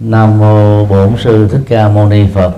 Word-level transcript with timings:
Nam 0.00 0.38
mô 0.38 0.84
Bổn 0.84 1.16
sư 1.18 1.48
Thích 1.48 1.60
Ca 1.68 1.88
Mâu 1.88 2.08
Ni 2.08 2.26
Phật. 2.34 2.56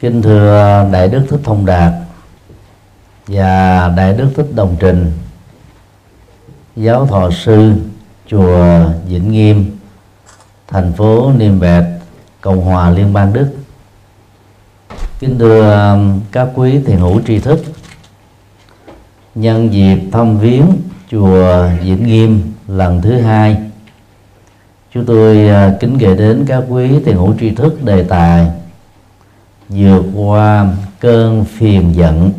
Kính 0.00 0.22
thưa 0.22 0.88
Đại 0.92 1.08
đức 1.08 1.26
Thích 1.30 1.40
Thông 1.44 1.66
Đạt 1.66 1.92
và 3.26 3.88
Đại 3.96 4.12
đức 4.12 4.28
Thích 4.36 4.46
Đồng 4.54 4.76
Trình, 4.80 5.12
giáo 6.76 7.06
thọ 7.06 7.30
sư 7.30 7.72
chùa 8.26 8.84
Vĩnh 9.06 9.32
Nghiêm, 9.32 9.78
thành 10.68 10.92
phố 10.92 11.32
Niêm 11.36 11.60
Bẹt, 11.60 11.84
Cộng 12.40 12.60
hòa 12.64 12.90
Liên 12.90 13.12
bang 13.12 13.32
Đức. 13.32 13.56
Kính 15.18 15.38
thưa 15.38 15.98
các 16.32 16.48
quý 16.54 16.80
thiền 16.86 16.98
hữu 16.98 17.20
tri 17.26 17.38
thức, 17.38 17.64
nhân 19.34 19.72
dịp 19.72 19.98
thăm 20.12 20.38
viếng 20.38 20.66
chùa 21.10 21.68
Vĩnh 21.82 22.06
Nghiêm 22.06 22.52
lần 22.68 23.02
thứ 23.02 23.20
hai 23.20 23.71
chúng 24.94 25.06
tôi 25.06 25.48
à, 25.48 25.72
kính 25.80 25.98
gửi 25.98 26.16
đến 26.16 26.44
các 26.48 26.64
quý 26.68 26.90
tiền 27.04 27.16
hữu 27.16 27.34
tri 27.40 27.50
thức, 27.50 27.84
đề 27.84 28.02
tài 28.02 28.46
vượt 29.68 30.02
qua 30.14 30.66
cơn 31.00 31.44
phiền 31.44 31.94
giận. 31.94 32.32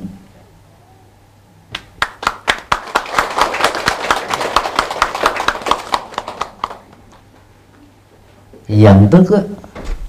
Giận 8.68 9.08
tức 9.12 9.48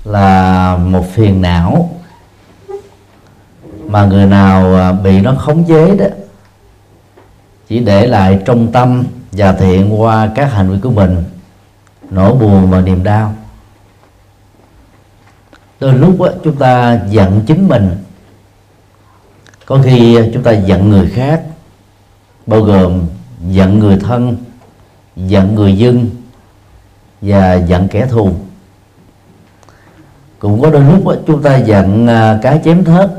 là 0.04 0.76
một 0.76 1.04
phiền 1.14 1.42
não 1.42 1.90
mà 3.86 4.04
người 4.04 4.26
nào 4.26 4.74
à, 4.76 4.92
bị 4.92 5.20
nó 5.20 5.34
khống 5.34 5.64
chế 5.64 5.96
đó, 5.96 6.06
chỉ 7.68 7.78
để 7.78 8.06
lại 8.06 8.38
trong 8.46 8.72
tâm 8.72 9.04
và 9.32 9.52
thiện 9.52 10.00
qua 10.00 10.30
các 10.34 10.52
hành 10.52 10.70
vi 10.70 10.78
của 10.80 10.90
mình 10.90 11.24
nỗi 12.14 12.34
buồn 12.34 12.70
và 12.70 12.80
niềm 12.80 13.04
đau. 13.04 13.34
Đôi 15.80 15.94
lúc 15.94 16.20
đó, 16.20 16.28
chúng 16.44 16.56
ta 16.56 17.00
giận 17.08 17.40
chính 17.46 17.68
mình. 17.68 17.90
Có 19.66 19.78
khi 19.84 20.18
chúng 20.34 20.42
ta 20.42 20.52
giận 20.52 20.88
người 20.88 21.10
khác 21.10 21.42
bao 22.46 22.60
gồm 22.60 23.06
giận 23.48 23.78
người 23.78 23.96
thân 23.96 24.36
giận 25.16 25.54
người 25.54 25.78
dân 25.78 26.10
và 27.20 27.54
giận 27.54 27.88
kẻ 27.88 28.06
thù. 28.06 28.30
Cũng 30.38 30.62
có 30.62 30.70
đôi 30.70 30.84
lúc 30.84 31.06
đó, 31.06 31.14
chúng 31.26 31.42
ta 31.42 31.56
giận 31.56 32.06
à, 32.06 32.38
cái 32.42 32.60
chém 32.64 32.84
thớt 32.84 33.10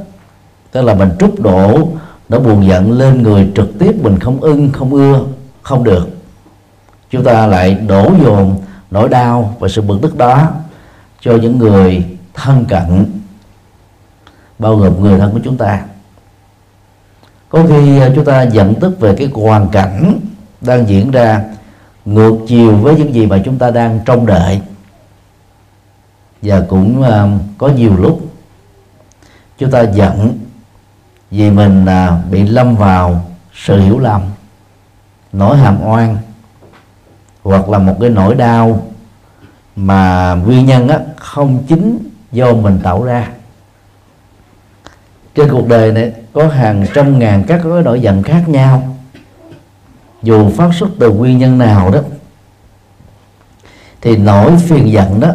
tức 0.72 0.82
là 0.82 0.94
mình 0.94 1.10
trút 1.20 1.40
đổ 1.40 1.90
nó 2.30 2.40
buồn 2.40 2.68
giận 2.68 2.92
lên 2.92 3.24
người 3.24 3.52
trực 3.56 3.80
tiếp 3.80 3.96
mình 4.02 4.20
không 4.20 4.42
ưng 4.42 4.72
không 4.72 4.94
ưa 4.94 5.26
không 5.62 5.84
được. 5.84 6.10
Chúng 7.10 7.24
ta 7.24 7.48
lại 7.48 7.74
đổ 7.74 8.12
dồn 8.24 8.65
nỗi 8.96 9.10
đau 9.10 9.56
và 9.60 9.68
sự 9.68 9.82
bực 9.82 10.00
tức 10.02 10.18
đó 10.18 10.52
cho 11.22 11.32
những 11.32 11.58
người 11.58 12.18
thân 12.34 12.66
cận 12.66 13.06
bao 14.60 14.76
gồm 14.76 15.02
người 15.04 15.20
thân 15.20 15.32
của 15.32 15.40
chúng 15.44 15.58
ta. 15.58 15.84
Có 17.50 17.64
khi 17.68 18.00
à, 18.00 18.10
chúng 18.16 18.26
ta 18.26 18.44
giận 18.44 18.76
tức 18.82 19.00
về 19.00 19.16
cái 19.18 19.30
hoàn 19.34 19.70
cảnh 19.70 20.20
đang 20.62 20.90
diễn 20.90 21.12
ra 21.12 21.44
ngược 22.06 22.38
chiều 22.48 22.78
với 22.78 22.96
những 22.96 23.14
gì 23.14 23.26
mà 23.26 23.42
chúng 23.46 23.58
ta 23.58 23.72
đang 23.72 24.00
trông 24.06 24.26
đợi. 24.26 24.62
Và 26.42 26.62
cũng 26.70 27.02
uh, 27.02 27.42
có 27.58 27.68
nhiều 27.68 27.98
lúc 27.98 28.22
chúng 29.58 29.72
ta 29.72 29.82
giận 29.82 30.40
vì 31.32 31.52
mình 31.52 31.86
uh, 31.86 32.32
bị 32.32 32.44
lâm 32.44 32.76
vào 32.76 33.26
sự 33.54 33.80
hiểu 33.80 34.00
lầm 34.00 34.22
nỗi 35.34 35.58
hàm 35.58 35.84
oan 35.84 36.18
hoặc 37.44 37.70
là 37.70 37.78
một 37.78 37.98
cái 38.02 38.10
nỗi 38.10 38.36
đau 38.36 38.85
mà 39.76 40.34
nguyên 40.34 40.66
nhân 40.66 40.88
á, 40.88 41.00
không 41.16 41.64
chính 41.68 42.10
do 42.32 42.54
mình 42.54 42.80
tạo 42.84 43.04
ra. 43.04 43.30
Trên 45.36 45.50
cuộc 45.52 45.68
đời 45.68 45.92
này 45.92 46.14
có 46.34 46.48
hàng 46.48 46.86
trăm 46.94 47.20
ngàn 47.20 47.44
các 47.48 47.62
cái 47.64 47.84
nỗi 47.84 48.02
giận 48.02 48.24
khác 48.24 48.44
nhau. 48.48 48.98
Dù 50.24 50.50
phát 50.50 50.70
xuất 50.74 50.90
từ 51.00 51.12
nguyên 51.12 51.38
nhân 51.38 51.58
nào 51.58 51.92
đó 51.92 52.00
thì 54.02 54.18
nỗi 54.18 54.52
phiền 54.58 54.92
giận 54.92 55.20
đó 55.20 55.30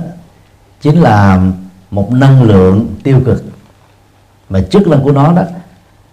chính 0.81 1.01
là 1.01 1.41
một 1.91 2.13
năng 2.13 2.43
lượng 2.43 2.95
tiêu 3.03 3.21
cực. 3.25 3.45
Mà 4.49 4.61
chức 4.61 4.89
năng 4.89 5.03
của 5.03 5.13
nó 5.13 5.33
đó 5.33 5.43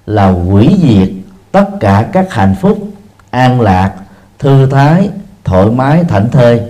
là 0.06 0.28
hủy 0.28 0.76
diệt 0.82 1.10
tất 1.52 1.66
cả 1.80 2.10
các 2.14 2.34
hạnh 2.34 2.56
phúc 2.62 2.90
an 3.30 3.62
lạc 3.62 3.96
thư 4.40 4.70
thái 4.70 5.10
thoải 5.44 5.66
mái 5.66 6.04
thảnh 6.04 6.30
thơi 6.32 6.62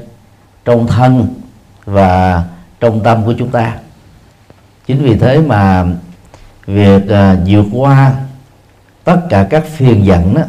trong 0.65 0.87
thân 0.87 1.27
và 1.87 2.43
trong 2.79 3.03
tâm 3.03 3.25
của 3.25 3.33
chúng 3.37 3.49
ta. 3.49 3.75
Chính 4.85 5.03
vì 5.03 5.17
thế 5.17 5.39
mà 5.39 5.85
việc 6.65 7.09
à, 7.09 7.35
vượt 7.45 7.65
qua 7.73 8.15
tất 9.03 9.21
cả 9.29 9.47
các 9.49 9.63
phiền 9.65 10.05
giận 10.05 10.33
đó 10.33 10.41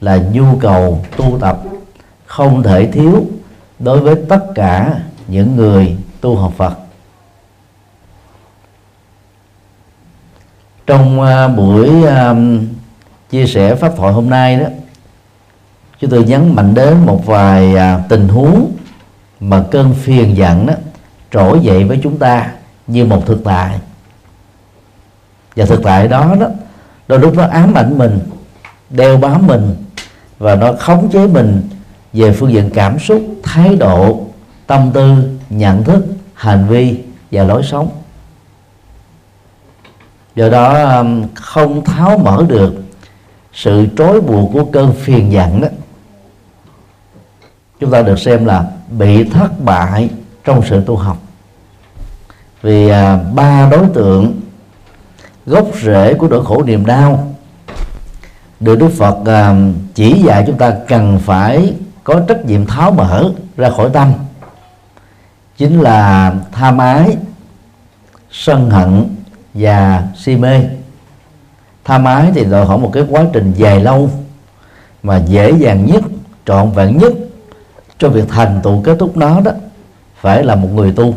là 0.00 0.16
nhu 0.32 0.58
cầu 0.60 1.04
tu 1.16 1.38
tập 1.40 1.62
không 2.26 2.62
thể 2.62 2.90
thiếu 2.92 3.26
đối 3.78 4.00
với 4.00 4.14
tất 4.28 4.44
cả 4.54 5.00
những 5.28 5.56
người 5.56 5.96
tu 6.20 6.36
học 6.36 6.52
Phật. 6.56 6.72
Trong 10.86 11.20
uh, 11.20 11.56
buổi 11.56 11.90
uh, 11.90 12.36
chia 13.30 13.46
sẻ 13.46 13.74
pháp 13.74 13.92
thoại 13.96 14.12
hôm 14.12 14.30
nay 14.30 14.56
đó 14.56 14.66
chúng 16.00 16.10
tôi 16.10 16.24
nhấn 16.24 16.54
mạnh 16.54 16.74
đến 16.74 17.06
một 17.06 17.26
vài 17.26 17.74
uh, 17.74 18.08
tình 18.08 18.28
huống 18.28 18.75
mà 19.40 19.64
cơn 19.70 19.94
phiền 19.94 20.36
giận 20.36 20.66
đó 20.66 20.74
trỗi 21.32 21.60
dậy 21.60 21.84
với 21.84 22.00
chúng 22.02 22.18
ta 22.18 22.52
như 22.86 23.04
một 23.04 23.26
thực 23.26 23.44
tại. 23.44 23.80
Và 25.56 25.64
thực 25.64 25.82
tại 25.82 26.08
đó 26.08 26.36
đó, 26.40 26.46
đôi 27.08 27.18
lúc 27.18 27.34
nó 27.34 27.46
ám 27.46 27.74
ảnh 27.74 27.98
mình, 27.98 28.20
đeo 28.90 29.16
bám 29.16 29.46
mình, 29.46 29.74
và 30.38 30.54
nó 30.54 30.72
khống 30.72 31.08
chế 31.12 31.26
mình 31.26 31.68
về 32.12 32.32
phương 32.32 32.52
diện 32.52 32.70
cảm 32.74 32.98
xúc, 32.98 33.22
thái 33.42 33.76
độ, 33.76 34.26
tâm 34.66 34.90
tư, 34.94 35.30
nhận 35.50 35.84
thức, 35.84 36.06
hành 36.34 36.66
vi 36.68 37.02
và 37.30 37.42
lối 37.42 37.62
sống. 37.62 37.88
Do 40.34 40.48
đó 40.48 40.96
um, 40.98 41.24
không 41.34 41.84
tháo 41.84 42.18
mở 42.18 42.44
được 42.48 42.74
sự 43.52 43.86
trói 43.98 44.20
buộc 44.20 44.52
của 44.52 44.64
cơn 44.64 44.92
phiền 44.92 45.32
giận 45.32 45.60
đó. 45.60 45.68
Chúng 47.80 47.90
ta 47.90 48.02
được 48.02 48.18
xem 48.18 48.44
là 48.44 48.64
bị 48.90 49.24
thất 49.24 49.60
bại 49.60 50.10
trong 50.44 50.62
sự 50.68 50.82
tu 50.86 50.96
học. 50.96 51.16
Vì 52.62 52.88
à, 52.88 53.18
ba 53.34 53.68
đối 53.70 53.86
tượng 53.94 54.40
gốc 55.46 55.66
rễ 55.82 56.14
của 56.14 56.28
nỗi 56.28 56.44
khổ 56.44 56.62
niềm 56.62 56.86
đau 56.86 57.34
được 58.60 58.78
Đức 58.78 58.88
Phật 58.98 59.26
à, 59.26 59.54
chỉ 59.94 60.22
dạy 60.22 60.44
chúng 60.46 60.58
ta 60.58 60.72
cần 60.88 61.18
phải 61.18 61.74
có 62.04 62.20
trách 62.28 62.46
nhiệm 62.46 62.66
tháo 62.66 62.90
mở 62.90 63.30
ra 63.56 63.70
khỏi 63.70 63.90
tâm 63.92 64.12
chính 65.56 65.80
là 65.80 66.34
tham 66.52 66.78
ái 66.78 67.16
sân 68.30 68.70
hận 68.70 69.16
và 69.54 70.08
si 70.16 70.36
mê. 70.36 70.60
Tham 71.84 72.04
ái 72.04 72.30
thì 72.34 72.44
đòi 72.44 72.66
hỏi 72.66 72.78
một 72.78 72.90
cái 72.92 73.04
quá 73.10 73.24
trình 73.32 73.52
dài 73.56 73.80
lâu 73.80 74.10
mà 75.02 75.22
dễ 75.26 75.50
dàng 75.50 75.86
nhất 75.86 76.02
trọn 76.46 76.70
vẹn 76.70 76.98
nhất 76.98 77.12
cho 77.98 78.08
việc 78.08 78.28
thành 78.28 78.60
tựu 78.62 78.82
kết 78.82 78.96
thúc 78.98 79.16
nó 79.16 79.40
đó 79.40 79.50
phải 80.20 80.44
là 80.44 80.54
một 80.54 80.68
người 80.74 80.92
tu. 80.92 81.14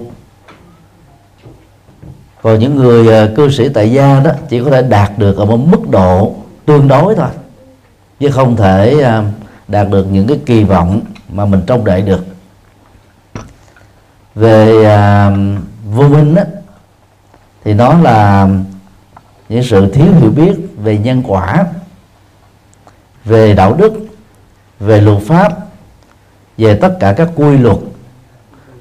Còn 2.42 2.60
những 2.60 2.76
người 2.76 3.08
ờ, 3.08 3.34
cư 3.36 3.50
sĩ 3.50 3.70
tại 3.70 3.92
gia 3.92 4.20
đó 4.20 4.32
chỉ 4.50 4.64
có 4.64 4.70
thể 4.70 4.82
đạt 4.82 5.18
được 5.18 5.38
ở 5.38 5.46
một 5.46 5.58
mức 5.58 5.90
độ 5.90 6.36
tương 6.66 6.88
đối 6.88 7.16
thôi 7.16 7.30
chứ 8.20 8.32
không 8.32 8.56
thể 8.56 9.00
ờ, 9.02 9.24
đạt 9.68 9.90
được 9.90 10.04
những 10.12 10.28
cái 10.28 10.40
kỳ 10.46 10.64
vọng 10.64 11.02
mà 11.30 11.46
mình 11.46 11.62
trông 11.68 11.86
đợi 11.86 12.02
được. 12.02 12.26
Về 14.36 14.84
ờ, 14.84 15.32
vô 15.92 16.08
minh 16.08 16.36
đó, 16.36 16.44
thì 17.64 17.74
nó 17.74 17.98
là 18.00 18.48
những 19.50 19.64
sự 19.64 19.92
thiếu 19.92 20.08
hiểu 20.20 20.32
biết 20.32 20.54
về 20.78 20.98
nhân 20.98 21.24
quả 21.28 21.66
về 23.26 23.54
đạo 23.54 23.74
đức 23.74 23.94
về 24.80 25.02
luật 25.02 25.24
pháp 25.24 25.69
về 26.60 26.76
tất 26.76 27.00
cả 27.00 27.14
các 27.14 27.30
quy 27.36 27.58
luật 27.58 27.78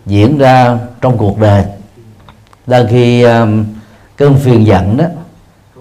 diễn 0.07 0.39
ra 0.39 0.79
trong 1.01 1.19
cuộc 1.19 1.39
đời. 1.39 1.65
Đang 2.67 2.87
khi 2.89 3.23
um, 3.23 3.65
cơn 4.17 4.37
phiền 4.37 4.67
giận 4.67 4.97
đó 4.97 5.05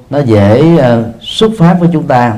nó 0.09 0.19
dễ 0.19 0.75
uh, 0.75 1.05
xuất 1.21 1.51
phát 1.59 1.77
với 1.79 1.89
chúng 1.93 2.07
ta 2.07 2.35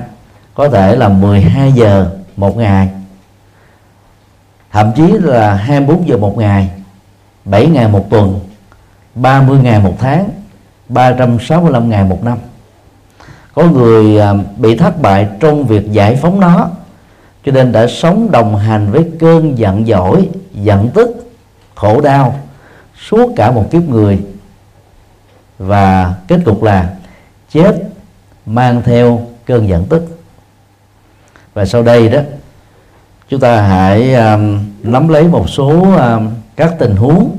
có 0.54 0.70
thể 0.70 0.96
là 0.96 1.10
12 1.10 1.72
giờ 1.72 2.12
một 2.36 2.58
ngày 2.58 2.90
thậm 4.72 4.92
chí 4.96 5.08
là 5.08 5.54
24 5.54 6.08
giờ 6.08 6.18
một 6.18 6.38
ngày 6.38 6.70
7 7.46 7.68
ngày 7.68 7.88
một 7.88 8.10
tuần 8.10 8.40
30 9.16 9.60
ngày 9.64 9.80
một 9.80 9.96
tháng 10.00 10.30
365 10.90 11.90
ngày 11.90 12.04
một 12.04 12.24
năm. 12.24 12.38
Có 13.54 13.64
người 13.64 14.22
uh, 14.22 14.58
bị 14.58 14.78
thất 14.78 15.02
bại 15.02 15.28
trong 15.40 15.64
việc 15.66 15.92
giải 15.92 16.16
phóng 16.16 16.40
nó 16.40 16.70
cho 17.46 17.52
nên 17.52 17.72
đã 17.72 17.88
sống 17.88 18.32
đồng 18.32 18.56
hành 18.56 18.92
với 18.92 19.06
cơn 19.20 19.58
giận 19.58 19.86
dỗi 19.86 20.30
giận 20.54 20.90
tức 20.94 21.32
khổ 21.76 22.02
đau 22.02 22.40
suốt 23.10 23.34
cả 23.36 23.52
một 23.52 23.68
kiếp 23.72 23.84
người. 23.84 24.20
Và 25.60 26.16
kết 26.28 26.40
cục 26.46 26.64
là 26.64 26.96
chết 27.52 27.84
mang 28.46 28.82
theo 28.86 29.28
cơn 29.46 29.68
giận 29.68 29.86
tức. 29.86 30.20
Và 31.54 31.66
sau 31.66 31.84
đây 31.84 32.10
đó 32.10 32.20
chúng 33.30 33.40
ta 33.40 33.62
hãy 33.62 34.14
um, 34.14 34.60
nắm 34.84 35.08
lấy 35.08 35.28
một 35.28 35.50
số 35.50 35.70
um, 35.82 36.30
các 36.56 36.76
tình 36.80 36.96
huống 36.96 37.38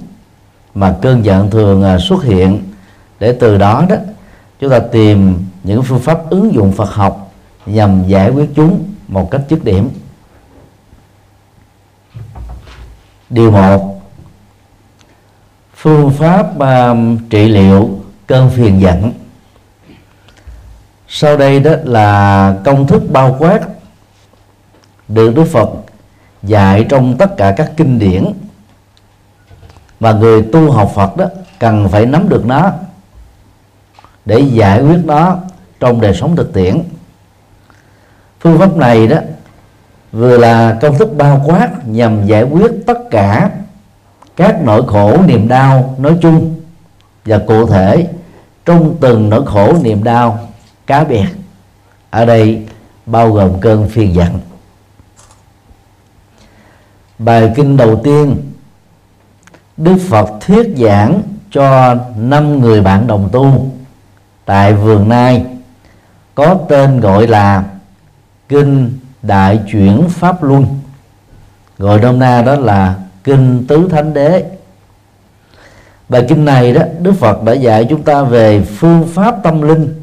mà 0.74 0.96
cơn 1.02 1.24
giận 1.24 1.50
thường 1.50 1.84
uh, 1.94 2.00
xuất 2.02 2.24
hiện. 2.24 2.62
Để 3.20 3.32
từ 3.32 3.58
đó 3.58 3.86
đó 3.88 3.96
chúng 4.60 4.70
ta 4.70 4.78
tìm 4.78 5.34
những 5.64 5.82
phương 5.82 6.00
pháp 6.00 6.30
ứng 6.30 6.54
dụng 6.54 6.72
Phật 6.72 6.90
học 6.90 7.32
nhằm 7.66 8.02
giải 8.06 8.30
quyết 8.30 8.50
chúng 8.54 8.84
một 9.10 9.30
cách 9.30 9.40
dứt 9.48 9.64
điểm. 9.64 9.90
Điều 13.30 13.50
một. 13.50 14.00
Phương 15.74 16.10
pháp 16.10 16.46
uh, 16.56 16.96
trị 17.30 17.48
liệu 17.48 18.00
cơn 18.26 18.50
phiền 18.50 18.80
giận. 18.80 19.12
Sau 21.08 21.36
đây 21.36 21.60
đó 21.60 21.70
là 21.84 22.56
công 22.64 22.86
thức 22.86 23.02
bao 23.10 23.36
quát 23.38 23.60
được 25.08 25.34
Đức 25.34 25.44
Phật 25.44 25.70
dạy 26.42 26.86
trong 26.88 27.18
tất 27.18 27.36
cả 27.36 27.54
các 27.56 27.72
kinh 27.76 27.98
điển 27.98 28.24
và 30.00 30.12
người 30.12 30.42
tu 30.42 30.70
học 30.70 30.92
Phật 30.94 31.16
đó 31.16 31.26
cần 31.58 31.88
phải 31.88 32.06
nắm 32.06 32.28
được 32.28 32.46
nó 32.46 32.72
để 34.24 34.40
giải 34.40 34.82
quyết 34.82 34.98
nó 35.04 35.38
trong 35.80 36.00
đời 36.00 36.14
sống 36.14 36.36
thực 36.36 36.52
tiễn 36.52 36.82
phương 38.40 38.58
pháp 38.58 38.76
này 38.76 39.06
đó 39.06 39.16
vừa 40.12 40.38
là 40.38 40.78
công 40.80 40.98
thức 40.98 41.08
bao 41.16 41.42
quát 41.46 41.70
nhằm 41.86 42.26
giải 42.26 42.42
quyết 42.42 42.72
tất 42.86 42.98
cả 43.10 43.50
các 44.36 44.56
nỗi 44.64 44.82
khổ 44.86 45.16
niềm 45.26 45.48
đau 45.48 45.94
nói 45.98 46.16
chung 46.22 46.60
và 47.24 47.38
cụ 47.38 47.66
thể 47.66 48.08
trong 48.64 48.96
từng 49.00 49.30
nỗi 49.30 49.46
khổ 49.46 49.72
niềm 49.82 50.04
đau 50.04 50.48
cá 50.86 51.04
biệt. 51.04 51.26
Ở 52.10 52.24
đây 52.24 52.66
bao 53.06 53.32
gồm 53.32 53.60
cơn 53.60 53.88
phiền 53.88 54.14
giận. 54.14 54.38
Bài 57.18 57.52
kinh 57.56 57.76
đầu 57.76 58.00
tiên, 58.04 58.36
đức 59.76 59.96
phật 60.08 60.30
thuyết 60.40 60.74
giảng 60.76 61.22
cho 61.50 61.96
năm 62.16 62.60
người 62.60 62.80
bạn 62.80 63.06
đồng 63.06 63.28
tu 63.32 63.70
tại 64.44 64.74
vườn 64.74 65.08
nai 65.08 65.44
có 66.34 66.54
tên 66.68 67.00
gọi 67.00 67.26
là 67.26 67.64
kinh 68.50 68.98
đại 69.22 69.60
chuyển 69.70 70.08
pháp 70.08 70.42
luân. 70.42 70.66
Gọi 71.78 72.00
nôm 72.00 72.18
na 72.18 72.42
đó 72.42 72.54
là 72.54 72.94
kinh 73.24 73.64
tứ 73.68 73.88
thánh 73.90 74.14
đế. 74.14 74.44
Bài 76.08 76.24
kinh 76.28 76.44
này 76.44 76.72
đó 76.72 76.82
đức 77.00 77.12
phật 77.12 77.42
đã 77.42 77.52
dạy 77.52 77.86
chúng 77.90 78.02
ta 78.02 78.22
về 78.22 78.62
phương 78.62 79.08
pháp 79.14 79.36
tâm 79.42 79.62
linh. 79.62 79.94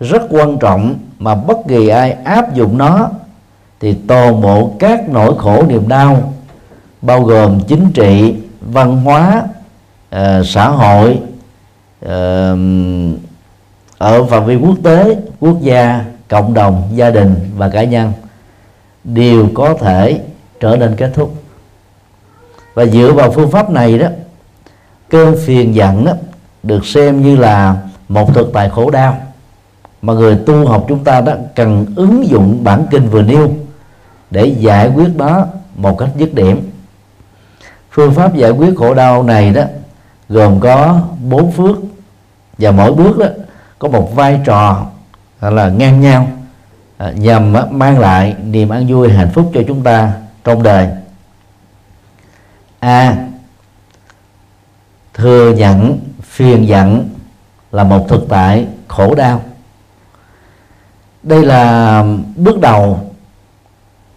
Rất 0.00 0.22
quan 0.30 0.58
trọng 0.58 0.98
mà 1.18 1.34
bất 1.34 1.58
kỳ 1.68 1.88
ai 1.88 2.12
áp 2.12 2.54
dụng 2.54 2.78
nó 2.78 3.10
thì 3.80 3.96
toàn 4.06 4.40
bộ 4.40 4.72
các 4.78 5.08
nỗi 5.08 5.34
khổ 5.38 5.64
niềm 5.68 5.88
đau 5.88 6.32
bao 7.02 7.22
gồm 7.22 7.60
chính 7.68 7.92
trị 7.92 8.34
văn 8.60 8.96
hóa 8.96 9.42
uh, 10.14 10.46
xã 10.46 10.68
hội 10.68 11.20
uh, 12.04 12.58
ở 13.98 14.24
phạm 14.24 14.44
vi 14.46 14.56
quốc 14.56 14.76
tế 14.84 15.16
quốc 15.40 15.56
gia 15.60 16.04
cộng 16.28 16.54
đồng 16.54 16.88
gia 16.94 17.10
đình 17.10 17.50
và 17.56 17.68
cá 17.68 17.84
nhân 17.84 18.12
đều 19.04 19.48
có 19.54 19.74
thể 19.74 20.20
trở 20.60 20.76
nên 20.76 20.96
kết 20.96 21.10
thúc. 21.14 21.34
Và 22.74 22.86
dựa 22.86 23.12
vào 23.12 23.30
phương 23.30 23.50
pháp 23.50 23.70
này 23.70 23.98
đó 23.98 24.06
cơn 25.08 25.36
phiền 25.46 25.74
giận 25.74 26.04
đó, 26.04 26.12
được 26.62 26.86
xem 26.86 27.22
như 27.22 27.36
là 27.36 27.76
một 28.08 28.34
thực 28.34 28.50
tại 28.52 28.70
khổ 28.70 28.90
đau 28.90 29.16
mà 30.02 30.12
người 30.12 30.36
tu 30.46 30.66
học 30.66 30.84
chúng 30.88 31.04
ta 31.04 31.20
đó 31.20 31.32
cần 31.54 31.86
ứng 31.96 32.28
dụng 32.28 32.64
bản 32.64 32.86
kinh 32.90 33.08
vừa 33.08 33.22
nêu 33.22 33.50
để 34.30 34.46
giải 34.58 34.88
quyết 34.88 35.08
nó 35.16 35.46
một 35.76 35.98
cách 35.98 36.08
dứt 36.16 36.34
điểm. 36.34 36.70
Phương 37.90 38.14
pháp 38.14 38.34
giải 38.34 38.50
quyết 38.50 38.76
khổ 38.76 38.94
đau 38.94 39.22
này 39.22 39.50
đó 39.50 39.62
gồm 40.28 40.60
có 40.60 41.00
bốn 41.28 41.52
phước 41.52 41.76
và 42.58 42.70
mỗi 42.70 42.92
bước 42.92 43.18
đó 43.18 43.26
có 43.78 43.88
một 43.88 44.14
vai 44.14 44.40
trò 44.44 44.86
là 45.40 45.68
ngang 45.68 46.00
nhau. 46.00 46.28
À, 46.98 47.10
nhằm 47.10 47.54
mang 47.70 47.98
lại 47.98 48.36
niềm 48.44 48.68
an 48.68 48.86
vui, 48.88 49.12
hạnh 49.12 49.30
phúc 49.34 49.50
cho 49.54 49.60
chúng 49.68 49.82
ta 49.82 50.12
trong 50.44 50.62
đời. 50.62 50.88
A. 52.80 53.16
Thừa 55.14 55.52
nhận, 55.52 55.98
phiền 56.22 56.68
giận 56.68 57.08
là 57.72 57.84
một 57.84 58.08
thực 58.08 58.26
tại 58.28 58.66
khổ 58.88 59.14
đau. 59.14 59.42
Đây 61.22 61.44
là 61.44 62.04
bước 62.36 62.60
đầu. 62.60 63.00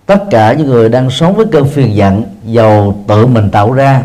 Tất 0.05 0.23
cả 0.31 0.53
những 0.53 0.67
người 0.67 0.89
đang 0.89 1.09
sống 1.09 1.35
với 1.35 1.45
cơn 1.51 1.67
phiền 1.69 1.95
giận, 1.95 2.23
dầu 2.43 3.03
tự 3.07 3.27
mình 3.27 3.51
tạo 3.51 3.71
ra, 3.71 4.03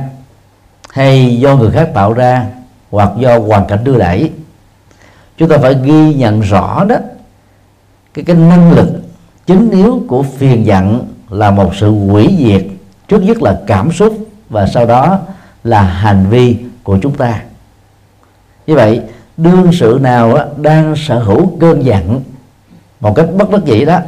hay 0.91 1.37
do 1.37 1.57
người 1.57 1.71
khác 1.71 1.91
tạo 1.95 2.13
ra, 2.13 2.47
hoặc 2.91 3.11
do 3.19 3.39
hoàn 3.39 3.67
cảnh 3.67 3.85
đưa 3.85 3.99
đẩy 3.99 4.33
chúng 5.37 5.49
ta 5.49 5.59
phải 5.59 5.77
ghi 5.83 6.15
nhận 6.15 6.41
rõ 6.41 6.85
đó. 6.85 6.97
Cái 8.15 8.25
cái 8.25 8.37
năng 8.37 8.73
lực 8.73 8.89
chính 9.47 9.71
yếu 9.71 10.03
của 10.09 10.23
phiền 10.23 10.67
giận 10.67 11.09
là 11.31 11.51
một 11.51 11.75
sự 11.75 11.91
hủy 11.91 12.37
diệt, 12.39 12.67
trước 13.09 13.23
nhất 13.23 13.43
là 13.43 13.61
cảm 13.67 13.93
xúc 13.93 14.29
và 14.49 14.67
sau 14.67 14.87
đó 14.87 15.19
là 15.65 15.83
hành 15.83 16.27
vi 16.31 16.57
của 16.83 16.99
chúng 17.03 17.15
ta. 17.15 17.43
Như 18.67 18.75
vậy, 18.75 19.01
đương 19.37 19.71
sự 19.73 19.99
nào 20.03 20.39
đang 20.57 20.97
sở 20.97 21.19
hữu 21.19 21.57
cơn 21.61 21.85
giận, 21.85 22.23
một 23.01 23.15
cách 23.17 23.27
bất 23.37 23.51
đắc 23.51 23.65
dĩ 23.65 23.85
đó, 23.85 23.99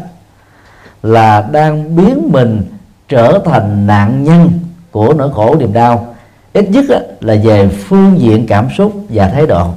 là 1.03 1.49
đang 1.53 1.97
biến 1.97 2.29
mình 2.33 2.63
trở 3.09 3.39
thành 3.45 3.87
nạn 3.87 4.25
nhân 4.25 4.51
của 4.91 5.15
nỗi 5.15 5.33
khổ 5.33 5.57
niềm 5.59 5.73
đau, 5.73 6.15
ít 6.53 6.71
nhất 6.71 6.85
là 7.21 7.37
về 7.45 7.69
phương 7.69 8.21
diện 8.21 8.47
cảm 8.47 8.69
xúc 8.77 8.93
và 9.09 9.29
thái 9.29 9.47
độ 9.47 9.71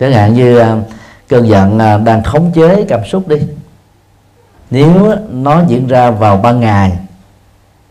chẳng 0.00 0.12
hạn 0.12 0.34
như 0.34 0.58
à, 0.58 0.76
cơn 1.28 1.48
giận 1.48 1.78
à, 1.78 1.98
đang 1.98 2.22
khống 2.22 2.52
chế 2.54 2.84
cảm 2.88 3.04
xúc 3.04 3.28
đi. 3.28 3.36
Nếu 4.70 5.14
nó 5.30 5.62
diễn 5.68 5.86
ra 5.86 6.10
vào 6.10 6.36
ban 6.36 6.60
ngày 6.60 6.98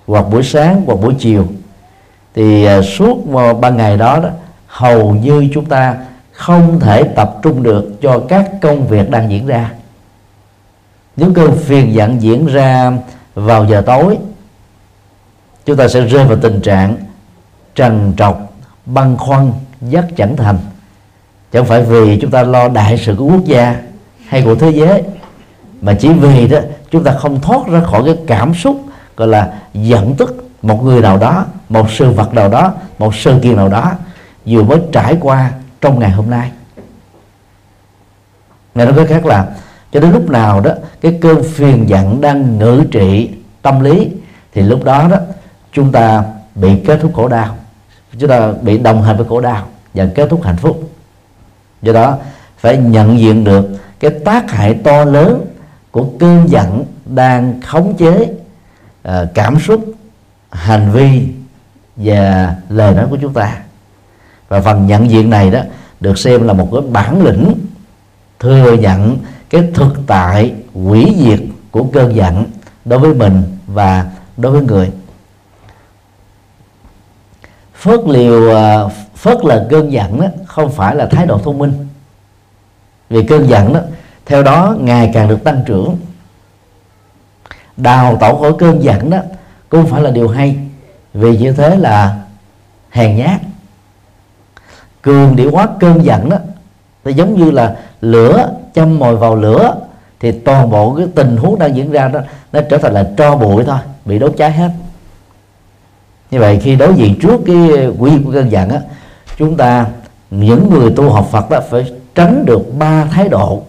hoặc 0.08 0.26
buổi 0.32 0.44
sáng 0.44 0.82
hoặc 0.86 0.96
buổi 0.96 1.16
chiều 1.20 1.48
thì 2.36 2.66
à, 2.66 2.82
suốt 2.82 3.18
ban 3.62 3.78
ngày 3.78 3.98
đó, 3.98 4.20
đó 4.20 4.30
hầu 4.68 5.14
như 5.14 5.48
chúng 5.54 5.66
ta 5.66 5.98
không 6.32 6.80
thể 6.80 7.04
tập 7.04 7.36
trung 7.42 7.64
được 7.64 8.02
cho 8.02 8.20
các 8.30 8.52
công 8.62 8.88
việc 8.88 9.10
đang 9.10 9.32
diễn 9.32 9.48
ra. 9.48 9.72
Nếu 11.16 11.32
cơn 11.36 11.58
phiền 11.58 11.94
giận 11.94 12.22
diễn 12.22 12.46
ra 12.46 12.92
vào 13.36 13.66
giờ 13.66 13.84
tối 13.86 14.18
chúng 15.66 15.78
ta 15.78 15.88
sẽ 15.88 16.02
rơi 16.02 16.26
vào 16.26 16.38
tình 16.42 16.62
trạng 16.62 16.98
trần 17.76 18.14
trọc 18.18 18.54
băn 18.86 19.18
khoăn 19.18 19.52
dắt 19.82 20.06
chẳng 20.16 20.38
thành 20.38 20.58
chẳng 21.56 21.66
phải 21.66 21.84
vì 21.84 22.18
chúng 22.22 22.32
ta 22.32 22.44
lo 22.44 22.68
đại 22.68 22.98
sự 22.98 23.16
của 23.18 23.26
quốc 23.26 23.46
gia 23.46 23.76
hay 24.28 24.42
của 24.42 24.56
thế 24.56 24.70
giới, 24.70 25.04
mà 25.82 25.94
chỉ 26.00 26.10
vì 26.10 26.48
đó 26.48 26.60
chúng 26.92 27.04
ta 27.04 27.14
không 27.20 27.42
thoát 27.42 27.68
ra 27.68 27.82
khỏi 27.82 28.04
cái 28.06 28.16
cảm 28.28 28.54
xúc, 28.54 28.82
gọi 29.18 29.28
là 29.28 29.54
giận 29.74 30.16
tức 30.18 30.50
một 30.62 30.84
người 30.84 31.02
nào 31.02 31.18
đó, 31.18 31.46
một 31.70 31.92
sự 31.92 32.12
vật 32.12 32.34
nào 32.34 32.50
đó, 32.50 32.74
một 33.00 33.16
sự 33.16 33.40
kiện 33.44 33.56
nào 33.56 33.70
đó, 33.70 33.92
vừa 34.46 34.64
mới 34.64 34.80
trải 34.92 35.18
qua 35.22 35.52
trong 35.82 36.00
ngày 36.00 36.12
hôm 36.12 36.30
nay. 36.30 36.52
Nghe 38.76 38.86
nói 38.86 38.94
cách 38.98 39.08
khác 39.10 39.26
là 39.26 39.48
cho 39.92 40.00
đến 40.00 40.12
lúc 40.12 40.30
nào 40.30 40.62
đó 40.62 40.72
cái 41.02 41.18
cơn 41.22 41.44
phiền 41.44 41.90
giận 41.90 42.22
đang 42.22 42.58
ngự 42.58 42.84
trị 42.92 43.30
tâm 43.62 43.80
lý, 43.80 44.10
thì 44.54 44.62
lúc 44.62 44.84
đó 44.84 45.08
đó 45.12 45.18
chúng 45.74 45.92
ta 45.92 46.24
bị 46.56 46.70
kết 46.86 47.00
thúc 47.02 47.12
khổ 47.16 47.28
đau. 47.28 47.56
Chúng 48.18 48.30
ta 48.30 48.52
bị 48.62 48.78
đồng 48.78 49.04
hành 49.04 49.18
với 49.18 49.26
khổ 49.30 49.42
đau 49.42 49.66
và 49.94 50.08
kết 50.16 50.30
thúc 50.30 50.44
hạnh 50.44 50.58
phúc 50.58 50.90
do 51.86 51.94
đó 51.94 52.18
phải 52.58 52.78
nhận 52.78 53.20
diện 53.20 53.44
được 53.44 53.66
cái 54.00 54.12
tác 54.26 54.52
hại 54.52 54.74
to 54.84 55.06
lớn 55.06 55.46
của 55.92 56.08
cơn 56.20 56.50
giận 56.50 56.86
đang 57.06 57.62
khống 57.62 57.98
chế 57.98 58.34
uh, 59.08 59.14
cảm 59.34 59.60
xúc 59.60 59.86
hành 60.52 60.92
vi 60.92 61.28
và 61.96 62.56
lời 62.70 62.96
nói 62.96 63.06
của 63.10 63.18
chúng 63.22 63.34
ta. 63.34 63.58
Và 64.48 64.62
phần 64.62 64.88
nhận 64.88 65.10
diện 65.10 65.30
này 65.30 65.52
đó 65.52 65.60
được 66.00 66.18
xem 66.18 66.48
là 66.48 66.54
một 66.54 66.70
cái 66.72 66.82
bản 66.92 67.24
lĩnh 67.24 67.54
thừa 68.40 68.74
nhận 68.74 69.18
cái 69.50 69.72
thực 69.74 69.94
tại 70.08 70.54
hủy 70.74 71.16
diệt 71.18 71.40
của 71.72 71.84
cơn 71.84 72.16
giận 72.16 72.46
đối 72.86 73.00
với 73.00 73.14
mình 73.14 73.44
và 73.68 74.06
đối 74.38 74.52
với 74.52 74.62
người. 74.62 74.92
Phớt 77.76 78.00
liều 78.08 78.50
ờ, 78.50 78.90
phớt 79.26 79.46
lờ 79.46 79.68
cơn 79.70 79.92
giận 79.92 80.22
đó, 80.22 80.28
không 80.46 80.72
phải 80.72 80.96
là 80.96 81.06
thái 81.06 81.26
độ 81.26 81.38
thông 81.38 81.58
minh. 81.58 81.88
Vì 83.10 83.24
cơn 83.24 83.50
giận 83.50 83.74
đó, 83.74 83.80
theo 84.26 84.44
đó 84.44 84.76
ngày 84.80 85.12
càng 85.14 85.28
được 85.28 85.44
tăng 85.44 85.64
trưởng. 85.66 85.98
Đào 87.78 88.18
tạo 88.18 88.38
khỏi 88.38 88.54
cơn 88.60 88.84
giận 88.84 89.10
đó 89.10 89.18
cũng 89.70 89.86
phải 89.86 90.02
là 90.02 90.12
điều 90.12 90.28
hay, 90.28 90.58
vì 91.14 91.38
như 91.38 91.52
thế 91.52 91.76
là 91.76 92.18
hèn 92.90 93.18
nhát. 93.18 93.42
Cường 95.02 95.36
điệu 95.36 95.52
hóa 95.52 95.68
cơn 95.80 96.06
giận 96.06 96.30
đó 96.30 96.38
thì 97.04 97.14
giống 97.14 97.36
như 97.36 97.52
là 97.52 97.76
lửa, 98.02 98.50
châm 98.74 99.00
mồi 99.00 99.16
vào 99.16 99.36
lửa, 99.36 99.76
thì 100.20 100.32
toàn 100.32 100.70
bộ 100.70 100.96
cái 100.96 101.08
tình 101.16 101.38
huống 101.38 101.60
đang 101.60 101.76
diễn 101.76 101.92
ra 101.92 102.08
đó, 102.08 102.20
nó 102.52 102.62
trở 102.70 102.78
thành 102.78 102.94
là 102.94 103.10
tro 103.18 103.36
bụi 103.36 103.64
thôi, 103.64 103.80
bị 104.06 104.20
đốt 104.20 104.34
cháy 104.38 104.52
hết. 104.52 104.70
Như 106.32 106.40
vậy 106.40 106.60
khi 106.64 106.76
đối 106.76 106.94
diện 106.96 107.20
trước 107.22 107.42
cái 107.46 107.88
quy 108.00 108.12
của 108.26 108.32
cơn 108.32 108.52
giận 108.52 108.70
á 108.70 108.80
chúng 109.38 109.58
ta, 109.58 109.86
những 110.32 110.70
người 110.70 110.94
tu 110.96 111.10
học 111.10 111.28
Phật 111.32 111.50
đó 111.50 111.60
phải 111.70 111.94
tránh 112.16 112.46
được 112.46 112.62
ba 112.78 113.06
thái 113.06 113.30
độ 113.30 113.64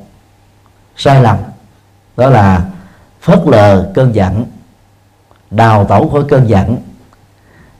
sai 0.96 1.23
lầm. 1.23 1.37
Đó 2.16 2.30
là 2.30 2.64
phớt 3.23 3.40
lờ 3.46 3.90
cơn 3.94 4.14
giận, 4.14 4.44
đào 5.50 5.85
tẩu 5.85 6.08
khỏi 6.08 6.23
cơn 6.28 6.49
giận, 6.49 6.76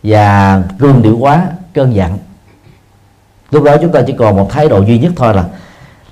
và 0.03 0.63
cương 0.79 1.03
điệu 1.03 1.19
quá 1.19 1.47
cơn 1.75 1.95
giận. 1.95 2.19
Lúc 3.51 3.65
đó 3.65 3.77
chúng 3.81 3.93
ta 3.93 4.01
chỉ 4.07 4.15
còn 4.19 4.37
một 4.37 4.51
thái 4.51 4.69
độ 4.69 4.83
duy 4.83 4.99
nhất 4.99 5.13
thôi 5.17 5.35
là 5.35 5.45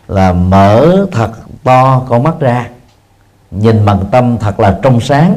là 0.09 0.33
mở 0.33 1.07
thật 1.13 1.31
to 1.65 2.03
con 2.09 2.23
mắt 2.23 2.35
ra, 2.41 2.69
nhìn 3.51 3.85
bằng 3.85 4.05
tâm 4.11 4.39
thật 4.39 4.61
là 4.61 4.79
trong 4.83 5.01
sáng, 5.01 5.37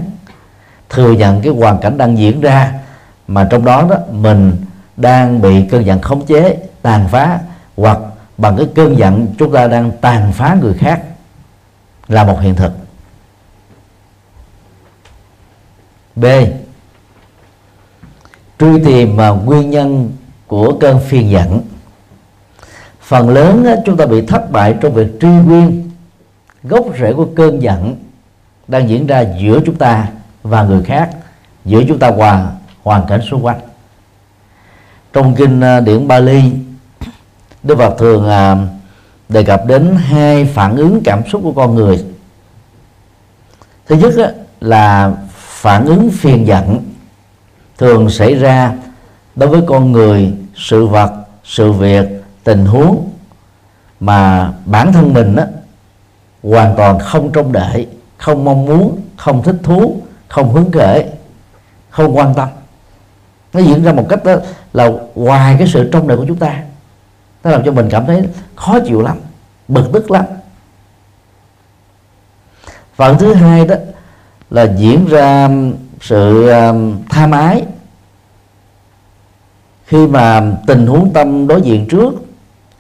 thừa 0.90 1.12
nhận 1.12 1.42
cái 1.42 1.54
hoàn 1.54 1.80
cảnh 1.80 1.98
đang 1.98 2.18
diễn 2.18 2.42
ra, 2.42 2.74
mà 3.28 3.48
trong 3.52 3.66
đó 3.66 3.86
đó 3.90 3.96
mình 4.12 4.66
đang 4.98 5.42
bị 5.42 5.66
cơn 5.72 5.86
giận 5.86 6.02
khống 6.02 6.26
chế, 6.26 6.58
tàn 6.82 7.08
phá, 7.08 7.40
hoặc 7.78 8.00
bằng 8.38 8.58
cái 8.58 8.68
cơn 8.76 8.98
giận 8.98 9.28
chúng 9.40 9.54
ta 9.54 9.68
đang 9.68 9.92
tàn 10.02 10.34
phá 10.34 10.58
người 10.62 10.74
khác 10.74 11.02
là 12.08 12.24
một 12.24 12.40
hiện 12.42 12.56
thực. 12.56 12.72
B. 16.16 16.26
Truy 18.60 18.84
tìm 18.86 19.18
mà 19.18 19.30
nguyên 19.30 19.70
nhân 19.70 20.12
của 20.48 20.78
cơn 20.80 21.00
phiền 21.00 21.30
giận. 21.30 21.62
Phần 23.02 23.30
lớn 23.30 23.66
chúng 23.86 23.98
ta 23.98 24.06
bị 24.06 24.26
thất 24.26 24.52
bại 24.52 24.76
trong 24.82 24.94
việc 24.94 25.08
truy 25.22 25.30
nguyên. 25.30 25.92
Gốc 26.64 26.86
rễ 27.00 27.14
của 27.14 27.28
cơn 27.36 27.62
giận 27.62 27.96
đang 28.68 28.90
diễn 28.90 29.08
ra 29.08 29.26
giữa 29.40 29.60
chúng 29.66 29.76
ta 29.76 30.08
và 30.44 30.64
người 30.64 30.84
khác, 30.84 31.10
giữa 31.66 31.84
chúng 31.88 32.00
ta 32.00 32.12
và 32.12 32.52
hoàn 32.84 33.06
cảnh 33.08 33.22
xung 33.22 33.46
quanh 33.46 33.60
trong 35.18 35.36
kinh 35.36 35.62
à, 35.62 35.80
điển 35.80 36.08
Bali 36.08 36.42
Đức 37.64 37.78
Phật 37.78 37.96
thường 37.98 38.30
à, 38.30 38.58
đề 39.30 39.44
cập 39.44 39.66
đến 39.66 39.96
hai 39.96 40.46
phản 40.46 40.76
ứng 40.76 41.02
cảm 41.04 41.22
xúc 41.30 41.42
của 41.44 41.52
con 41.52 41.76
người. 41.76 42.06
Thứ 43.88 43.96
nhất 43.96 44.36
là 44.62 45.12
phản 45.38 45.86
ứng 45.86 46.10
phiền 46.12 46.48
giận 46.48 46.80
thường 47.78 48.10
xảy 48.10 48.36
ra 48.36 48.74
đối 49.36 49.50
với 49.50 49.62
con 49.68 49.92
người 49.92 50.34
sự 50.56 50.86
vật 50.86 51.12
sự 51.44 51.72
việc 51.72 52.06
tình 52.44 52.66
huống 52.66 53.10
mà 54.00 54.54
bản 54.66 54.94
thân 54.94 55.14
mình 55.14 55.36
á, 55.36 55.46
hoàn 56.44 56.76
toàn 56.76 57.00
không 57.00 57.32
trông 57.32 57.52
đợi 57.52 57.88
không 58.18 58.46
mong 58.46 58.66
muốn 58.66 59.02
không 59.16 59.44
thích 59.44 59.58
thú 59.64 60.02
không 60.28 60.54
hứng 60.54 60.72
khởi 60.72 61.06
không 61.90 62.18
quan 62.18 62.34
tâm 62.34 62.50
nó 63.54 63.60
diễn 63.60 63.84
ra 63.84 63.92
một 63.92 64.06
cách 64.10 64.24
đó 64.24 64.36
là 64.74 64.90
ngoài 65.16 65.56
cái 65.60 65.68
sự 65.68 65.90
trong 65.92 66.08
đời 66.08 66.18
của 66.18 66.26
chúng 66.28 66.38
ta. 66.38 66.64
Nó 67.44 67.52
làm 67.52 67.64
cho 67.66 67.72
mình 67.72 67.88
cảm 67.92 68.06
thấy 68.06 68.24
khó 68.56 68.80
chịu 68.80 69.02
lắm, 69.02 69.18
bực 69.68 69.90
tức 69.94 70.12
lắm. 70.12 70.26
Phần 72.96 73.18
thứ 73.18 73.34
hai 73.34 73.66
đó 73.66 73.76
là 74.50 74.64
diễn 74.78 75.06
ra 75.06 75.50
sự 76.02 76.50
um, 76.50 77.04
tham 77.10 77.32
ái 77.32 77.64
khi 79.86 80.08
mà 80.08 80.44
tình 80.68 80.88
huống 80.88 81.14
tâm 81.14 81.48
đối 81.48 81.62
diện 81.62 81.88
trước, 81.88 82.14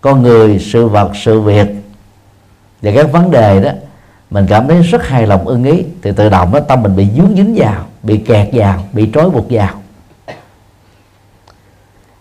con 0.01 0.21
người, 0.21 0.59
sự 0.59 0.87
vật, 0.87 1.11
sự 1.15 1.41
việc 1.41 1.67
và 2.81 2.91
các 2.95 3.11
vấn 3.11 3.31
đề 3.31 3.61
đó, 3.63 3.71
mình 4.29 4.45
cảm 4.49 4.67
thấy 4.67 4.81
rất 4.81 5.07
hài 5.07 5.27
lòng, 5.27 5.47
ưng 5.47 5.63
ý. 5.63 5.85
Thì 6.01 6.11
tự 6.11 6.29
động 6.29 6.51
đó 6.53 6.59
tâm 6.59 6.83
mình 6.83 6.95
bị 6.95 7.07
dướng 7.15 7.35
dính 7.35 7.55
vào, 7.57 7.85
bị 8.03 8.17
kẹt 8.17 8.49
vào, 8.53 8.83
bị 8.93 9.09
trói 9.13 9.29
buộc 9.29 9.45
vào 9.49 9.81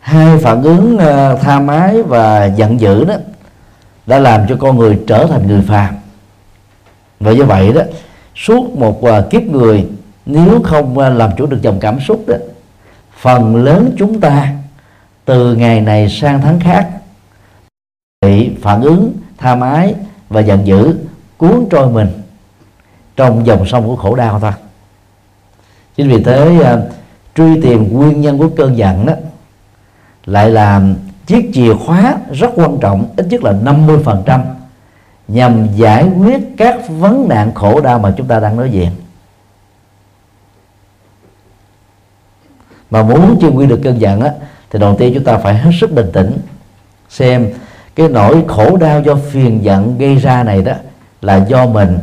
hai 0.06 0.38
phản 0.38 0.62
ứng 0.62 0.94
uh, 0.94 1.40
tha 1.40 1.60
mái 1.60 2.02
và 2.02 2.44
giận 2.44 2.80
dữ 2.80 3.04
đó 3.04 3.14
đã 4.06 4.18
làm 4.18 4.46
cho 4.48 4.56
con 4.58 4.78
người 4.78 5.00
trở 5.06 5.26
thành 5.26 5.46
người 5.46 5.62
phàm. 5.62 5.94
Và 7.20 7.32
như 7.32 7.44
vậy 7.44 7.72
đó 7.72 7.82
suốt 8.34 8.76
một 8.78 9.04
uh, 9.04 9.30
kiếp 9.30 9.42
người 9.42 9.86
nếu 10.26 10.60
không 10.64 10.98
uh, 10.98 11.18
làm 11.18 11.30
chủ 11.36 11.46
được 11.46 11.62
dòng 11.62 11.80
cảm 11.80 12.00
xúc 12.00 12.24
đó 12.26 12.36
phần 13.20 13.64
lớn 13.64 13.94
chúng 13.98 14.20
ta 14.20 14.52
từ 15.24 15.54
ngày 15.54 15.80
này 15.80 16.08
sang 16.08 16.40
tháng 16.40 16.60
khác 16.60 16.88
bị 18.20 18.50
phản 18.62 18.82
ứng 18.82 19.12
tha 19.38 19.54
mái 19.54 19.94
và 20.28 20.40
giận 20.40 20.66
dữ 20.66 20.96
cuốn 21.36 21.66
trôi 21.70 21.90
mình 21.90 22.08
trong 23.16 23.46
dòng 23.46 23.66
sông 23.66 23.86
của 23.86 23.96
khổ 23.96 24.14
đau 24.14 24.40
thôi. 24.40 24.52
Chính 25.96 26.08
vì 26.08 26.22
thế 26.22 26.58
uh, 26.60 26.92
truy 27.36 27.60
tìm 27.60 27.92
nguyên 27.92 28.20
nhân 28.20 28.38
của 28.38 28.48
cơn 28.56 28.76
giận 28.76 29.06
đó 29.06 29.12
lại 30.26 30.50
là 30.50 30.82
chiếc 31.26 31.50
chìa 31.54 31.74
khóa 31.74 32.16
rất 32.32 32.50
quan 32.54 32.78
trọng, 32.80 33.08
ít 33.16 33.26
nhất 33.30 33.42
là 33.44 33.52
50% 33.52 34.40
nhằm 35.28 35.66
giải 35.74 36.08
quyết 36.18 36.40
các 36.56 36.88
vấn 36.88 37.28
nạn 37.28 37.54
khổ 37.54 37.80
đau 37.80 37.98
mà 37.98 38.14
chúng 38.16 38.26
ta 38.26 38.40
đang 38.40 38.56
nói 38.56 38.70
diện 38.70 38.90
mà 42.90 43.02
muốn 43.02 43.38
chưa 43.40 43.48
quy 43.48 43.66
được 43.66 43.80
cơn 43.84 44.00
giận 44.00 44.20
á, 44.20 44.32
thì 44.70 44.78
đầu 44.78 44.96
tiên 44.98 45.14
chúng 45.14 45.24
ta 45.24 45.38
phải 45.38 45.54
hết 45.54 45.70
sức 45.80 45.92
bình 45.92 46.10
tĩnh, 46.12 46.38
xem 47.08 47.50
cái 47.94 48.08
nỗi 48.08 48.44
khổ 48.48 48.76
đau 48.76 49.02
do 49.02 49.14
phiền 49.14 49.64
giận 49.64 49.98
gây 49.98 50.16
ra 50.16 50.42
này 50.42 50.62
đó 50.62 50.72
là 51.22 51.46
do 51.48 51.66
mình, 51.66 51.98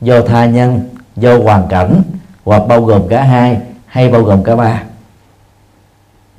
do 0.00 0.20
tha 0.20 0.46
nhân, 0.46 0.88
do 1.16 1.38
hoàn 1.38 1.68
cảnh, 1.68 2.02
hoặc 2.44 2.62
bao 2.68 2.82
gồm 2.82 3.08
cả 3.08 3.22
hai, 3.22 3.58
hay 3.86 4.08
bao 4.08 4.22
gồm 4.22 4.44
cả 4.44 4.56
ba 4.56 4.82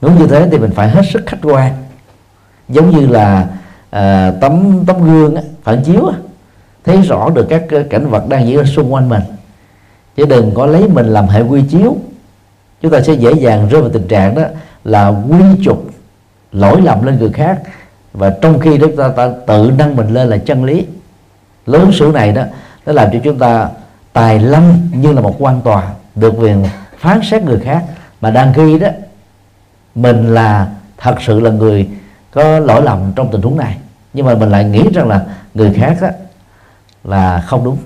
nếu 0.04 0.12
như 0.20 0.28
thế 0.28 0.48
thì 0.52 0.58
mình 0.58 0.72
phải 0.72 0.90
hết 0.90 1.02
sức 1.14 1.24
khách 1.26 1.38
quan. 1.42 1.74
Giống 2.70 2.90
như 2.92 3.08
là 3.08 3.48
à, 3.90 4.32
tấm 4.42 4.84
tấm 4.88 5.04
gương 5.04 5.36
á, 5.36 5.42
phản 5.64 5.84
chiếu 5.84 6.08
á, 6.08 6.18
thấy 6.84 7.02
rõ 7.02 7.30
được 7.30 7.46
các 7.50 7.64
cảnh 7.90 8.10
vật 8.10 8.30
đang 8.30 8.48
diễn 8.48 8.58
ra 8.58 8.64
xung 8.64 8.94
quanh 8.94 9.10
mình. 9.10 9.22
Chứ 10.16 10.26
đừng 10.26 10.52
có 10.54 10.66
lấy 10.66 10.88
mình 10.88 11.06
làm 11.06 11.28
hệ 11.28 11.42
quy 11.42 11.62
chiếu. 11.70 11.98
Chúng 12.82 12.92
ta 12.92 13.02
sẽ 13.02 13.14
dễ 13.14 13.32
dàng 13.34 13.70
rơi 13.70 13.82
vào 13.82 13.90
tình 13.90 14.08
trạng 14.08 14.36
đó 14.36 14.42
là 14.84 15.08
quy 15.08 15.44
chụp 15.66 15.86
lỗi 16.52 16.82
lầm 16.82 17.06
lên 17.06 17.18
người 17.20 17.32
khác. 17.32 17.62
Và 18.14 18.30
trong 18.42 18.60
khi 18.60 18.78
đó 18.78 18.88
ta, 18.98 19.08
ta 19.08 19.32
tự 19.48 19.72
nâng 19.78 19.96
mình 19.96 20.14
lên 20.14 20.28
là 20.28 20.38
chân 20.38 20.64
lý. 20.64 20.86
Lớn 21.66 21.92
sử 21.92 22.12
này 22.14 22.32
đó 22.32 22.44
nó 22.86 22.94
làm 22.94 23.10
cho 23.14 23.20
chúng 23.24 23.40
ta 23.40 23.70
tài 24.14 24.40
lâm 24.40 24.64
như 24.92 25.14
là 25.14 25.22
một 25.22 25.36
quan 25.40 25.62
tòa 25.62 25.84
được 26.16 26.34
quyền 26.38 26.64
phán 26.98 27.20
xét 27.24 27.44
người 27.44 27.60
khác. 27.60 27.84
Mà 28.22 28.32
đang 28.32 28.54
khi 28.54 28.80
đó 28.80 28.88
mình 29.96 30.34
là 30.34 30.68
thật 30.98 31.16
sự 31.22 31.40
là 31.40 31.50
người 31.50 31.90
có 32.32 32.60
lỗi 32.60 32.82
lầm 32.82 33.12
trong 33.16 33.32
tình 33.32 33.42
huống 33.42 33.58
này. 33.58 33.78
Nhưng 34.14 34.26
mà 34.26 34.36
mình 34.36 34.50
lại 34.50 34.64
nghĩ 34.64 34.84
rằng 34.94 35.08
là 35.08 35.26
người 35.54 35.74
khác 35.74 35.98
đó 36.02 36.08
là 37.04 37.42
không 37.48 37.64
đúng. 37.64 37.78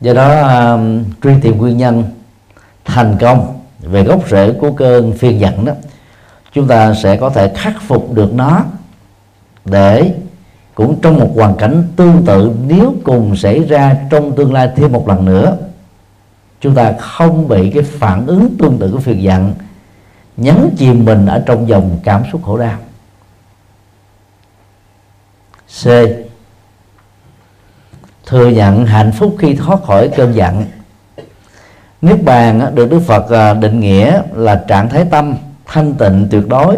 Do 0.00 0.12
đó 0.14 0.40
um, 0.40 1.04
truy 1.22 1.32
tìm 1.42 1.58
nguyên 1.58 1.76
nhân 1.76 2.04
thành 2.84 3.16
công 3.20 3.60
về 3.80 4.02
gốc 4.02 4.28
rễ 4.28 4.52
của 4.52 4.72
cơn 4.72 5.12
phiền 5.12 5.40
giận 5.40 5.64
đó 5.64 5.72
chúng 6.52 6.68
ta 6.68 6.94
sẽ 6.94 7.16
có 7.16 7.30
thể 7.30 7.52
khắc 7.54 7.82
phục 7.82 8.12
được 8.12 8.34
nó 8.34 8.64
để 9.64 10.14
cũng 10.74 11.00
trong 11.02 11.18
một 11.18 11.30
hoàn 11.34 11.56
cảnh 11.56 11.84
tương 11.96 12.24
tự 12.26 12.54
nếu 12.66 12.94
cùng 13.04 13.36
xảy 13.36 13.64
ra 13.64 13.96
trong 14.10 14.36
tương 14.36 14.52
lai 14.52 14.70
thêm 14.76 14.92
một 14.92 15.08
lần 15.08 15.24
nữa 15.24 15.56
chúng 16.66 16.74
ta 16.74 16.92
không 17.00 17.48
bị 17.48 17.70
cái 17.70 17.82
phản 17.82 18.26
ứng 18.26 18.56
tương 18.58 18.78
tự 18.78 18.90
của 18.92 18.98
phiền 18.98 19.22
giận, 19.22 19.54
nhấn 20.36 20.74
chìm 20.76 21.04
mình 21.04 21.26
ở 21.26 21.42
trong 21.46 21.68
dòng 21.68 21.98
cảm 22.04 22.22
xúc 22.32 22.40
khổ 22.44 22.58
đau. 22.58 22.78
C. 25.82 25.86
Thừa 28.26 28.48
nhận 28.48 28.86
hạnh 28.86 29.12
phúc 29.12 29.36
khi 29.38 29.54
thoát 29.54 29.82
khỏi 29.84 30.10
cơn 30.16 30.34
giận. 30.34 30.64
Niết 32.02 32.24
bàn 32.24 32.74
được 32.74 32.90
Đức 32.90 33.00
Phật 33.06 33.30
à, 33.30 33.54
định 33.54 33.80
nghĩa 33.80 34.22
là 34.34 34.64
trạng 34.68 34.88
thái 34.88 35.04
tâm 35.10 35.36
thanh 35.66 35.94
tịnh 35.94 36.28
tuyệt 36.30 36.48
đối. 36.48 36.76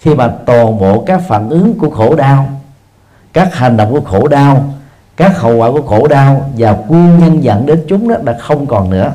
Khi 0.00 0.14
mà 0.14 0.28
toàn 0.46 0.78
bộ 0.78 1.04
các 1.06 1.22
phản 1.28 1.48
ứng 1.48 1.78
của 1.78 1.90
khổ 1.90 2.14
đau, 2.14 2.48
các 3.32 3.54
hành 3.54 3.76
động 3.76 3.92
của 3.92 4.00
khổ 4.00 4.28
đau 4.28 4.74
các 5.18 5.38
hậu 5.38 5.56
quả 5.56 5.70
của 5.70 5.82
khổ 5.82 6.08
đau 6.08 6.50
và 6.56 6.72
nguyên 6.88 7.18
nhân 7.18 7.44
dẫn 7.44 7.66
đến 7.66 7.84
chúng 7.88 8.08
đó 8.08 8.16
đã 8.24 8.38
không 8.40 8.66
còn 8.66 8.90
nữa. 8.90 9.12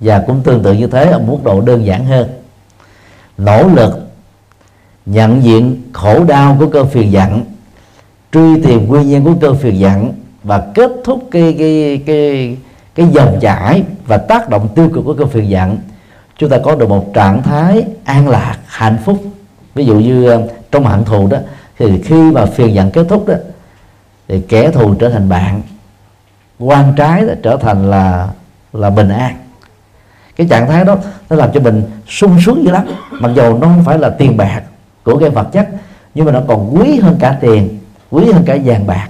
Và 0.00 0.24
cũng 0.26 0.40
tương 0.42 0.62
tự 0.62 0.72
như 0.72 0.86
thế, 0.86 1.04
ở 1.04 1.18
mức 1.18 1.36
độ 1.44 1.60
đơn 1.60 1.86
giản 1.86 2.04
hơn. 2.04 2.28
Nỗ 3.38 3.68
lực 3.68 4.10
nhận 5.06 5.42
diện 5.42 5.82
khổ 5.92 6.24
đau 6.24 6.56
của 6.58 6.68
cơn 6.68 6.88
phiền 6.88 7.12
giận, 7.12 7.44
truy 8.32 8.62
tìm 8.62 8.88
nguyên 8.88 9.08
nhân 9.08 9.24
của 9.24 9.34
cơn 9.40 9.56
phiền 9.56 9.78
giận 9.78 10.12
và 10.42 10.62
kết 10.74 10.90
thúc 11.04 11.28
cái 11.30 11.56
cái 11.58 12.02
cái 12.06 12.56
cái 12.94 13.06
dòng 13.12 13.38
chảy 13.40 13.82
và 14.06 14.16
tác 14.16 14.48
động 14.48 14.68
tiêu 14.74 14.90
cực 14.94 15.04
của 15.04 15.14
cơn 15.14 15.28
phiền 15.28 15.48
giận, 15.48 15.78
chúng 16.38 16.50
ta 16.50 16.58
có 16.64 16.74
được 16.74 16.88
một 16.88 17.10
trạng 17.14 17.42
thái 17.42 17.84
an 18.04 18.28
lạc, 18.28 18.58
hạnh 18.66 18.98
phúc. 19.04 19.24
Ví 19.74 19.84
dụ 19.84 19.94
như 19.94 20.26
ờ, 20.28 20.48
trong 20.70 20.84
hận 20.84 21.04
thù 21.04 21.26
đó, 21.26 21.38
thì 21.78 22.02
khi 22.02 22.22
mà 22.30 22.46
phiền 22.46 22.74
giận 22.74 22.90
kết 22.90 23.06
thúc 23.08 23.26
đó 23.26 23.34
thì 24.28 24.40
kẻ 24.48 24.70
thù 24.70 24.94
trở 24.94 25.10
thành 25.10 25.28
bạn, 25.28 25.62
quan 26.58 26.92
trái 26.96 27.20
đó 27.26 27.32
trở 27.42 27.56
thành 27.56 27.90
là 27.90 28.28
là 28.72 28.90
bình 28.90 29.08
an. 29.08 29.36
Cái 30.36 30.46
trạng 30.50 30.68
thái 30.68 30.84
đó, 30.84 30.96
nó 31.30 31.36
làm 31.36 31.52
cho 31.52 31.60
mình 31.60 31.82
sung 32.08 32.36
sướng 32.46 32.64
dữ 32.64 32.70
lắm. 32.70 32.86
Mặc 33.10 33.30
dù 33.34 33.58
nó 33.58 33.66
không 33.66 33.84
phải 33.84 33.98
là 33.98 34.10
tiền 34.10 34.36
bạc 34.36 34.62
của 35.04 35.18
cái 35.18 35.30
vật 35.30 35.48
chất, 35.52 35.68
nhưng 36.14 36.26
mà 36.26 36.32
nó 36.32 36.40
còn 36.48 36.76
quý 36.76 36.98
hơn 36.98 37.16
cả 37.20 37.38
tiền, 37.40 37.78
quý 38.10 38.32
hơn 38.32 38.42
cả 38.46 38.58
vàng 38.64 38.86
bạc. 38.86 39.08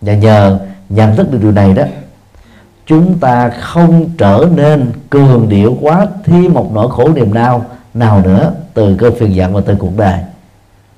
Và 0.00 0.14
nhờ 0.14 0.58
nhận 0.88 1.16
thức 1.16 1.32
được 1.32 1.38
điều 1.42 1.52
này 1.52 1.72
đó, 1.74 1.82
chúng 2.86 3.18
ta 3.18 3.50
không 3.60 4.10
trở 4.18 4.48
nên 4.54 4.92
cường 5.10 5.48
điệu 5.48 5.76
quá 5.80 6.06
thêm 6.24 6.54
một 6.54 6.70
nỗi 6.74 6.88
khổ 6.90 7.08
niềm 7.08 7.32
đau 7.32 7.64
nào 7.94 8.20
nữa 8.20 8.52
từ 8.74 8.96
cơn 8.96 9.14
phiền 9.18 9.34
giận 9.34 9.54
và 9.54 9.60
từ 9.66 9.76
cuộc 9.78 9.96
đời 9.96 10.18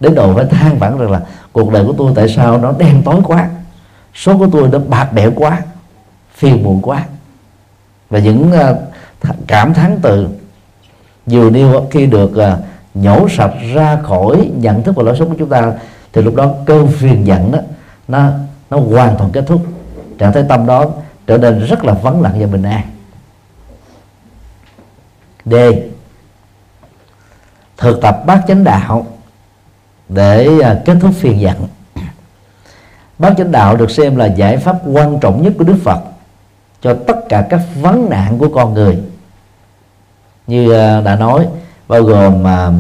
đến 0.00 0.14
độ 0.14 0.34
phải 0.34 0.44
than 0.44 0.78
vãn 0.78 0.98
rằng 0.98 1.10
là 1.10 1.20
cuộc 1.52 1.72
đời 1.72 1.84
của 1.84 1.94
tôi 1.98 2.12
tại 2.14 2.28
sao 2.28 2.58
nó 2.58 2.72
đen 2.78 3.02
tối 3.04 3.20
quá 3.24 3.48
số 4.14 4.38
của 4.38 4.48
tôi 4.52 4.68
nó 4.68 4.78
bạc 4.78 5.12
bẽo 5.12 5.32
quá 5.36 5.62
phiền 6.34 6.62
muộn 6.62 6.82
quá. 6.82 7.04
Và 8.10 8.18
những 8.18 8.52
uh, 8.52 9.30
cảm 9.46 9.74
thán 9.74 9.98
từ 10.02 10.28
nhiều 11.26 11.50
điều 11.50 11.86
khi 11.90 12.06
được 12.06 12.30
uh, 12.30 12.64
nhổ 12.94 13.28
sạch 13.28 13.52
ra 13.74 13.98
khỏi 14.02 14.50
nhận 14.56 14.82
thức 14.82 14.94
và 14.96 15.02
lối 15.02 15.16
sống 15.18 15.28
của 15.28 15.34
chúng 15.38 15.48
ta 15.48 15.72
thì 16.12 16.22
lúc 16.22 16.34
đó 16.34 16.52
cơn 16.66 16.88
phiền 16.88 17.26
giận 17.26 17.52
đó 17.52 17.58
nó 18.08 18.30
nó 18.70 18.78
hoàn 18.78 19.16
toàn 19.16 19.30
kết 19.32 19.44
thúc. 19.46 19.62
Trạng 20.18 20.32
thái 20.32 20.44
tâm 20.48 20.66
đó 20.66 20.84
trở 21.26 21.38
nên 21.38 21.58
rất 21.58 21.84
là 21.84 21.92
vắng 21.92 22.22
lặng 22.22 22.34
và 22.40 22.46
bình 22.46 22.62
an. 22.62 22.82
D. 25.44 25.54
Thực 27.76 28.00
tập 28.02 28.22
bát 28.26 28.42
chánh 28.48 28.64
đạo 28.64 29.06
để 30.08 30.60
à, 30.62 30.80
kết 30.84 30.96
thúc 31.00 31.10
phiền 31.14 31.40
giận 31.40 31.68
bát 33.18 33.34
chánh 33.38 33.52
đạo 33.52 33.76
được 33.76 33.90
xem 33.90 34.16
là 34.16 34.26
giải 34.26 34.56
pháp 34.56 34.76
quan 34.86 35.18
trọng 35.20 35.42
nhất 35.42 35.52
của 35.58 35.64
đức 35.64 35.76
phật 35.84 36.00
cho 36.82 36.96
tất 37.06 37.16
cả 37.28 37.46
các 37.50 37.60
vấn 37.80 38.10
nạn 38.10 38.38
của 38.38 38.48
con 38.54 38.74
người. 38.74 38.98
Như 40.46 40.72
à, 40.72 41.00
đã 41.00 41.16
nói 41.16 41.46
bao 41.88 42.02
gồm 42.02 42.46
à, 42.46 42.70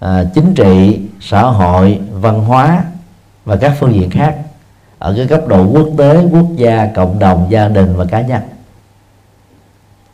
à, 0.00 0.24
chính 0.34 0.54
trị 0.54 1.00
xã 1.20 1.42
hội 1.42 2.00
văn 2.12 2.44
hóa 2.44 2.84
và 3.44 3.56
các 3.56 3.72
phương 3.80 3.94
diện 3.94 4.10
khác 4.10 4.36
ở 4.98 5.14
cái 5.16 5.26
cấp 5.26 5.40
độ 5.48 5.66
quốc 5.72 5.88
tế 5.98 6.24
quốc 6.32 6.46
gia 6.56 6.86
cộng 6.86 7.18
đồng 7.18 7.46
gia 7.50 7.68
đình 7.68 7.96
và 7.96 8.04
cá 8.04 8.20
nhân. 8.20 8.42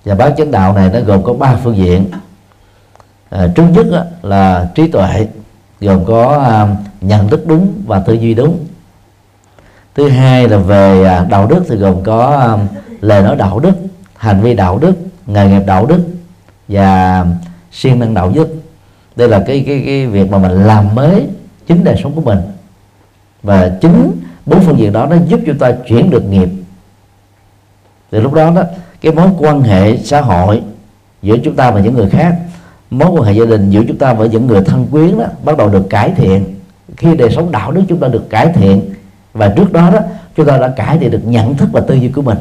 Và 0.04 0.14
bát 0.14 0.34
chánh 0.36 0.50
đạo 0.50 0.72
này 0.72 0.90
nó 0.92 1.00
gồm 1.00 1.22
có 1.22 1.32
ba 1.32 1.56
phương 1.64 1.76
diện. 1.76 2.10
À, 3.30 3.48
trước 3.54 3.66
nhất 3.70 3.86
là 4.22 4.70
trí 4.74 4.88
tuệ 4.88 5.28
gồm 5.80 6.04
có 6.04 6.38
à, 6.38 6.76
nhận 7.00 7.28
thức 7.28 7.46
đúng 7.46 7.82
và 7.86 8.00
tư 8.00 8.12
duy 8.12 8.34
đúng. 8.34 8.58
Thứ 9.94 10.08
hai 10.08 10.48
là 10.48 10.56
về 10.56 11.04
à, 11.04 11.26
đạo 11.30 11.46
đức 11.46 11.64
thì 11.68 11.76
gồm 11.76 12.02
có 12.02 12.36
à, 12.36 12.58
lời 13.00 13.22
nói 13.22 13.36
đạo 13.36 13.58
đức, 13.58 13.72
hành 14.16 14.40
vi 14.40 14.54
đạo 14.54 14.78
đức, 14.78 14.92
nghề 15.26 15.48
nghiệp 15.48 15.62
đạo 15.66 15.86
đức 15.86 16.00
và 16.68 17.26
siêng 17.72 17.98
năng 17.98 18.14
đạo 18.14 18.32
đức. 18.34 18.54
Đây 19.16 19.28
là 19.28 19.44
cái 19.46 19.64
cái 19.66 19.82
cái 19.86 20.06
việc 20.06 20.30
mà 20.30 20.38
mình 20.38 20.52
làm 20.52 20.94
mới 20.94 21.26
chính 21.66 21.84
đời 21.84 22.00
sống 22.02 22.12
của 22.14 22.20
mình. 22.20 22.38
Và 23.42 23.70
chính 23.80 24.20
bốn 24.46 24.60
phương 24.60 24.78
diện 24.78 24.92
đó 24.92 25.06
nó 25.06 25.16
giúp 25.28 25.40
chúng 25.46 25.58
ta 25.58 25.72
chuyển 25.86 26.10
được 26.10 26.24
nghiệp. 26.24 26.48
Từ 28.10 28.20
lúc 28.20 28.32
đó 28.32 28.50
đó, 28.50 28.62
cái 29.00 29.12
mối 29.12 29.28
quan 29.38 29.60
hệ 29.62 29.96
xã 29.96 30.20
hội 30.20 30.62
giữa 31.22 31.36
chúng 31.44 31.56
ta 31.56 31.70
và 31.70 31.80
những 31.80 31.94
người 31.94 32.10
khác 32.10 32.36
mối 32.90 33.10
quan 33.10 33.22
hệ 33.22 33.32
gia 33.32 33.44
đình 33.44 33.70
giữa 33.70 33.82
chúng 33.88 33.98
ta 33.98 34.12
với 34.12 34.28
những 34.28 34.46
người 34.46 34.60
thân 34.60 34.86
quyến 34.86 35.18
đó 35.18 35.24
bắt 35.44 35.56
đầu 35.56 35.68
được 35.68 35.90
cải 35.90 36.12
thiện. 36.16 36.44
Khi 36.96 37.16
đời 37.16 37.30
sống 37.30 37.52
đạo 37.52 37.72
đức 37.72 37.82
chúng 37.88 38.00
ta 38.00 38.08
được 38.08 38.30
cải 38.30 38.52
thiện 38.52 38.94
và 39.32 39.52
trước 39.56 39.72
đó 39.72 39.90
đó 39.90 39.98
chúng 40.36 40.46
ta 40.46 40.58
đã 40.58 40.68
cải 40.68 40.98
thiện 40.98 41.10
được 41.10 41.22
nhận 41.24 41.54
thức 41.54 41.68
và 41.72 41.80
tư 41.80 41.94
duy 41.94 42.08
của 42.08 42.22
mình 42.22 42.38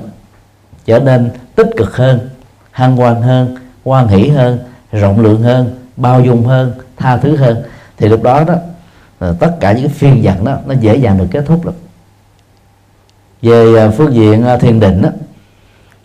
trở 0.85 0.99
nên 0.99 1.29
tích 1.55 1.69
cực 1.77 1.95
hơn 1.95 2.29
hăng 2.71 2.95
hoan 2.95 3.21
hơn 3.21 3.55
quan 3.83 4.07
hỷ 4.07 4.27
hơn 4.27 4.59
rộng 4.91 5.21
lượng 5.21 5.41
hơn 5.41 5.75
bao 5.97 6.21
dung 6.21 6.43
hơn 6.43 6.71
tha 6.97 7.17
thứ 7.17 7.35
hơn. 7.35 7.63
Thì 7.97 8.07
lúc 8.07 8.23
đó 8.23 8.43
đó 8.43 8.53
à, 9.19 9.33
tất 9.39 9.51
cả 9.59 9.71
những 9.71 9.83
cái 9.83 9.93
phiên 9.93 10.23
giận 10.23 10.45
đó 10.45 10.57
nó 10.65 10.73
dễ 10.79 10.95
dàng 10.95 11.17
được 11.17 11.27
kết 11.31 11.43
thúc 11.45 11.65
lắm. 11.65 11.75
Về 13.41 13.79
à, 13.79 13.89
phương 13.97 14.13
diện 14.13 14.43
à, 14.43 14.57
thiền 14.57 14.79
định 14.79 15.01
đó, 15.01 15.09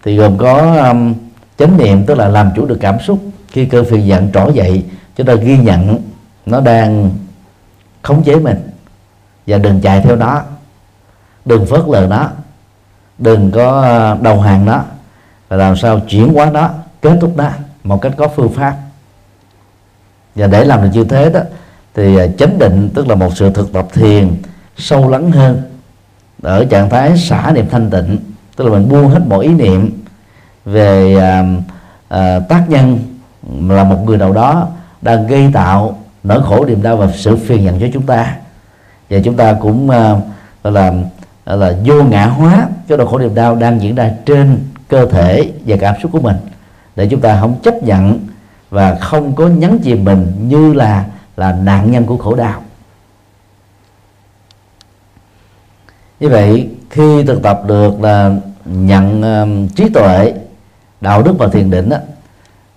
thì 0.05 0.16
gồm 0.16 0.38
có 0.38 0.76
um, 0.88 1.14
chánh 1.59 1.76
niệm 1.76 2.05
tức 2.07 2.18
là 2.18 2.28
làm 2.28 2.50
chủ 2.57 2.66
được 2.66 2.78
cảm 2.81 3.00
xúc 3.00 3.18
khi 3.53 3.65
cơn 3.65 3.85
phiền 3.85 4.07
giận 4.07 4.31
trỗi 4.33 4.53
dậy 4.55 4.85
chúng 5.17 5.27
ta 5.27 5.35
ghi 5.35 5.59
nhận 5.59 5.99
nó 6.47 6.61
đang 6.61 7.11
khống 8.03 8.23
chế 8.23 8.37
mình. 8.37 8.57
Và 9.47 9.59
đừng 9.59 9.81
chạy 9.81 10.01
theo 10.01 10.17
nó. 10.17 10.43
Đừng 11.45 11.67
phớt 11.67 11.81
lờ 11.88 12.07
nó. 12.07 12.29
Đừng 13.19 13.51
có 13.51 13.83
à, 13.83 14.15
đầu 14.23 14.41
hàng 14.41 14.65
nó. 14.65 14.83
Và 15.49 15.57
làm 15.57 15.77
sao 15.77 16.01
chuyển 16.01 16.35
hóa 16.35 16.51
nó 16.51 16.71
kết 17.01 17.19
thúc 17.21 17.37
nó 17.37 17.51
một 17.85 18.03
cách 18.03 18.12
có 18.17 18.29
phương 18.29 18.53
pháp. 18.53 18.77
Và 20.35 20.47
để 20.47 20.65
làm 20.65 20.83
được 20.83 20.88
như 20.93 21.05
thế 21.05 21.31
đó 21.31 21.41
thì 21.95 22.17
à, 22.17 22.27
chánh 22.38 22.59
định 22.59 22.91
tức 22.95 23.09
là 23.09 23.15
một 23.15 23.37
sự 23.37 23.53
thực 23.53 23.73
tập 23.73 23.87
thiền 23.93 24.43
sâu 24.77 25.11
lắng 25.11 25.33
hơn 25.33 25.62
ở 26.43 26.65
trạng 26.65 26.91
thái 26.91 27.19
xả 27.19 27.53
niệm 27.55 27.67
thanh 27.71 27.91
tịnh. 27.91 28.19
Tức 28.57 28.65
là 28.65 28.71
mình 28.71 28.88
buông 28.88 29.09
hết 29.09 29.21
mọi 29.29 29.45
ý 29.45 29.51
niệm 29.51 30.03
về 30.65 31.17
à, 31.21 31.45
à, 32.09 32.38
tác 32.49 32.65
nhân 32.69 33.12
là 33.50 33.85
một 33.85 34.02
người 34.05 34.18
nào 34.18 34.33
đó 34.33 34.68
đang 35.02 35.26
gây 35.26 35.50
tạo 35.52 35.98
nỗi 36.22 36.42
khổ 36.42 36.64
niềm 36.64 36.83
đau 36.83 36.96
và 36.96 37.12
sự 37.14 37.37
phiền 37.37 37.64
nhận 37.64 37.81
cho 37.81 37.87
chúng 37.92 38.07
ta. 38.07 38.37
Và 39.11 39.18
chúng 39.24 39.37
ta 39.37 39.57
cũng 39.61 39.90
uh, 39.90 40.66
là 40.66 40.92
là 41.44 41.74
vô 41.85 42.02
ngã 42.02 42.26
hóa 42.26 42.68
cái 42.88 42.98
nỗi 42.98 43.07
khổ 43.07 43.18
niềm 43.18 43.35
đau 43.35 43.57
đang 43.57 43.83
diễn 43.83 43.94
ra 43.94 44.11
trên 44.26 44.59
cơ 44.88 45.07
thể 45.07 45.52
và 45.66 45.76
cảm 45.81 45.94
xúc 46.02 46.12
của 46.12 46.20
mình. 46.20 46.37
Để 46.96 47.09
chúng 47.11 47.20
ta 47.20 47.40
không 47.40 47.55
chấp 47.62 47.83
nhận 47.83 48.18
và 48.70 48.94
không 48.94 49.35
có 49.35 49.48
nhấn 49.48 49.78
chìm 49.78 50.05
mình 50.05 50.33
như 50.48 50.72
là 50.72 51.05
là 51.37 51.52
nạn 51.52 51.90
nhân 51.90 52.07
của 52.07 52.16
khổ 52.16 52.35
đau. 52.35 52.62
Như 56.20 56.28
vậy 56.28 56.68
khi 56.90 57.24
thực 57.24 57.42
tập 57.42 57.62
được 57.66 58.02
là 58.02 58.31
nhận 58.64 59.22
um, 59.22 59.68
trí 59.68 59.88
tuệ 59.88 60.35
đạo 61.00 61.22
đức 61.22 61.35
và 61.38 61.48
thiền 61.48 61.70
định 61.70 61.88
đó, 61.88 61.96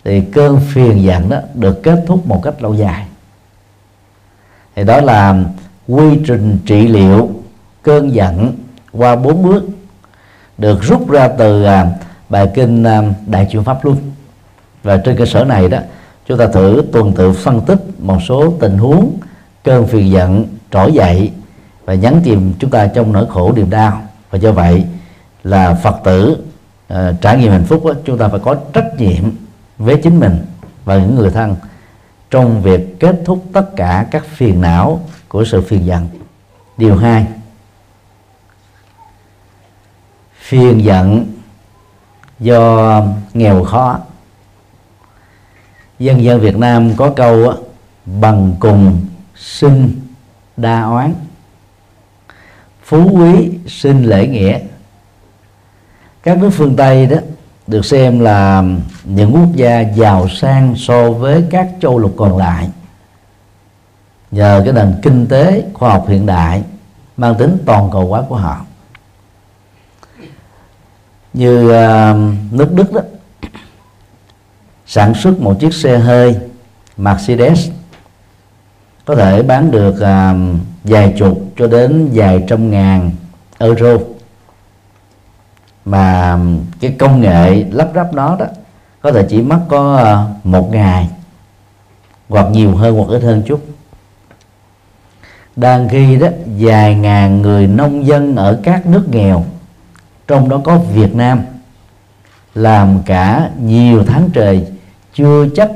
thì 0.06 0.22
cơn 0.22 0.60
phiền 0.74 1.04
giận 1.04 1.30
đó 1.30 1.38
được 1.54 1.84
kết 1.84 2.04
thúc 2.08 2.28
một 2.28 2.42
cách 2.44 2.62
lâu 2.62 2.74
dài. 2.74 3.06
Thì 4.76 4.84
đó 4.84 5.02
là 5.02 5.44
quy 5.88 6.20
trình 6.28 6.58
trị 6.66 6.88
liệu 6.88 7.30
cơn 7.82 8.14
giận 8.14 8.54
qua 8.92 9.16
bốn 9.16 9.44
bước 9.44 9.64
được 10.58 10.82
rút 10.84 11.10
ra 11.10 11.28
từ 11.28 11.64
à, 11.64 11.88
bài 12.30 12.52
kinh 12.56 12.84
à, 12.84 13.02
đại 13.28 13.48
chuyển 13.52 13.64
pháp 13.64 13.86
luân. 13.86 13.98
Và 14.84 14.98
trên 14.98 15.18
cơ 15.18 15.26
sở 15.26 15.44
này 15.44 15.70
đó 15.70 15.78
chúng 16.28 16.38
ta 16.38 16.48
thử 16.48 16.84
tuần 16.92 17.14
tự 17.14 17.34
phân 17.34 17.62
tích 17.62 17.80
một 18.00 18.18
số 18.28 18.54
tình 18.60 18.78
huống 18.78 19.18
cơn 19.64 19.88
phiền 19.88 20.12
giận 20.12 20.46
trỗi 20.72 20.94
dậy 20.94 21.32
và 21.86 21.94
nhắn 21.94 22.22
tìm 22.24 22.54
chúng 22.60 22.70
ta 22.70 22.88
trong 22.88 23.12
nỗi 23.12 23.26
khổ 23.30 23.54
niềm 23.56 23.70
đau. 23.70 24.02
Và 24.32 24.38
do 24.38 24.52
vậy 24.52 24.86
là 25.44 25.74
phật 25.74 25.96
tử 26.04 26.38
uh, 26.94 26.98
trải 27.22 27.38
nghiệm 27.38 27.52
hạnh 27.52 27.66
phúc 27.66 27.86
đó, 27.86 27.94
chúng 28.06 28.18
ta 28.18 28.28
phải 28.28 28.40
có 28.40 28.56
trách 28.74 28.88
nhiệm 28.98 29.24
với 29.78 30.00
chính 30.04 30.20
mình 30.20 30.46
và 30.86 30.98
những 30.98 31.16
người 31.16 31.30
thân 31.30 31.56
trong 32.32 32.62
việc 32.62 33.00
kết 33.00 33.22
thúc 33.26 33.46
tất 33.54 33.66
cả 33.76 34.06
các 34.12 34.26
phiền 34.26 34.62
não 34.62 35.02
của 35.28 35.46
sự 35.46 35.62
phiền 35.62 35.86
giận. 35.86 36.08
Điều 36.78 36.98
hai, 36.98 37.28
phiền 40.40 40.84
giận 40.84 41.26
do 42.40 43.02
nghèo 43.34 43.64
khó. 43.64 44.00
Dân 46.00 46.24
dân 46.24 46.40
Việt 46.40 46.58
Nam 46.58 46.96
có 46.96 47.14
câu 47.16 47.54
bằng 48.06 48.56
cùng 48.60 49.06
sinh 49.36 50.02
đa 50.58 50.82
oán. 50.82 51.14
Phú 52.84 53.10
quý 53.14 53.52
sinh 53.68 54.04
lễ 54.04 54.28
nghĩa. 54.28 54.60
Các 56.24 56.38
nước 56.38 56.50
phương 56.54 56.76
tây 56.76 57.06
đó 57.06 57.18
được 57.68 57.86
xem 57.86 58.20
là 58.20 58.64
những 59.04 59.34
quốc 59.34 59.56
gia 59.56 59.80
giàu 59.80 60.30
sang 60.30 60.76
so 60.78 61.12
với 61.12 61.44
các 61.50 61.70
châu 61.82 62.00
lục 62.00 62.14
còn 62.18 62.38
lại. 62.38 62.70
Nhờ 64.32 64.62
cái 64.66 64.74
nền 64.74 64.96
kinh 65.02 65.28
tế 65.28 65.64
khoa 65.74 65.90
học 65.90 66.06
hiện 66.08 66.26
đại 66.26 66.64
mang 67.18 67.36
tính 67.36 67.58
toàn 67.66 67.90
cầu 67.92 68.08
hóa 68.08 68.22
của 68.30 68.36
họ. 68.36 68.66
Như 71.34 71.66
uh, 71.66 72.18
nước 72.52 72.74
đức 72.74 72.94
đó 72.94 73.02
sản 74.88 75.14
xuất 75.14 75.40
một 75.40 75.56
chiếc 75.60 75.74
xe 75.74 75.98
hơi 75.98 76.36
Mercedes 76.98 77.70
có 79.06 79.16
thể 79.16 79.44
bán 79.44 79.72
được 79.72 79.96
uh, 79.96 80.60
vài 80.84 81.14
chục 81.18 81.44
cho 81.58 81.68
đến 81.68 82.10
vài 82.14 82.44
trăm 82.48 82.72
ngàn 82.72 83.12
euro 83.58 83.98
mà 85.86 86.38
cái 86.80 86.96
công 87.00 87.22
nghệ 87.22 87.66
lắp 87.72 87.90
ráp 87.96 88.14
nó 88.14 88.36
đó, 88.40 88.46
có 89.02 89.12
thể 89.12 89.26
chỉ 89.30 89.42
mất 89.42 89.60
có 89.68 89.96
ờ, 89.96 90.28
một 90.44 90.72
ngày, 90.72 91.10
hoặc 92.30 92.48
nhiều 92.52 92.76
hơn 92.76 92.96
hoặc 92.96 93.08
ít 93.08 93.24
hơn 93.24 93.44
chút. 93.46 93.66
Đang 95.56 95.90
khi 95.90 96.16
đó, 96.16 96.28
vài 96.60 96.96
ngàn 96.96 97.42
người 97.42 97.68
nông 97.68 98.06
dân 98.06 98.36
ở 98.36 98.60
các 98.64 98.86
nước 98.86 99.10
nghèo, 99.10 99.46
trong 100.28 100.50
đó 100.50 100.62
có 100.64 100.78
Việt 100.78 101.16
Nam, 101.16 101.42
làm 102.56 103.00
cả 103.06 103.50
nhiều 103.60 104.04
tháng 104.08 104.30
trời 104.34 104.68
chưa 105.14 105.48
chắc 105.56 105.72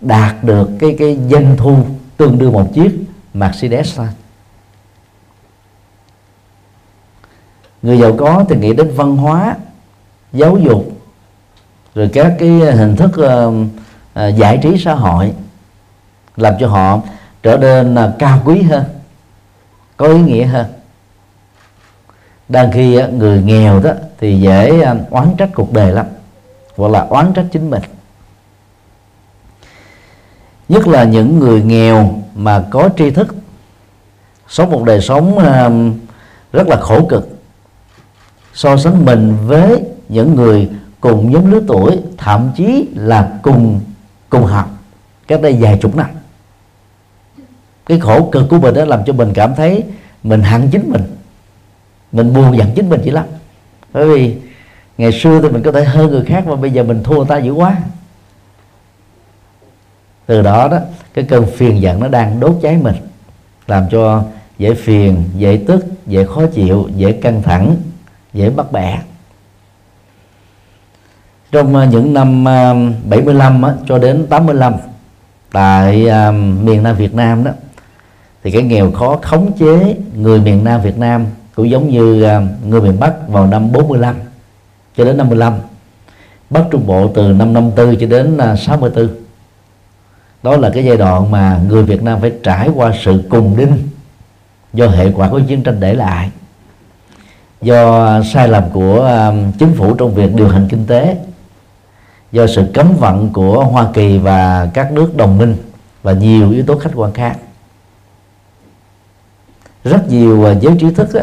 đạt 0.00 0.44
được 0.44 0.70
cái 0.78 0.96
cái 0.98 1.18
doanh 1.30 1.56
thu 1.56 1.76
tương 2.16 2.38
đương 2.38 2.52
một 2.52 2.74
chiếc 2.74 2.90
Mercedes 3.34 3.96
thôi 3.96 4.06
người 7.82 7.98
giàu 7.98 8.16
có 8.18 8.44
thì 8.48 8.56
nghĩ 8.56 8.72
đến 8.72 8.92
văn 8.96 9.16
hóa 9.16 9.56
giáo 10.32 10.56
dục 10.56 10.92
rồi 11.94 12.10
các 12.12 12.34
cái 12.38 12.48
hình 12.50 12.96
thức 12.96 13.10
uh, 13.10 13.54
uh, 14.28 14.36
giải 14.36 14.58
trí 14.62 14.78
xã 14.78 14.94
hội 14.94 15.32
làm 16.36 16.54
cho 16.60 16.68
họ 16.68 17.00
trở 17.42 17.56
nên 17.56 17.94
uh, 17.94 18.18
cao 18.18 18.42
quý 18.44 18.62
hơn 18.62 18.84
có 19.96 20.06
ý 20.06 20.18
nghĩa 20.18 20.44
hơn. 20.44 20.66
Đang 22.48 22.72
khi 22.72 23.02
uh, 23.02 23.12
người 23.12 23.42
nghèo 23.42 23.80
đó 23.80 23.90
thì 24.20 24.40
dễ 24.40 24.80
uh, 24.80 25.10
oán 25.10 25.28
trách 25.38 25.50
cuộc 25.54 25.72
đời 25.72 25.92
lắm 25.92 26.06
hoặc 26.76 26.88
là 26.88 27.00
oán 27.00 27.32
trách 27.32 27.46
chính 27.52 27.70
mình. 27.70 27.82
Nhất 30.68 30.88
là 30.88 31.04
những 31.04 31.38
người 31.38 31.62
nghèo 31.62 32.22
mà 32.34 32.64
có 32.70 32.88
tri 32.96 33.10
thức 33.10 33.34
sống 34.48 34.70
một 34.70 34.84
đời 34.84 35.00
sống 35.00 35.36
uh, 35.36 35.94
rất 36.52 36.68
là 36.68 36.76
khổ 36.76 37.06
cực 37.08 37.31
so 38.54 38.76
sánh 38.76 39.04
mình 39.04 39.36
với 39.46 39.82
những 40.08 40.34
người 40.34 40.68
cùng 41.00 41.32
nhóm 41.32 41.50
lứa 41.50 41.60
tuổi, 41.68 41.98
thậm 42.18 42.50
chí 42.56 42.88
là 42.94 43.38
cùng 43.42 43.80
cùng 44.30 44.44
học 44.44 44.70
cách 45.28 45.42
đây 45.42 45.56
vài 45.60 45.78
chục 45.82 45.96
năm. 45.96 46.06
Cái 47.86 48.00
khổ 48.00 48.28
cực 48.32 48.48
của 48.48 48.58
mình 48.58 48.74
đó 48.74 48.84
làm 48.84 49.04
cho 49.06 49.12
mình 49.12 49.32
cảm 49.34 49.54
thấy 49.54 49.84
mình 50.22 50.42
hận 50.42 50.68
chính 50.70 50.90
mình. 50.90 51.02
Mình 52.12 52.34
buồn 52.34 52.56
giận 52.58 52.70
chính 52.74 52.88
mình 52.88 53.00
chỉ 53.04 53.10
lắm. 53.10 53.24
Bởi 53.92 54.08
vì 54.08 54.36
ngày 54.98 55.12
xưa 55.12 55.40
thì 55.42 55.48
mình 55.48 55.62
có 55.62 55.72
thể 55.72 55.84
hơn 55.84 56.10
người 56.10 56.24
khác 56.24 56.46
mà 56.46 56.56
bây 56.56 56.70
giờ 56.70 56.82
mình 56.82 57.02
thua 57.02 57.24
ta 57.24 57.38
dữ 57.38 57.52
quá. 57.52 57.76
Từ 60.26 60.42
đó 60.42 60.68
đó, 60.68 60.78
cái 61.14 61.24
cơn 61.24 61.46
phiền 61.46 61.82
giận 61.82 62.00
nó 62.00 62.08
đang 62.08 62.40
đốt 62.40 62.58
cháy 62.62 62.78
mình, 62.82 62.94
làm 63.66 63.84
cho 63.90 64.24
dễ 64.58 64.74
phiền, 64.74 65.24
dễ 65.36 65.60
tức, 65.66 65.84
dễ 66.06 66.24
khó 66.24 66.46
chịu, 66.46 66.88
dễ 66.96 67.12
căng 67.12 67.42
thẳng 67.42 67.76
dễ 68.34 68.50
bắt 68.50 68.72
bẻ. 68.72 69.00
Trong 71.52 71.76
à, 71.76 71.84
những 71.84 72.14
năm 72.14 72.44
75 73.04 73.64
à, 73.64 73.74
cho 73.86 73.98
đến 73.98 74.26
85 74.26 74.74
tại 75.52 76.08
à, 76.08 76.30
miền 76.62 76.82
Nam 76.82 76.96
Việt 76.96 77.14
Nam 77.14 77.44
đó 77.44 77.50
thì 78.42 78.50
cái 78.50 78.62
nghèo 78.62 78.92
khó 78.92 79.18
khống 79.22 79.52
chế 79.58 79.96
người 80.16 80.40
miền 80.40 80.64
Nam 80.64 80.82
Việt 80.82 80.98
Nam 80.98 81.26
cũng 81.54 81.70
giống 81.70 81.88
như 81.88 82.22
à, 82.22 82.40
người 82.68 82.80
miền 82.80 83.00
Bắc 83.00 83.28
vào 83.28 83.46
năm 83.46 83.72
45 83.72 84.16
cho 84.96 85.04
đến 85.04 85.16
55 85.16 85.54
Bắc 86.50 86.64
Trung 86.70 86.86
Bộ 86.86 87.10
từ 87.14 87.32
năm 87.32 87.52
54 87.52 87.96
cho 88.00 88.06
đến 88.06 88.38
64 88.58 89.08
đó 90.42 90.56
là 90.56 90.70
cái 90.74 90.84
giai 90.84 90.96
đoạn 90.96 91.30
mà 91.30 91.60
người 91.68 91.82
Việt 91.82 92.02
Nam 92.02 92.20
phải 92.20 92.32
trải 92.42 92.68
qua 92.74 92.92
sự 93.02 93.22
cùng 93.30 93.56
đinh 93.56 93.88
do 94.72 94.86
hệ 94.86 95.12
quả 95.12 95.28
của 95.28 95.40
chiến 95.48 95.62
tranh 95.62 95.80
để 95.80 95.94
lại 95.94 96.30
do 97.62 98.22
sai 98.22 98.48
lầm 98.48 98.70
của 98.72 99.00
um, 99.00 99.52
chính 99.58 99.74
phủ 99.74 99.94
trong 99.94 100.14
việc 100.14 100.34
điều 100.34 100.48
hành 100.48 100.68
kinh 100.70 100.86
tế 100.86 101.16
do 102.32 102.46
sự 102.46 102.64
cấm 102.74 102.94
vận 102.98 103.32
của 103.32 103.64
Hoa 103.64 103.88
Kỳ 103.94 104.18
và 104.18 104.68
các 104.74 104.92
nước 104.92 105.16
đồng 105.16 105.38
minh 105.38 105.56
và 106.02 106.12
nhiều 106.12 106.50
yếu 106.50 106.64
tố 106.66 106.78
khách 106.78 106.90
quan 106.94 107.12
khác. 107.12 107.36
Rất 109.84 110.08
nhiều 110.08 110.52
uh, 110.52 110.62
giới 110.62 110.76
trí 110.80 110.90
thức 110.90 111.08
đó, 111.14 111.20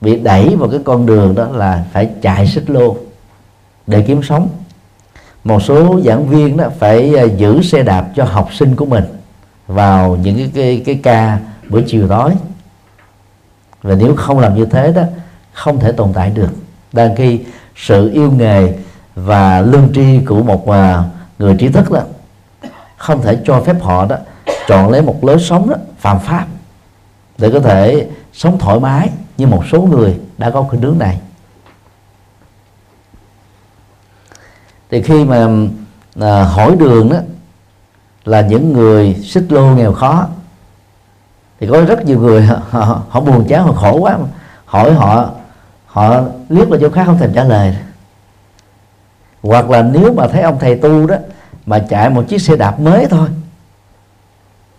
bị 0.00 0.16
đẩy 0.16 0.56
vào 0.56 0.68
cái 0.68 0.80
con 0.84 1.06
đường 1.06 1.34
đó 1.34 1.48
là 1.52 1.84
phải 1.92 2.10
chạy 2.22 2.46
xích 2.46 2.70
lô 2.70 2.96
để 3.86 4.04
kiếm 4.06 4.22
sống. 4.22 4.48
Một 5.44 5.62
số 5.62 6.00
giảng 6.04 6.26
viên 6.26 6.56
đó 6.56 6.68
phải 6.78 7.14
uh, 7.24 7.36
giữ 7.38 7.62
xe 7.62 7.82
đạp 7.82 8.08
cho 8.16 8.24
học 8.24 8.48
sinh 8.54 8.76
của 8.76 8.86
mình 8.86 9.04
vào 9.66 10.16
những 10.16 10.36
cái 10.36 10.50
cái, 10.54 10.82
cái 10.86 11.00
ca 11.02 11.38
buổi 11.68 11.84
chiều 11.86 12.08
tối 12.08 12.32
và 13.82 13.94
nếu 13.94 14.16
không 14.16 14.38
làm 14.38 14.54
như 14.54 14.64
thế 14.64 14.92
đó 14.92 15.02
không 15.52 15.80
thể 15.80 15.92
tồn 15.92 16.12
tại 16.12 16.30
được. 16.30 16.50
Đang 16.92 17.16
khi 17.16 17.40
sự 17.76 18.10
yêu 18.12 18.30
nghề 18.30 18.78
và 19.14 19.60
lương 19.60 19.92
tri 19.94 20.18
của 20.26 20.42
một 20.42 20.70
à, 20.70 21.04
người 21.38 21.56
trí 21.58 21.68
thức 21.68 21.90
đó 21.90 22.00
không 22.96 23.22
thể 23.22 23.38
cho 23.44 23.60
phép 23.60 23.76
họ 23.82 24.06
đó 24.06 24.16
chọn 24.66 24.90
lấy 24.90 25.02
một 25.02 25.24
lối 25.24 25.38
sống 25.38 25.70
đó 25.70 25.76
phạm 25.98 26.20
pháp 26.20 26.46
để 27.38 27.50
có 27.50 27.60
thể 27.60 28.08
sống 28.32 28.58
thoải 28.58 28.80
mái 28.80 29.10
như 29.36 29.46
một 29.46 29.62
số 29.72 29.82
người 29.82 30.18
đã 30.38 30.50
có 30.50 30.62
khuynh 30.62 30.82
hướng 30.82 30.98
này. 30.98 31.20
Thì 34.90 35.02
khi 35.02 35.24
mà 35.24 35.48
à, 36.20 36.42
hỏi 36.44 36.76
đường 36.76 37.08
đó 37.08 37.18
là 38.24 38.40
những 38.40 38.72
người 38.72 39.14
xích 39.14 39.44
lô 39.48 39.66
nghèo 39.66 39.92
khó 39.92 40.26
thì 41.60 41.66
có 41.66 41.80
rất 41.80 42.04
nhiều 42.04 42.20
người 42.20 42.42
họ, 42.42 43.02
họ 43.08 43.20
buồn 43.20 43.44
chán 43.48 43.64
họ 43.64 43.72
khổ 43.72 43.98
quá. 43.98 44.18
Hỏi 44.64 44.92
họ 44.92 45.30
họ 45.86 46.20
liếc 46.48 46.68
vào 46.68 46.80
chỗ 46.80 46.90
khác 46.90 47.02
không 47.06 47.18
thèm 47.18 47.32
trả 47.34 47.44
lời. 47.44 47.76
Hoặc 49.42 49.70
là 49.70 49.82
nếu 49.82 50.12
mà 50.12 50.28
thấy 50.28 50.42
ông 50.42 50.58
thầy 50.58 50.76
tu 50.76 51.06
đó 51.06 51.16
mà 51.66 51.78
chạy 51.78 52.10
một 52.10 52.24
chiếc 52.28 52.40
xe 52.40 52.56
đạp 52.56 52.80
mới 52.80 53.06
thôi 53.06 53.28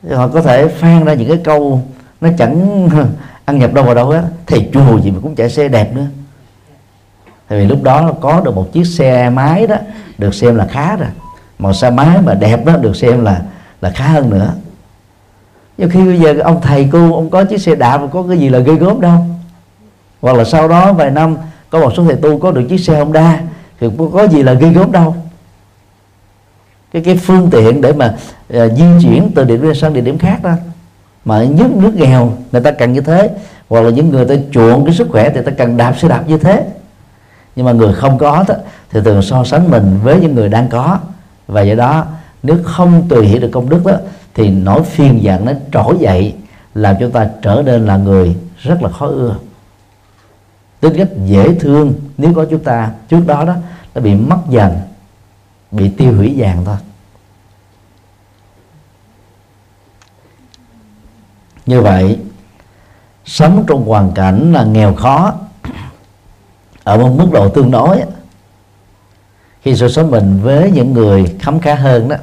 thì 0.04 0.16
họ 0.16 0.28
có 0.28 0.42
thể 0.42 0.68
phan 0.68 1.06
ra 1.06 1.14
những 1.14 1.28
cái 1.30 1.40
câu 1.44 1.82
nó 2.22 2.30
chẳng 2.38 2.90
ăn 3.46 3.60
nhập 3.60 3.74
đâu 3.74 3.86
vào 3.86 3.96
đâu 3.96 4.10
á 4.10 4.24
thầy 4.48 4.70
chùa 4.74 5.00
gì 5.00 5.12
mà 5.12 5.20
cũng 5.24 5.36
chạy 5.36 5.50
xe 5.50 5.68
đẹp 5.68 5.94
nữa. 5.94 6.06
Thì 7.50 7.66
lúc 7.66 7.84
đó 7.84 8.12
có 8.22 8.42
được 8.42 8.56
một 8.56 8.70
chiếc 8.74 8.88
xe 8.88 9.30
máy 9.30 9.68
đó 9.68 9.76
được 10.18 10.36
xem 10.36 10.56
là 10.56 10.68
khá 10.68 10.96
rồi. 10.96 11.10
Màu 11.60 11.74
xe 11.74 11.90
máy 11.90 12.22
mà 12.22 12.34
đẹp 12.34 12.66
đó 12.66 12.78
được 12.78 12.96
xem 12.96 13.24
là 13.24 13.42
là 13.82 13.90
khá 13.90 14.08
hơn 14.08 14.30
nữa 14.30 14.54
nhưng 15.80 15.90
khi 15.90 16.06
bây 16.06 16.20
giờ 16.20 16.36
ông 16.44 16.62
thầy 16.62 16.90
cô 16.92 17.14
ông 17.16 17.30
có 17.30 17.44
chiếc 17.44 17.62
xe 17.62 17.76
đạp 17.76 17.98
mà 17.98 18.08
có 18.08 18.24
cái 18.30 18.38
gì 18.38 18.50
là 18.50 18.60
gây 18.60 18.76
gớm 18.76 19.02
đâu. 19.02 19.26
Hoặc 20.22 20.38
là 20.38 20.44
sau 20.44 20.68
đó 20.68 20.94
vài 20.94 21.12
năm 21.12 21.38
có 21.70 21.80
một 21.80 21.94
số 21.98 22.04
thầy 22.04 22.16
tu 22.16 22.40
có 22.40 22.52
được 22.52 22.62
chiếc 22.70 22.78
xe 22.78 23.00
Honda 23.00 23.42
thì 23.80 23.88
có, 23.98 24.06
có 24.14 24.28
gì 24.28 24.44
là 24.44 24.54
ghi 24.54 24.70
gớm 24.70 24.92
đâu. 24.92 25.16
Cái 26.92 27.02
cái 27.02 27.18
phương 27.18 27.50
tiện 27.52 27.82
để 27.82 27.94
mà 27.94 28.16
uh, 28.58 28.72
di 28.78 28.84
chuyển 29.02 29.32
từ 29.36 29.44
địa 29.44 29.58
điểm 29.58 29.76
sang 29.76 29.94
địa 29.94 30.02
điểm 30.02 30.18
khác 30.18 30.40
đó. 30.44 30.52
Mà 31.26 31.44
nhất 31.44 31.68
nước 31.76 31.96
nghèo 31.96 32.34
người 32.52 32.62
ta 32.62 32.72
cần 32.72 32.94
như 32.94 33.02
thế. 33.02 33.30
Hoặc 33.70 33.82
là 33.82 33.90
những 33.90 34.10
người 34.10 34.26
ta 34.26 34.36
chuộng 34.52 34.86
cái 34.86 34.96
sức 34.96 35.08
khỏe 35.12 35.30
thì 35.30 35.42
ta 35.46 35.52
cần 35.58 35.78
đạp 35.78 35.94
xe 36.00 36.08
đạp 36.08 36.24
như 36.28 36.38
thế. 36.38 36.66
Nhưng 37.56 37.66
mà 37.66 37.72
người 37.72 37.94
không 37.94 38.18
có 38.18 38.44
đó, 38.48 38.56
thì 38.92 39.00
thường 39.06 39.22
so 39.22 39.44
sánh 39.44 39.72
mình 39.72 40.00
với 40.04 40.20
những 40.20 40.36
người 40.36 40.50
đang 40.50 40.68
có. 40.70 40.98
Và 41.48 41.62
do 41.62 41.76
đó 41.76 42.06
nếu 42.44 42.58
không 42.64 43.04
tùy 43.10 43.28
hiểu 43.28 43.40
được 43.40 43.50
công 43.52 43.70
đức 43.70 43.86
đó 43.86 43.94
thì 44.40 44.50
nỗi 44.50 44.84
phiền 44.84 45.24
giận 45.24 45.46
nó 45.46 45.52
trỗi 45.72 45.98
dậy, 46.00 46.36
làm 46.74 46.96
chúng 47.00 47.12
ta 47.12 47.30
trở 47.42 47.64
nên 47.66 47.86
là 47.86 47.98
người 47.98 48.36
rất 48.58 48.82
là 48.82 48.90
khó 48.90 49.08
ưa. 49.08 49.36
Tính 50.80 50.94
cách 50.98 51.08
dễ 51.26 51.56
thương, 51.60 51.94
nếu 52.18 52.34
có 52.34 52.46
chúng 52.50 52.64
ta 52.64 52.92
trước 53.10 53.28
đó 53.28 53.46
đó, 53.46 53.56
nó 53.96 54.02
bị 54.02 54.16
mất 54.16 54.38
dần, 54.50 54.80
bị 55.72 55.90
tiêu 55.90 56.14
hủy 56.18 56.34
vàng 56.38 56.66
thôi. 56.66 56.76
Như 61.66 61.82
vậy, 61.82 62.20
sống 63.26 63.64
trong 63.68 63.86
hoàn 63.86 64.12
cảnh 64.12 64.54
là 64.54 64.64
nghèo 64.64 64.96
khó, 64.96 65.34
ở 66.84 66.98
một 66.98 67.16
mức 67.18 67.28
độ 67.34 67.50
tương 67.50 67.72
đối, 67.72 68.02
khi 69.62 69.76
so 69.76 69.90
sánh 69.90 70.12
mình 70.12 70.40
với 70.44 70.72
những 70.72 70.94
người 70.94 71.36
khấm 71.42 71.60
khá 71.60 71.76
hơn 71.76 72.10
đó 72.10 72.16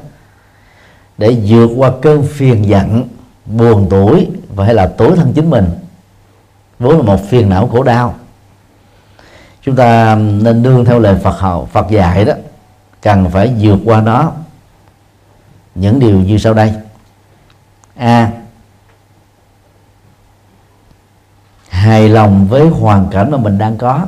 để 1.19 1.43
vượt 1.47 1.71
qua 1.77 1.91
cơn 2.03 2.27
phiền 2.27 2.69
giận, 2.69 3.09
buồn 3.47 3.87
tuổi 3.91 4.29
và 4.49 4.65
hay 4.65 4.75
là 4.75 4.87
tối 4.87 5.13
thân 5.17 5.33
chính 5.33 5.51
mình 5.51 5.71
vốn 6.79 6.97
là 6.97 7.03
một 7.03 7.29
phiền 7.29 7.49
não 7.49 7.69
khổ 7.69 7.83
đau. 7.83 8.15
Chúng 9.63 9.77
ta 9.77 10.15
nên 10.15 10.63
đương 10.63 10.85
theo 10.85 10.99
lời 10.99 11.19
Phật 11.23 11.41
hậu 11.41 11.67
Phật 11.67 11.91
dạy 11.91 12.25
đó, 12.25 12.33
cần 13.03 13.31
phải 13.31 13.55
vượt 13.61 13.79
qua 13.85 14.01
nó. 14.01 14.33
Những 15.75 15.99
điều 15.99 16.21
như 16.21 16.39
sau 16.39 16.55
đây. 16.55 16.75
A. 17.97 18.33
Hài 21.69 22.09
lòng 22.09 22.47
với 22.49 22.69
hoàn 22.69 23.09
cảnh 23.11 23.31
mà 23.31 23.39
mình 23.39 23.59
đang 23.59 23.77
có. 23.77 24.07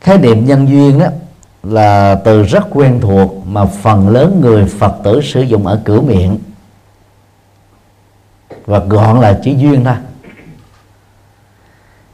Khái 0.00 0.18
niệm 0.18 0.46
nhân 0.46 0.68
duyên 0.68 0.98
đó 0.98 1.06
là 1.68 2.14
từ 2.24 2.42
rất 2.42 2.66
quen 2.70 3.00
thuộc 3.00 3.46
mà 3.46 3.64
phần 3.64 4.08
lớn 4.08 4.40
người 4.40 4.64
phật 4.64 4.92
tử 5.04 5.20
sử 5.20 5.42
dụng 5.42 5.66
ở 5.66 5.80
cửa 5.84 6.00
miệng. 6.00 6.38
Và 8.66 8.78
gọn 8.78 9.20
là 9.20 9.38
chỉ 9.42 9.54
duyên 9.56 9.84
thôi. 9.84 9.94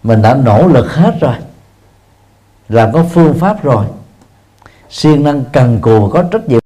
Mình 0.03 0.23
đã 0.23 0.35
nỗ 0.35 0.69
lực 0.69 0.95
hết 0.95 1.15
rồi 1.21 1.35
làm 2.69 2.93
có 2.93 3.05
phương 3.11 3.35
pháp 3.35 3.63
rồi. 3.63 3.87
Siêng 4.91 5.25
năng 5.25 5.45
cần 5.53 5.79
cù 5.81 6.09
có 6.09 6.23
trách 6.23 6.49
nhiệm. 6.49 6.61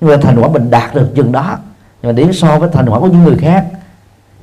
Nhưng 0.00 0.10
mà 0.10 0.16
thành 0.22 0.40
quả 0.40 0.48
mình 0.48 0.70
đạt 0.70 0.94
được 0.94 1.12
chừng 1.14 1.32
đó. 1.32 1.58
Nhưng 2.02 2.08
mà 2.08 2.12
điểm 2.12 2.32
so 2.32 2.58
với 2.58 2.68
thành 2.72 2.88
quả 2.88 3.00
của 3.00 3.06
những 3.06 3.24
người 3.24 3.36
khác 3.36 3.66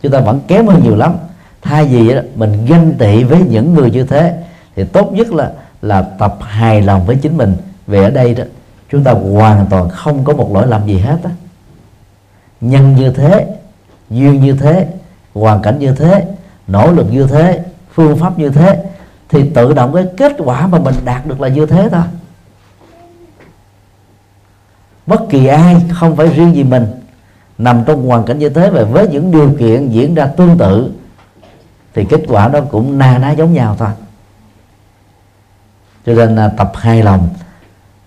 chúng 0.01 0.11
ta 0.11 0.19
vẫn 0.19 0.39
kém 0.47 0.67
hơn 0.67 0.83
nhiều 0.83 0.95
lắm. 0.95 1.17
Thay 1.61 1.85
vì 1.85 2.15
đó, 2.15 2.21
mình 2.35 2.65
ganh 2.65 2.93
tị 2.99 3.23
với 3.23 3.41
những 3.49 3.73
người 3.73 3.91
như 3.91 4.03
thế 4.03 4.43
thì 4.75 4.83
tốt 4.83 5.11
nhất 5.13 5.31
là 5.31 5.51
là 5.81 6.01
tập 6.01 6.37
hài 6.41 6.81
lòng 6.81 7.05
với 7.05 7.15
chính 7.15 7.37
mình. 7.37 7.55
Về 7.87 8.03
ở 8.03 8.09
đây 8.09 8.33
đó, 8.35 8.43
chúng 8.91 9.03
ta 9.03 9.11
hoàn 9.11 9.65
toàn 9.69 9.89
không 9.89 10.23
có 10.23 10.33
một 10.33 10.53
lỗi 10.53 10.67
lầm 10.67 10.87
gì 10.87 10.97
hết 10.97 11.17
á. 11.23 11.29
Nhân 12.61 12.95
như 12.95 13.11
thế, 13.11 13.47
duyên 14.09 14.41
như 14.41 14.53
thế, 14.53 14.87
hoàn 15.33 15.61
cảnh 15.61 15.79
như 15.79 15.95
thế, 15.95 16.25
nỗ 16.67 16.91
lực 16.91 17.07
như 17.11 17.27
thế, 17.27 17.63
phương 17.93 18.17
pháp 18.17 18.39
như 18.39 18.49
thế, 18.49 18.83
thì 19.29 19.49
tự 19.49 19.73
động 19.73 19.93
cái 19.93 20.05
kết 20.17 20.35
quả 20.37 20.67
mà 20.67 20.79
mình 20.79 20.95
đạt 21.05 21.25
được 21.25 21.41
là 21.41 21.47
như 21.47 21.65
thế 21.65 21.89
thôi. 21.91 22.03
Bất 25.05 25.21
kỳ 25.29 25.45
ai 25.45 25.75
không 25.93 26.15
phải 26.15 26.27
riêng 26.27 26.55
gì 26.55 26.63
mình, 26.63 26.85
nằm 27.57 27.83
trong 27.85 28.07
hoàn 28.07 28.25
cảnh 28.25 28.39
như 28.39 28.49
thế 28.49 28.69
và 28.69 28.83
với 28.83 29.07
những 29.07 29.31
điều 29.31 29.55
kiện 29.59 29.89
diễn 29.89 30.15
ra 30.15 30.25
tương 30.25 30.57
tự, 30.57 30.91
thì 31.93 32.05
kết 32.09 32.21
quả 32.27 32.47
đó 32.47 32.59
cũng 32.71 32.97
na 32.97 33.17
ná 33.17 33.31
giống 33.31 33.53
nhau 33.53 33.75
thôi 33.79 33.89
cho 36.05 36.13
nên 36.13 36.35
là 36.35 36.49
tập 36.57 36.71
hai 36.75 37.03
lòng 37.03 37.29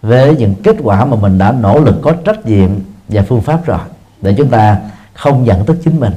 với 0.02 0.36
những 0.36 0.54
kết 0.64 0.76
quả 0.82 1.04
mà 1.04 1.16
mình 1.16 1.38
đã 1.38 1.52
nỗ 1.52 1.80
lực, 1.80 1.94
có 2.02 2.12
trách 2.12 2.46
nhiệm 2.46 2.70
và 3.08 3.22
phương 3.22 3.40
pháp 3.40 3.66
rồi, 3.66 3.78
để 4.22 4.34
chúng 4.38 4.48
ta 4.48 4.78
không 5.14 5.46
giận 5.46 5.64
tức 5.66 5.76
chính 5.84 6.00
mình, 6.00 6.12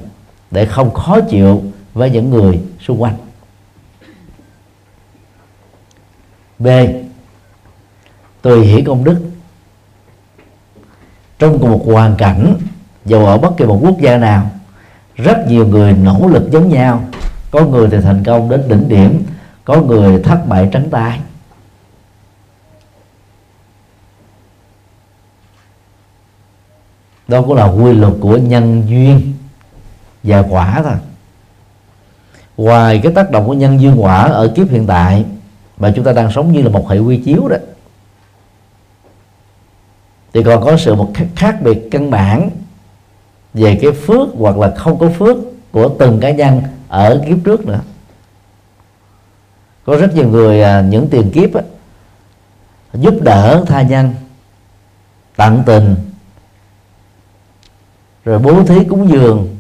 để 0.52 0.66
không 0.66 0.94
khó 0.94 1.20
chịu 1.22 1.64
với 1.94 2.10
những 2.10 2.30
người 2.30 2.62
xung 2.80 3.02
quanh. 3.02 3.16
B. 6.60 6.68
Tùy 8.42 8.66
hỷ 8.66 8.82
công 8.82 9.04
đức. 9.04 9.18
Trong 11.40 11.60
cùng 11.60 11.72
một 11.72 11.82
hoàn 11.86 12.16
cảnh, 12.16 12.56
dù 13.06 13.26
ở 13.26 13.38
bất 13.38 13.58
kỳ 13.58 13.66
một 13.66 13.80
quốc 13.82 14.00
gia 14.02 14.18
nào, 14.18 14.50
rất 15.16 15.48
nhiều 15.48 15.68
người 15.68 15.94
nỗ 15.94 16.28
lực 16.28 16.52
giống 16.52 16.70
nhau. 16.70 17.04
Có 17.52 17.66
người 17.66 17.90
thì 17.92 17.98
thành 18.02 18.24
công 18.24 18.50
đến 18.50 18.62
đỉnh 18.68 18.90
điểm, 18.90 19.24
có 19.66 19.82
người 19.82 20.24
thất 20.24 20.48
bại 20.48 20.70
trắng 20.72 20.90
tay. 20.92 21.20
Đó 27.28 27.42
cũng 27.42 27.56
là 27.56 27.66
quy 27.66 27.94
luật 27.94 28.14
của 28.20 28.38
nhân 28.38 28.84
duyên 28.88 29.34
và 30.24 30.44
quả 30.50 30.82
thôi. 30.84 30.96
Ngoài 32.58 33.00
cái 33.04 33.12
tác 33.14 33.32
động 33.32 33.48
của 33.48 33.54
nhân 33.54 33.82
duyên 33.82 34.04
quả 34.04 34.22
ở 34.22 34.52
kiếp 34.56 34.70
hiện 34.70 34.88
tại 34.88 35.26
mà 35.78 35.92
chúng 35.96 36.06
ta 36.06 36.14
đang 36.14 36.32
sống 36.32 36.52
như 36.52 36.62
là 36.62 36.70
một 36.70 36.90
hệ 36.90 37.00
quy 37.00 37.18
chiếu 37.18 37.48
đó 37.48 37.58
thì 40.34 40.44
còn 40.44 40.64
có 40.64 40.78
sự 40.78 40.96
một 40.96 41.12
khác 41.36 41.62
biệt 41.62 41.88
căn 41.92 42.12
bản 42.12 42.50
về 43.54 43.80
cái 43.82 43.92
phước 43.92 44.28
hoặc 44.38 44.58
là 44.58 44.74
không 44.76 45.00
có 45.00 45.10
phước 45.10 45.38
của 45.72 45.90
từng 46.00 46.20
cá 46.20 46.32
nhân 46.32 46.62
ở 46.88 47.24
kiếp 47.28 47.38
trước 47.44 47.66
nữa. 47.66 47.80
Có 49.86 49.98
rất 49.98 50.16
nhiều 50.16 50.30
người 50.30 50.62
à, 50.62 50.82
những 50.82 51.08
tiền 51.10 51.32
kiếp 51.32 51.54
á, 51.54 51.62
giúp 52.94 53.14
đỡ 53.22 53.64
tha 53.68 53.82
nhân 53.82 54.14
tận 55.36 55.64
tình 55.66 55.96
rồi 58.26 58.40
bố 58.40 58.64
thí 58.64 58.84
cúng 58.84 59.10
dường 59.10 59.58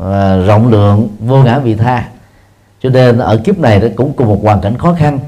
à, 0.00 0.36
rộng 0.36 0.68
lượng 0.68 1.08
vô 1.20 1.42
ngã 1.42 1.58
vị 1.58 1.74
tha. 1.74 2.08
Cho 2.82 2.90
nên 2.90 3.18
ở 3.18 3.40
kiếp 3.44 3.58
này 3.58 3.80
nó 3.80 3.88
cũng 3.96 4.12
cùng 4.12 4.28
một 4.28 4.40
hoàn 4.42 4.60
cảnh 4.60 4.78
khó 4.78 4.94
khăn. 4.94 5.18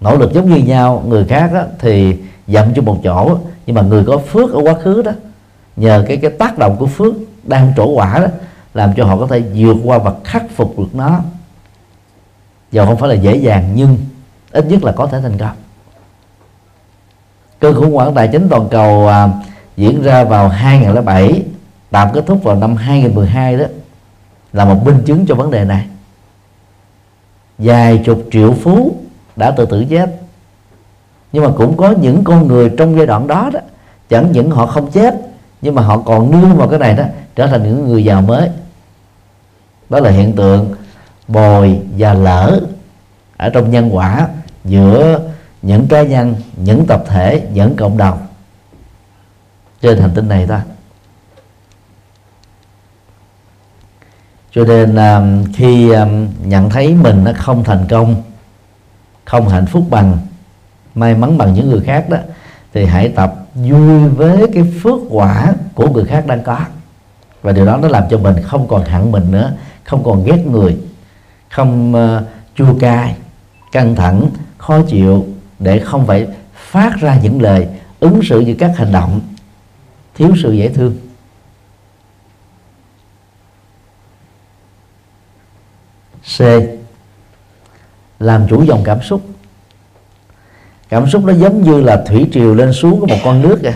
Nỗ 0.00 0.16
lực 0.16 0.32
giống 0.32 0.50
như 0.50 0.56
nhau 0.56 1.04
người 1.08 1.24
khác 1.24 1.50
đó, 1.54 1.62
thì 1.78 2.16
dậm 2.46 2.74
cho 2.74 2.82
một 2.82 3.00
chỗ 3.04 3.38
nhưng 3.66 3.74
mà 3.74 3.82
người 3.82 4.04
có 4.04 4.18
phước 4.18 4.52
ở 4.52 4.60
quá 4.62 4.74
khứ 4.74 5.02
đó 5.02 5.12
nhờ 5.76 6.04
cái 6.08 6.16
cái 6.16 6.30
tác 6.30 6.58
động 6.58 6.76
của 6.76 6.86
phước 6.86 7.14
đang 7.42 7.72
trổ 7.76 7.86
quả 7.86 8.18
đó 8.18 8.26
làm 8.74 8.94
cho 8.96 9.04
họ 9.04 9.16
có 9.16 9.26
thể 9.26 9.42
vượt 9.54 9.76
qua 9.84 9.98
và 9.98 10.12
khắc 10.24 10.44
phục 10.56 10.78
được 10.78 10.94
nó. 10.94 11.20
Dù 12.72 12.84
không 12.84 12.96
phải 12.96 13.08
là 13.08 13.14
dễ 13.14 13.36
dàng 13.36 13.70
nhưng 13.74 13.98
ít 14.50 14.66
nhất 14.66 14.84
là 14.84 14.92
có 14.92 15.06
thể 15.06 15.20
thành 15.20 15.38
công. 15.38 15.56
Cơn 17.60 17.74
khủng 17.74 17.94
hoảng 17.94 18.14
tài 18.14 18.28
chính 18.28 18.48
toàn 18.48 18.68
cầu 18.70 19.08
à, 19.08 19.28
diễn 19.78 20.02
ra 20.02 20.24
vào 20.24 20.48
2007 20.48 21.42
tạm 21.90 22.08
kết 22.14 22.24
thúc 22.26 22.42
vào 22.42 22.56
năm 22.56 22.76
2012 22.76 23.56
đó, 23.56 23.64
là 24.52 24.64
một 24.64 24.84
minh 24.84 25.02
chứng 25.06 25.26
cho 25.26 25.34
vấn 25.34 25.50
đề 25.50 25.64
này. 25.64 25.86
Vài 27.58 28.02
chục 28.04 28.24
triệu 28.32 28.52
phú 28.52 28.96
đã 29.36 29.50
tự 29.50 29.66
tử 29.66 29.84
chết. 29.90 30.20
Nhưng 31.32 31.44
mà 31.44 31.50
cũng 31.56 31.76
có 31.76 31.90
những 31.90 32.24
con 32.24 32.48
người 32.48 32.70
trong 32.78 32.96
giai 32.96 33.06
đoạn 33.06 33.26
đó 33.26 33.50
đó, 33.52 33.60
chẳng 34.08 34.32
những 34.32 34.50
họ 34.50 34.66
không 34.66 34.90
chết, 34.90 35.14
nhưng 35.62 35.74
mà 35.74 35.82
họ 35.82 35.98
còn 35.98 36.30
nương 36.30 36.56
vào 36.56 36.68
cái 36.68 36.78
này 36.78 36.94
đó, 36.94 37.04
trở 37.36 37.46
thành 37.46 37.62
những 37.62 37.88
người 37.88 38.04
giàu 38.04 38.22
mới. 38.22 38.50
Đó 39.88 40.00
là 40.00 40.10
hiện 40.10 40.32
tượng 40.32 40.74
bồi 41.28 41.80
và 41.98 42.14
lỡ 42.14 42.60
ở 43.36 43.50
trong 43.50 43.70
nhân 43.70 43.96
quả 43.96 44.28
giữa 44.64 45.20
những 45.62 45.88
cá 45.88 46.02
nhân, 46.02 46.34
những 46.56 46.86
tập 46.86 47.04
thể, 47.06 47.42
những 47.52 47.76
cộng 47.76 47.96
đồng 47.96 48.27
trên 49.82 49.98
hành 49.98 50.10
tinh 50.14 50.28
này 50.28 50.46
ta. 50.46 50.62
Cho 54.52 54.64
nên 54.64 54.96
um, 54.96 55.52
khi 55.52 55.90
um, 55.90 56.28
nhận 56.44 56.70
thấy 56.70 56.94
mình 56.94 57.24
nó 57.24 57.32
không 57.36 57.64
thành 57.64 57.86
công 57.88 58.22
không 59.24 59.48
hạnh 59.48 59.66
phúc 59.66 59.84
bằng 59.90 60.18
may 60.94 61.14
mắn 61.14 61.38
bằng 61.38 61.54
những 61.54 61.70
người 61.70 61.80
khác 61.80 62.08
đó 62.08 62.18
thì 62.74 62.84
hãy 62.84 63.08
tập 63.08 63.34
vui 63.54 64.08
với 64.08 64.46
cái 64.54 64.72
phước 64.82 65.00
quả 65.10 65.54
của 65.74 65.90
người 65.90 66.04
khác 66.04 66.26
đang 66.26 66.42
có. 66.42 66.58
Và 67.42 67.52
điều 67.52 67.66
đó 67.66 67.76
nó 67.76 67.88
làm 67.88 68.02
cho 68.10 68.18
mình 68.18 68.36
không 68.42 68.68
còn 68.68 68.84
hận 68.84 69.12
mình 69.12 69.30
nữa 69.30 69.52
không 69.84 70.04
còn 70.04 70.24
ghét 70.24 70.46
người 70.46 70.76
không 71.48 71.94
uh, 71.94 72.22
chua 72.54 72.78
cay 72.80 73.16
căng 73.72 73.94
thẳng 73.94 74.30
khó 74.58 74.82
chịu 74.82 75.26
để 75.58 75.78
không 75.78 76.06
phải 76.06 76.26
phát 76.54 76.96
ra 77.00 77.18
những 77.22 77.42
lời 77.42 77.68
ứng 78.00 78.20
xử 78.22 78.44
với 78.44 78.56
các 78.58 78.72
hành 78.76 78.92
động 78.92 79.20
thiếu 80.18 80.34
sự 80.42 80.52
dễ 80.52 80.68
thương. 80.68 80.96
C. 86.38 86.40
Làm 88.20 88.46
chủ 88.48 88.62
dòng 88.62 88.82
cảm 88.84 89.02
xúc. 89.02 89.20
Cảm 90.88 91.10
xúc 91.10 91.24
nó 91.24 91.32
giống 91.32 91.62
như 91.62 91.80
là 91.80 92.04
thủy 92.06 92.28
triều 92.32 92.54
lên 92.54 92.72
xuống 92.72 93.00
của 93.00 93.06
một 93.06 93.16
con 93.24 93.42
nước 93.42 93.58
kìa. 93.62 93.74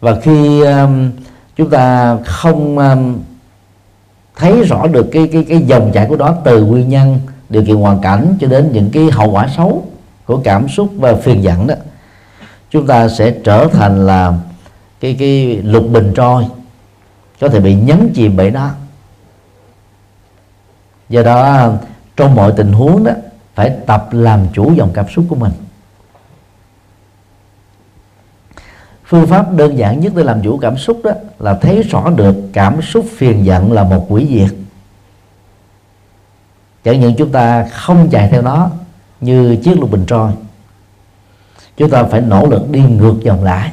Và 0.00 0.20
khi 0.20 0.60
um, 0.60 1.10
chúng 1.56 1.70
ta 1.70 2.16
không 2.24 2.78
um, 2.78 3.18
thấy 4.36 4.62
rõ 4.62 4.86
được 4.86 5.06
cái 5.12 5.28
cái 5.32 5.44
cái 5.48 5.62
dòng 5.66 5.90
chảy 5.94 6.06
của 6.08 6.16
đó 6.16 6.36
từ 6.44 6.64
nguyên 6.64 6.88
nhân 6.88 7.20
điều 7.48 7.64
kiện 7.64 7.76
hoàn 7.76 8.00
cảnh 8.00 8.36
cho 8.40 8.46
đến 8.46 8.72
những 8.72 8.90
cái 8.92 9.10
hậu 9.10 9.30
quả 9.30 9.48
xấu 9.56 9.86
của 10.24 10.40
cảm 10.44 10.68
xúc 10.68 10.88
và 10.96 11.14
phiền 11.14 11.42
giận 11.42 11.66
đó 11.66 11.74
chúng 12.70 12.86
ta 12.86 13.08
sẽ 13.08 13.30
trở 13.44 13.68
thành 13.72 14.06
là 14.06 14.38
cái 15.00 15.16
cái 15.18 15.56
lục 15.62 15.84
bình 15.92 16.12
trôi, 16.16 16.46
có 17.40 17.48
thể 17.48 17.60
bị 17.60 17.74
nhấn 17.74 18.10
chìm 18.14 18.36
bởi 18.36 18.50
nó. 18.50 18.70
Do 21.08 21.22
đó, 21.22 21.72
trong 22.16 22.34
mọi 22.34 22.52
tình 22.56 22.72
huống 22.72 23.04
đó, 23.04 23.12
phải 23.54 23.76
tập 23.86 24.08
làm 24.12 24.46
chủ 24.52 24.72
dòng 24.74 24.90
cảm 24.94 25.08
xúc 25.08 25.24
của 25.28 25.36
mình. 25.36 25.52
Phương 29.04 29.26
pháp 29.26 29.52
đơn 29.52 29.78
giản 29.78 30.00
nhất 30.00 30.12
để 30.16 30.24
làm 30.24 30.42
chủ 30.42 30.58
cảm 30.58 30.78
xúc 30.78 31.00
đó 31.04 31.10
là 31.38 31.54
thấy 31.54 31.82
rõ 31.82 32.10
được 32.10 32.36
cảm 32.52 32.82
xúc 32.82 33.06
phiền 33.16 33.44
giận 33.44 33.72
là 33.72 33.84
một 33.84 34.06
quỷ 34.08 34.26
diệt. 34.30 34.56
Chẳng 36.84 37.00
những 37.00 37.14
chúng 37.18 37.32
ta 37.32 37.68
không 37.72 38.08
chạy 38.10 38.28
theo 38.28 38.42
nó 38.42 38.70
như 39.20 39.56
chiếc 39.56 39.78
lục 39.80 39.90
bình 39.90 40.04
trôi 40.06 40.32
chúng 41.78 41.90
ta 41.90 42.04
phải 42.04 42.20
nỗ 42.20 42.46
lực 42.46 42.70
đi 42.70 42.80
ngược 42.80 43.14
dòng 43.22 43.44
lại. 43.44 43.72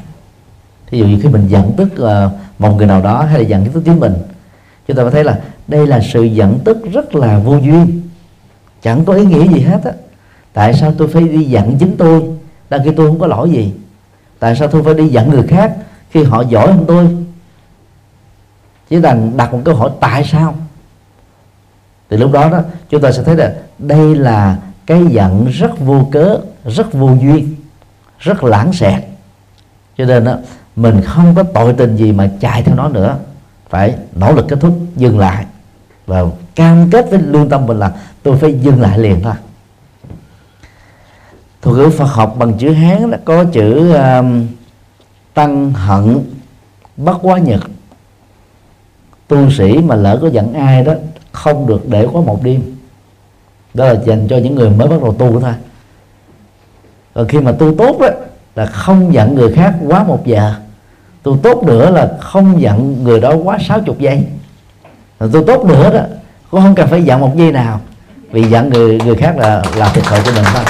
Thí 0.87 0.97
dụ 0.97 1.05
như 1.05 1.19
khi 1.23 1.29
mình 1.29 1.47
giận 1.47 1.71
tức 1.77 1.97
ờ, 1.97 2.25
uh, 2.25 2.61
một 2.61 2.75
người 2.77 2.87
nào 2.87 3.01
đó 3.01 3.21
hay 3.21 3.39
là 3.39 3.45
giận 3.45 3.65
tức 3.65 3.81
chính 3.85 3.99
mình 3.99 4.13
chúng 4.87 4.97
ta 4.97 5.03
phải 5.03 5.11
thấy 5.11 5.23
là 5.23 5.39
đây 5.67 5.87
là 5.87 5.99
sự 6.13 6.23
giận 6.23 6.59
tức 6.63 6.77
rất 6.93 7.15
là 7.15 7.39
vô 7.39 7.57
duyên. 7.57 8.01
Chẳng 8.81 9.05
có 9.05 9.13
ý 9.13 9.25
nghĩa 9.25 9.47
gì 9.47 9.59
hết 9.59 9.83
á. 9.83 9.91
Tại 10.53 10.73
sao 10.73 10.93
tôi 10.97 11.07
phải 11.07 11.23
đi 11.23 11.43
giận 11.43 11.77
chính 11.79 11.97
tôi 11.97 12.23
đang 12.69 12.83
khi 12.83 12.91
tôi 12.97 13.07
không 13.07 13.19
có 13.19 13.27
lỗi 13.27 13.49
gì? 13.49 13.73
Tại 14.39 14.55
sao 14.55 14.67
tôi 14.67 14.83
phải 14.83 14.93
đi 14.93 15.07
giận 15.07 15.29
người 15.29 15.43
khác 15.47 15.75
khi 16.11 16.23
họ 16.23 16.41
giỏi 16.41 16.67
hơn 16.67 16.85
tôi? 16.87 17.07
Chỉ 18.89 18.95
là 18.95 19.17
đặt 19.35 19.53
một 19.53 19.61
câu 19.65 19.75
hỏi 19.75 19.89
tại 19.99 20.23
sao? 20.23 20.55
Thì 22.09 22.17
lúc 22.17 22.31
đó 22.31 22.49
đó 22.49 22.61
chúng 22.89 23.01
ta 23.01 23.11
sẽ 23.11 23.23
thấy 23.23 23.35
là 23.35 23.53
đây 23.79 24.15
là 24.15 24.57
cái 24.85 25.05
giận 25.09 25.45
rất 25.45 25.79
vô 25.79 26.07
cớ 26.11 26.39
rất 26.65 26.93
vô 26.93 27.09
duyên 27.21 27.54
rất 28.25 28.43
lãng 28.43 28.73
xẹt. 28.73 29.03
Cho 29.97 30.05
nên 30.05 30.23
đó 30.23 30.35
mình 30.75 31.01
không 31.01 31.35
có 31.35 31.43
tội 31.43 31.73
tình 31.73 31.95
gì 31.95 32.11
mà 32.11 32.29
chạy 32.39 32.63
theo 32.63 32.75
nó 32.75 32.89
nữa. 32.89 33.17
Phải 33.69 33.95
nỗ 34.15 34.31
lực 34.31 34.45
kết 34.47 34.59
thúc 34.61 34.79
dừng 34.95 35.19
lại. 35.19 35.45
Và 36.05 36.23
cam 36.55 36.89
kết 36.91 37.09
với 37.09 37.19
lương 37.19 37.49
tâm 37.49 37.65
mình 37.65 37.79
là 37.79 37.91
tôi 38.23 38.37
phải 38.37 38.53
dừng 38.53 38.81
lại 38.81 38.99
liền 38.99 39.21
thôi. 39.23 39.33
Thuật 41.61 41.77
ngữ 41.77 41.89
Phật 41.89 42.05
học 42.05 42.35
bằng 42.37 42.53
chữ 42.53 42.71
Hán 42.71 43.11
đó 43.11 43.17
có 43.25 43.43
chữ 43.43 43.93
um, 43.93 44.47
tăng 45.33 45.73
hận 45.73 46.19
bất 46.97 47.17
quá 47.21 47.37
nhật. 47.37 47.61
Tu 49.27 49.51
sĩ 49.51 49.77
mà 49.77 49.95
lỡ 49.95 50.19
có 50.21 50.27
giận 50.27 50.53
ai 50.53 50.83
đó 50.83 50.93
không 51.31 51.67
được 51.67 51.89
để 51.89 52.07
quá 52.11 52.21
một 52.21 52.43
đêm. 52.43 52.61
Đó 53.73 53.85
là 53.85 54.01
dành 54.05 54.27
cho 54.27 54.37
những 54.37 54.55
người 54.55 54.69
mới 54.69 54.87
bắt 54.87 55.01
đầu 55.01 55.13
tu 55.13 55.39
thôi 55.39 55.53
còn 57.15 57.27
khi 57.27 57.39
mà 57.39 57.51
tu 57.51 57.75
tốt 57.77 57.99
đó 57.99 58.07
là 58.55 58.65
không 58.65 59.13
giận 59.13 59.35
người 59.35 59.53
khác 59.53 59.73
quá 59.87 60.03
một 60.03 60.25
giờ. 60.25 60.53
Tu 61.23 61.37
tốt 61.37 61.63
nữa 61.63 61.89
là 61.89 62.11
không 62.21 62.61
giận 62.61 63.03
người 63.03 63.19
đó 63.19 63.35
quá 63.43 63.57
60 63.67 63.95
giây. 63.99 64.23
Rồi 65.19 65.29
tu 65.33 65.43
tốt 65.43 65.65
nữa 65.65 65.93
đó 65.93 65.99
cũng 66.51 66.61
không 66.61 66.75
cần 66.75 66.87
phải 66.87 67.03
giận 67.03 67.21
một 67.21 67.35
giây 67.35 67.51
nào. 67.51 67.81
Vì 68.31 68.43
giận 68.43 68.69
người 68.69 68.99
người 69.05 69.15
khác 69.15 69.37
là 69.37 69.63
là 69.75 69.89
thiệt 69.89 70.03
thòi 70.03 70.19
của 70.23 70.31
mình 70.35 70.45
thôi. 70.53 70.63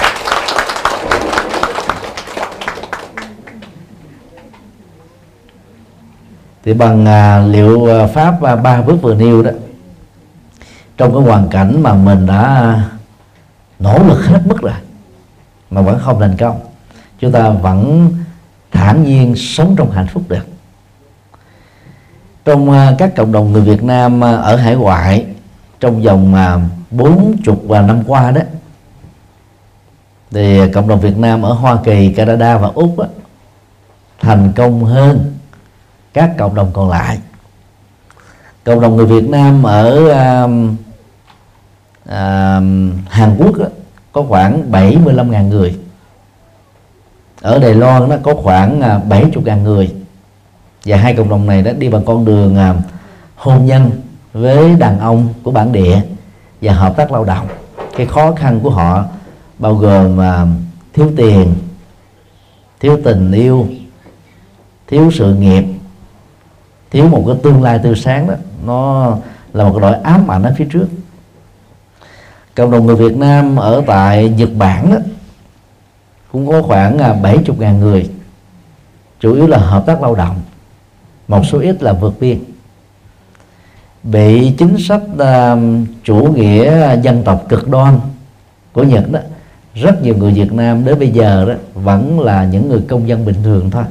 Thì 6.65 6.73
bằng 6.73 7.05
à, 7.05 7.39
liệu 7.39 7.99
à, 7.99 8.07
pháp 8.07 8.41
à, 8.43 8.55
ba 8.55 8.81
bước 8.81 9.01
vừa 9.01 9.15
nêu 9.15 9.43
đó 9.43 9.51
trong 10.97 11.13
cái 11.13 11.21
hoàn 11.21 11.49
cảnh 11.49 11.83
mà 11.83 11.93
mình 11.93 12.25
đã 12.25 12.43
à, 12.43 12.89
nỗ 13.79 13.99
lực 14.07 14.25
hết 14.25 14.41
mức 14.45 14.61
rồi 14.61 14.73
mà 15.75 15.81
vẫn 15.81 15.99
không 15.99 16.19
thành 16.19 16.37
công. 16.37 16.59
Chúng 17.19 17.31
ta 17.31 17.49
vẫn 17.49 18.09
thản 18.71 19.03
nhiên 19.03 19.35
sống 19.35 19.75
trong 19.77 19.91
hạnh 19.91 20.07
phúc 20.07 20.23
được. 20.27 20.47
Trong 22.45 22.71
à, 22.71 22.95
các 22.97 23.15
cộng 23.15 23.31
đồng 23.31 23.51
người 23.51 23.61
Việt 23.61 23.83
Nam 23.83 24.23
à, 24.23 24.35
ở 24.35 24.55
hải 24.55 24.75
ngoại 24.75 25.25
trong 25.79 26.01
vòng 26.01 26.31
mà 26.31 26.59
bốn 26.91 27.37
chục 27.43 27.61
và 27.67 27.81
năm 27.81 28.03
qua 28.07 28.31
đó 28.31 28.41
thì 30.31 30.71
cộng 30.73 30.87
đồng 30.87 30.99
Việt 30.99 31.17
Nam 31.17 31.41
ở 31.41 31.53
Hoa 31.53 31.77
Kỳ, 31.83 32.13
Canada 32.13 32.57
và 32.57 32.67
Úc 32.73 32.97
đó, 32.97 33.05
thành 34.19 34.53
công 34.55 34.83
hơn 34.83 35.35
các 36.13 36.31
cộng 36.37 36.55
đồng 36.55 36.71
còn 36.73 36.89
lại. 36.89 37.19
Cộng 38.63 38.81
đồng 38.81 38.95
người 38.95 39.05
Việt 39.05 39.29
Nam 39.29 39.63
ở 39.63 39.99
uh, 40.03 40.51
uh, 42.03 42.13
Hàn 43.09 43.37
Quốc 43.37 43.55
đó, 43.55 43.65
có 44.15 44.23
khoảng 44.27 44.71
75.000 44.71 45.47
người. 45.47 45.75
Ở 47.41 47.59
Đài 47.59 47.73
Loan 47.73 48.09
nó 48.09 48.15
có 48.23 48.33
khoảng 48.35 48.81
à, 48.81 49.01
70.000 49.09 49.61
người. 49.63 49.95
Và 50.85 50.97
hai 50.97 51.15
cộng 51.15 51.29
đồng 51.29 51.47
này 51.47 51.61
đã 51.61 51.71
đi 51.71 51.89
bằng 51.89 52.05
con 52.05 52.25
đường 52.25 52.55
à, 52.55 52.75
hôn 53.35 53.65
nhân 53.65 53.91
với 54.33 54.75
đàn 54.75 54.99
ông 54.99 55.33
của 55.43 55.51
bản 55.51 55.71
địa 55.71 56.01
và 56.61 56.73
hợp 56.73 56.93
tác 56.97 57.11
lao 57.11 57.23
động. 57.23 57.47
Cái 57.97 58.05
khó 58.05 58.31
khăn 58.35 58.59
của 58.59 58.69
họ 58.69 59.03
bao 59.59 59.75
gồm 59.75 60.21
à, 60.21 60.47
thiếu 60.93 61.11
tiền, 61.17 61.53
thiếu 62.79 62.99
tình 63.03 63.31
yêu, 63.31 63.67
thiếu 64.87 65.11
sự 65.13 65.33
nghiệp, 65.33 65.63
thiếu 66.91 67.07
một 67.07 67.23
cái 67.27 67.35
tương 67.43 67.63
lai 67.63 67.79
tươi 67.83 67.95
sáng 67.95 68.27
đó. 68.27 68.33
Nó 68.65 69.07
là 69.53 69.63
một 69.63 69.71
cái 69.73 69.81
loại 69.81 70.01
ám 70.03 70.31
ảnh 70.31 70.43
ở 70.43 70.53
phía 70.57 70.67
trước 70.71 70.87
cộng 72.55 72.71
đồng 72.71 72.85
người 72.85 72.95
Việt 72.95 73.17
Nam 73.17 73.55
ở 73.55 73.83
tại 73.87 74.29
Nhật 74.29 74.49
Bản 74.57 74.91
đó 74.91 74.97
cũng 76.31 76.47
có 76.47 76.61
khoảng 76.61 76.97
70 76.97 77.43
à, 77.47 77.53
ngàn 77.59 77.79
người. 77.79 78.09
Chủ 79.19 79.33
yếu 79.33 79.47
là 79.47 79.57
hợp 79.57 79.85
tác 79.85 80.01
lao 80.01 80.15
động 80.15 80.41
một 81.27 81.45
số 81.45 81.59
ít 81.59 81.83
là 81.83 81.93
vượt 81.93 82.13
biên. 82.19 82.39
Bị 84.03 84.51
chính 84.57 84.77
sách 84.79 85.01
uh, 85.13 85.59
chủ 86.03 86.15
nghĩa 86.15 86.97
dân 87.01 87.23
tộc 87.23 87.45
cực 87.49 87.67
đoan 87.67 87.99
của 88.73 88.83
Nhật 88.83 89.11
đó 89.11 89.19
rất 89.73 90.03
nhiều 90.03 90.15
người 90.17 90.31
Việt 90.31 90.53
Nam 90.53 90.85
đến 90.85 90.99
bây 90.99 91.09
giờ 91.09 91.45
đó 91.45 91.53
vẫn 91.73 92.19
là 92.19 92.45
những 92.45 92.69
người 92.69 92.81
công 92.87 93.07
dân 93.07 93.25
bình 93.25 93.43
thường 93.43 93.71
thôi. 93.71 93.83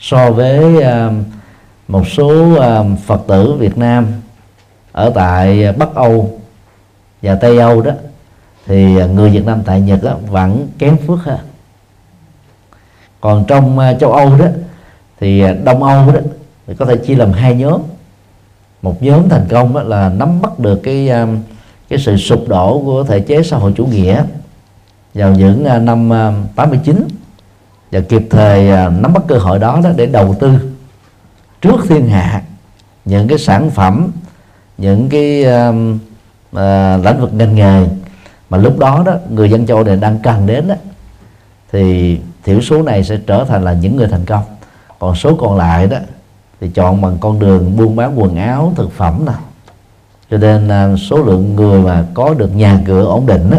So 0.00 0.30
với 0.30 0.76
uh, 0.76 1.12
một 1.88 2.08
số 2.08 2.52
uh, 2.52 2.98
Phật 3.06 3.20
tử 3.26 3.52
Việt 3.52 3.78
Nam 3.78 4.06
ở 4.92 5.12
tại 5.14 5.72
Bắc 5.72 5.94
Âu 5.94 6.40
và 7.22 7.34
Tây 7.34 7.58
Âu 7.58 7.82
đó 7.82 7.92
thì 8.66 9.06
người 9.06 9.30
Việt 9.30 9.46
Nam 9.46 9.62
tại 9.64 9.80
Nhật 9.80 10.02
đó, 10.02 10.16
vẫn 10.26 10.68
kém 10.78 10.96
phước 11.06 11.18
hơn 11.18 11.38
còn 13.20 13.44
trong 13.48 13.78
à, 13.78 13.94
châu 13.94 14.12
Âu 14.12 14.36
đó 14.38 14.46
thì 15.20 15.40
à, 15.40 15.54
Đông 15.64 15.82
Âu 15.82 16.12
đó 16.12 16.20
thì 16.66 16.74
có 16.74 16.84
thể 16.84 16.96
chia 16.96 17.14
làm 17.14 17.32
hai 17.32 17.54
nhóm. 17.54 17.82
Một 18.82 19.02
nhóm 19.02 19.28
thành 19.28 19.46
công 19.50 19.74
đó 19.74 19.82
là 19.82 20.08
nắm 20.08 20.42
bắt 20.42 20.58
được 20.58 20.80
cái 20.82 21.08
à, 21.08 21.26
cái 21.88 21.98
sự 21.98 22.16
sụp 22.16 22.48
đổ 22.48 22.82
của 22.84 23.04
thể 23.04 23.20
chế 23.20 23.42
xã 23.42 23.56
hội 23.56 23.72
chủ 23.76 23.86
nghĩa 23.86 24.24
vào 25.14 25.30
những 25.34 25.64
năm 25.84 26.10
89 26.56 27.08
và 27.92 28.00
kịp 28.00 28.22
thời 28.30 28.90
nắm 28.90 29.12
bắt 29.12 29.22
cơ 29.28 29.38
hội 29.38 29.58
đó, 29.58 29.80
đó 29.84 29.90
để 29.96 30.06
đầu 30.06 30.36
tư 30.40 30.52
trước 31.60 31.76
thiên 31.88 32.08
hạ 32.08 32.42
những 33.04 33.28
cái 33.28 33.38
sản 33.38 33.70
phẩm 33.70 34.10
những 34.78 35.08
cái 35.08 35.44
à, 36.52 36.96
lĩnh 36.96 37.20
vực 37.20 37.34
ngành 37.34 37.54
nghề. 37.54 37.86
Mà 38.50 38.58
lúc 38.58 38.78
đó 38.78 39.02
đó 39.06 39.12
người 39.30 39.50
dân 39.50 39.66
châu 39.66 39.84
này 39.84 39.96
đang 39.96 40.18
cần 40.22 40.46
đến 40.46 40.68
đó 40.68 40.74
thì 41.72 42.18
thiểu 42.44 42.60
số 42.60 42.82
này 42.82 43.04
sẽ 43.04 43.18
trở 43.26 43.44
thành 43.44 43.64
là 43.64 43.72
những 43.72 43.96
người 43.96 44.08
thành 44.08 44.24
công. 44.24 44.42
Còn 44.98 45.14
số 45.14 45.34
còn 45.34 45.56
lại 45.56 45.86
đó 45.86 45.96
thì 46.60 46.68
chọn 46.68 47.02
bằng 47.02 47.16
con 47.20 47.38
đường 47.38 47.76
buôn 47.76 47.96
bán 47.96 48.18
quần 48.18 48.36
áo 48.36 48.72
thực 48.76 48.92
phẩm 48.92 49.24
nè. 49.26 49.32
Cho 50.30 50.38
nên 50.38 50.68
à, 50.68 50.96
số 50.96 51.16
lượng 51.16 51.56
người 51.56 51.82
mà 51.82 52.04
có 52.14 52.34
được 52.34 52.56
nhà 52.56 52.80
cửa 52.86 53.04
ổn 53.04 53.26
định 53.26 53.50
đó, 53.50 53.58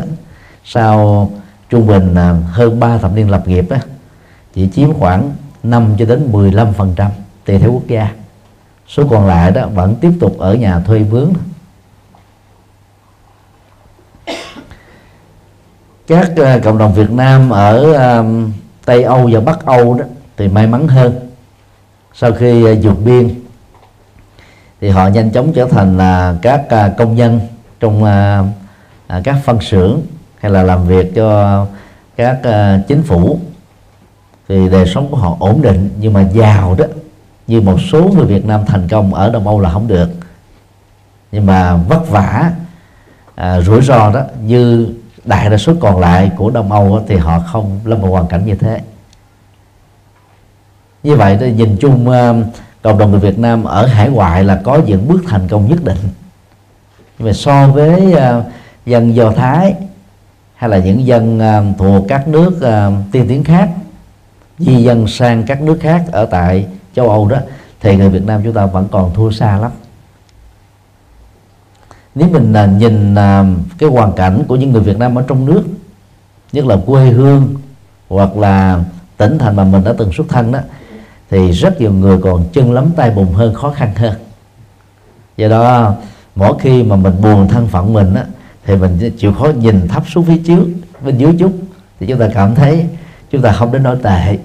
sau 0.65 1.29
trung 1.69 1.87
bình 1.87 2.15
à, 2.15 2.35
hơn 2.51 2.79
3 2.79 2.97
thập 2.97 3.15
niên 3.15 3.29
lập 3.29 3.47
nghiệp 3.47 3.65
đó, 3.69 3.77
chỉ 4.53 4.69
chiếm 4.75 4.93
khoảng 4.93 5.31
5 5.63 5.95
cho 5.99 6.05
đến 6.05 6.31
15 6.31 6.73
phần 6.73 6.93
trăm 6.95 7.11
tùy 7.45 7.59
theo 7.59 7.71
quốc 7.71 7.87
gia. 7.87 8.09
Số 8.87 9.03
còn 9.09 9.27
lại 9.27 9.51
đó 9.51 9.67
vẫn 9.67 9.95
tiếp 9.95 10.11
tục 10.19 10.37
ở 10.37 10.53
nhà 10.53 10.79
thuê 10.79 10.99
mướn 11.11 11.33
các 16.09 16.31
uh, 16.31 16.63
cộng 16.63 16.77
đồng 16.77 16.93
Việt 16.93 17.11
Nam 17.11 17.49
ở 17.49 17.87
uh, 18.19 18.25
Tây 18.85 19.03
Âu 19.03 19.29
và 19.31 19.39
Bắc 19.39 19.65
Âu 19.65 19.93
đó 19.93 20.05
thì 20.37 20.47
may 20.47 20.67
mắn 20.67 20.87
hơn. 20.87 21.19
Sau 22.13 22.31
khi 22.31 22.71
uh, 22.71 22.77
vượt 22.83 23.05
biên 23.05 23.29
thì 24.81 24.89
họ 24.89 25.07
nhanh 25.07 25.31
chóng 25.31 25.53
trở 25.53 25.65
thành 25.65 25.97
là 25.97 26.33
uh, 26.35 26.41
các 26.41 26.61
uh, 26.65 26.97
công 26.97 27.15
nhân 27.15 27.39
trong 27.79 28.03
uh, 28.03 28.45
uh, 29.17 29.23
các 29.23 29.35
phân 29.45 29.61
xưởng 29.61 30.01
hay 30.39 30.51
là 30.51 30.63
làm 30.63 30.87
việc 30.87 31.15
cho 31.15 31.65
các 32.15 32.39
uh, 32.39 32.87
chính 32.87 33.03
phủ. 33.03 33.39
Thì 34.47 34.69
đời 34.69 34.85
sống 34.87 35.07
của 35.11 35.17
họ 35.17 35.37
ổn 35.39 35.61
định 35.61 35.89
nhưng 35.99 36.13
mà 36.13 36.29
giàu 36.33 36.75
đó 36.77 36.85
như 37.47 37.61
một 37.61 37.77
số 37.91 38.11
người 38.15 38.25
Việt 38.25 38.45
Nam 38.45 38.65
thành 38.65 38.87
công 38.87 39.13
ở 39.13 39.29
Đông 39.29 39.47
Âu 39.47 39.59
là 39.59 39.69
không 39.69 39.87
được. 39.87 40.09
Nhưng 41.31 41.45
mà 41.45 41.75
vất 41.75 42.09
vả 42.09 42.51
à, 43.35 43.61
rủi 43.61 43.81
ro 43.81 44.11
đó 44.11 44.21
như 44.45 44.87
đại 45.25 45.49
đa 45.49 45.57
số 45.57 45.73
còn 45.79 45.99
lại 45.99 46.31
của 46.37 46.49
Đông 46.49 46.71
Âu 46.71 47.03
thì 47.07 47.15
họ 47.15 47.39
không, 47.39 47.79
lâm 47.83 48.01
vào 48.01 48.11
hoàn 48.11 48.27
cảnh 48.27 48.45
như 48.45 48.55
thế. 48.55 48.81
Như 51.03 51.15
vậy 51.15 51.37
thì 51.39 51.51
nhìn 51.51 51.77
chung 51.81 52.09
ờ, 52.09 52.35
cộng 52.81 52.97
đồng 52.97 53.11
người 53.11 53.19
Việt 53.19 53.39
Nam 53.39 53.63
ở 53.63 53.85
hải 53.85 54.09
ngoại 54.09 54.43
là 54.43 54.61
có 54.63 54.79
những 54.85 55.07
bước 55.07 55.21
thành 55.27 55.47
công 55.47 55.69
nhất 55.69 55.83
định. 55.83 55.97
Nhưng 57.19 57.27
mà 57.27 57.33
so 57.33 57.67
với 57.67 58.13
ờ, 58.13 58.43
dân 58.85 59.15
Do 59.15 59.31
Thái 59.31 59.75
hay 60.55 60.69
là 60.69 60.77
những 60.77 61.05
dân 61.05 61.39
ờ, 61.39 61.63
thuộc 61.77 62.05
các 62.07 62.27
nước 62.27 62.59
tiên 63.11 63.25
tiến 63.27 63.43
khác, 63.43 63.69
di 64.59 64.83
dân 64.83 65.07
sang 65.07 65.43
các 65.43 65.61
nước 65.61 65.77
khác 65.81 66.03
ở 66.11 66.25
tại 66.25 66.67
châu 66.95 67.09
Âu 67.09 67.27
đó, 67.27 67.37
thì 67.81 67.95
người 67.95 68.09
Việt 68.09 68.25
Nam 68.25 68.41
chúng 68.43 68.53
ta 68.53 68.65
vẫn 68.65 68.87
còn 68.91 69.13
thua 69.13 69.31
xa 69.31 69.59
lắm 69.59 69.71
nếu 72.19 72.29
mình 72.29 72.53
là 72.53 72.65
nhìn 72.65 73.15
à, 73.15 73.45
cái 73.77 73.89
hoàn 73.89 74.13
cảnh 74.13 74.43
của 74.47 74.55
những 74.55 74.71
người 74.71 74.81
Việt 74.81 74.97
Nam 74.97 75.15
ở 75.15 75.23
trong 75.27 75.45
nước 75.45 75.63
nhất 76.53 76.65
là 76.65 76.77
quê 76.85 77.05
hương 77.05 77.55
hoặc 78.09 78.37
là 78.37 78.83
tỉnh 79.17 79.37
thành 79.37 79.55
mà 79.55 79.63
mình 79.63 79.83
đã 79.83 79.93
từng 79.97 80.13
xuất 80.13 80.29
thân 80.29 80.51
đó 80.51 80.59
thì 81.29 81.51
rất 81.51 81.81
nhiều 81.81 81.93
người 81.93 82.17
còn 82.21 82.45
chân 82.53 82.73
lắm 82.73 82.85
tay 82.95 83.11
bùn 83.11 83.33
hơn 83.33 83.53
khó 83.53 83.71
khăn 83.71 83.95
hơn. 83.95 84.13
Do 85.37 85.47
đó 85.47 85.95
mỗi 86.35 86.53
khi 86.59 86.83
mà 86.83 86.95
mình 86.95 87.13
buồn 87.21 87.47
thân 87.47 87.67
phận 87.67 87.93
mình 87.93 88.15
á 88.15 88.25
thì 88.65 88.75
mình 88.75 89.11
chịu 89.17 89.33
khó 89.33 89.47
nhìn 89.47 89.87
thấp 89.87 90.03
xuống 90.07 90.25
phía 90.25 90.37
trước 90.47 90.65
bên 91.05 91.17
dưới 91.17 91.33
chút 91.39 91.51
thì 91.99 92.07
chúng 92.07 92.19
ta 92.19 92.29
cảm 92.33 92.55
thấy 92.55 92.85
chúng 93.31 93.41
ta 93.41 93.51
không 93.51 93.71
đến 93.71 93.83
nỗi 93.83 93.97
tệ. 94.03 94.37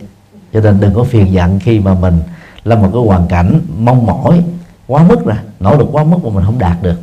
Cho 0.53 0.61
nên 0.61 0.81
đừng 0.81 0.95
có 0.95 1.05
phiền 1.05 1.33
giận 1.33 1.59
khi 1.61 1.81
mà 1.81 1.95
mình 1.95 2.19
là 2.65 2.77
một 2.77 2.89
cái 2.93 3.03
hoàn 3.03 3.29
cảnh 3.29 3.61
mong 3.79 4.07
mỏi 4.07 4.43
quá 4.87 5.05
mức 5.09 5.25
rồi 5.25 5.37
nỗ 5.61 5.77
lực 5.77 5.89
quá 5.93 6.05
mức 6.05 6.17
mà 6.25 6.31
mình 6.31 6.45
không 6.45 6.59
đạt 6.59 6.83
được 6.83 6.97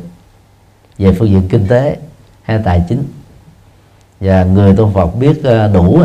về 1.02 1.12
phương 1.12 1.30
diện 1.30 1.48
kinh 1.48 1.66
tế 1.68 1.96
hay 2.42 2.60
tài 2.64 2.84
chính. 2.88 3.04
Và 4.20 4.44
người 4.44 4.76
tôn 4.76 4.94
Phật 4.94 5.06
biết 5.06 5.44
ờ, 5.44 5.68
đủ 5.68 6.02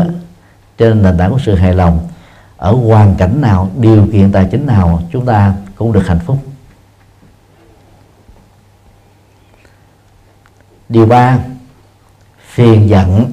trên 0.78 1.02
nền 1.02 1.18
tảng 1.18 1.30
của 1.30 1.38
sự 1.38 1.54
hài 1.54 1.74
lòng 1.74 2.08
ở 2.56 2.72
hoàn 2.72 3.14
cảnh 3.14 3.40
nào, 3.40 3.70
điều 3.76 4.06
kiện 4.12 4.32
tài 4.32 4.48
chính 4.50 4.66
nào 4.66 5.02
chúng 5.12 5.26
ta 5.26 5.54
cũng 5.76 5.92
được 5.92 6.06
hạnh 6.06 6.20
phúc. 6.26 6.38
Điều 10.88 11.06
ba, 11.06 11.38
phiền 12.48 12.88
giận. 12.88 13.32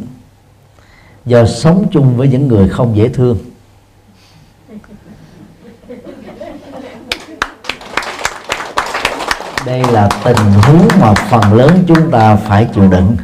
Do 1.26 1.46
sống 1.46 1.88
chung 1.92 2.18
với 2.18 2.28
những 2.28 2.48
người 2.48 2.70
không 2.70 2.96
dễ 2.96 3.10
thương 3.10 3.38
đây 9.66 9.84
là 9.92 10.10
tình 10.24 10.38
huống 10.38 10.88
mà 11.02 11.14
phần 11.14 11.54
lớn 11.54 11.84
chúng 11.88 12.12
ta 12.12 12.36
phải 12.36 12.68
chịu 12.76 12.88
đựng. 12.92 13.18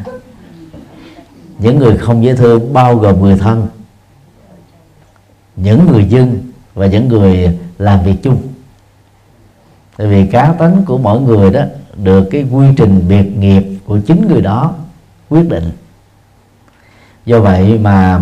Những 1.60 1.80
người 1.80 1.98
không 1.98 2.24
dễ 2.24 2.36
thương 2.36 2.74
bao 2.74 2.96
gồm 2.96 3.22
người 3.22 3.38
thân 3.38 3.68
những 5.56 5.88
người 5.92 6.06
dân 6.06 6.52
và 6.74 6.86
những 6.86 7.08
người 7.08 7.60
làm 7.78 8.04
việc 8.04 8.16
chung. 8.24 8.42
Tại 9.98 10.08
vì 10.08 10.28
cá 10.28 10.54
tính 10.60 10.84
của 10.86 10.98
mỗi 10.98 11.22
người 11.22 11.52
đó 11.52 11.62
được 11.96 12.28
cái 12.32 12.46
quy 12.52 12.68
trình 12.78 13.06
biệt 13.10 13.38
nghiệp 13.38 13.64
của 13.86 14.00
chính 14.08 14.28
người 14.28 14.42
đó 14.42 14.74
quyết 15.30 15.50
định. 15.50 15.72
Do 17.26 17.40
vậy 17.40 17.78
mà 17.78 18.22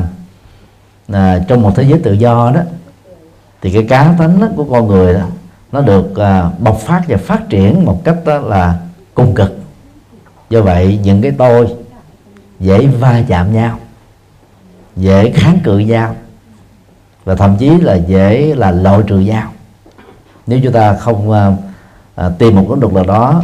à, 1.07 1.39
trong 1.47 1.61
một 1.61 1.71
thế 1.75 1.83
giới 1.83 1.99
tự 1.99 2.13
do 2.13 2.51
đó 2.55 2.61
thì 3.61 3.73
cái 3.73 3.85
cá 3.89 4.15
tính 4.19 4.39
đó 4.39 4.47
của 4.55 4.63
con 4.63 4.87
người 4.87 5.13
đó 5.13 5.25
nó 5.71 5.81
được 5.81 6.15
à, 6.15 6.49
bộc 6.59 6.79
phát 6.79 7.01
và 7.07 7.17
phát 7.17 7.49
triển 7.49 7.85
một 7.85 8.01
cách 8.03 8.17
đó 8.25 8.37
là 8.37 8.79
cung 9.13 9.35
cực. 9.35 9.57
Do 10.49 10.61
vậy 10.61 10.99
những 11.03 11.21
cái 11.21 11.31
tôi 11.37 11.67
dễ 12.59 12.87
va 12.87 13.23
chạm 13.27 13.53
nhau 13.53 13.79
dễ 14.95 15.31
kháng 15.31 15.59
cự 15.63 15.77
nhau 15.77 16.15
và 17.25 17.35
thậm 17.35 17.55
chí 17.59 17.69
là 17.69 17.95
dễ 17.95 18.55
là 18.55 18.71
loại 18.71 19.01
trừ 19.07 19.19
nhau. 19.19 19.51
Nếu 20.47 20.59
chúng 20.63 20.73
ta 20.73 20.93
không 20.93 21.31
à, 21.31 21.51
à, 22.15 22.29
tìm 22.37 22.55
một 22.55 22.65
cái 22.69 22.77
luật 22.81 22.93
nào 22.93 23.03
đó 23.03 23.43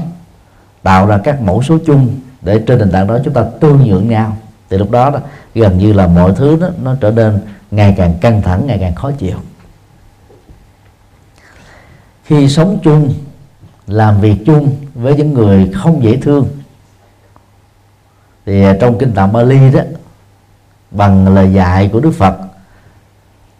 tạo 0.83 1.07
ra 1.07 1.17
các 1.17 1.41
mẫu 1.41 1.63
số 1.63 1.77
chung 1.85 2.07
để 2.41 2.63
trên 2.67 2.79
nền 2.79 2.91
tảng 2.91 3.07
đó 3.07 3.17
chúng 3.23 3.33
ta 3.33 3.45
tương 3.59 3.83
nhượng 3.85 4.09
nhau 4.09 4.37
thì 4.69 4.77
lúc 4.77 4.91
đó, 4.91 5.09
đó 5.09 5.19
gần 5.55 5.77
như 5.77 5.93
là 5.93 6.07
mọi 6.07 6.33
thứ 6.35 6.57
đó, 6.61 6.67
nó 6.83 6.95
trở 7.01 7.11
nên 7.11 7.39
ngày 7.71 7.93
càng 7.97 8.13
căng 8.21 8.41
thẳng 8.41 8.67
ngày 8.67 8.77
càng 8.81 8.95
khó 8.95 9.11
chịu 9.11 9.37
khi 12.25 12.49
sống 12.49 12.79
chung, 12.83 13.13
làm 13.87 14.21
việc 14.21 14.35
chung 14.45 14.75
với 14.95 15.15
những 15.15 15.33
người 15.33 15.71
không 15.73 16.03
dễ 16.03 16.17
thương. 16.17 16.47
Thì 18.45 18.63
à, 18.63 18.75
trong 18.81 18.97
kinh 18.97 19.11
tạng 19.11 19.33
Bali 19.33 19.71
đó, 19.71 19.81
bằng 20.91 21.35
lời 21.35 21.53
dạy 21.53 21.89
của 21.93 21.99
Đức 21.99 22.11
Phật, 22.11 22.37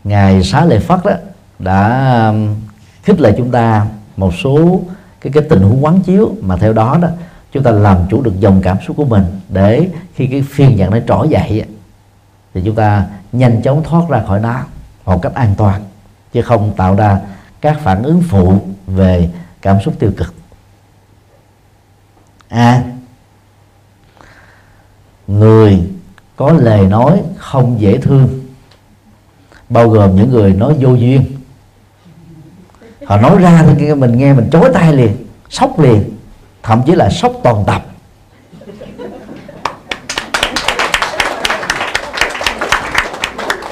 ngài 0.03 0.43
Xá 0.43 0.65
Lợi 0.65 0.79
Phất 0.79 1.05
đó 1.05 1.11
đã 1.59 2.27
um, 2.27 2.55
khích 3.03 3.21
lệ 3.21 3.33
chúng 3.37 3.51
ta 3.51 3.85
một 4.17 4.33
số 4.43 4.81
cái 5.21 5.33
cái 5.33 5.43
tình 5.49 5.61
huống 5.61 5.85
quán 5.85 6.01
chiếu 6.01 6.35
mà 6.41 6.57
theo 6.57 6.73
đó 6.73 6.97
đó, 7.01 7.07
chúng 7.51 7.63
ta 7.63 7.71
làm 7.71 7.97
chủ 8.09 8.21
được 8.21 8.39
dòng 8.39 8.61
cảm 8.61 8.77
xúc 8.87 8.97
của 8.97 9.05
mình 9.05 9.23
để 9.49 9.89
khi 10.13 10.27
cái 10.27 10.41
phiên 10.41 10.77
giận 10.77 10.91
nó 10.91 10.97
trỗi 11.07 11.29
dậy 11.29 11.65
thì 12.53 12.61
chúng 12.65 12.75
ta 12.75 13.05
nhanh 13.31 13.61
chóng 13.61 13.83
thoát 13.83 14.09
ra 14.09 14.23
khỏi 14.27 14.39
nó 14.39 14.59
một 15.05 15.21
cách 15.21 15.33
an 15.33 15.53
toàn, 15.57 15.83
chứ 16.33 16.41
không 16.41 16.73
tạo 16.77 16.95
ra 16.95 17.19
các 17.65 17.79
phản 17.83 18.03
ứng 18.03 18.23
phụ 18.29 18.59
về 18.87 19.29
cảm 19.61 19.77
xúc 19.81 19.93
tiêu 19.99 20.11
cực. 20.17 20.33
A. 22.47 22.71
À, 22.71 22.83
người 25.27 25.79
có 26.35 26.51
lời 26.51 26.85
nói 26.85 27.21
không 27.37 27.81
dễ 27.81 27.97
thương 27.97 28.45
bao 29.69 29.89
gồm 29.89 30.15
những 30.15 30.31
người 30.31 30.53
nói 30.53 30.75
vô 30.79 30.93
duyên. 30.93 31.25
Họ 33.05 33.17
nói 33.17 33.37
ra 33.37 33.65
thì 33.79 33.93
mình 33.93 34.17
nghe 34.17 34.33
mình 34.33 34.49
chối 34.51 34.69
tay 34.73 34.93
liền 34.93 35.15
sốc 35.49 35.79
liền 35.79 36.17
thậm 36.63 36.81
chí 36.85 36.95
là 36.95 37.09
sốc 37.09 37.33
toàn 37.43 37.63
tập. 37.67 37.85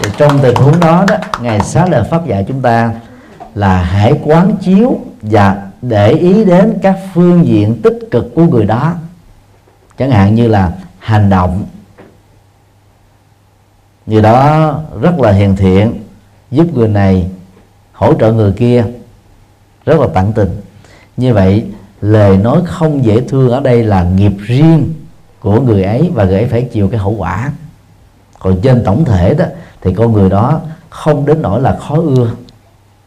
Thì 0.02 0.10
trong 0.18 0.39
tình 0.41 0.56
huống 0.56 0.80
đó 0.80 1.06
đó 1.08 1.18
ngài 1.41 1.60
xá 1.60 1.86
lời 1.86 2.04
pháp 2.12 2.28
dạy 2.28 2.46
chúng 2.48 2.62
ta 2.62 2.91
là 3.56 3.84
hãy 3.84 4.14
quán 4.24 4.56
chiếu 4.62 4.99
và 5.22 5.70
để 5.82 6.12
ý 6.12 6.45
đến 6.45 6.78
các 6.82 6.99
phương 7.14 7.45
diện 7.45 7.82
tích 7.82 7.99
cực 8.12 8.36
của 8.36 8.43
người 8.43 8.66
đó. 8.66 8.93
Chẳng 9.97 10.12
hạn 10.12 10.36
như 10.36 10.47
là 10.47 10.72
hành 10.99 11.30
động. 11.30 11.66
Người 14.06 14.22
đó 14.22 14.74
rất 15.01 15.20
là 15.20 15.32
hiền 15.32 15.56
thiện, 15.56 16.04
giúp 16.51 16.68
người 16.74 16.88
này 16.88 17.30
hỗ 17.93 18.14
trợ 18.14 18.34
người 18.34 18.51
kia. 18.51 18.86
Rất 19.86 19.99
là 19.99 20.08
tận 20.14 20.34
tình. 20.34 20.62
Như 21.18 21.34
vậy, 21.34 21.66
lời 22.01 22.38
nói 22.38 22.62
không 22.66 23.06
dễ 23.06 23.22
thương 23.22 23.49
ở 23.49 23.60
đây 23.60 23.84
là 23.84 24.04
nghiệp 24.04 24.34
riêng 24.39 24.93
của 25.39 25.62
người 25.62 25.84
ấy 25.84 26.12
và 26.14 26.24
người 26.24 26.36
ấy 26.36 26.45
phải 26.45 26.62
chịu 26.62 26.88
cái 26.88 26.99
hậu 26.99 27.16
quả. 27.18 27.51
Còn 28.39 28.62
trên 28.62 28.84
tổng 28.84 29.06
thể 29.06 29.34
đó, 29.34 29.45
thì 29.82 29.93
con 29.93 30.14
người 30.14 30.30
đó 30.30 30.62
không 30.89 31.26
đến 31.26 31.41
nỗi 31.41 31.62
là 31.62 31.78
khó 31.80 31.95
ưa 31.95 32.32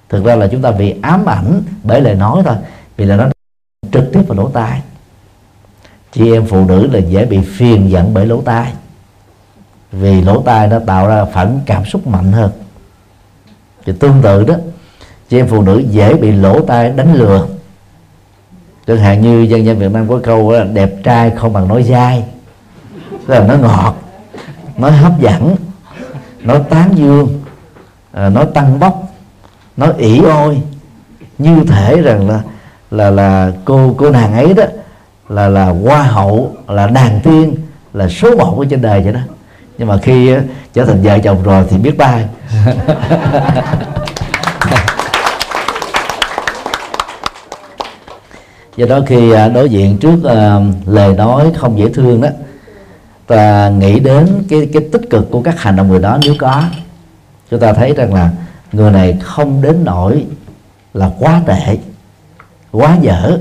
thực 0.08 0.24
ra 0.24 0.36
là 0.36 0.46
chúng 0.46 0.62
ta 0.62 0.70
bị 0.70 0.94
ám 1.02 1.26
ảnh 1.26 1.62
bởi 1.82 2.00
lời 2.00 2.14
nói 2.14 2.42
thôi. 2.46 2.56
Vì 2.96 3.04
là 3.04 3.16
nó 3.16 3.28
trực 3.92 4.12
tiếp 4.12 4.22
vào 4.28 4.38
lỗ 4.38 4.48
tai. 4.48 4.82
Chị 6.12 6.32
em 6.32 6.46
phụ 6.46 6.64
nữ 6.64 6.86
là 6.86 6.98
dễ 6.98 7.24
bị 7.24 7.40
phiền 7.40 7.90
giận 7.90 8.14
bởi 8.14 8.26
lỗ 8.26 8.40
tai. 8.40 8.72
Vì 9.92 10.20
lỗ 10.20 10.42
tai 10.42 10.68
nó 10.68 10.78
tạo 10.78 11.08
ra 11.08 11.24
phản 11.24 11.60
cảm 11.66 11.84
xúc 11.84 12.06
mạnh 12.06 12.32
hơn. 12.32 12.50
Thì 13.86 13.92
tương 14.00 14.22
tự 14.22 14.44
đó, 14.44 14.54
chị 15.28 15.38
em 15.38 15.48
phụ 15.48 15.62
nữ 15.62 15.82
dễ 15.90 16.14
bị 16.14 16.32
lỗ 16.32 16.62
tai 16.62 16.90
đánh 16.90 17.14
lừa. 17.14 17.46
Chẳng 18.86 18.98
hạn 18.98 19.20
như 19.20 19.42
dân 19.42 19.64
dân 19.64 19.78
Việt 19.78 19.92
Nam 19.92 20.08
có 20.08 20.20
câu 20.22 20.52
là 20.52 20.64
đẹp 20.64 20.90
trai 21.04 21.30
không 21.30 21.52
bằng 21.52 21.68
nói 21.68 21.82
dai. 21.82 22.24
Tức 23.10 23.34
là 23.34 23.46
nó 23.46 23.56
ngọt, 23.56 23.96
nói 24.76 24.92
hấp 24.92 25.20
dẫn, 25.20 25.56
nói 26.40 26.60
tán 26.70 26.90
dương 26.94 27.42
nó 28.12 28.28
nói 28.28 28.46
tăng 28.54 28.80
bốc 28.80 29.05
nó 29.76 29.86
ỉ 29.98 30.20
ôi 30.24 30.62
như 31.38 31.64
thể 31.68 32.00
rằng 32.00 32.28
là 32.28 32.40
là 32.90 33.10
là 33.10 33.52
cô 33.64 33.94
cô 33.98 34.10
nàng 34.10 34.34
ấy 34.34 34.54
đó 34.54 34.64
là 35.28 35.48
là 35.48 35.64
hoa 35.64 36.02
hậu 36.02 36.56
là 36.68 36.86
đàn 36.86 37.20
tiên 37.20 37.54
là 37.92 38.08
số 38.08 38.36
một 38.36 38.58
ở 38.58 38.66
trên 38.70 38.82
đời 38.82 39.00
vậy 39.00 39.12
đó. 39.12 39.20
Nhưng 39.78 39.88
mà 39.88 39.98
khi 40.02 40.28
ờ, 40.28 40.40
trở 40.74 40.84
thành 40.84 41.02
vợ 41.02 41.18
chồng 41.18 41.42
rồi 41.42 41.64
thì 41.70 41.76
biết 41.76 41.98
bay 41.98 42.24
do 48.76 48.86
đó 48.86 49.00
khi 49.06 49.30
ờ, 49.30 49.48
đối 49.48 49.68
diện 49.70 49.98
trước 49.98 50.14
uh, 50.16 50.88
lời 50.88 51.14
nói 51.14 51.52
không 51.56 51.78
dễ 51.78 51.88
thương 51.94 52.20
đó 52.20 52.28
ta 53.26 53.68
nghĩ 53.68 54.00
đến 54.00 54.44
cái 54.48 54.68
cái 54.72 54.82
tích 54.92 55.10
cực 55.10 55.30
của 55.30 55.42
các 55.42 55.60
hành 55.60 55.76
động 55.76 55.88
người 55.88 56.00
đó 56.00 56.18
nếu 56.22 56.34
có. 56.38 56.62
Chúng 57.50 57.60
ta 57.60 57.72
thấy 57.72 57.92
rằng 57.92 58.14
là 58.14 58.30
người 58.72 58.90
này 58.90 59.18
không 59.22 59.62
đến 59.62 59.84
nỗi 59.84 60.26
là 60.94 61.10
quá 61.18 61.42
tệ 61.46 61.78
quá 62.72 62.96
dở 63.00 63.38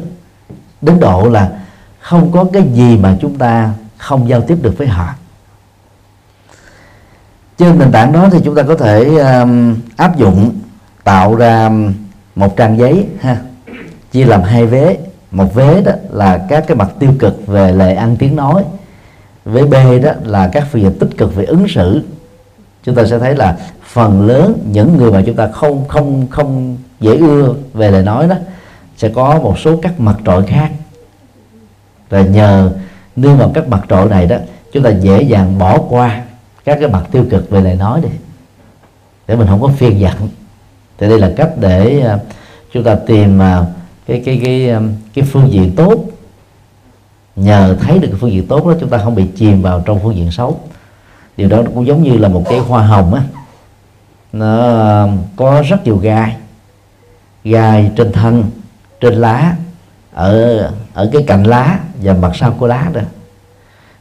đến 0.81 0.99
độ 0.99 1.29
là 1.29 1.49
không 1.99 2.31
có 2.31 2.45
cái 2.53 2.63
gì 2.73 2.97
mà 2.97 3.17
chúng 3.21 3.37
ta 3.37 3.73
không 3.97 4.29
giao 4.29 4.41
tiếp 4.41 4.57
được 4.61 4.77
với 4.77 4.87
họ. 4.87 5.09
Trên 7.57 7.79
nền 7.79 7.91
tảng 7.91 8.11
đó 8.11 8.29
thì 8.31 8.39
chúng 8.45 8.55
ta 8.55 8.63
có 8.63 8.75
thể 8.75 9.17
um, 9.17 9.75
áp 9.95 10.17
dụng 10.17 10.59
tạo 11.03 11.35
ra 11.35 11.65
um, 11.65 11.93
một 12.35 12.57
trang 12.57 12.77
giấy 12.77 13.07
ha 13.19 13.37
chia 14.11 14.25
làm 14.25 14.41
hai 14.41 14.65
vế. 14.65 14.97
Một 15.31 15.53
vế 15.53 15.81
đó 15.81 15.91
là 16.09 16.45
các 16.49 16.63
cái 16.67 16.77
mặt 16.77 16.89
tiêu 16.99 17.13
cực 17.19 17.47
về 17.47 17.71
lời 17.71 17.95
ăn 17.95 18.15
tiếng 18.19 18.35
nói. 18.35 18.63
Vế 19.45 19.63
b 19.63 20.03
đó 20.03 20.11
là 20.23 20.49
các 20.53 20.67
phiền 20.71 20.99
tích 20.99 21.09
cực 21.17 21.35
về 21.35 21.45
ứng 21.45 21.67
xử. 21.67 22.03
Chúng 22.83 22.95
ta 22.95 23.05
sẽ 23.05 23.19
thấy 23.19 23.35
là 23.35 23.57
phần 23.95 24.27
lớn 24.27 24.59
những 24.71 24.97
người 24.97 25.11
mà 25.11 25.23
chúng 25.25 25.35
ta 25.35 25.47
không 25.47 25.87
không 25.87 26.27
không 26.29 26.77
dễ 26.99 27.17
ưa 27.17 27.53
về 27.73 27.91
lời 27.91 28.03
nói 28.03 28.27
đó, 28.27 28.35
sẽ 28.97 29.09
có 29.09 29.39
một 29.39 29.59
số 29.59 29.79
các 29.81 29.99
mặt 29.99 30.17
trội 30.25 30.43
khác. 30.43 30.71
Và 32.09 32.21
nhờ 32.21 32.71
nương 33.15 33.37
vào 33.37 33.51
các 33.53 33.67
mặt 33.67 33.85
trội 33.89 34.09
này 34.09 34.25
đó, 34.25 34.37
chúng 34.73 34.83
ta 34.83 34.89
dễ 34.89 35.21
dàng 35.21 35.59
bỏ 35.59 35.77
qua 35.89 36.23
các 36.65 36.77
cái 36.79 36.89
mặt 36.89 37.03
tiêu 37.11 37.25
cực 37.29 37.49
về 37.49 37.61
lời 37.61 37.75
nói 37.75 38.01
đi. 38.01 38.09
Để 39.27 39.35
mình 39.35 39.47
không 39.47 39.61
có 39.61 39.67
phiền 39.67 39.99
giận. 39.99 40.29
Thì 40.97 41.09
đây 41.09 41.19
là 41.19 41.31
cách 41.37 41.49
để 41.59 42.01
à, 42.01 42.19
chúng 42.73 42.83
ta 42.83 42.95
tìm 42.95 43.41
à, 43.41 43.65
cái 44.07 44.21
cái 44.25 44.41
cái 44.43 44.69
à, 44.69 44.81
cái 45.13 45.25
phương 45.25 45.51
diện 45.51 45.75
tốt. 45.75 45.95
Nhờ 47.35 47.77
thấy 47.81 47.99
được 47.99 48.07
cái 48.11 48.19
phương 48.21 48.31
diện 48.31 48.47
tốt 48.47 48.67
đó, 48.67 48.73
chúng 48.79 48.89
ta 48.89 48.97
không 48.97 49.15
bị 49.15 49.25
chìm 49.35 49.61
vào 49.61 49.83
trong 49.85 49.99
phương 50.03 50.15
diện 50.15 50.31
xấu. 50.31 50.59
Điều 51.37 51.49
đó 51.49 51.63
cũng 51.75 51.87
giống 51.87 52.03
như 52.03 52.17
là 52.17 52.29
một 52.29 52.43
cái 52.49 52.59
hoa 52.59 52.87
hồng 52.87 53.13
á 53.13 53.23
nó 54.35 55.03
um, 55.03 55.17
có 55.35 55.63
rất 55.69 55.85
nhiều 55.85 55.97
gai. 55.97 56.35
Gai 57.43 57.91
trên 57.95 58.11
thân 58.11 58.43
trên 59.01 59.13
lá 59.13 59.55
ở 60.13 60.57
ở 60.93 61.09
cái 61.13 61.23
cạnh 61.27 61.43
lá 61.43 61.79
và 62.01 62.13
mặt 62.13 62.31
sau 62.35 62.51
của 62.51 62.67
lá 62.67 62.89
đó. 62.93 63.01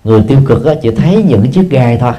Người 0.04 0.24
tiêu 0.28 0.38
cực 0.46 0.64
á, 0.66 0.74
chỉ 0.82 0.90
thấy 0.90 1.22
những 1.22 1.52
chiếc 1.52 1.70
gai 1.70 1.96
thôi. 1.96 2.12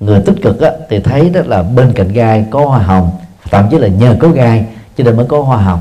Người 0.00 0.22
tích 0.26 0.36
cực 0.42 0.60
á, 0.60 0.70
thì 0.90 1.00
thấy 1.00 1.30
đó 1.30 1.40
là 1.46 1.62
bên 1.62 1.92
cạnh 1.92 2.08
gai 2.08 2.46
có 2.50 2.66
hoa 2.66 2.78
hồng 2.78 3.10
thậm 3.50 3.66
chí 3.70 3.78
là 3.78 3.88
nhờ 3.88 4.16
có 4.20 4.28
gai 4.28 4.66
cho 4.96 5.04
nên 5.04 5.16
mới 5.16 5.26
có 5.26 5.42
hoa 5.42 5.56
hồng. 5.56 5.80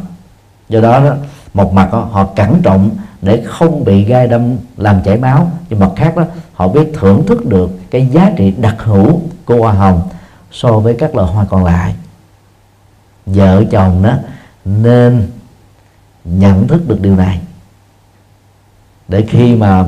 Do 0.69 0.81
đó, 0.81 0.99
đó 0.99 1.15
một 1.53 1.73
mặt 1.73 1.89
đó, 1.93 1.99
họ 2.11 2.25
cẩn 2.35 2.61
trọng 2.61 2.89
để 3.21 3.41
không 3.45 3.83
bị 3.83 4.03
gai 4.03 4.27
đâm 4.27 4.55
làm 4.77 5.01
chảy 5.03 5.17
máu 5.17 5.51
nhưng 5.69 5.79
mặt 5.79 5.89
khác 5.95 6.17
đó 6.17 6.23
họ 6.53 6.67
biết 6.67 6.91
thưởng 6.99 7.25
thức 7.27 7.45
được 7.45 7.69
cái 7.91 8.07
giá 8.07 8.31
trị 8.37 8.53
đặc 8.57 8.75
hữu 8.79 9.21
của 9.45 9.57
hoa 9.57 9.73
hồng 9.73 10.01
so 10.53 10.79
với 10.79 10.95
các 10.99 11.15
loại 11.15 11.31
hoa 11.31 11.45
còn 11.49 11.63
lại. 11.63 11.95
Vợ 13.25 13.63
chồng 13.71 14.03
đó 14.03 14.13
nên 14.65 15.31
nhận 16.25 16.67
thức 16.67 16.87
được 16.87 17.01
điều 17.01 17.15
này. 17.15 17.39
Để 19.07 19.25
khi 19.29 19.55
mà 19.55 19.85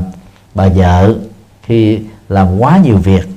bà 0.55 0.68
vợ, 0.68 1.16
khi 1.63 1.99
làm 2.30 2.59
quá 2.59 2.78
nhiều 2.84 2.97
việc, 2.97 3.28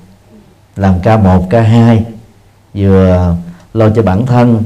làm 0.77 1.01
ca 1.03 1.17
một, 1.17 1.47
ca 1.51 1.63
hai, 1.63 2.05
vừa 2.75 3.37
lo 3.75 3.91
cho 3.91 4.03
bản 4.03 4.27
thân, 4.27 4.63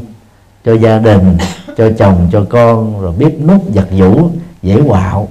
cho 0.65 0.73
gia 0.73 0.99
đình, 0.99 1.39
cho 1.77 1.91
chồng, 1.99 2.29
cho 2.33 2.47
con, 2.51 3.01
rồi 3.01 3.13
biết 3.13 3.39
nút 3.47 3.65
giặt 3.75 3.87
vũ 3.91 4.31
dễ 4.63 4.83
quạo, 4.87 5.29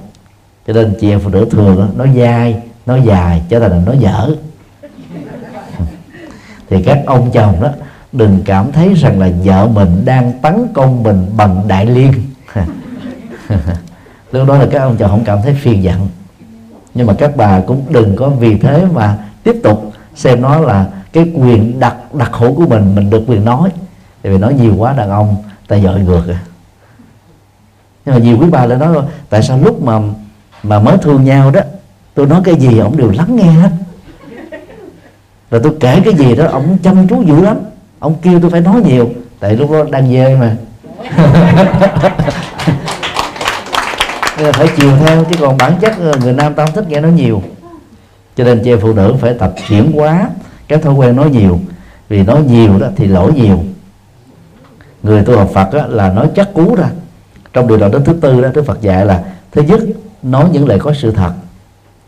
cho 0.68 0.74
nên 0.74 0.98
chị 1.02 1.10
em 1.10 1.20
phụ 1.20 1.30
nữ 1.30 1.48
thường 1.52 1.94
nói 1.98 2.10
dai 2.18 2.62
nói 2.86 3.02
dài, 3.06 3.42
trở 3.50 3.60
thành 3.60 3.72
là 3.72 3.78
nói 3.86 3.98
dở 3.98 4.36
thì 6.72 6.84
các 6.84 7.00
ông 7.06 7.32
chồng 7.32 7.62
đó, 7.62 7.70
đừng 8.12 8.42
cảm 8.46 8.72
thấy 8.72 8.94
rằng 8.94 9.20
là 9.20 9.30
vợ 9.44 9.68
mình 9.68 10.06
đang 10.06 10.32
tấn 10.42 10.68
công 10.74 11.04
mình 11.04 11.26
bằng 11.38 11.68
đại 11.68 11.86
liên. 11.86 12.14
Lúc 14.32 14.48
đó 14.48 14.58
là 14.58 14.68
các 14.72 14.80
ông 14.80 14.98
chồng 14.98 15.10
không 15.10 15.24
cảm 15.24 15.40
thấy 15.44 15.54
phiền 15.54 15.84
giận. 15.84 16.08
Nhưng 16.94 17.08
mà 17.08 17.14
các 17.18 17.36
bà 17.36 17.60
cũng 17.60 17.86
đừng 17.90 18.16
có 18.16 18.30
vì 18.30 18.58
thế 18.58 18.86
mà 18.94 19.18
tiếp 19.44 19.56
tục 19.64 19.92
xem 20.16 20.42
nó 20.42 20.60
là 20.60 20.86
cái 21.14 21.32
quyền 21.36 21.80
đặc 21.80 21.96
đặc 22.14 22.32
hữu 22.34 22.54
của 22.54 22.68
mình 22.68 22.96
mình 22.96 23.10
được 23.10 23.24
quyền 23.28 23.46
nói. 23.46 23.70
Tại 24.22 24.32
vì 24.32 24.38
nói 24.38 24.54
nhiều 24.54 24.76
quá 24.78 24.94
đàn 24.94 25.10
ông, 25.10 25.36
ta 25.68 25.80
dội 25.80 26.00
ngược 26.00 26.28
à. 26.28 26.42
Nhưng 28.06 28.16
mà 28.16 28.22
nhiều 28.22 28.38
quý 28.42 28.48
bà 28.52 28.66
lại 28.66 28.78
nói, 28.78 28.98
tại 29.30 29.44
sao 29.44 29.60
lúc 29.64 29.82
mà 29.82 30.00
mà 30.64 30.80
mới 30.80 30.98
thương 30.98 31.26
nhau 31.26 31.52
đó, 31.52 31.62
tôi 32.14 32.28
nói 32.28 32.42
cái 32.44 32.56
gì 32.56 32.80
ông 32.80 32.98
đều 32.98 33.12
lắng 33.12 33.36
nghe 33.36 33.52
hết 33.52 33.70
rồi 35.52 35.62
tôi 35.64 35.74
kể 35.80 36.02
cái 36.06 36.14
gì 36.14 36.36
đó 36.36 36.48
ông 36.52 36.78
chăm 36.84 37.08
chú 37.08 37.22
dữ 37.22 37.42
lắm. 37.42 37.58
Ông 38.00 38.16
kêu 38.22 38.40
tôi 38.40 38.52
phải 38.52 38.62
nói 38.62 38.82
nhiều. 38.86 39.10
Tại 39.40 39.56
lúc 39.56 39.72
đó 39.72 39.84
đang 39.92 40.12
dê 40.12 40.36
mà. 40.36 40.56
Nên 44.38 44.46
là 44.46 44.52
phải 44.52 44.68
chiều 44.78 44.92
theo 45.00 45.24
chứ 45.24 45.36
còn 45.40 45.58
bản 45.58 45.74
chất 45.82 45.94
ờ, 46.00 46.14
người 46.22 46.34
nam 46.34 46.54
ta 46.54 46.66
không 46.66 46.76
thích 46.76 46.90
nghe 46.90 47.02
nói 47.02 47.12
nhiều. 47.12 47.44
Cho 48.36 48.44
nên 48.44 48.62
chị 48.64 48.76
phụ 48.82 48.94
nữ 48.94 49.16
phải 49.22 49.34
tập 49.34 49.54
chuyển 49.68 49.92
hóa 49.92 50.30
cái 50.68 50.80
thói 50.80 50.94
quen 50.94 51.16
nói 51.16 51.30
nhiều. 51.30 51.60
Vì 52.10 52.24
nói 52.24 52.44
nhiều 52.44 52.80
đó 52.80 52.88
thì 52.96 53.08
lỗi 53.08 53.34
nhiều. 53.34 53.60
Người 55.04 55.24
tu 55.24 55.38
học 55.38 55.50
Phật 55.54 55.74
đó, 55.74 55.86
là 55.88 56.14
nói 56.14 56.30
chắc 56.36 56.54
cú 56.54 56.76
ra. 56.76 56.90
Trong 57.54 57.68
điều 57.68 57.78
đạo 57.78 57.90
đức 57.90 58.02
thứ 58.06 58.14
tư 58.22 58.42
đó 58.42 58.50
Đức 58.54 58.66
Phật 58.66 58.82
dạy 58.82 59.06
là 59.06 59.24
thứ 59.52 59.62
nhất 59.62 59.82
nói 60.24 60.50
những 60.52 60.68
lời 60.68 60.80
có 60.80 60.94
sự 60.94 61.12
thật 61.12 61.32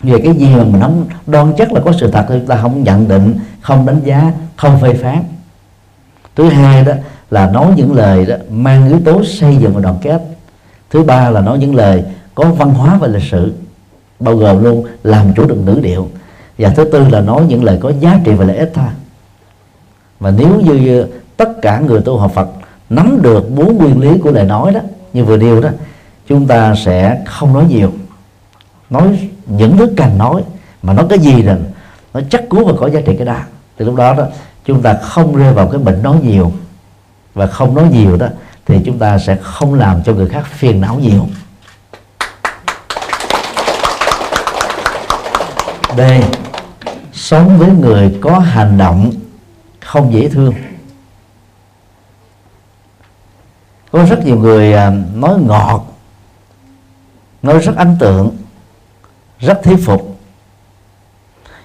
về 0.04 0.20
cái 0.24 0.34
gì 0.34 0.56
mà 0.56 0.64
mình 0.64 0.82
không 0.82 1.06
đoan 1.28 1.54
chắc 1.58 1.74
là 1.74 1.82
có 1.86 1.92
sự 2.00 2.12
thật 2.12 2.26
thì 2.30 2.36
chúng 2.40 2.48
ta 2.48 2.58
không 2.58 2.84
nhận 2.84 3.08
định, 3.08 3.40
không 3.62 3.86
đánh 3.86 4.00
giá, 4.04 4.32
không 4.56 4.80
phê 4.82 4.94
phán. 4.94 5.24
Thứ 6.36 6.50
hai 6.50 6.84
đó 6.84 6.94
là 7.32 7.50
nói 7.50 7.74
những 7.76 7.94
lời 7.94 8.26
đó 8.26 8.36
mang 8.50 8.88
yếu 8.88 9.00
tố 9.06 9.24
xây 9.24 9.58
dựng 9.58 9.74
và 9.74 9.82
đoàn 9.82 9.98
kết. 10.02 10.22
Thứ 10.90 11.04
ba 11.04 11.30
là 11.30 11.42
nói 11.42 11.58
những 11.58 11.76
lời 11.76 12.04
có 12.36 12.52
văn 12.52 12.70
hóa 12.70 12.98
và 12.98 13.08
lịch 13.08 13.24
sử, 13.24 13.54
bao 14.20 14.36
gồm 14.36 14.64
luôn 14.64 14.86
làm 15.04 15.34
chủ 15.34 15.46
được 15.46 15.58
ngữ 15.66 15.80
điệu. 15.84 16.10
Và 16.58 16.70
thứ 16.70 16.84
tư 16.84 17.08
là 17.10 17.22
nói 17.22 17.46
những 17.48 17.64
lời 17.64 17.78
có 17.82 17.92
giá 18.00 18.20
trị 18.24 18.32
và 18.34 18.46
lợi 18.46 18.58
ích 18.58 18.72
thôi. 18.74 18.86
Và 20.20 20.32
nếu 20.32 20.62
như 20.62 21.06
tất 21.38 21.62
cả 21.62 21.80
người 21.80 22.02
tu 22.02 22.18
học 22.18 22.32
Phật 22.34 22.48
nắm 22.90 23.20
được 23.22 23.56
bốn 23.56 23.78
nguyên 23.78 24.00
lý 24.00 24.18
của 24.18 24.32
lời 24.32 24.46
nói 24.46 24.74
đó, 24.74 24.80
như 25.14 25.26
vừa 25.26 25.38
điều 25.38 25.62
đó, 25.62 25.70
chúng 26.28 26.48
ta 26.48 26.76
sẽ 26.76 27.22
không 27.26 27.54
nói 27.54 27.66
nhiều 27.70 27.92
nói 28.94 29.30
những 29.46 29.78
thứ 29.78 29.94
cần 29.98 30.18
nói, 30.18 30.44
mà 30.84 30.94
nói 30.94 31.06
cái 31.10 31.20
gì 31.20 31.42
rồi 31.42 31.58
nó 32.14 32.22
chắc 32.30 32.44
cú 32.50 32.66
và 32.66 32.74
có 32.80 32.90
giá 32.90 33.02
trị 33.06 33.16
cái 33.18 33.26
đó. 33.26 33.38
Thì 33.78 33.86
lúc 33.86 33.96
đó 33.96 34.14
đó, 34.14 34.24
chúng 34.66 34.82
ta 34.82 34.94
không 34.94 35.36
rơi 35.36 35.54
vào 35.54 35.68
cái 35.68 35.80
bệnh 35.80 36.04
nói 36.04 36.18
nhiều. 36.24 36.52
Và 37.34 37.48
không 37.48 37.76
nói 37.76 37.90
nhiều 37.92 38.18
đó, 38.18 38.28
thì 38.66 38.80
chúng 38.86 39.00
ta 39.00 39.18
sẽ 39.18 39.38
không 39.42 39.74
làm 39.74 40.04
cho 40.04 40.14
người 40.14 40.30
khác 40.30 40.46
phiền 40.46 40.82
não 40.82 41.00
nhiều. 41.00 41.28
D 45.98 46.02
sống 47.14 47.58
với 47.58 47.70
người 47.70 48.20
có 48.22 48.40
hành 48.40 48.78
động 48.78 49.12
không 49.80 50.14
dễ 50.14 50.30
thương. 50.30 50.54
Có 53.92 54.06
rất 54.06 54.26
nhiều 54.26 54.38
người 54.38 54.74
à, 54.74 54.92
nói 55.14 55.40
ngọt, 55.40 55.88
nói 57.42 57.60
rất 57.60 57.76
ấn 57.76 57.96
tượng 58.00 58.43
rất 59.46 59.64
thuyết 59.64 59.78
phục. 59.86 60.20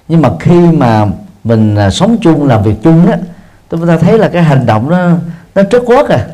Nhưng 0.08 0.22
mà 0.22 0.30
khi 0.40 0.60
mà 0.60 1.06
mình 1.44 1.76
à, 1.76 1.90
sống 1.90 2.16
chung 2.20 2.46
làm 2.46 2.62
việc 2.62 2.76
chung 2.82 3.06
đó, 3.06 3.14
chúng 3.70 3.86
ta 3.86 3.96
thấy 3.96 4.18
là 4.18 4.28
cái 4.28 4.42
hành 4.42 4.66
động 4.66 4.90
nó 4.90 5.10
nó 5.54 5.62
trước 5.62 5.82
quốc 5.86 6.08
à. 6.08 6.26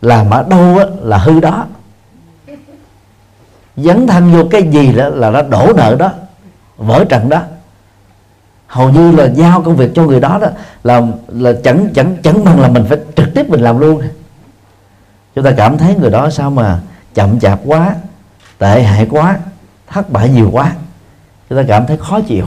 Làm 0.00 0.30
ở 0.30 0.42
đâu 0.42 0.78
á, 0.78 0.84
là 1.02 1.18
hư 1.18 1.40
đó. 1.40 1.66
Dấn 3.76 4.06
thân 4.06 4.32
vô 4.32 4.44
cái 4.50 4.62
gì 4.62 4.92
đó 4.92 5.08
là 5.08 5.30
nó 5.30 5.42
đổ 5.42 5.72
nợ 5.76 5.96
đó 5.98 6.10
vỡ 6.76 7.04
trận 7.08 7.28
đó. 7.28 7.42
Hầu 8.66 8.90
như 8.90 9.12
là 9.12 9.24
giao 9.24 9.62
công 9.62 9.76
việc 9.76 9.90
cho 9.94 10.04
người 10.04 10.20
đó 10.20 10.38
đó 10.40 10.48
là 10.84 11.02
là 11.28 11.52
chẳng 11.64 11.88
chẳng 11.94 12.16
chẳng 12.22 12.44
bằng 12.44 12.60
là 12.60 12.68
mình 12.68 12.84
phải 12.88 12.98
trực 13.16 13.34
tiếp 13.34 13.50
mình 13.50 13.60
làm 13.60 13.78
luôn. 13.78 14.02
Chúng 15.34 15.44
ta 15.44 15.50
cảm 15.56 15.78
thấy 15.78 15.94
người 15.94 16.10
đó 16.10 16.30
sao 16.30 16.50
mà 16.50 16.80
chậm 17.14 17.40
chạp 17.40 17.60
quá 17.64 17.94
tệ 18.58 18.82
hại 18.82 19.06
quá 19.10 19.38
thất 19.90 20.10
bại 20.10 20.28
nhiều 20.28 20.50
quá 20.52 20.72
chúng 21.48 21.58
ta 21.58 21.64
cảm 21.68 21.86
thấy 21.86 21.96
khó 21.96 22.20
chịu. 22.20 22.46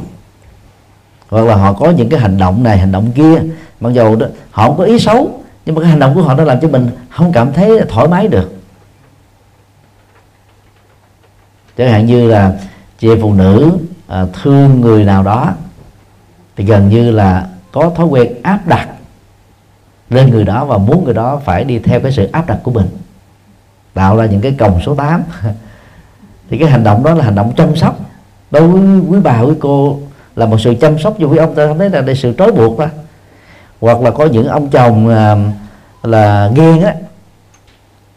Hoặc 1.30 1.46
là 1.46 1.56
họ 1.56 1.74
có 1.74 1.90
những 1.90 2.10
cái 2.10 2.20
hành 2.20 2.38
động 2.38 2.64
này 2.64 2.78
hành 2.78 2.92
động 2.92 3.12
kia 3.12 3.42
mặc 3.80 3.90
dù 3.94 4.16
đó 4.16 4.28
họ 4.52 4.68
không 4.68 4.78
có 4.78 4.84
ý 4.84 5.00
xấu 5.00 5.44
nhưng 5.66 5.76
mà 5.76 5.82
cái 5.82 5.90
hành 5.90 6.00
động 6.00 6.16
của 6.16 6.22
họ 6.22 6.34
nó 6.34 6.44
làm 6.44 6.60
cho 6.62 6.68
mình 6.68 6.90
không 7.10 7.32
cảm 7.34 7.54
thấy 7.54 7.82
thoải 7.90 8.08
mái 8.08 8.28
được. 8.28 8.54
Chẳng 11.78 11.92
hạn 11.92 12.06
như 12.06 12.28
là 12.28 12.60
chị 13.00 13.10
phụ 13.22 13.34
nữ 13.34 13.78
à, 14.08 14.26
thương 14.34 14.82
người 14.82 15.04
nào 15.04 15.24
đó 15.24 15.54
thì 16.56 16.64
gần 16.64 16.90
như 16.90 17.12
là 17.12 17.48
có 17.72 17.92
thói 17.96 18.06
quen 18.06 18.34
áp 18.44 18.68
đặt 18.68 18.90
lên 20.10 20.30
người 20.30 20.44
đó 20.44 20.66
và 20.66 20.78
muốn 20.78 21.04
người 21.04 21.14
đó 21.14 21.42
phải 21.46 21.64
đi 21.64 21.80
theo 21.80 22.00
cái 22.00 22.12
sự 22.12 22.30
áp 22.32 22.48
đặt 22.48 22.58
của 22.64 22.72
mình 22.72 22.88
tạo 23.94 24.18
ra 24.18 24.26
những 24.26 24.42
cái 24.42 24.56
còng 24.60 24.82
số 24.86 24.96
8 24.96 25.24
thì 26.52 26.58
cái 26.58 26.70
hành 26.70 26.84
động 26.84 27.04
đó 27.04 27.14
là 27.14 27.24
hành 27.24 27.36
động 27.36 27.54
chăm 27.58 27.76
sóc. 27.76 28.00
Đối 28.52 28.68
với 28.68 28.82
quý 29.10 29.20
bà 29.24 29.42
quý 29.42 29.54
cô 29.60 30.00
là 30.36 30.46
một 30.46 30.58
sự 30.60 30.76
chăm 30.82 31.00
sóc 31.00 31.16
cho 31.20 31.28
quý 31.28 31.38
ông. 31.38 31.56
Ta 31.56 31.68
không 31.68 31.78
thấy 31.78 31.90
là 31.90 32.02
đây 32.02 32.16
sự 32.16 32.34
trói 32.38 32.52
buộc 32.52 32.80
đó 32.80 32.86
hoặc 33.82 34.02
là 34.02 34.12
có 34.12 34.26
những 34.26 34.48
ông 34.48 34.70
chồng 34.70 35.08
là, 35.08 35.38
là 36.04 36.52
ghen 36.56 36.82
á 36.82 36.94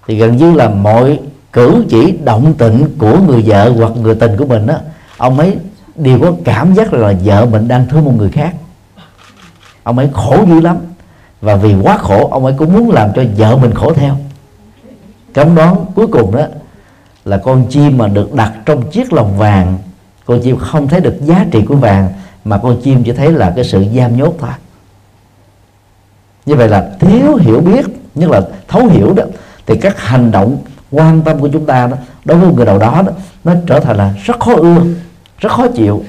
thì 0.07 0.17
gần 0.19 0.37
như 0.37 0.55
là 0.55 0.69
mọi 0.69 1.21
cử 1.53 1.85
chỉ 1.89 2.19
động 2.25 2.55
tịnh 2.55 2.89
của 2.99 3.19
người 3.19 3.43
vợ 3.47 3.73
hoặc 3.79 3.93
người 4.03 4.15
tình 4.15 4.37
của 4.37 4.47
mình 4.47 4.67
á 4.67 4.79
ông 5.17 5.39
ấy 5.39 5.57
đều 5.95 6.21
có 6.21 6.33
cảm 6.45 6.75
giác 6.75 6.93
là 6.93 7.15
vợ 7.25 7.47
mình 7.47 7.69
đang 7.69 7.87
thương 7.89 8.05
một 8.05 8.13
người 8.17 8.31
khác. 8.31 8.55
Ông 9.83 9.99
ấy 9.99 10.09
khổ 10.13 10.45
dữ 10.49 10.61
lắm. 10.61 10.77
Và 11.41 11.57
vì 11.57 11.75
quá 11.83 11.97
khổ 11.97 12.29
ông 12.31 12.45
ấy 12.45 12.55
cũng 12.59 12.73
muốn 12.73 12.91
làm 12.91 13.13
cho 13.15 13.23
vợ 13.37 13.57
mình 13.57 13.75
khổ 13.75 13.93
theo. 13.93 14.17
Cấm 15.33 15.55
đoán 15.55 15.77
cuối 15.95 16.07
cùng 16.07 16.37
đó 16.37 16.47
là 17.25 17.37
con 17.37 17.67
chim 17.71 17.99
mà 17.99 18.09
được 18.09 18.35
đặt 18.35 18.53
trong 18.67 18.91
chiếc 18.91 19.13
lồng 19.13 19.39
vàng. 19.39 19.79
Con 20.25 20.41
chim 20.43 20.57
không 20.57 20.89
thấy 20.89 21.01
được 21.01 21.17
giá 21.21 21.47
trị 21.51 21.63
của 21.69 21.77
vàng 21.77 22.13
mà 22.45 22.59
con 22.59 22.81
chim 22.83 23.05
chỉ 23.05 23.13
thấy 23.13 23.33
là 23.33 23.53
cái 23.57 23.65
sự 23.65 23.85
giam 23.97 24.17
nhốt 24.17 24.35
thôi. 24.39 24.51
Như 26.47 26.55
vậy 26.55 26.69
là 26.69 26.91
thiếu 27.01 27.37
hiểu 27.37 27.61
biết 27.61 27.87
nhất 28.15 28.31
là 28.31 28.41
thấu 28.69 28.87
hiểu 28.87 29.13
đó 29.17 29.25
thì 29.67 29.77
các 29.77 30.01
hành 30.01 30.31
động 30.31 30.59
quan 30.91 31.23
tâm 31.23 31.41
của 31.41 31.49
chúng 31.53 31.67
ta 31.67 31.87
đó 31.87 31.97
đối 32.25 32.39
với 32.39 32.53
người 32.53 32.67
nào 32.67 32.79
đó, 32.79 33.03
đó 33.07 33.13
nó 33.45 33.55
trở 33.67 33.81
thành 33.81 33.97
là 33.97 34.15
rất 34.25 34.41
khó 34.41 34.55
ưa 34.55 34.77
rất 35.39 35.53
khó 35.53 35.67
chịu. 35.69 36.05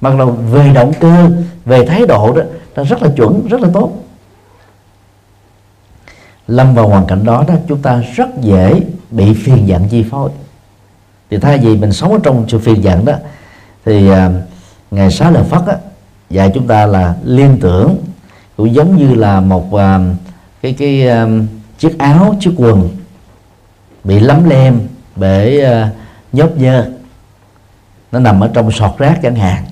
Mặc 0.00 0.14
dù 0.18 0.30
về 0.30 0.72
động 0.74 0.92
cơ 1.00 1.30
về 1.64 1.86
thái 1.86 2.06
độ 2.06 2.32
đó 2.36 2.42
nó 2.76 2.84
rất 2.84 3.02
là 3.02 3.10
chuẩn 3.16 3.48
rất 3.48 3.60
là 3.60 3.68
tốt. 3.74 3.92
Lâm 6.46 6.74
vào 6.74 6.88
hoàn 6.88 7.06
cảnh 7.06 7.24
đó 7.24 7.44
đó 7.48 7.54
chúng 7.68 7.82
ta 7.82 8.02
rất 8.14 8.28
dễ 8.40 8.80
bị 9.10 9.34
phiền 9.34 9.68
giận 9.68 9.88
chi 9.88 10.04
phối 10.10 10.30
thì 11.30 11.38
thay 11.38 11.58
vì 11.58 11.76
mình 11.76 11.92
sống 11.92 12.12
ở 12.12 12.18
trong 12.22 12.44
sự 12.48 12.58
phiền 12.58 12.84
giận 12.84 13.04
đó 13.04 13.12
thì 13.84 14.10
à, 14.10 14.30
ngày 14.90 15.10
sáu 15.10 15.30
lời 15.30 15.44
phất 15.44 15.66
á, 15.66 15.76
dạy 16.30 16.50
chúng 16.54 16.66
ta 16.66 16.86
là 16.86 17.14
liên 17.24 17.58
tưởng 17.60 17.96
cũng 18.56 18.74
giống 18.74 18.96
như 18.96 19.14
là 19.14 19.40
một 19.40 19.74
à, 19.74 20.00
cái 20.62 20.72
cái 20.72 21.08
à, 21.08 21.26
chiếc 21.78 21.98
áo 21.98 22.36
chiếc 22.40 22.52
quần 22.56 22.88
bị 24.04 24.20
lấm 24.20 24.48
lem 24.48 24.80
bởi 25.16 25.60
à, 25.60 25.90
nhớp 26.32 26.56
nhơ. 26.56 26.90
Nó 28.12 28.18
nằm 28.18 28.40
ở 28.40 28.50
trong 28.54 28.70
sọt 28.70 28.98
rác 28.98 29.18
chẳng 29.22 29.34
hạn. 29.34 29.64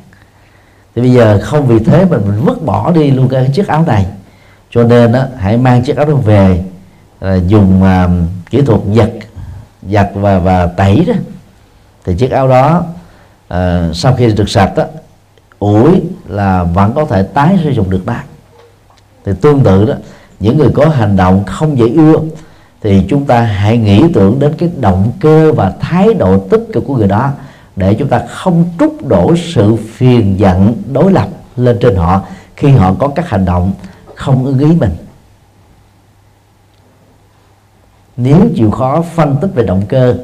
Thì 0.94 1.02
bây 1.02 1.12
giờ 1.12 1.40
không 1.42 1.66
vì 1.66 1.78
thế 1.78 2.04
mà 2.04 2.18
mình 2.18 2.40
vứt 2.44 2.64
bỏ 2.64 2.92
đi 2.92 3.10
luôn 3.10 3.28
cái 3.28 3.50
chiếc 3.54 3.68
áo 3.68 3.84
này. 3.86 4.06
Cho 4.70 4.82
nên 4.82 5.12
á 5.12 5.26
hãy 5.38 5.56
mang 5.56 5.82
chiếc 5.82 5.96
áo 5.96 6.06
đó 6.06 6.14
về 6.14 6.64
à, 7.20 7.34
dùng 7.34 7.82
à, 7.82 8.08
kỹ 8.50 8.62
thuật 8.62 8.80
giặt 8.94 9.10
giặt 9.90 10.10
và 10.14 10.38
và 10.38 10.66
tẩy 10.66 11.04
đó 11.06 11.14
thì 12.04 12.14
chiếc 12.14 12.30
áo 12.30 12.48
đó 12.48 12.84
à, 13.48 13.90
sau 13.94 14.14
khi 14.14 14.32
được 14.32 14.50
sạch 14.50 14.72
đó 14.76 14.84
ủi 15.58 16.02
là 16.28 16.64
vẫn 16.64 16.92
có 16.94 17.04
thể 17.04 17.22
tái 17.22 17.58
sử 17.64 17.70
dụng 17.70 17.90
được 17.90 18.02
lại. 18.06 18.24
thì 19.24 19.32
tương 19.40 19.60
tự 19.60 19.84
đó 19.84 19.94
những 20.40 20.58
người 20.58 20.70
có 20.74 20.88
hành 20.88 21.16
động 21.16 21.44
không 21.46 21.78
dễ 21.78 21.88
ưa 21.88 22.14
thì 22.80 23.06
chúng 23.08 23.24
ta 23.24 23.40
hãy 23.40 23.78
nghĩ 23.78 24.04
tưởng 24.14 24.38
đến 24.38 24.54
cái 24.58 24.70
động 24.80 25.12
cơ 25.20 25.52
và 25.52 25.72
thái 25.80 26.14
độ 26.14 26.38
tích 26.38 26.62
cực 26.72 26.84
của 26.86 26.96
người 26.96 27.08
đó 27.08 27.30
để 27.76 27.94
chúng 27.94 28.08
ta 28.08 28.22
không 28.28 28.64
trút 28.78 28.92
đổ 29.08 29.34
sự 29.36 29.76
phiền 29.76 30.38
giận 30.38 30.82
đối 30.92 31.12
lập 31.12 31.28
lên 31.56 31.78
trên 31.80 31.96
họ 31.96 32.22
khi 32.56 32.70
họ 32.70 32.94
có 32.98 33.08
các 33.08 33.28
hành 33.28 33.44
động 33.44 33.72
không 34.14 34.44
ưng 34.44 34.58
ý 34.58 34.66
mình 34.66 34.90
nếu 38.16 38.40
chịu 38.56 38.70
khó 38.70 39.02
phân 39.14 39.36
tích 39.40 39.50
về 39.54 39.64
động 39.64 39.82
cơ 39.88 40.16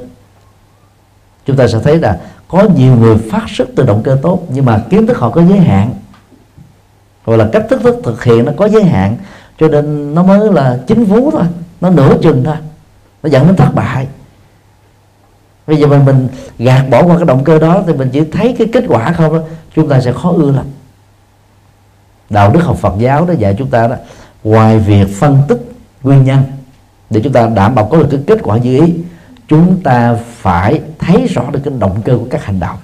chúng 1.48 1.56
ta 1.56 1.68
sẽ 1.68 1.78
thấy 1.84 1.98
là 1.98 2.18
có 2.48 2.64
nhiều 2.76 2.96
người 2.96 3.16
phát 3.30 3.42
xuất 3.48 3.68
từ 3.76 3.86
động 3.86 4.02
cơ 4.04 4.18
tốt, 4.22 4.42
nhưng 4.48 4.64
mà 4.64 4.82
kiến 4.90 5.06
thức 5.06 5.18
họ 5.18 5.30
có 5.30 5.42
giới 5.42 5.58
hạn. 5.58 5.94
Hoặc 7.24 7.36
là 7.36 7.48
cách 7.52 7.66
thức 7.70 7.80
thức 7.82 7.96
thực 8.04 8.24
hiện 8.24 8.44
nó 8.44 8.52
có 8.56 8.68
giới 8.68 8.84
hạn. 8.84 9.16
Cho 9.60 9.68
nên 9.68 10.14
nó 10.14 10.22
mới 10.22 10.52
là 10.52 10.78
chính 10.86 11.04
vú 11.04 11.30
thôi, 11.30 11.44
nó 11.80 11.90
nửa 11.90 12.14
chừng 12.22 12.44
thôi, 12.44 12.56
nó 13.22 13.28
dẫn 13.28 13.46
đến 13.46 13.56
thất 13.56 13.74
bại. 13.74 14.06
Bây 15.66 15.76
giờ 15.76 15.86
mình 15.86 16.04
mình 16.04 16.28
gạt 16.58 16.82
bỏ 16.90 17.02
qua 17.02 17.16
cái 17.16 17.26
động 17.26 17.44
cơ 17.44 17.58
đó 17.58 17.82
thì 17.86 17.92
mình 17.92 18.10
chỉ 18.12 18.24
thấy 18.32 18.54
cái 18.58 18.68
kết 18.72 18.84
quả 18.88 19.12
không 19.12 19.34
đó, 19.34 19.40
chúng 19.76 19.88
ta 19.88 20.00
sẽ 20.00 20.12
khó 20.12 20.32
ưa 20.36 20.52
lắm. 20.52 20.66
Đạo 22.30 22.50
đức 22.50 22.60
học 22.60 22.76
Phật 22.76 22.94
giáo 22.98 23.26
đó 23.26 23.34
dạy 23.38 23.54
chúng 23.58 23.70
ta 23.70 23.88
đó, 23.88 23.96
ngoài 24.44 24.78
việc 24.78 25.06
phân 25.18 25.42
tích 25.48 25.72
nguyên 26.02 26.24
nhân 26.24 26.42
để 27.10 27.20
chúng 27.24 27.32
ta 27.32 27.48
đảm 27.48 27.74
bảo 27.74 27.84
có 27.84 27.98
được 27.98 28.08
cái 28.10 28.20
kết 28.26 28.38
quả 28.42 28.58
như 28.58 28.80
ý 28.86 28.94
chúng 29.48 29.82
ta 29.82 30.16
phải 30.24 30.80
thấy 30.98 31.26
rõ 31.26 31.50
được 31.50 31.60
cái 31.64 31.74
động 31.78 32.02
cơ 32.04 32.18
của 32.18 32.26
các 32.30 32.44
hành 32.44 32.60
động. 32.60 32.76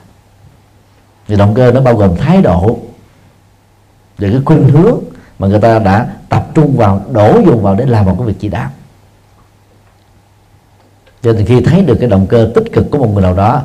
Thì 1.29 1.37
động 1.37 1.55
cơ 1.55 1.73
nó 1.73 1.81
bao 1.81 1.97
gồm 1.97 2.17
thái 2.17 2.43
độ 2.43 2.79
và 4.19 4.29
cái 4.31 4.41
khuynh 4.45 4.69
hướng 4.69 5.01
mà 5.39 5.49
người 5.49 5.61
ta 5.61 5.79
đã 5.79 6.07
tập 6.29 6.47
trung 6.55 6.77
vào, 6.77 7.03
đổ 7.13 7.41
dùng 7.47 7.63
vào 7.63 7.75
để 7.75 7.87
làm 7.87 8.05
một 8.05 8.15
cái 8.19 8.27
việc 8.27 8.37
chỉ 8.39 8.49
đạo. 8.49 8.71
Cho 11.23 11.33
nên 11.33 11.47
khi 11.47 11.61
thấy 11.61 11.83
được 11.83 11.97
cái 12.01 12.09
động 12.09 12.27
cơ 12.27 12.51
tích 12.55 12.73
cực 12.73 12.91
của 12.91 12.99
một 12.99 13.11
người 13.13 13.23
nào 13.23 13.35
đó 13.35 13.63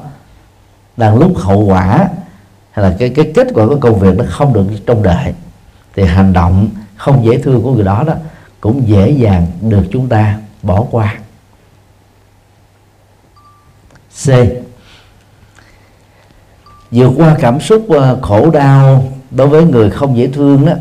đang 0.97 1.17
lúc 1.17 1.37
hậu 1.37 1.59
quả 1.59 2.09
hay 2.71 2.89
là 2.89 2.95
cái 2.99 3.09
cái 3.09 3.31
kết 3.35 3.47
quả 3.53 3.65
của 3.67 3.77
công 3.81 3.99
việc 3.99 4.17
nó 4.17 4.25
không 4.29 4.53
được 4.53 4.65
trông 4.85 5.03
đợi, 5.03 5.33
thì 5.95 6.03
hành 6.03 6.33
động 6.33 6.69
không 6.95 7.25
dễ 7.25 7.37
thương 7.37 7.63
của 7.63 7.73
người 7.73 7.83
đó 7.83 8.03
đó 8.07 8.13
cũng 8.61 8.87
dễ 8.87 9.09
dàng 9.09 9.47
được 9.61 9.83
chúng 9.91 10.09
ta 10.09 10.39
bỏ 10.61 10.85
qua. 10.91 11.17
C. 14.25 14.29
Vượt 16.91 17.11
qua 17.17 17.35
cảm 17.39 17.59
xúc 17.59 17.85
ờ, 17.89 18.19
khổ 18.21 18.51
đau 18.51 19.03
đối 19.31 19.47
với 19.47 19.63
người 19.63 19.89
không 19.89 20.17
dễ 20.17 20.27
thương 20.27 20.65
đó 20.65 20.73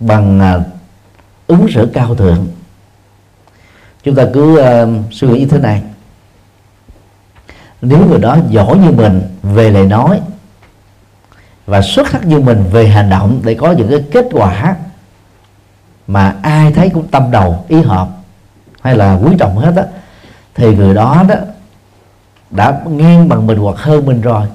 bằng 0.00 0.40
ờ, 0.40 0.62
ứng 1.46 1.66
xử 1.74 1.90
cao 1.92 2.14
thượng. 2.14 2.48
Chúng 4.02 4.14
ta 4.14 4.26
cứ 4.34 4.60
uh, 4.60 5.12
suy 5.12 5.28
nghĩ 5.28 5.40
như 5.40 5.46
thế 5.46 5.58
này. 5.58 5.82
Nếu 7.82 8.06
người 8.06 8.18
đó 8.18 8.36
giỏi 8.48 8.78
như 8.78 8.90
mình 8.90 9.22
về 9.42 9.70
lời 9.70 9.86
nói 9.86 10.20
và 11.66 11.82
xuất 11.82 12.08
sắc 12.08 12.26
như 12.26 12.40
mình 12.40 12.64
về 12.72 12.88
hành 12.88 13.10
động 13.10 13.40
để 13.44 13.54
có 13.54 13.72
những 13.72 13.88
cái 13.88 14.04
kết 14.12 14.26
quả 14.32 14.76
mà 16.06 16.36
ai 16.42 16.72
thấy 16.72 16.90
cũng 16.90 17.08
tâm 17.08 17.30
đầu 17.30 17.64
ý 17.68 17.80
hợp 17.80 18.08
hay 18.82 18.96
là 18.96 19.14
quý 19.14 19.36
trọng 19.38 19.56
hết 19.56 19.72
á 19.76 19.84
thì 20.54 20.76
người 20.76 20.94
đó 20.94 21.24
đó 21.28 21.34
đã 22.50 22.80
nghiêng 22.86 23.28
bằng 23.28 23.46
mình 23.46 23.58
hoặc 23.58 23.76
hơn 23.78 24.06
mình 24.06 24.20
rồi. 24.20 24.46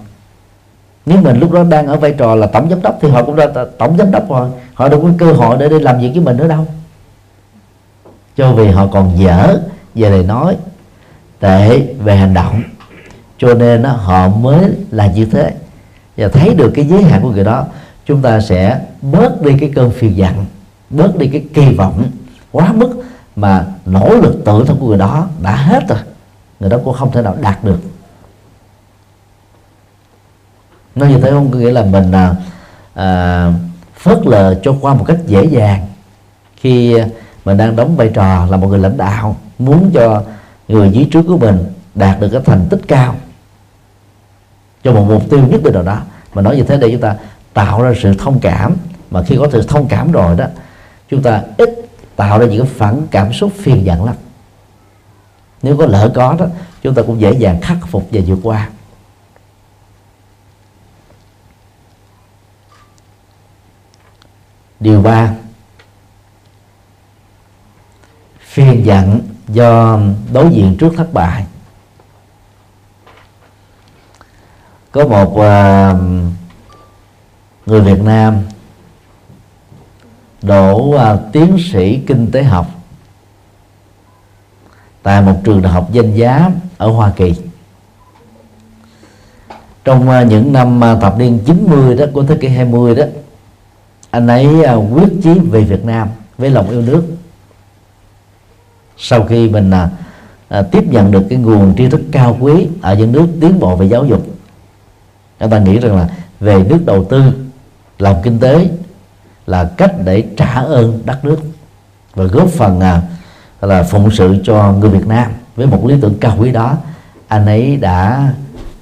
Nếu 1.06 1.22
mình 1.22 1.40
lúc 1.40 1.52
đó 1.52 1.64
đang 1.64 1.88
ở 1.88 1.96
vai 1.96 2.12
trò 2.18 2.36
là 2.36 2.48
tổng 2.48 2.70
giám 2.70 2.82
đốc 2.82 2.98
thì 3.02 3.10
họ 3.10 3.24
cũng 3.24 3.36
đã 3.36 3.48
tổng 3.78 3.98
giám 3.98 4.12
đốc 4.12 4.30
rồi. 4.30 4.50
Họ 4.74 4.90
đâu 4.90 5.02
có 5.02 5.10
cơ 5.18 5.34
hội 5.34 5.58
để 5.60 5.70
đi 5.70 5.80
làm 5.80 6.00
việc 6.00 6.10
với 6.14 6.22
mình 6.22 6.38
nữa 6.38 6.48
đâu. 6.48 6.66
Cho 8.38 8.52
vì 8.52 8.68
họ 8.68 8.88
còn 8.88 9.20
dở 9.20 9.60
về 9.96 10.10
lời 10.10 10.24
nói 10.24 10.58
tệ 11.40 11.80
về 11.80 12.16
hành 12.16 12.34
động. 12.34 12.64
Cho 13.38 13.54
nên 13.54 13.82
đó, 13.82 13.90
họ 13.90 14.28
mới 14.28 14.72
là 14.92 15.08
như 15.08 15.26
thế. 15.26 15.54
Và 16.18 16.28
thấy 16.28 16.54
được 16.54 16.72
cái 16.76 16.86
giới 16.86 17.04
hạn 17.04 17.22
của 17.22 17.30
người 17.30 17.44
đó 17.44 17.66
chúng 18.06 18.22
ta 18.22 18.42
sẽ 18.42 18.80
bớt 19.02 19.42
đi 19.42 19.58
cái 19.60 19.72
cơn 19.76 19.92
phiền 19.92 20.18
giận 20.18 20.46
bớt 20.90 21.18
đi 21.18 21.28
cái 21.28 21.44
kỳ 21.54 21.76
vọng 21.76 22.04
quá 22.52 22.72
mức 22.74 22.90
mà 23.36 23.66
nỗ 23.86 24.10
lực 24.10 24.42
tự 24.46 24.64
thân 24.68 24.78
của 24.80 24.88
người 24.88 24.98
đó 24.98 25.28
đã 25.44 25.56
hết 25.56 25.88
rồi 25.90 26.00
người 26.60 26.70
đó 26.70 26.78
cũng 26.86 26.94
không 26.94 27.12
thể 27.12 27.22
nào 27.22 27.36
đạt 27.42 27.64
được. 27.64 27.80
Nói 30.96 31.10
như 31.10 31.20
thế 31.22 31.32
không 31.32 31.52
có 31.52 31.60
nghĩa 31.60 31.72
là 31.72 31.84
mình 31.84 32.12
à, 32.12 32.36
à, 32.94 33.52
phớt 33.98 34.28
lờ 34.28 34.60
cho 34.64 34.76
qua 34.82 34.94
một 34.94 35.04
cách 35.08 35.18
dễ 35.28 35.46
dàng 35.46 35.88
khi 36.58 36.98
mình 37.46 37.58
đang 37.58 37.76
đóng 37.76 37.96
vai 37.96 38.12
trò 38.14 38.46
là 38.46 38.58
một 38.58 38.68
người 38.68 38.80
lãnh 38.80 38.98
đạo 38.98 39.36
muốn 39.60 39.92
cho 39.94 40.24
người 40.68 40.92
dưới 40.92 41.08
trước 41.12 41.24
của 41.28 41.38
mình 41.38 41.66
đạt 41.96 42.20
được 42.20 42.30
cái 42.32 42.42
thành 42.46 42.66
tích 42.70 42.82
cao. 42.88 43.16
Cho 44.84 44.92
một 44.92 45.06
mục 45.10 45.30
tiêu 45.30 45.48
nhất 45.48 45.64
định 45.64 45.74
nào 45.74 45.84
đó. 45.84 46.02
Mà 46.34 46.42
nói 46.42 46.56
như 46.56 46.64
thế 46.64 46.78
để 46.78 46.92
chúng 46.92 47.02
ta 47.02 47.16
tạo 47.54 47.82
ra 47.82 47.94
sự 48.02 48.14
thông 48.14 48.40
cảm. 48.40 48.76
Mà 49.12 49.24
khi 49.24 49.36
có 49.40 49.48
sự 49.52 49.62
thông 49.62 49.88
cảm 49.88 50.12
rồi 50.12 50.38
đó 50.38 50.46
chúng 51.10 51.22
ta 51.22 51.44
ít 51.58 51.70
tạo 52.16 52.40
ra 52.40 52.46
những 52.46 52.66
cái 52.66 52.74
phản 52.76 53.08
cảm 53.12 53.34
xúc 53.34 53.52
phiền 53.56 53.86
giận 53.86 54.06
lắm 54.06 54.16
nếu 55.66 55.78
có 55.78 55.86
lỡ 55.86 56.12
có 56.16 56.36
đó 56.40 56.46
chúng 56.82 56.96
ta 56.96 57.02
cũng 57.02 57.22
dễ 57.22 57.32
dàng 57.32 57.62
khắc 57.62 57.78
phục 57.88 58.08
và 58.12 58.22
vượt 58.28 58.40
qua. 58.44 58.70
Điều 64.80 65.02
ba. 65.02 65.34
Phiền 68.40 68.86
giận 68.86 69.22
do 69.48 70.00
đối 70.34 70.50
diện 70.50 70.76
trước 70.80 70.94
thất 70.98 71.14
bại. 71.14 71.46
Có 74.92 75.08
một 75.08 75.32
uh, 75.32 76.02
người 77.66 77.82
Việt 77.82 78.02
Nam 78.04 78.38
đổ 80.42 80.76
uh, 80.76 81.20
tiến 81.32 81.58
sĩ 81.72 82.00
kinh 82.08 82.32
tế 82.32 82.44
học 82.44 82.75
tại 85.06 85.22
một 85.22 85.36
trường 85.44 85.62
đại 85.62 85.74
học 85.74 85.90
danh 85.92 86.16
giá 86.16 86.52
ở 86.78 86.92
Hoa 86.92 87.12
Kỳ. 87.16 87.34
Trong 89.84 90.10
à, 90.10 90.24
những 90.24 90.54
năm 90.54 90.84
à, 90.84 90.96
thập 90.96 91.18
niên 91.18 91.40
90 91.46 91.96
đó 91.96 92.06
của 92.14 92.24
thế 92.24 92.36
kỷ 92.36 92.48
20 92.48 92.96
đó 92.96 93.04
anh 94.10 94.28
ấy 94.28 94.64
à, 94.64 94.74
quyết 94.74 95.10
chí 95.24 95.40
về 95.40 95.62
Việt 95.62 95.86
Nam 95.86 96.08
với 96.38 96.50
lòng 96.50 96.70
yêu 96.70 96.82
nước. 96.82 97.04
Sau 98.98 99.26
khi 99.26 99.50
mình 99.50 99.72
à, 99.72 100.62
tiếp 100.72 100.84
nhận 100.88 101.12
được 101.12 101.24
cái 101.30 101.40
nguồn 101.40 101.76
tri 101.78 101.90
thức 101.90 102.02
cao 102.12 102.38
quý 102.40 102.68
ở 102.82 102.96
những 102.96 103.12
nước 103.12 103.28
tiến 103.42 103.60
bộ 103.60 103.76
về 103.76 103.86
giáo 103.86 104.06
dục 104.06 104.26
chúng 105.40 105.50
ta 105.50 105.60
nghĩ 105.60 105.80
rằng 105.80 105.96
là 105.96 106.10
về 106.40 106.64
nước 106.70 106.80
đầu 106.86 107.04
tư 107.04 107.22
làm 108.00 108.16
kinh 108.24 108.40
tế 108.40 108.70
là 109.48 109.72
cách 109.78 109.92
để 110.06 110.24
trả 110.38 110.54
ơn 110.54 111.02
đất 111.06 111.26
nước 111.26 111.40
và 112.16 112.24
góp 112.24 112.48
phần 112.48 112.80
à, 112.80 113.02
là 113.66 113.84
phụng 113.84 114.12
sự 114.12 114.38
cho 114.44 114.72
người 114.72 114.90
Việt 114.90 115.08
Nam. 115.08 115.32
Với 115.56 115.68
một 115.68 115.86
lý 115.86 115.96
tưởng 116.02 116.18
cao 116.22 116.36
quý 116.40 116.52
đó 116.52 116.78
anh 117.28 117.46
ấy 117.46 117.78
đã 117.78 118.34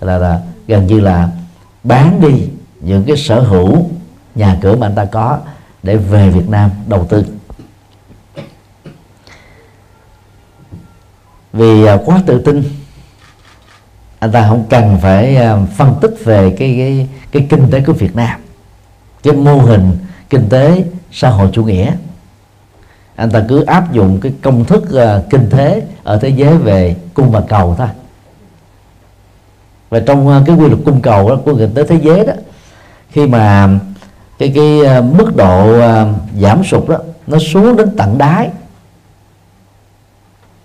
là, 0.02 0.18
là 0.18 0.42
gần 0.68 0.88
như 0.88 1.00
là 1.00 1.30
bán 1.84 2.22
đi 2.22 2.50
những 2.80 3.04
cái 3.04 3.18
sở 3.18 3.40
hữu 3.40 3.90
nhà 4.36 4.58
cửa 4.62 4.76
mà 4.76 4.88
anh 4.88 4.96
ta 4.96 5.06
có 5.06 5.40
để 5.84 5.98
về 5.98 6.30
Việt 6.30 6.50
Nam 6.50 6.70
đầu 6.88 7.06
tư. 7.10 7.26
Vì 11.54 11.86
à, 11.86 11.98
quá 12.06 12.22
tự 12.26 12.42
tin 12.42 12.64
anh 14.20 14.32
ta 14.32 14.48
không 14.48 14.66
cần 14.70 14.98
phải 15.02 15.36
à, 15.36 15.58
phân 15.78 15.96
tích 16.02 16.16
về 16.24 16.56
cái 16.60 16.76
cái 16.78 17.08
cái 17.32 17.48
kinh 17.50 17.72
tế 17.72 17.82
của 17.82 17.94
Việt 17.94 18.16
Nam. 18.16 18.40
Cái 19.24 19.34
mô 19.34 19.60
hình 19.60 19.98
kinh 20.30 20.50
tế 20.50 20.84
xã 21.12 21.30
hội 21.30 21.50
chủ 21.54 21.64
nghĩa 21.64 21.96
anh 23.16 23.32
ta 23.32 23.44
cứ 23.50 23.64
áp 23.64 23.94
dụng 23.94 24.20
cái 24.22 24.34
công 24.42 24.66
thức 24.66 24.84
uh, 24.84 25.30
kinh 25.30 25.50
tế 25.50 25.82
ở 26.04 26.18
thế 26.18 26.30
giới 26.30 26.58
về 26.58 26.96
cung 27.14 27.32
và 27.32 27.42
cầu 27.42 27.76
thôi. 27.78 27.88
Và 29.90 30.00
trong 30.00 30.28
uh, 30.28 30.46
cái 30.46 30.56
quy 30.56 30.68
luật 30.68 30.80
cung 30.86 31.02
cầu 31.02 31.30
đó, 31.30 31.38
của 31.46 31.56
kinh 31.56 31.74
tế 31.74 31.84
thế 31.84 32.00
giới 32.04 32.26
đó 32.26 32.34
khi 33.10 33.28
mà 33.28 33.70
cái 34.38 34.52
cái 34.56 34.80
uh, 35.00 35.06
mức 35.18 35.36
độ 35.36 35.78
uh, 35.78 36.08
giảm 36.42 36.64
sụt 36.64 36.90
đó 36.90 36.98
nó 37.28 37.38
xuống 37.40 37.76
đến 37.76 37.96
tận 37.98 38.18
đáy 38.18 38.50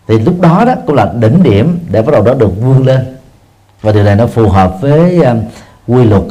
thì 0.08 0.18
lúc 0.18 0.40
đó 0.40 0.64
đó 0.64 0.74
cũng 0.86 0.96
là 0.96 1.12
đỉnh 1.20 1.42
điểm 1.42 1.78
để 1.90 2.02
bắt 2.02 2.12
đầu 2.12 2.22
đó 2.22 2.34
được 2.34 2.50
vươn 2.60 2.86
lên. 2.86 3.16
Và 3.82 3.92
điều 3.92 4.04
này 4.04 4.16
nó 4.16 4.26
phù 4.26 4.48
hợp 4.48 4.76
với 4.80 5.18
uh, 5.20 5.26
quy 5.86 6.04
luật 6.04 6.22
uh, 6.22 6.30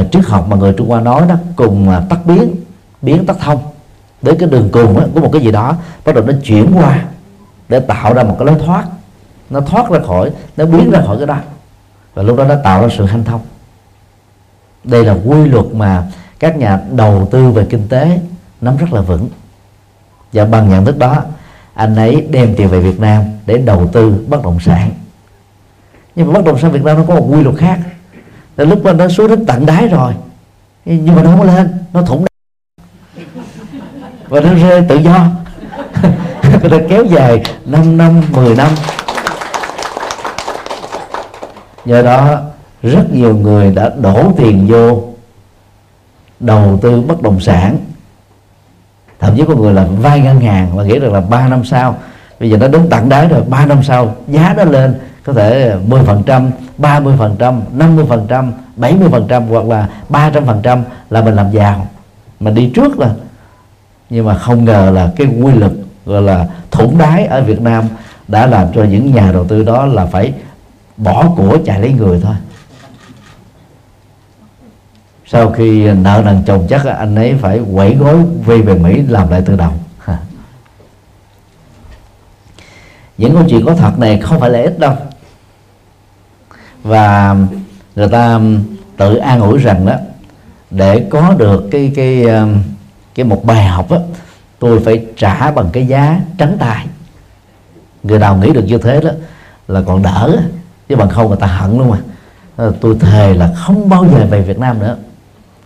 uh, 0.00 0.12
triết 0.12 0.24
học 0.24 0.48
mà 0.48 0.56
người 0.56 0.72
Trung 0.72 0.88
Hoa 0.88 1.00
nói 1.00 1.22
đó 1.28 1.34
cùng 1.56 1.88
uh, 1.88 2.08
tắt 2.08 2.18
biến 2.24 2.54
biến 3.02 3.26
tắt 3.26 3.36
thông 3.40 3.58
đến 4.22 4.36
cái 4.38 4.48
đường 4.48 4.68
cùng 4.72 5.10
của 5.14 5.20
một 5.20 5.30
cái 5.32 5.42
gì 5.42 5.50
đó, 5.50 5.76
bắt 6.04 6.14
đầu 6.14 6.24
nó 6.24 6.32
chuyển 6.44 6.72
qua 6.74 7.04
để 7.68 7.80
tạo 7.80 8.14
ra 8.14 8.22
một 8.22 8.36
cái 8.38 8.46
lối 8.46 8.56
thoát. 8.66 8.84
Nó 9.50 9.60
thoát 9.60 9.90
ra 9.90 9.98
khỏi, 10.06 10.30
nó 10.56 10.66
biến 10.66 10.90
ra 10.90 11.00
khỏi 11.06 11.16
cái 11.16 11.26
đó. 11.26 11.36
Và 12.14 12.22
lúc 12.22 12.36
đó 12.36 12.44
nó 12.44 12.54
tạo 12.64 12.82
ra 12.82 12.88
sự 12.98 13.04
hanh 13.04 13.24
thông. 13.24 13.40
Đây 14.84 15.04
là 15.04 15.16
quy 15.24 15.46
luật 15.46 15.66
mà 15.72 16.06
các 16.38 16.56
nhà 16.56 16.80
đầu 16.90 17.28
tư 17.30 17.50
về 17.50 17.66
kinh 17.70 17.88
tế 17.88 18.20
nắm 18.60 18.76
rất 18.76 18.92
là 18.92 19.00
vững. 19.00 19.28
Và 20.32 20.44
bằng 20.44 20.68
nhận 20.68 20.84
thức 20.84 20.98
đó, 20.98 21.22
anh 21.74 21.96
ấy 21.96 22.26
đem 22.30 22.54
tiền 22.56 22.68
về 22.68 22.80
Việt 22.80 23.00
Nam 23.00 23.24
để 23.46 23.58
đầu 23.58 23.88
tư 23.92 24.24
bất 24.28 24.44
động 24.44 24.60
sản. 24.60 24.90
Nhưng 26.16 26.26
mà 26.26 26.32
bất 26.32 26.44
động 26.44 26.58
sản 26.58 26.72
Việt 26.72 26.84
Nam 26.84 26.96
nó 26.96 27.04
có 27.08 27.14
một 27.14 27.26
quy 27.30 27.42
luật 27.42 27.56
khác. 27.56 27.78
Là 28.56 28.64
lúc 28.64 28.84
mà 28.84 28.92
nó 28.92 29.08
xuống 29.08 29.28
đến 29.28 29.46
tận 29.46 29.66
đáy 29.66 29.88
rồi. 29.88 30.14
Nhưng 30.84 31.16
mà 31.16 31.22
nó 31.22 31.30
không 31.30 31.42
lên, 31.42 31.72
nó 31.92 32.02
thủng 32.02 32.24
và 34.32 34.40
nó 34.40 34.54
rơi 34.54 34.82
tự 34.88 34.96
do. 34.96 35.26
Người 36.60 36.70
ta 36.70 36.76
kéo 36.88 37.04
dài 37.04 37.42
5 37.64 37.96
năm 37.96 38.22
10 38.34 38.56
năm. 38.56 38.68
Do 41.84 42.02
đó, 42.02 42.40
rất 42.82 43.12
nhiều 43.12 43.36
người 43.36 43.74
đã 43.74 43.90
đổ 44.00 44.32
tiền 44.36 44.66
vô, 44.66 45.02
đầu 46.40 46.78
tư 46.82 47.00
bất 47.00 47.22
động 47.22 47.40
sản. 47.40 47.76
Thậm 49.20 49.36
chí 49.36 49.44
có 49.48 49.54
người 49.54 49.74
là 49.74 49.86
vay 50.00 50.20
ngân 50.20 50.40
hàng 50.40 50.76
và 50.76 50.84
nghĩ 50.84 50.98
rằng 50.98 51.12
là 51.12 51.20
3 51.20 51.48
năm 51.48 51.64
sau, 51.64 51.96
bây 52.40 52.50
giờ 52.50 52.56
nó 52.56 52.68
đến 52.68 52.86
tận 52.90 53.08
đáy 53.08 53.28
rồi 53.28 53.42
3 53.48 53.66
năm 53.66 53.82
sau 53.82 54.14
giá 54.28 54.54
nó 54.56 54.64
lên, 54.64 55.00
có 55.24 55.32
thể 55.32 55.76
10 55.86 56.02
phần 56.02 56.22
trăm 56.26 56.50
30 56.78 57.14
phần 57.18 57.36
trăm 57.38 57.60
50 57.72 58.04
phần 58.08 58.26
trăm 58.28 58.52
70 58.76 59.08
phần 59.10 59.26
trăm 59.28 59.46
hoặc 59.48 59.64
là 59.64 59.88
300 60.08 60.46
phần 60.46 60.60
trăm 60.62 60.84
là 61.10 61.22
mình 61.22 61.34
làm 61.34 61.50
giàu. 61.50 61.86
Mà 62.40 62.50
đi 62.50 62.70
trước 62.74 62.98
là 62.98 63.08
nhưng 64.12 64.26
mà 64.26 64.34
không 64.34 64.64
ngờ 64.64 64.90
là 64.94 65.12
cái 65.16 65.26
quy 65.26 65.52
luật, 65.52 65.72
gọi 66.06 66.22
là 66.22 66.46
thủng 66.70 66.98
đáy 66.98 67.26
ở 67.26 67.42
Việt 67.42 67.60
Nam 67.60 67.84
đã 68.28 68.46
làm 68.46 68.72
cho 68.74 68.84
những 68.84 69.14
nhà 69.14 69.32
đầu 69.32 69.44
tư 69.44 69.62
đó 69.62 69.86
là 69.86 70.06
phải 70.06 70.32
bỏ 70.96 71.28
của 71.36 71.58
chạy 71.64 71.80
lấy 71.80 71.92
người 71.92 72.20
thôi. 72.20 72.34
Sau 75.26 75.50
khi 75.50 75.92
nợ 75.92 76.22
nần 76.24 76.42
chồng 76.46 76.66
chắc 76.70 76.84
anh 76.84 77.14
ấy 77.14 77.34
phải 77.40 77.60
quẩy 77.74 77.94
gối 77.94 78.16
về 78.46 78.60
về 78.60 78.74
Mỹ 78.74 79.02
làm 79.08 79.30
lại 79.30 79.42
từ 79.46 79.56
đầu. 79.56 79.72
Những 83.18 83.34
câu 83.34 83.44
chuyện 83.48 83.64
có 83.66 83.74
thật 83.74 83.98
này 83.98 84.18
không 84.18 84.40
phải 84.40 84.50
là 84.50 84.60
ít 84.62 84.78
đâu. 84.78 84.94
Và 86.82 87.36
người 87.96 88.08
ta 88.08 88.40
tự 88.96 89.16
an 89.16 89.40
ủi 89.40 89.58
rằng 89.58 89.86
đó, 89.86 89.94
để 90.70 91.06
có 91.10 91.34
được 91.38 91.68
cái 91.70 91.92
cái 91.96 92.22
um, 92.22 92.62
cái 93.14 93.24
một 93.24 93.44
bài 93.44 93.64
học 93.64 93.90
á, 93.90 93.98
tôi 94.58 94.80
phải 94.80 95.06
trả 95.16 95.50
bằng 95.50 95.68
cái 95.72 95.86
giá 95.86 96.20
trắng 96.38 96.56
tay. 96.58 96.86
Người 98.02 98.18
nào 98.18 98.36
nghĩ 98.36 98.52
được 98.52 98.64
như 98.64 98.78
thế 98.78 99.00
đó, 99.00 99.10
là 99.68 99.82
còn 99.86 100.02
đỡ, 100.02 100.42
chứ 100.88 100.96
bằng 100.96 101.08
không 101.08 101.28
người 101.28 101.36
ta 101.36 101.46
hận 101.46 101.78
luôn 101.78 101.90
mà. 101.90 101.98
Ờ, 102.56 102.72
tôi 102.80 102.96
thề 103.00 103.34
là 103.34 103.52
không 103.56 103.88
bao 103.88 104.06
giờ 104.12 104.26
về 104.30 104.42
Việt 104.42 104.58
Nam 104.58 104.78
nữa. 104.78 104.96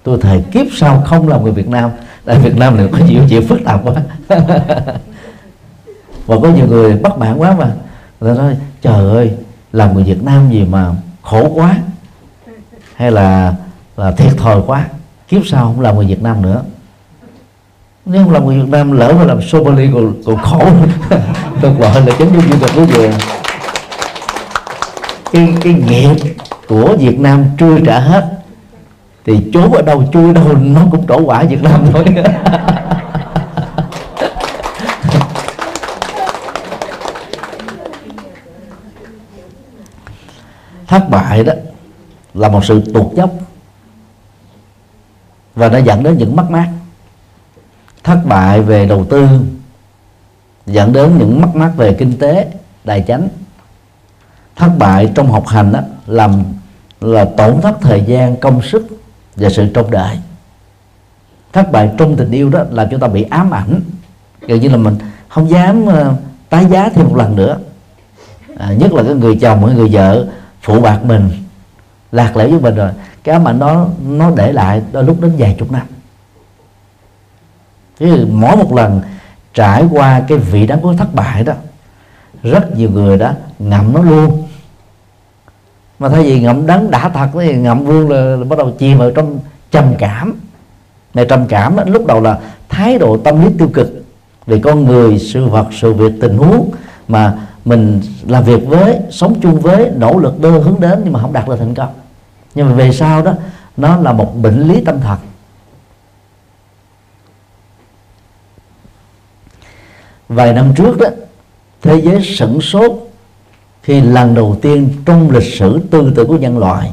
Tôi 0.03 0.19
thề 0.21 0.43
kiếp 0.53 0.67
sau 0.73 1.03
không 1.07 1.29
làm 1.29 1.43
người 1.43 1.53
Việt 1.53 1.69
Nam. 1.69 1.91
Tại 2.25 2.39
Việt 2.39 2.57
Nam 2.57 2.77
này 2.77 2.89
có 2.93 2.99
nhiều 3.09 3.23
chuyện 3.31 3.47
phức 3.47 3.59
tạp 3.65 3.81
quá. 3.85 3.95
Và 6.27 6.37
có 6.43 6.49
nhiều 6.49 6.67
người 6.67 6.97
bất 6.97 7.19
mãn 7.19 7.37
quá 7.37 7.55
mà. 7.59 7.71
Người 8.21 8.37
ta 8.37 8.43
nói, 8.43 8.57
trời 8.83 9.11
ơi, 9.11 9.33
làm 9.73 9.95
người 9.95 10.05
Việt 10.05 10.23
Nam 10.23 10.51
gì 10.51 10.65
mà 10.65 10.91
khổ 11.23 11.49
quá, 11.55 11.77
hay 12.95 13.11
là 13.11 13.55
là 13.97 14.11
thiệt 14.11 14.37
thòi 14.37 14.63
quá. 14.67 14.87
Kiếp 15.29 15.43
sau 15.47 15.65
không 15.65 15.81
làm 15.81 15.97
người 15.97 16.07
Việt 16.07 16.23
Nam 16.23 16.43
nữa 16.43 16.63
nếu 18.07 18.23
không 18.23 18.33
làm 18.33 18.47
người 18.47 18.61
Việt 18.61 18.69
Nam 18.69 18.93
lỡ 18.93 19.13
mà 19.19 19.25
làm 19.25 19.43
Somali 19.43 19.89
còn, 19.95 20.15
còn 20.27 20.37
khổ. 20.37 20.69
Tôi 21.63 21.73
gọi 21.75 22.07
là 22.07 22.17
chấn 22.19 22.29
dung 22.33 22.43
du 22.43 22.57
lịch 22.61 22.71
quý 22.77 22.85
vừa 22.85 23.11
cái 25.33 25.55
cái 25.63 25.73
nghiệp 25.73 26.17
của 26.69 26.97
Việt 26.97 27.21
Nam 27.21 27.45
chưa 27.59 27.79
trả 27.87 27.99
hết 27.99 28.39
thì 29.25 29.51
trốn 29.53 29.73
ở 29.73 29.83
đâu 29.83 30.05
chui 30.13 30.33
đâu 30.33 30.45
nó 30.59 30.83
cũng 30.91 31.07
trổ 31.07 31.21
quả 31.21 31.43
Việt 31.43 31.63
Nam 31.63 31.87
thôi. 31.93 32.05
Thất 40.87 41.09
bại 41.11 41.45
đó 41.45 41.53
là 42.35 42.49
một 42.49 42.65
sự 42.65 42.83
tụt 42.95 43.15
dốc 43.15 43.31
và 45.55 45.69
nó 45.69 45.79
dẫn 45.79 46.03
đến 46.03 46.19
những 46.19 46.37
mất 46.37 46.51
mát 46.51 46.69
thất 48.07 48.21
bại 48.25 48.63
về 48.63 48.87
đầu 48.87 49.05
tư 49.05 49.29
dẫn 50.67 50.93
đến 50.93 51.19
những 51.19 51.41
mất 51.41 51.49
mát 51.55 51.73
về 51.77 51.93
kinh 51.93 52.19
tế 52.19 52.49
tài 52.85 53.05
chánh. 53.09 53.29
Thất 54.57 54.71
bại 54.79 55.13
trong 55.15 55.33
học 55.33 55.47
hành 55.47 55.73
đó, 55.73 55.81
làm 56.07 56.43
là 57.01 57.25
tổn 57.25 57.61
thất 57.61 57.81
thời 57.81 58.03
gian 58.07 58.37
công 58.37 58.63
sức 58.63 58.87
và 59.37 59.49
sự 59.49 59.69
trông 59.75 59.91
đợi. 59.91 60.19
Thất 61.53 61.73
bại 61.73 61.91
trong 61.99 62.17
tình 62.17 62.31
yêu 62.31 62.51
đó 62.51 62.65
làm 62.71 62.89
chúng 62.91 63.01
ta 63.01 63.09
bị 63.09 63.23
ám 63.23 63.51
ảnh. 63.51 63.81
Gần 64.41 64.61
như 64.61 64.69
là 64.69 64.77
mình 64.77 64.95
không 65.29 65.51
dám 65.51 65.85
uh, 65.85 65.93
tái 66.49 66.67
giá 66.71 66.89
thêm 66.89 67.05
một 67.05 67.17
lần 67.17 67.37
nữa. 67.37 67.59
À, 68.59 68.73
nhất 68.73 68.93
là 68.93 69.03
cái 69.03 69.15
người 69.15 69.39
chồng 69.41 69.67
cái 69.67 69.77
người 69.77 69.89
vợ 69.93 70.27
phụ 70.63 70.81
bạc 70.81 71.05
mình 71.05 71.31
lạc 72.13 72.37
lẽo 72.37 72.49
với 72.49 72.61
mình 72.61 72.75
rồi. 72.75 72.91
Cái 73.25 73.33
ám 73.33 73.49
ảnh 73.49 73.59
đó 73.59 73.89
nó 74.07 74.31
để 74.37 74.53
lại 74.53 74.83
đôi 74.93 75.05
lúc 75.05 75.21
đến 75.21 75.33
vài 75.39 75.57
chục 75.59 75.73
năm 75.73 75.87
chứ 77.99 78.27
mỗi 78.31 78.57
một 78.57 78.73
lần 78.75 79.01
trải 79.55 79.85
qua 79.91 80.21
cái 80.29 80.39
vị 80.39 80.67
đắng 80.67 80.81
của 80.81 80.95
thất 80.95 81.15
bại 81.15 81.45
đó 81.45 81.53
rất 82.43 82.77
nhiều 82.77 82.91
người 82.91 83.19
đó 83.19 83.33
ngậm 83.59 83.93
nó 83.93 84.03
luôn. 84.03 84.43
Mà 85.99 86.09
thay 86.09 86.23
vì 86.23 86.41
ngậm 86.41 86.67
đắng 86.67 86.91
đã 86.91 87.09
thật 87.09 87.29
thì 87.33 87.55
ngậm 87.55 87.87
luôn 87.87 88.11
là, 88.11 88.19
là 88.19 88.45
bắt 88.45 88.59
đầu 88.59 88.71
chìm 88.79 88.99
vào 88.99 89.11
trong 89.11 89.39
trầm 89.71 89.95
cảm. 89.99 90.35
Này 91.15 91.27
trầm 91.29 91.47
cảm 91.49 91.77
đó, 91.77 91.83
lúc 91.87 92.07
đầu 92.07 92.21
là 92.21 92.39
thái 92.69 92.99
độ 92.99 93.17
tâm 93.17 93.45
lý 93.45 93.51
tiêu 93.59 93.69
cực 93.75 94.05
về 94.47 94.61
con 94.65 94.85
người 94.85 95.19
sự 95.19 95.47
vật 95.47 95.67
sự 95.73 95.93
việc 95.93 96.13
tình 96.21 96.39
huống 96.39 96.71
mà 97.09 97.35
mình 97.65 98.03
làm 98.27 98.45
việc 98.45 98.67
với 98.67 98.99
sống 99.11 99.35
chung 99.43 99.61
với 99.61 99.91
nỗ 99.97 100.19
lực 100.19 100.41
đưa 100.41 100.61
hướng 100.61 100.81
đến 100.81 101.01
nhưng 101.05 101.13
mà 101.13 101.21
không 101.21 101.33
đạt 101.33 101.49
được 101.49 101.57
thành 101.59 101.75
công. 101.75 101.89
Nhưng 102.55 102.67
mà 102.67 102.73
về 102.73 102.93
sau 102.93 103.23
đó 103.23 103.33
nó 103.77 103.97
là 103.97 104.13
một 104.13 104.37
bệnh 104.43 104.69
lý 104.69 104.81
tâm 104.81 105.01
thần. 105.01 105.19
Vài 110.29 110.53
năm 110.53 110.75
trước 110.77 110.99
đó 110.99 111.07
thế 111.83 112.01
giới 112.05 112.23
sửng 112.23 112.61
sốt 112.61 112.93
khi 113.83 114.01
lần 114.01 114.35
đầu 114.35 114.57
tiên 114.63 114.89
trong 115.05 115.31
lịch 115.31 115.55
sử 115.55 115.81
tư 115.91 116.13
tưởng 116.17 116.29
của 116.29 116.37
nhân 116.37 116.59
loại, 116.59 116.91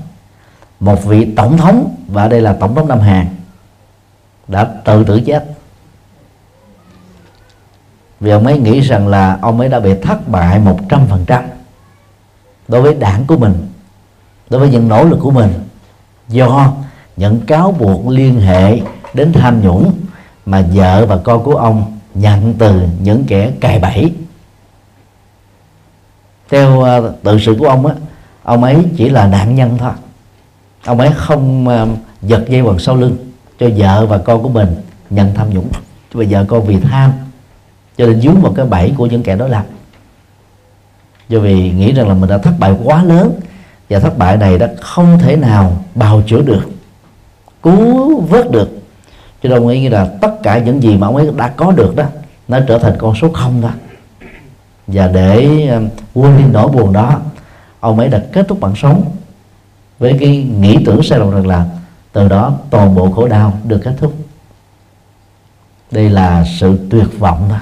một 0.80 1.04
vị 1.06 1.34
tổng 1.36 1.58
thống, 1.58 1.96
và 2.08 2.28
đây 2.28 2.42
là 2.42 2.54
tổng 2.54 2.76
thống 2.76 2.88
Nam 2.88 3.00
Hàn, 3.00 3.28
đã 4.48 4.64
tự 4.86 5.04
tử 5.04 5.22
chết. 5.26 5.46
Vì 8.20 8.32
ông 8.32 8.46
ấy 8.46 8.60
nghĩ 8.60 8.80
rằng 8.80 9.08
là 9.08 9.38
ông 9.42 9.60
ấy 9.60 9.70
đã 9.70 9.80
bị 9.80 9.94
thất 10.02 10.28
bại 10.28 10.60
một 10.60 10.80
trăm 10.90 11.06
phần 11.10 11.26
trăm 11.28 11.44
đối 12.68 12.82
với 12.82 12.94
đảng 12.94 13.26
của 13.28 13.38
mình, 13.38 13.68
đối 14.50 14.60
với 14.60 14.70
những 14.70 14.88
nỗ 14.88 15.04
lực 15.04 15.20
của 15.22 15.32
mình, 15.32 15.54
do 16.28 16.74
những 17.16 17.42
cáo 17.42 17.72
buộc 17.72 18.08
liên 18.08 18.40
hệ 18.40 18.82
đến 19.14 19.34
tham 19.34 19.62
nhũng 19.62 19.94
mà 20.46 20.66
vợ 20.74 21.06
và 21.06 21.18
con 21.24 21.44
của 21.44 21.56
ông 21.56 21.98
nhận 22.14 22.53
từ 22.57 22.82
những 23.01 23.24
kẻ 23.28 23.51
cài 23.59 23.80
bẫy. 23.80 24.14
Theo 26.49 26.82
ờ, 26.82 27.14
tự 27.24 27.39
sự 27.39 27.55
của 27.59 27.68
ông 27.68 27.86
á, 27.86 27.93
ông 28.43 28.64
ấy 28.64 28.78
chỉ 28.97 29.09
là 29.09 29.28
nạn 29.28 29.55
nhân 29.55 29.78
thôi. 29.78 29.91
Ông 30.86 30.99
ấy 30.99 31.09
không 31.16 31.68
ờ, 31.68 31.88
giật 32.22 32.45
dây 32.49 32.61
quần 32.61 32.80
sau 32.80 32.95
lưng 32.95 33.18
cho 33.59 33.70
vợ 33.78 34.05
và 34.05 34.18
con 34.18 34.43
của 34.43 34.49
mình 34.49 34.76
nhận 35.09 35.34
tham 35.34 35.49
nhũng. 35.49 35.68
Cho 36.14 36.24
vợ 36.30 36.45
con 36.47 36.66
vì 36.66 36.80
tham 36.80 37.11
cho 37.97 38.05
nên 38.05 38.22
dướng 38.22 38.41
vào 38.41 38.53
cái 38.53 38.66
bẫy 38.66 38.93
của 38.97 39.05
những 39.05 39.24
kẻ 39.24 39.36
đối 39.36 39.49
lập 39.49 39.66
do 41.30 41.39
vì 41.39 41.72
nghĩ 41.72 41.91
rằng 41.91 42.07
là 42.07 42.14
mình 42.14 42.30
đã 42.30 42.38
thất 42.38 42.53
bại 42.59 42.76
quá 42.84 43.03
lớn 43.03 43.39
và 43.89 43.99
thất 43.99 44.18
bại 44.18 44.38
này 44.38 44.57
đã 44.57 44.70
không 44.82 45.20
thể 45.20 45.36
nào 45.36 45.84
bào 45.95 46.22
chữa 46.28 46.41
được, 46.41 46.70
cứu 47.64 48.20
vớt 48.20 48.51
được 48.51 48.83
chứ 49.44 49.50
đâu 49.50 49.70
nghĩ 49.70 49.82
như 49.82 49.89
là 49.89 50.06
tất 50.22 50.44
cả 50.44 50.58
những 50.58 50.84
gì 50.84 50.98
mà 50.98 51.08
ông 51.08 51.16
ấy 51.16 51.30
đã 51.36 51.48
có 51.48 51.72
được 51.72 51.96
đó, 51.96 52.06
nó 52.48 52.60
trở 52.68 52.80
thành 52.80 52.94
con 52.98 53.16
số 53.16 53.30
không 53.34 53.62
đó. 53.62 53.70
Và 54.88 55.08
để 55.08 55.68
ờ, 55.68 55.82
quên 56.14 56.38
đi 56.38 56.44
nỗi 56.44 56.68
buồn 56.68 56.94
đó, 56.94 57.20
ông 57.80 58.00
ấy 58.00 58.10
đã 58.10 58.24
kết 58.34 58.48
thúc 58.48 58.60
bản 58.60 58.76
sống 58.76 59.04
với 60.00 60.18
cái 60.20 60.38
nghĩ 60.60 60.78
tưởng 60.86 61.04
sai 61.04 61.20
lầm 61.20 61.32
rằng 61.32 61.48
là 61.48 61.66
từ 62.12 62.28
đó 62.28 62.54
toàn 62.70 62.96
bộ 62.96 63.12
khổ 63.12 63.28
đau 63.28 63.54
được 63.64 63.80
kết 63.84 63.94
thúc. 63.98 64.14
Đây 65.91 66.10
là 66.10 66.46
sự 66.60 66.80
tuyệt 66.89 67.20
vọng 67.20 67.50
đó. 67.50 67.58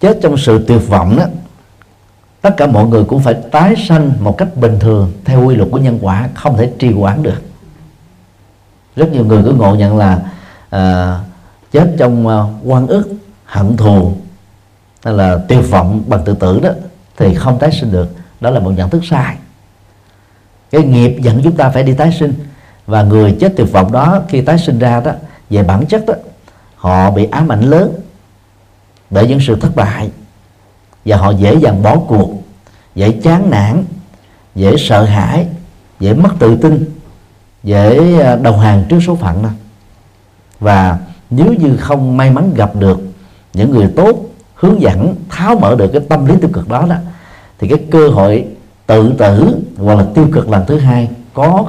Chết 0.00 0.18
trong 0.22 0.36
sự 0.36 0.64
tuyệt 0.68 0.88
vọng 0.88 1.16
đó, 1.16 1.24
tất 2.40 2.54
cả 2.56 2.66
mọi 2.66 2.86
người 2.86 3.04
cũng 3.04 3.22
phải 3.22 3.34
tái 3.34 3.74
sanh 3.88 4.12
một 4.20 4.38
cách 4.38 4.56
bình 4.56 4.78
thường 4.80 5.12
theo 5.24 5.44
quy 5.44 5.56
luật 5.56 5.68
của 5.70 5.78
nhân 5.78 5.98
quả, 6.02 6.28
không 6.34 6.56
thể 6.56 6.72
trì 6.78 6.92
hoãn 6.92 7.22
được 7.22 7.47
rất 8.98 9.12
nhiều 9.12 9.24
người 9.24 9.42
cứ 9.44 9.52
ngộ 9.52 9.74
nhận 9.74 9.96
là 9.96 10.20
à, 10.70 11.18
chết 11.72 11.94
trong 11.98 12.26
ờ, 12.26 12.48
quan 12.64 12.86
ức 12.86 13.08
hận 13.44 13.76
thù 13.76 14.12
hay 15.04 15.14
là 15.14 15.38
tuyệt 15.48 15.70
vọng 15.70 16.02
bằng 16.06 16.24
tự 16.24 16.34
tử 16.34 16.60
đó 16.60 16.70
thì 17.16 17.34
không 17.34 17.58
tái 17.58 17.72
sinh 17.72 17.92
được. 17.92 18.08
Đó 18.40 18.50
là 18.50 18.60
một 18.60 18.70
nhận 18.70 18.90
thức 18.90 19.02
sai. 19.04 19.36
Cái 20.70 20.82
nghiệp 20.82 21.16
dẫn 21.20 21.40
chúng 21.44 21.56
ta 21.56 21.68
phải 21.70 21.82
đi 21.82 21.94
tái 21.94 22.16
sinh. 22.20 22.34
Và 22.86 23.02
người 23.02 23.36
chết 23.40 23.52
tuyệt 23.56 23.72
vọng 23.72 23.92
đó 23.92 24.22
khi 24.28 24.40
tái 24.40 24.58
sinh 24.58 24.78
ra 24.78 25.00
đó 25.00 25.12
về 25.50 25.62
bản 25.62 25.86
chất 25.86 26.06
đó 26.06 26.14
họ 26.76 27.10
bị 27.10 27.24
ám 27.24 27.52
ảnh 27.52 27.62
lớn 27.62 27.94
bởi 29.10 29.28
những 29.28 29.40
sự 29.40 29.56
thất 29.60 29.76
bại. 29.76 30.10
Và 31.04 31.16
họ 31.16 31.30
dễ 31.30 31.54
dàng 31.54 31.82
bỏ 31.82 31.96
cuộc 31.96 32.30
dễ 32.94 33.12
chán 33.22 33.50
nản 33.50 33.84
dễ 34.54 34.76
sợ 34.78 35.04
hãi 35.04 35.46
dễ 36.00 36.14
mất 36.14 36.30
tự 36.38 36.56
tin 36.56 36.97
dễ 37.62 38.20
à, 38.20 38.36
đầu 38.36 38.56
hàng 38.56 38.84
trước 38.88 38.98
số 39.06 39.16
phận 39.16 39.42
đó. 39.42 39.48
Và 40.60 40.98
nếu 41.30 41.52
như 41.52 41.76
không 41.76 42.16
may 42.16 42.30
mắn 42.30 42.54
gặp 42.54 42.76
được 42.76 43.00
những 43.54 43.70
người 43.70 43.88
tốt 43.96 44.16
hướng 44.54 44.80
dẫn 44.80 45.14
tháo 45.28 45.58
mở 45.58 45.74
được 45.78 45.88
cái 45.92 46.02
tâm 46.08 46.26
lý 46.26 46.34
tiêu 46.40 46.50
cực 46.52 46.68
đó 46.68 46.86
đó 46.88 46.96
thì 47.58 47.68
cái 47.68 47.78
cơ 47.90 48.08
hội 48.08 48.46
tự 48.86 49.12
tử 49.18 49.56
hoặc 49.76 49.94
là 49.94 50.06
tiêu 50.14 50.28
cực 50.32 50.50
lần 50.50 50.64
thứ 50.66 50.78
hai 50.78 51.08
có 51.34 51.64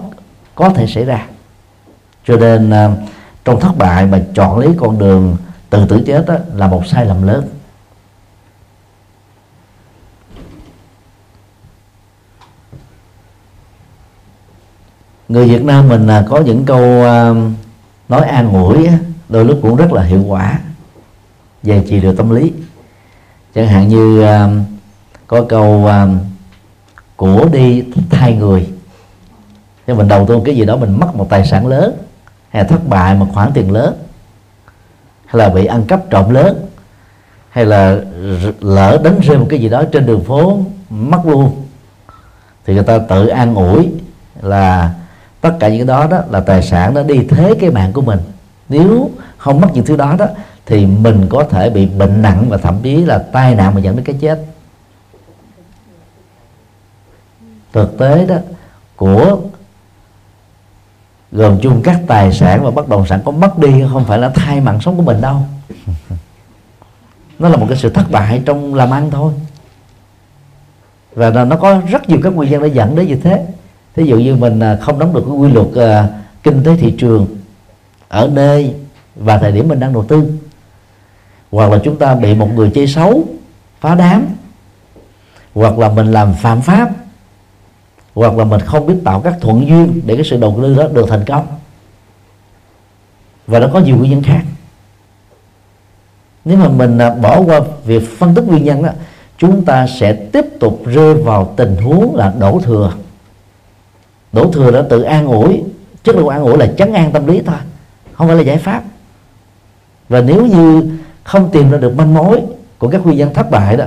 có 0.55 0.69
thể 0.69 0.87
xảy 0.87 1.05
ra. 1.05 1.25
Cho 2.27 2.35
nên 2.35 2.69
à, 2.69 2.89
trong 3.45 3.59
thất 3.59 3.77
bại 3.77 4.05
mà 4.05 4.21
chọn 4.35 4.59
lấy 4.59 4.69
con 4.77 4.99
đường 4.99 5.37
tự 5.69 5.85
tử 5.85 6.03
chết 6.05 6.25
đó, 6.27 6.35
là 6.55 6.67
một 6.67 6.87
sai 6.87 7.05
lầm 7.05 7.27
lớn. 7.27 7.43
Người 15.29 15.47
Việt 15.47 15.63
Nam 15.63 15.87
mình 15.87 16.07
là 16.07 16.25
có 16.29 16.39
những 16.39 16.65
câu 16.65 17.03
à, 17.03 17.33
nói 18.09 18.25
an 18.25 18.53
ủi 18.53 18.87
đôi 19.29 19.45
lúc 19.45 19.59
cũng 19.61 19.75
rất 19.75 19.91
là 19.91 20.03
hiệu 20.03 20.23
quả 20.27 20.59
về 21.63 21.85
trị 21.89 22.01
liệu 22.01 22.15
tâm 22.15 22.29
lý. 22.29 22.53
Chẳng 23.55 23.67
hạn 23.67 23.87
như 23.87 24.21
à, 24.21 24.49
có 25.27 25.43
câu 25.49 25.87
à, 25.87 26.07
của 27.15 27.45
đi 27.51 27.83
thay 28.09 28.35
người. 28.35 28.69
Cho 29.87 29.95
mình 29.95 30.07
đầu 30.07 30.25
tư 30.25 30.39
cái 30.45 30.55
gì 30.55 30.65
đó 30.65 30.77
mình 30.77 30.99
mất 30.99 31.15
một 31.15 31.27
tài 31.29 31.45
sản 31.45 31.67
lớn, 31.67 31.97
hay 32.49 32.63
là 32.63 32.69
thất 32.69 32.87
bại 32.87 33.15
một 33.15 33.27
khoản 33.33 33.51
tiền 33.53 33.71
lớn, 33.71 33.93
hay 35.25 35.39
là 35.39 35.49
bị 35.49 35.65
ăn 35.65 35.83
cắp 35.87 36.09
trộm 36.09 36.29
lớn, 36.29 36.65
hay 37.49 37.65
là 37.65 37.97
lỡ 38.59 39.01
đánh 39.03 39.19
rơi 39.19 39.37
một 39.37 39.47
cái 39.49 39.59
gì 39.59 39.69
đó 39.69 39.83
trên 39.91 40.05
đường 40.05 40.23
phố 40.23 40.59
mất 40.89 41.25
luôn, 41.25 41.63
thì 42.65 42.73
người 42.73 42.83
ta 42.83 42.99
tự 42.99 43.27
an 43.27 43.55
ủi 43.55 43.89
là 44.41 44.93
tất 45.41 45.53
cả 45.59 45.67
những 45.69 45.77
cái 45.77 45.87
đó 45.87 46.07
đó 46.07 46.21
là 46.29 46.39
tài 46.39 46.63
sản 46.63 46.93
nó 46.93 47.03
đi 47.03 47.25
thế 47.29 47.55
cái 47.59 47.69
mạng 47.69 47.93
của 47.93 48.01
mình. 48.01 48.19
Nếu 48.69 49.09
không 49.37 49.61
mất 49.61 49.67
những 49.73 49.85
thứ 49.85 49.95
đó 49.95 50.15
đó, 50.19 50.25
thì 50.65 50.85
mình 50.85 51.27
có 51.29 51.43
thể 51.43 51.69
bị 51.69 51.85
bệnh 51.85 52.21
nặng 52.21 52.45
và 52.49 52.57
thậm 52.57 52.79
chí 52.83 52.95
là 52.97 53.17
tai 53.17 53.55
nạn 53.55 53.75
mà 53.75 53.81
dẫn 53.81 53.95
đến 53.95 54.05
cái 54.05 54.15
chết. 54.21 54.45
Thực 57.73 57.97
tế 57.97 58.25
đó, 58.25 58.35
của 58.95 59.39
gồm 61.31 61.59
chung 61.61 61.81
các 61.83 62.01
tài 62.07 62.33
sản 62.33 62.63
và 62.63 62.71
bất 62.71 62.89
động 62.89 63.05
sản 63.07 63.21
có 63.25 63.31
mất 63.31 63.57
đi 63.57 63.83
không 63.91 64.05
phải 64.05 64.17
là 64.17 64.29
thay 64.29 64.61
mạng 64.61 64.81
sống 64.81 64.97
của 64.97 65.03
mình 65.03 65.21
đâu. 65.21 65.41
Nó 67.39 67.49
là 67.49 67.57
một 67.57 67.65
cái 67.69 67.77
sự 67.77 67.89
thất 67.89 68.11
bại 68.11 68.41
trong 68.45 68.75
làm 68.75 68.93
ăn 68.93 69.11
thôi. 69.11 69.33
Và 71.15 71.29
nó 71.29 71.55
có 71.55 71.81
rất 71.89 72.09
nhiều 72.09 72.19
các 72.23 72.33
nguyên 72.33 72.51
nhân 72.51 72.63
để 72.63 72.67
dẫn 72.67 72.95
đến 72.95 73.07
như 73.07 73.15
thế 73.15 73.45
thí 73.99 74.05
dụ 74.05 74.17
như 74.17 74.35
mình 74.35 74.59
à, 74.59 74.77
không 74.81 74.99
nắm 74.99 75.13
được 75.13 75.23
cái 75.27 75.35
quy 75.35 75.51
luật 75.51 75.67
uh, 75.67 76.11
kinh 76.43 76.63
tế 76.63 76.75
thị 76.75 76.95
trường 76.97 77.27
ở 78.07 78.29
nơi 78.33 78.73
và 79.15 79.37
thời 79.37 79.51
điểm 79.51 79.67
mình 79.67 79.79
đang 79.79 79.93
đầu 79.93 80.05
tư 80.07 80.33
hoặc 81.51 81.71
là 81.71 81.79
chúng 81.83 81.97
ta 81.97 82.15
bị 82.15 82.35
một 82.35 82.49
người 82.55 82.71
chơi 82.75 82.87
xấu 82.87 83.23
phá 83.79 83.95
đám 83.95 84.27
hoặc 85.53 85.79
là 85.79 85.89
mình 85.89 86.11
làm 86.11 86.33
phạm 86.33 86.61
pháp 86.61 86.89
hoặc 88.15 88.33
là 88.33 88.43
mình 88.43 88.61
không 88.61 88.85
biết 88.85 88.95
tạo 89.03 89.21
các 89.21 89.33
thuận 89.41 89.67
duyên 89.67 90.01
để 90.05 90.15
cái 90.15 90.25
sự 90.25 90.37
đầu 90.37 90.59
tư 90.61 90.75
đó 90.75 90.87
được 90.93 91.05
thành 91.09 91.25
công. 91.25 91.47
Và 93.47 93.59
nó 93.59 93.67
có 93.73 93.79
nhiều 93.79 93.97
nguyên 93.97 94.11
nhân 94.11 94.23
khác. 94.23 94.41
Nếu 96.45 96.57
mà 96.57 96.67
mình 96.67 96.97
à, 96.97 97.13
bỏ 97.13 97.41
qua 97.41 97.59
việc 97.85 98.17
phân 98.17 98.35
tích 98.35 98.43
nguyên 98.47 98.63
nhân 98.63 98.83
đó 98.83 98.89
chúng 99.37 99.65
ta 99.65 99.87
sẽ 99.99 100.13
tiếp 100.13 100.45
tục 100.59 100.81
rơi 100.85 101.13
vào 101.13 101.53
tình 101.57 101.75
huống 101.75 102.15
là 102.15 102.33
đổ 102.39 102.61
thừa 102.63 102.93
đổ 104.31 104.51
thừa 104.51 104.71
đã 104.71 104.81
tự 104.89 105.01
an 105.01 105.27
ủi 105.27 105.63
chất 106.03 106.15
lượng 106.15 106.27
an 106.27 106.41
ủi 106.41 106.57
là 106.57 106.67
chấn 106.77 106.93
an 106.93 107.11
tâm 107.11 107.27
lý 107.27 107.41
thôi, 107.45 107.57
không 108.13 108.27
phải 108.27 108.35
là 108.35 108.41
giải 108.41 108.57
pháp. 108.57 108.83
Và 110.09 110.21
nếu 110.21 110.45
như 110.45 110.91
không 111.23 111.49
tìm 111.51 111.71
ra 111.71 111.77
được 111.77 111.95
manh 111.95 112.13
mối 112.13 112.41
của 112.77 112.87
các 112.89 113.05
nguyên 113.05 113.17
nhân 113.17 113.33
thất 113.33 113.51
bại 113.51 113.77
đó 113.77 113.85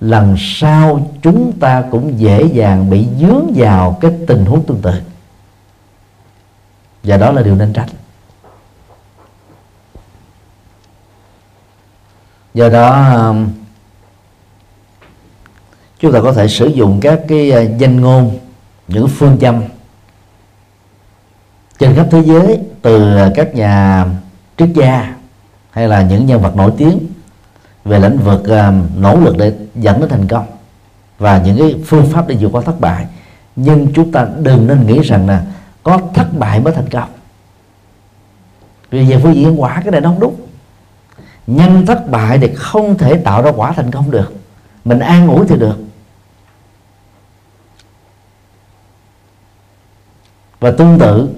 lần 0.00 0.36
sau 0.38 1.10
chúng 1.22 1.52
ta 1.60 1.84
cũng 1.90 2.18
dễ 2.18 2.42
dàng 2.42 2.90
bị 2.90 3.06
dướng 3.20 3.52
vào 3.54 3.98
cái 4.00 4.12
tình 4.26 4.44
huống 4.44 4.64
tương 4.64 4.82
tự. 4.82 4.92
Và 7.02 7.16
đó 7.16 7.32
là 7.32 7.42
điều 7.42 7.54
nên 7.54 7.72
tránh. 7.72 7.88
Do 12.54 12.68
đó 12.68 13.12
um, 13.12 13.48
chúng 15.98 16.12
ta 16.12 16.20
có 16.20 16.32
thể 16.32 16.48
sử 16.48 16.66
dụng 16.66 17.00
các 17.00 17.20
cái 17.28 17.52
uh, 17.64 17.78
danh 17.78 18.00
ngôn 18.00 18.38
những 18.88 19.08
phương 19.08 19.38
châm 19.40 19.62
trên 21.78 21.94
khắp 21.96 22.06
thế 22.10 22.22
giới 22.22 22.58
từ 22.82 23.14
các 23.34 23.54
nhà 23.54 24.04
triết 24.56 24.68
gia 24.74 25.14
hay 25.70 25.88
là 25.88 26.02
những 26.02 26.26
nhân 26.26 26.42
vật 26.42 26.56
nổi 26.56 26.72
tiếng 26.76 26.98
về 27.84 27.98
lĩnh 27.98 28.18
vực 28.18 28.40
uh, 28.40 28.98
nỗ 28.98 29.20
lực 29.20 29.36
để 29.38 29.52
dẫn 29.74 30.00
đến 30.00 30.08
thành 30.08 30.28
công 30.28 30.46
và 31.18 31.42
những 31.44 31.58
cái 31.58 31.82
phương 31.86 32.06
pháp 32.12 32.28
để 32.28 32.36
vượt 32.40 32.48
qua 32.52 32.62
thất 32.62 32.80
bại. 32.80 33.06
Nhưng 33.56 33.92
chúng 33.94 34.12
ta 34.12 34.26
đừng 34.38 34.66
nên 34.66 34.86
nghĩ 34.86 35.00
rằng 35.00 35.28
là 35.28 35.42
có 35.82 36.00
thất 36.14 36.38
bại 36.38 36.60
mới 36.60 36.72
thành 36.72 36.88
công. 36.88 37.08
Vì 38.90 39.10
về 39.10 39.20
phương 39.22 39.34
diện 39.34 39.60
quả 39.60 39.80
cái 39.84 39.90
này 39.92 40.00
nó 40.00 40.08
không 40.08 40.20
đúng. 40.20 40.36
Nhân 41.46 41.86
thất 41.86 42.10
bại 42.10 42.38
thì 42.38 42.54
không 42.54 42.98
thể 42.98 43.16
tạo 43.16 43.42
ra 43.42 43.50
quả 43.56 43.72
thành 43.72 43.90
công 43.90 44.10
được. 44.10 44.34
Mình 44.84 44.98
an 44.98 45.28
ủi 45.28 45.46
thì 45.46 45.56
được. 45.56 45.76
Và 50.60 50.70
tương 50.70 50.98
tự 50.98 51.28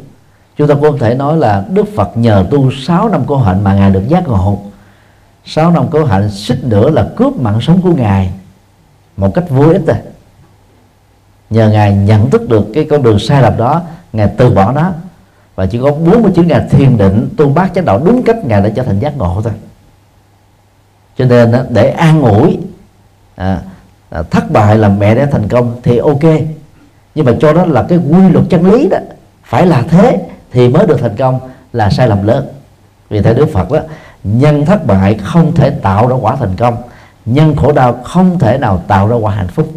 chúng 0.56 0.68
ta 0.68 0.74
cũng 0.74 0.82
có 0.82 0.98
thể 1.00 1.14
nói 1.14 1.36
là 1.36 1.64
Đức 1.70 1.84
Phật 1.96 2.16
nhờ 2.16 2.46
tu 2.50 2.70
6 2.72 3.08
năm 3.08 3.22
cố 3.26 3.36
hạnh 3.36 3.64
mà 3.64 3.74
ngài 3.74 3.90
được 3.90 4.08
giác 4.08 4.28
ngộ. 4.28 4.58
6 5.44 5.70
năm 5.70 5.86
cố 5.90 6.04
hạnh 6.04 6.30
xích 6.30 6.64
nữa 6.64 6.90
là 6.90 7.08
cướp 7.16 7.36
mạng 7.36 7.60
sống 7.60 7.82
của 7.82 7.92
ngài 7.92 8.32
một 9.16 9.34
cách 9.34 9.44
vô 9.48 9.68
ích 9.68 9.86
rồi 9.86 9.96
nhờ 11.50 11.70
ngài 11.70 11.92
nhận 11.92 12.30
thức 12.30 12.48
được 12.48 12.66
cái 12.74 12.86
con 12.90 13.02
đường 13.02 13.18
sai 13.18 13.42
lầm 13.42 13.56
đó 13.56 13.82
ngài 14.12 14.28
từ 14.36 14.50
bỏ 14.50 14.72
nó. 14.72 14.92
Và 15.54 15.66
chỉ 15.66 15.78
có 15.82 15.92
49 15.92 16.48
ngày 16.48 16.66
thiền 16.70 16.96
định 16.96 17.28
tu 17.36 17.48
bác 17.48 17.74
chánh 17.74 17.84
đạo 17.84 18.00
đúng 18.04 18.22
cách 18.22 18.36
ngài 18.44 18.60
đã 18.62 18.68
trở 18.68 18.82
thành 18.82 18.98
giác 18.98 19.16
ngộ 19.16 19.40
thôi. 19.44 19.52
Cho 21.18 21.24
nên 21.24 21.54
để 21.68 21.90
an 21.90 22.22
ủi 22.22 22.58
à, 23.36 23.60
à, 24.10 24.22
thất 24.22 24.50
bại 24.50 24.78
là 24.78 24.88
mẹ 24.88 25.14
để 25.14 25.26
thành 25.26 25.48
công 25.48 25.80
thì 25.82 25.98
ok 25.98 26.22
nhưng 27.18 27.26
mà 27.26 27.32
cho 27.40 27.52
đó 27.52 27.64
là 27.66 27.86
cái 27.88 27.98
quy 27.98 28.28
luật 28.28 28.44
chân 28.50 28.72
lý 28.72 28.88
đó, 28.88 28.98
phải 29.44 29.66
là 29.66 29.82
thế 29.88 30.26
thì 30.50 30.68
mới 30.68 30.86
được 30.86 31.00
thành 31.00 31.16
công 31.16 31.40
là 31.72 31.90
sai 31.90 32.08
lầm 32.08 32.26
lớn. 32.26 32.48
Vì 33.10 33.20
theo 33.20 33.34
đức 33.34 33.48
phật 33.52 33.70
đó 33.70 33.78
nhân 34.24 34.66
thất 34.66 34.86
bại 34.86 35.14
không 35.14 35.54
thể 35.54 35.70
tạo 35.70 36.08
ra 36.08 36.16
quả 36.16 36.36
thành 36.36 36.56
công, 36.56 36.76
nhân 37.24 37.56
khổ 37.56 37.72
đau 37.72 38.00
không 38.04 38.38
thể 38.38 38.58
nào 38.58 38.82
tạo 38.88 39.08
ra 39.08 39.16
quả 39.16 39.34
hạnh 39.34 39.48
phúc. 39.48 39.72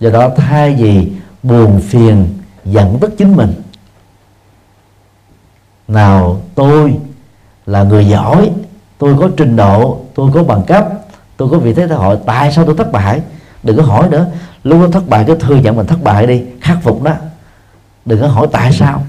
Do 0.00 0.10
đó 0.10 0.30
thay 0.36 0.74
vì 0.74 1.12
buồn 1.42 1.80
phiền, 1.80 2.38
giận 2.64 2.98
tức 3.00 3.14
chính 3.18 3.36
mình, 3.36 3.54
nào 5.88 6.40
tôi 6.54 6.96
là 7.66 7.82
người 7.82 8.08
giỏi, 8.08 8.50
tôi 8.98 9.16
có 9.20 9.28
trình 9.36 9.56
độ, 9.56 10.00
tôi 10.14 10.30
có 10.34 10.42
bằng 10.42 10.62
cấp, 10.62 10.88
tôi 11.36 11.48
có 11.50 11.58
vị 11.58 11.74
thế 11.74 11.86
xã 11.88 11.94
hội, 11.94 12.18
tại 12.26 12.52
sao 12.52 12.64
tôi 12.66 12.76
thất 12.76 12.92
bại? 12.92 13.20
Đừng 13.66 13.76
có 13.76 13.82
hỏi 13.82 14.08
nữa. 14.08 14.26
Lúc 14.64 14.80
đó 14.80 14.88
thất 14.92 15.08
bại 15.08 15.24
cứ 15.26 15.34
thừa 15.34 15.56
nhận 15.56 15.76
mình 15.76 15.86
thất 15.86 16.02
bại 16.02 16.26
đi. 16.26 16.44
Khắc 16.60 16.78
phục 16.82 17.02
đó. 17.02 17.12
Đừng 18.04 18.20
có 18.20 18.28
hỏi 18.28 18.46
tại 18.52 18.72
sao. 18.72 19.02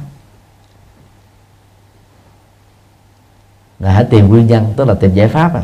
Là 3.80 3.92
hãy 3.92 4.04
tìm 4.04 4.28
nguyên 4.28 4.48
nhân 4.48 4.74
tức 4.78 4.88
là 4.88 4.94
tìm 4.94 5.14
giải 5.14 5.28
pháp 5.28 5.56
à. 5.56 5.62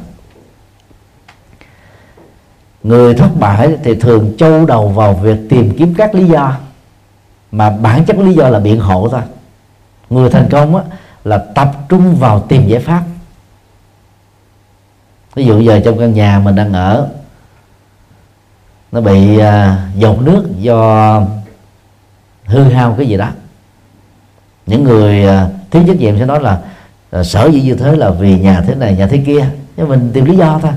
Người 2.84 3.16
thất 3.16 3.30
bại 3.39 3.78
thì 3.84 3.96
thường 3.96 4.34
châu 4.38 4.66
đầu 4.66 4.89
vào 4.89 5.14
việc 5.14 5.38
tìm 5.50 5.76
kiếm 5.78 5.94
các 5.98 6.16
lý 6.16 6.28
do. 6.28 6.58
Mà 7.52 7.70
bản 7.70 8.06
chất 8.06 8.18
lý 8.18 8.34
do 8.34 8.50
là 8.50 8.60
biện 8.60 8.80
hộ 8.80 9.10
thôi. 9.12 9.22
Người 10.10 10.30
thành 10.30 10.50
công 10.52 10.76
á, 10.76 10.84
là 11.24 11.38
tập 11.38 11.72
trung 11.89 12.16
vào 12.16 12.39
tìm 12.39 12.68
giải 12.68 12.80
pháp. 12.80 13.04
Ví 15.36 15.46
dụ 15.46 15.60
giờ 15.60 15.82
trong 15.86 16.00
căn 16.00 16.14
nhà 16.14 16.39
mình 16.39 16.56
đang 16.56 16.74
ở 16.74 17.10
nó 18.94 19.02
bị 19.02 19.38
à, 19.39 19.86
uh, 19.89 20.00
dột 20.00 20.22
nước 20.22 20.48
do 20.58 21.22
hư 22.46 22.64
hao 22.64 22.96
cái 22.98 23.08
gì 23.08 23.18
đó. 23.18 23.30
Những 24.66 24.84
người 24.84 25.26
uh, 25.26 25.72
thiếu 25.72 25.84
trách 25.88 25.98
nhiệm 25.98 26.20
sẽ 26.20 26.26
nói 26.26 26.41
là 26.41 26.60
à, 27.12 27.24
sở 27.24 27.48
dĩ 27.48 27.62
như 27.62 27.76
thế 27.76 27.96
là 27.96 28.10
vì 28.10 28.39
nhà 28.39 28.62
thế 28.62 28.76
này 28.76 28.96
nhà 28.96 29.08
thế 29.08 29.24
kia. 29.26 29.46
Nhưng 29.78 29.89
mình 29.89 30.12
tìm 30.14 30.26
lý 30.26 30.38
do 30.38 30.60
thôi. 30.62 30.72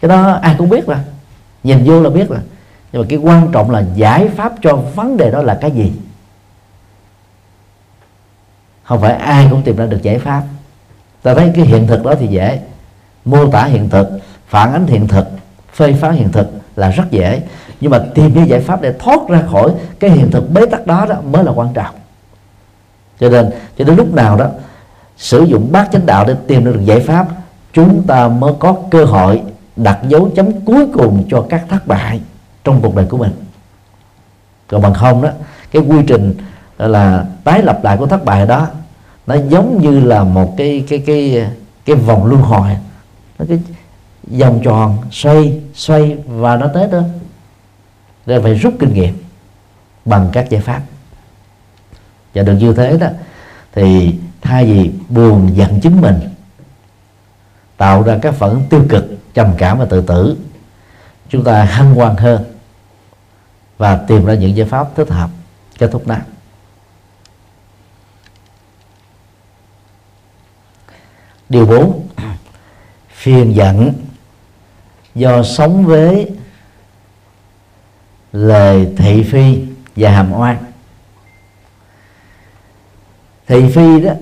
Cái 0.00 0.08
đó 0.08 0.38
ai 0.42 0.54
cũng 0.58 0.68
biết 0.68 0.86
rồi. 0.86 0.96
Nhìn 1.64 1.84
vô 1.84 2.02
là 2.02 2.10
biết 2.10 2.28
rồi. 2.28 2.38
Nhưng 2.92 3.02
mà 3.02 3.06
cái 3.10 3.18
quan 3.18 3.52
trọng 3.52 3.70
là 3.70 3.84
giải 3.94 4.28
pháp 4.28 4.52
cho 4.62 4.76
vấn 4.76 5.16
đề 5.16 5.30
đó 5.30 5.42
là 5.42 5.58
cái 5.60 5.70
gì? 5.70 5.92
Không 8.82 9.00
phải 9.00 9.12
ai 9.12 9.46
cũng 9.50 9.62
tìm 9.62 9.76
ra 9.76 9.86
được 9.86 10.02
giải 10.02 10.18
pháp. 10.18 10.42
Ta 11.22 11.34
thấy 11.34 11.52
cái 11.54 11.64
hiện 11.64 11.86
thực 11.86 12.04
đó 12.04 12.14
thì 12.20 12.26
dễ. 12.26 12.60
Mô 13.24 13.50
tả 13.50 13.64
hiện 13.64 13.88
thực 13.88 14.08
phản 14.48 14.72
ánh 14.72 14.86
hiện 14.86 15.08
thực 15.08 15.28
phê 15.72 15.92
phán 15.92 16.14
hiện 16.14 16.32
thực 16.32 16.50
là 16.78 16.90
rất 16.90 17.10
dễ. 17.10 17.42
Nhưng 17.80 17.90
mà 17.90 17.98
tìm 18.14 18.34
cái 18.34 18.48
giải 18.48 18.60
pháp 18.60 18.82
để 18.82 18.94
thoát 18.98 19.28
ra 19.28 19.42
khỏi 19.52 19.72
cái 20.00 20.10
hiện 20.10 20.30
thực 20.30 20.50
bế 20.50 20.66
tắc 20.66 20.86
đó 20.86 21.06
đó 21.08 21.16
mới 21.30 21.44
là 21.44 21.52
quan 21.52 21.68
trọng. 21.74 21.94
Cho 23.20 23.28
nên, 23.28 23.50
cho 23.78 23.84
đến 23.84 23.96
lúc 23.96 24.14
nào 24.14 24.36
đó, 24.36 24.46
sử 25.16 25.42
dụng 25.42 25.72
bát 25.72 25.88
chánh 25.92 26.06
đạo 26.06 26.24
để 26.24 26.34
tìm 26.46 26.64
được 26.64 26.84
giải 26.84 27.00
pháp, 27.00 27.26
chúng 27.72 28.02
ta 28.06 28.28
mới 28.28 28.52
có 28.58 28.76
cơ 28.90 29.04
hội 29.04 29.42
đặt 29.76 29.98
dấu 30.08 30.30
chấm 30.36 30.60
cuối 30.60 30.86
cùng 30.92 31.24
cho 31.30 31.46
các 31.48 31.64
thất 31.68 31.86
bại 31.86 32.20
trong 32.64 32.80
cuộc 32.82 32.94
đời 32.94 33.06
của 33.06 33.16
mình. 33.16 33.32
Còn 34.66 34.82
bằng 34.82 34.94
không 34.94 35.22
đó, 35.22 35.30
cái 35.72 35.82
quy 35.82 35.96
trình 36.06 36.34
là 36.78 37.24
tái 37.44 37.62
lập 37.62 37.80
lại 37.82 37.96
của 37.96 38.06
thất 38.06 38.24
bại 38.24 38.46
đó, 38.46 38.66
nó 39.26 39.36
giống 39.48 39.82
như 39.82 40.00
là 40.00 40.24
một 40.24 40.54
cái 40.56 40.84
cái 40.88 40.98
cái 41.06 41.46
cái 41.86 41.96
vòng 41.96 42.26
luân 42.26 42.42
hồi. 42.42 42.70
Nó 43.38 43.44
cái 43.48 43.58
vòng 44.30 44.60
tròn, 44.64 44.98
xoay 45.10 45.60
xoay 45.74 46.16
và 46.26 46.56
nó 46.56 46.66
tới 46.74 46.88
đó. 46.92 47.02
Nên 48.26 48.42
phải 48.42 48.54
rút 48.54 48.74
kinh 48.80 48.94
nghiệm 48.94 49.18
bằng 50.04 50.28
các 50.32 50.50
giải 50.50 50.60
pháp. 50.60 50.82
Và 52.34 52.42
được 52.42 52.54
như 52.54 52.74
thế 52.74 52.98
đó, 52.98 53.08
thì 53.72 54.14
thay 54.40 54.64
vì 54.64 54.90
buồn 55.08 55.50
giận 55.56 55.80
chính 55.80 56.00
mình, 56.00 56.20
tạo 57.76 58.02
ra 58.02 58.18
các 58.22 58.34
phản 58.34 58.50
ứng 58.50 58.62
tiêu 58.70 58.84
cực, 58.88 59.04
trầm 59.34 59.54
cảm 59.58 59.78
và 59.78 59.84
tự 59.84 60.00
tử, 60.00 60.36
chúng 61.28 61.44
ta 61.44 61.64
hăng 61.64 61.94
hoan 61.94 62.16
hơn 62.16 62.44
và 63.78 63.96
tìm 63.96 64.24
ra 64.24 64.34
những 64.34 64.56
giải 64.56 64.66
pháp 64.66 64.88
thích 64.96 65.08
hợp 65.08 65.30
kết 65.78 65.88
thúc 65.92 66.08
nạn. 66.08 66.22
điều 71.48 71.66
4 71.66 72.08
phiền 73.10 73.56
giận 73.56 73.92
do 75.18 75.42
sống 75.42 75.86
với 75.86 76.30
lời 78.32 78.88
thị 78.96 79.22
phi 79.22 79.62
và 79.96 80.10
hàm 80.10 80.32
oan. 80.32 80.56
Thị 83.46 83.68
phi 83.74 84.00
đó 84.00 84.12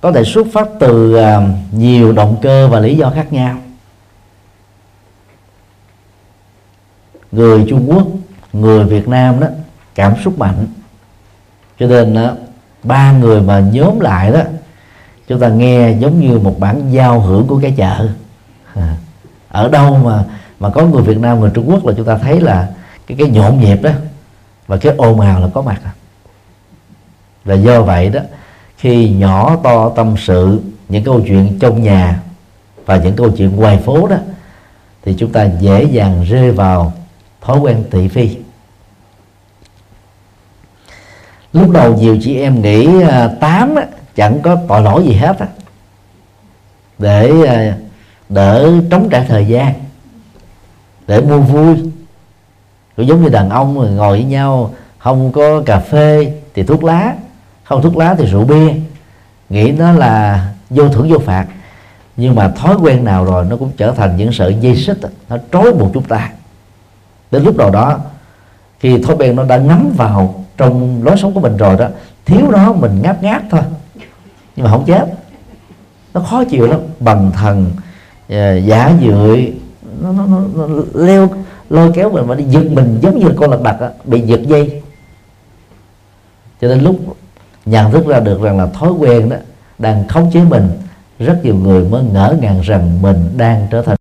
có 0.00 0.12
thể 0.12 0.24
xuất 0.24 0.46
phát 0.52 0.68
từ 0.80 1.14
à, 1.14 1.40
nhiều 1.72 2.12
động 2.12 2.36
cơ 2.42 2.68
và 2.68 2.80
lý 2.80 2.96
do 2.96 3.10
khác 3.10 3.32
nhau. 3.32 3.58
Người 7.32 7.66
Trung 7.68 7.86
Quốc 7.90 8.06
người 8.52 8.84
Việt 8.84 9.08
Nam 9.08 9.40
đó 9.40 9.46
cảm 9.94 10.14
xúc 10.24 10.38
mạnh. 10.38 10.66
Cho 11.78 11.86
nên 11.86 12.14
đó, 12.14 12.30
ba 12.82 13.12
người 13.12 13.40
mà 13.40 13.60
nhóm 13.60 14.00
lại 14.00 14.30
đó 14.30 14.40
chúng 15.28 15.40
ta 15.40 15.48
nghe 15.48 15.92
giống 15.92 16.20
như 16.20 16.38
một 16.38 16.58
bản 16.58 16.92
giao 16.92 17.20
hưởng 17.20 17.46
của 17.46 17.58
cái 17.62 17.74
chợ. 17.76 18.08
À, 18.74 18.96
ở 19.52 19.68
đâu 19.68 19.98
mà 20.04 20.24
mà 20.60 20.70
có 20.70 20.86
người 20.86 21.02
Việt 21.02 21.18
Nam, 21.18 21.40
người 21.40 21.50
Trung 21.54 21.70
Quốc 21.70 21.86
là 21.86 21.94
chúng 21.96 22.06
ta 22.06 22.18
thấy 22.18 22.40
là 22.40 22.68
cái 23.06 23.18
cái 23.18 23.28
nhộn 23.28 23.60
nhịp 23.60 23.82
đó 23.82 23.90
và 24.66 24.76
cái 24.76 24.94
ồn 24.96 25.20
ào 25.20 25.40
là 25.40 25.48
có 25.54 25.62
mặt 25.62 25.80
và 27.44 27.54
do 27.54 27.82
vậy 27.82 28.08
đó, 28.08 28.20
khi 28.76 29.08
nhỏ 29.08 29.56
to 29.62 29.88
tâm 29.96 30.14
sự 30.18 30.60
những 30.88 31.04
câu 31.04 31.20
chuyện 31.26 31.58
trong 31.58 31.82
nhà 31.82 32.20
và 32.86 32.96
những 32.96 33.16
câu 33.16 33.30
chuyện 33.30 33.56
ngoài 33.56 33.78
phố 33.78 34.06
đó, 34.06 34.16
thì 35.02 35.14
chúng 35.18 35.32
ta 35.32 35.44
dễ 35.60 35.84
dàng 35.84 36.24
rơi 36.24 36.50
vào 36.50 36.92
thói 37.40 37.58
quen 37.58 37.84
thị 37.90 38.08
phi. 38.08 38.36
Lúc 41.52 41.70
đầu 41.70 41.96
nhiều 41.96 42.18
chị 42.22 42.36
em 42.36 42.62
nghĩ 42.62 43.02
à, 43.02 43.30
tám 43.40 43.74
chẳng 44.14 44.40
có 44.42 44.56
tội 44.68 44.82
lỗi 44.82 45.04
gì 45.04 45.12
hết 45.12 45.38
á. 45.38 45.46
Để 46.98 47.46
à, 47.46 47.76
để 48.32 48.62
đỡ 48.62 48.70
trống 48.90 49.08
trải 49.10 49.26
thời 49.28 49.46
gian, 49.46 49.74
để 51.06 51.20
mua 51.20 51.38
vui. 51.38 51.76
Cũng 52.96 53.06
giống 53.06 53.22
như 53.22 53.28
đàn 53.28 53.50
ông 53.50 53.96
ngồi 53.96 54.18
với 54.18 54.24
nhau, 54.24 54.74
không 54.98 55.32
có 55.32 55.62
cà 55.66 55.78
phê 55.78 56.32
thì 56.54 56.62
thuốc 56.62 56.84
lá, 56.84 57.14
không 57.64 57.82
thuốc 57.82 57.96
lá 57.96 58.14
thì 58.18 58.26
rượu 58.26 58.44
bia. 58.44 58.74
Nghĩ 59.48 59.70
nó 59.70 59.92
là 59.92 60.46
vô 60.70 60.88
thưởng 60.88 61.10
vô 61.10 61.18
phạt. 61.18 61.46
Nhưng 62.16 62.34
mà 62.34 62.48
thói 62.48 62.76
quen 62.76 63.04
nào 63.04 63.24
rồi 63.24 63.44
nó 63.44 63.56
cũng 63.56 63.70
trở 63.76 63.92
thành 63.92 64.16
những 64.16 64.32
sợi 64.32 64.54
dây 64.60 64.76
xích, 64.76 64.98
nó 65.28 65.36
trói 65.52 65.72
buộc 65.72 65.90
chúng 65.94 66.04
ta. 66.04 66.30
Đến 67.30 67.44
lúc 67.44 67.56
nào 67.56 67.70
đó, 67.70 67.98
khi 68.80 69.02
thói 69.02 69.16
quen 69.16 69.36
nó 69.36 69.44
đã 69.44 69.56
ngấm 69.56 69.92
vào 69.96 70.44
trong 70.56 71.04
lối 71.04 71.16
sống 71.16 71.34
của 71.34 71.40
mình 71.40 71.56
rồi 71.56 71.76
đó, 71.76 71.88
thiếu 72.24 72.50
đó 72.50 72.72
mình 72.72 73.02
ngáp 73.02 73.22
ngáp 73.22 73.42
thôi. 73.50 73.60
Nhưng 74.56 74.64
mà 74.64 74.70
không 74.70 74.84
chết. 74.86 75.06
Nó 76.14 76.20
khó 76.20 76.44
chịu 76.44 76.66
lắm. 76.66 76.80
Bằng 77.00 77.30
thần 77.32 77.70
Ờ, 78.32 78.56
giả 78.56 78.92
dưỡi 79.02 79.52
nó, 80.00 80.12
nó, 80.12 80.26
nó, 80.26 80.40
nó 80.54 80.82
leo 80.94 81.28
lôi 81.70 81.92
kéo 81.94 82.10
mình 82.10 82.26
mà 82.26 82.34
đi 82.34 82.44
giật 82.44 82.64
mình 82.70 82.98
giống 83.02 83.18
như 83.18 83.26
con 83.36 83.50
lật 83.50 83.60
đật 83.62 84.06
bị 84.06 84.20
giật 84.20 84.40
dây. 84.42 84.82
Cho 86.60 86.68
nên 86.68 86.80
lúc 86.80 86.96
nhận 87.66 87.92
thức 87.92 88.06
ra 88.06 88.20
được 88.20 88.42
rằng 88.42 88.58
là 88.58 88.66
thói 88.66 88.92
quen 88.92 89.28
đó 89.28 89.36
đang 89.78 90.08
khống 90.08 90.30
chế 90.32 90.40
mình 90.40 90.70
rất 91.18 91.40
nhiều 91.42 91.54
người 91.54 91.84
mới 91.84 92.02
ngỡ 92.04 92.36
ngàng 92.40 92.60
rằng 92.60 93.02
mình 93.02 93.30
đang 93.36 93.66
trở 93.70 93.82
thành 93.82 93.96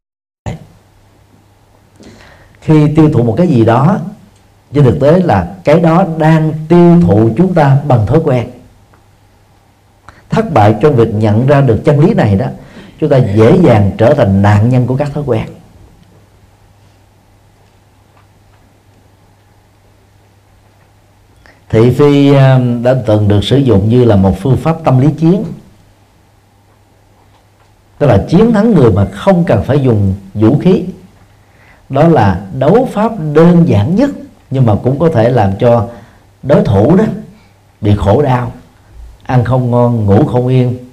khi 2.62 2.88
tiêu 2.96 3.10
thụ 3.14 3.24
một 3.24 3.34
cái 3.38 3.48
gì 3.48 3.66
đó 3.66 4.00
trên 4.74 4.84
thực 4.84 5.00
tế 5.00 5.20
là 5.20 5.56
cái 5.64 5.80
đó 5.80 6.06
đang 6.18 6.54
tiêu 6.70 7.02
thụ 7.02 7.30
chúng 7.38 7.54
ta 7.54 7.78
bằng 7.88 8.08
thói 8.08 8.20
quen. 8.24 8.50
Thất 10.30 10.54
bại 10.54 10.76
trong 10.82 10.96
việc 10.96 11.14
nhận 11.14 11.48
ra 11.48 11.62
được 11.62 11.82
chân 11.86 12.00
lý 12.00 12.14
này 12.14 12.36
đó 12.36 12.46
chúng 13.02 13.10
ta 13.10 13.18
dễ 13.18 13.58
dàng 13.64 13.92
trở 13.98 14.14
thành 14.14 14.42
nạn 14.42 14.70
nhân 14.70 14.88
của 14.88 14.96
các 14.96 15.14
thói 15.14 15.24
quen. 15.28 15.48
Thị 21.70 21.92
phi 21.92 22.34
um, 22.34 22.84
đã 22.84 22.96
từng 23.06 23.28
được 23.28 23.44
sử 23.44 23.58
dụng 23.58 23.90
như 23.90 24.04
là 24.04 24.16
một 24.16 24.40
phương 24.40 24.58
pháp 24.58 24.78
tâm 24.84 25.00
lý 25.00 25.08
chiến. 25.18 25.44
Tức 27.98 28.08
là 28.08 28.26
chiến 28.30 28.54
thắng 28.54 28.74
người 28.74 28.92
mà 28.92 29.06
không 29.06 29.44
cần 29.48 29.64
phải 29.64 29.80
dùng 29.80 30.16
vũ 30.34 30.60
khí. 30.60 30.84
Đó 31.90 32.08
là 32.08 32.42
đấu 32.54 32.90
pháp 32.92 33.12
đơn 33.34 33.68
giản 33.68 33.96
nhất, 33.96 34.10
nhưng 34.52 34.66
mà 34.66 34.76
cũng 34.84 35.00
có 35.00 35.10
thể 35.14 35.30
làm 35.30 35.52
cho 35.60 35.88
đối 36.44 36.64
thủ 36.64 36.96
đó 36.96 37.04
bị 37.82 37.96
khổ 37.98 38.22
đau, 38.22 38.52
ăn 39.24 39.46
không 39.46 39.72
ngon, 39.72 40.06
ngủ 40.06 40.26
không 40.26 40.48
yên 40.48 40.91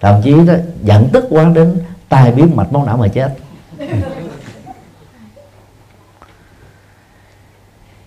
thậm 0.00 0.22
chí 0.22 0.34
đó, 0.46 0.54
giận 0.82 1.08
tức 1.12 1.26
quá 1.30 1.50
đến 1.54 1.78
tai 2.08 2.32
biến 2.32 2.56
mạch 2.56 2.72
máu 2.72 2.84
não 2.84 2.96
mà 2.96 3.08
chết. 3.08 3.34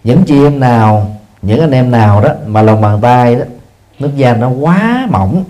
Những 0.04 0.24
chị 0.26 0.44
em 0.44 0.60
nào, 0.60 1.16
những 1.42 1.60
anh 1.60 1.72
em 1.72 1.92
nào 1.92 2.22
đó 2.22 2.30
mà 2.46 2.62
lòng 2.62 2.82
bàn 2.82 3.00
tay 3.02 3.36
đó, 3.36 3.46
nước 4.00 4.16
da 4.16 4.34
nó 4.34 4.50
quá 4.50 5.08
mỏng, 5.10 5.44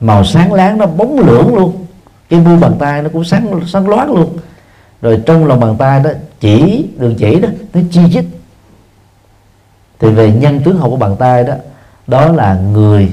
màu 0.00 0.24
sáng 0.24 0.52
láng 0.52 0.78
nó 0.78 0.86
bóng 0.86 1.18
lưỡng 1.18 1.54
luôn. 1.54 1.86
Cái 2.28 2.40
mu 2.40 2.58
bàn 2.58 2.76
tay 2.78 3.02
nó 3.02 3.08
cũng 3.12 3.24
sáng 3.24 3.60
sáng 3.66 3.88
loáng 3.88 4.12
luôn. 4.12 4.38
Rồi 5.02 5.22
trong 5.26 5.46
lòng 5.46 5.60
bàn 5.60 5.76
tay 5.78 6.00
đó, 6.00 6.10
chỉ, 6.40 6.88
đường 6.96 7.14
chỉ 7.18 7.40
đó, 7.40 7.48
nó 7.74 7.80
chi 7.90 8.00
chít. 8.12 8.24
Thì 9.98 10.08
về 10.08 10.32
nhân 10.32 10.60
tướng 10.64 10.78
học 10.78 10.90
của 10.90 10.96
bàn 10.96 11.16
tay 11.18 11.44
đó 11.44 11.54
đó 12.06 12.32
là 12.32 12.54
người 12.54 13.10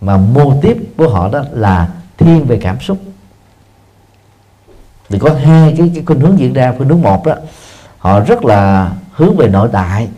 mà 0.00 0.16
mô 0.16 0.60
tiếp 0.62 0.91
của 1.06 1.12
họ 1.12 1.28
đó 1.28 1.44
là 1.52 1.88
thiên 2.16 2.44
về 2.44 2.58
cảm 2.62 2.80
xúc. 2.80 2.98
Thì 5.08 5.18
có 5.18 5.34
hai 5.44 5.74
cái 5.78 5.90
cái 5.94 6.04
khuynh 6.06 6.20
hướng 6.20 6.38
diễn 6.38 6.52
ra 6.52 6.74
khuynh 6.76 6.88
hướng 6.88 7.02
một 7.02 7.26
đó 7.26 7.34
họ 7.98 8.20
rất 8.20 8.44
là 8.44 8.92
hướng 9.12 9.36
về 9.36 9.48
nội 9.48 9.68
tại. 9.72 10.08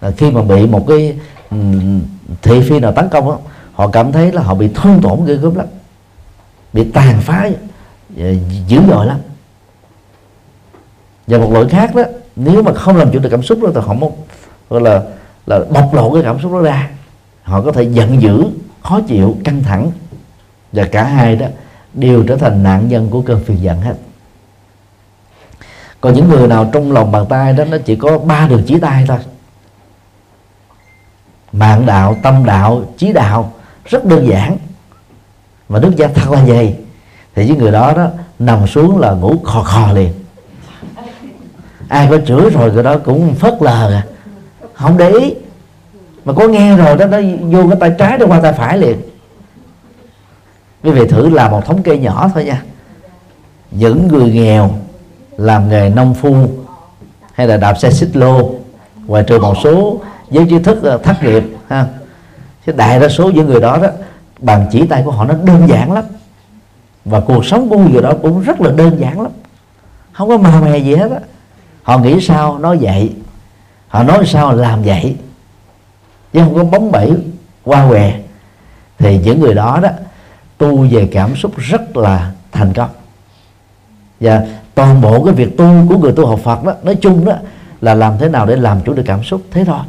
Là 0.00 0.10
khi 0.10 0.30
mà 0.30 0.42
bị 0.42 0.66
một 0.66 0.84
cái 0.88 1.18
thị 2.42 2.60
phi 2.68 2.80
nào 2.80 2.92
tấn 2.92 3.08
công 3.08 3.24
đó, 3.24 3.38
họ 3.74 3.88
cảm 3.88 4.12
thấy 4.12 4.32
là 4.32 4.42
họ 4.42 4.54
bị 4.54 4.68
thương 4.74 5.00
tổn 5.02 5.24
ghê 5.24 5.34
gớm 5.34 5.54
lắm 5.54 5.66
bị 6.72 6.90
tàn 6.90 7.20
phá 7.20 7.48
dữ 8.68 8.80
dội 8.90 9.06
lắm. 9.06 9.18
Và 11.26 11.38
một 11.38 11.52
loại 11.52 11.66
khác 11.68 11.94
đó 11.94 12.02
nếu 12.36 12.62
mà 12.62 12.72
không 12.74 12.96
làm 12.96 13.12
chủ 13.12 13.18
được 13.18 13.28
cảm 13.28 13.42
xúc 13.42 13.58
đó 13.62 13.68
thì 13.74 13.80
họ 13.84 13.94
muốn 13.94 14.12
gọi 14.70 14.80
là 14.80 15.02
là 15.46 15.60
bộc 15.70 15.94
lộ 15.94 16.14
cái 16.14 16.22
cảm 16.22 16.40
xúc 16.40 16.52
đó 16.52 16.60
ra. 16.60 16.90
Họ 17.42 17.62
có 17.62 17.72
thể 17.72 17.82
giận 17.82 18.22
dữ 18.22 18.44
khó 18.82 19.00
chịu 19.00 19.36
căng 19.44 19.62
thẳng 19.62 19.90
và 20.72 20.84
cả 20.84 21.04
hai 21.04 21.36
đó 21.36 21.46
đều 21.94 22.24
trở 22.28 22.36
thành 22.36 22.62
nạn 22.62 22.88
nhân 22.88 23.08
của 23.10 23.22
cơn 23.22 23.44
phiền 23.44 23.62
giận 23.62 23.80
hết. 23.80 23.94
Còn 26.00 26.14
những 26.14 26.28
người 26.28 26.48
nào 26.48 26.70
trong 26.72 26.92
lòng 26.92 27.12
bàn 27.12 27.26
tay 27.28 27.52
đó, 27.52 27.64
nó 27.64 27.78
chỉ 27.84 27.96
có 27.96 28.18
ba 28.18 28.48
đường 28.48 28.62
chỉ 28.66 28.80
tay 28.80 29.04
thôi. 29.08 29.18
Mạng 31.52 31.86
đạo, 31.86 32.16
tâm 32.22 32.44
đạo 32.44 32.84
trí 32.96 33.12
đạo, 33.12 33.52
rất 33.84 34.04
đơn 34.04 34.28
giản. 34.28 34.56
Mà 35.68 35.78
đức 35.78 35.96
gia 35.96 36.08
thật 36.08 36.30
là 36.30 36.46
dày 36.46 36.76
thì 37.34 37.46
những 37.46 37.58
người 37.58 37.72
đó 37.72 37.92
đó 37.96 38.06
nằm 38.38 38.66
xuống 38.66 38.98
là 38.98 39.12
ngủ 39.12 39.38
khò 39.44 39.62
khò 39.62 39.92
liền. 39.92 40.12
Ai 41.88 42.06
có 42.10 42.18
chửi 42.26 42.50
rồi 42.50 42.72
người 42.72 42.82
đó 42.82 42.98
cũng 43.04 43.34
phớt 43.34 43.54
lờ 43.60 43.90
à. 43.92 44.06
Không 44.74 44.96
để 44.96 45.10
ý. 45.10 45.34
Mà 46.24 46.32
có 46.32 46.48
nghe 46.48 46.76
rồi 46.76 46.96
đó, 46.96 47.06
nó 47.06 47.18
vô 47.40 47.68
cái 47.68 47.80
tay 47.80 47.92
trái 47.98 48.18
nó 48.18 48.26
qua 48.26 48.40
tay 48.40 48.52
phải 48.52 48.78
liền 48.78 49.02
quý 50.82 50.90
vị 50.90 51.06
thử 51.06 51.28
làm 51.28 51.50
một 51.50 51.66
thống 51.66 51.82
kê 51.82 51.98
nhỏ 51.98 52.30
thôi 52.34 52.44
nha. 52.44 52.62
Những 53.70 54.08
người 54.08 54.32
nghèo 54.32 54.70
làm 55.36 55.68
nghề 55.68 55.88
nông 55.88 56.14
phu 56.14 56.36
hay 57.34 57.46
là 57.46 57.56
đạp 57.56 57.74
xe 57.74 57.90
xích 57.90 58.16
lô, 58.16 58.54
ngoài 59.06 59.24
trừ 59.26 59.38
một 59.38 59.54
số 59.64 60.00
giới 60.30 60.46
trí 60.50 60.58
thức 60.58 60.82
ờ, 60.82 60.98
thất 60.98 61.22
nghiệp, 61.22 61.44
ha. 61.68 61.86
Chứ 62.66 62.72
đại 62.72 63.00
đa 63.00 63.08
số 63.08 63.30
những 63.30 63.46
người 63.46 63.60
đó 63.60 63.78
đó 63.82 63.88
bàn 64.38 64.66
chỉ 64.72 64.86
tay 64.86 65.02
của 65.04 65.10
họ 65.10 65.24
nó 65.24 65.34
đơn 65.44 65.68
giản 65.68 65.92
lắm. 65.92 66.04
Và 67.04 67.20
cuộc 67.20 67.44
sống 67.44 67.68
của 67.68 67.78
người 67.78 68.02
đó 68.02 68.12
cũng 68.22 68.40
rất 68.40 68.60
là 68.60 68.70
đơn 68.72 69.00
giản 69.00 69.20
lắm. 69.20 69.32
Không 70.12 70.28
có 70.28 70.38
màu 70.38 70.62
mè 70.62 70.78
gì 70.78 70.94
hết 70.94 71.10
á. 71.10 71.18
Họ 71.82 71.98
nghĩ 71.98 72.20
sao 72.20 72.58
nói 72.58 72.78
vậy. 72.80 73.14
Họ 73.88 74.02
nói 74.02 74.26
sao 74.26 74.52
làm 74.52 74.82
vậy. 74.82 75.16
Chứ 76.32 76.40
không 76.40 76.54
có 76.54 76.64
bóng 76.64 76.92
bẩy, 76.92 77.12
qua 77.64 77.88
què. 77.88 78.20
Thì 78.98 79.18
những 79.18 79.40
người 79.40 79.54
đó 79.54 79.78
đó 79.82 79.88
tu 80.62 80.86
về 80.90 81.08
cảm 81.12 81.36
xúc 81.36 81.52
rất 81.58 81.96
là 81.96 82.32
thành 82.52 82.72
công. 82.72 82.90
Và 84.20 84.46
toàn 84.74 85.00
bộ 85.00 85.24
cái 85.24 85.34
việc 85.34 85.56
tu 85.56 85.84
của 85.88 85.98
người 85.98 86.12
tu 86.12 86.26
học 86.26 86.40
Phật 86.44 86.64
đó, 86.64 86.74
nói 86.82 86.96
chung 87.00 87.24
đó, 87.24 87.32
là 87.80 87.94
làm 87.94 88.18
thế 88.18 88.28
nào 88.28 88.46
để 88.46 88.56
làm 88.56 88.80
chủ 88.84 88.92
được 88.92 89.02
cảm 89.06 89.24
xúc? 89.24 89.42
Thế 89.50 89.64
thôi. 89.64 89.80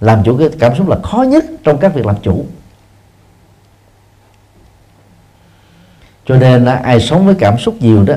Làm 0.00 0.24
chủ 0.24 0.38
cái 0.38 0.48
cảm 0.58 0.76
xúc 0.76 0.88
là 0.88 0.96
khó 1.02 1.22
nhất 1.22 1.44
trong 1.64 1.78
các 1.78 1.94
việc 1.94 2.06
làm 2.06 2.16
chủ. 2.22 2.46
Cho 6.26 6.36
nên 6.36 6.64
là 6.64 6.74
ai 6.74 7.00
sống 7.00 7.26
với 7.26 7.34
cảm 7.34 7.58
xúc 7.58 7.74
nhiều 7.80 8.04
đó, 8.04 8.14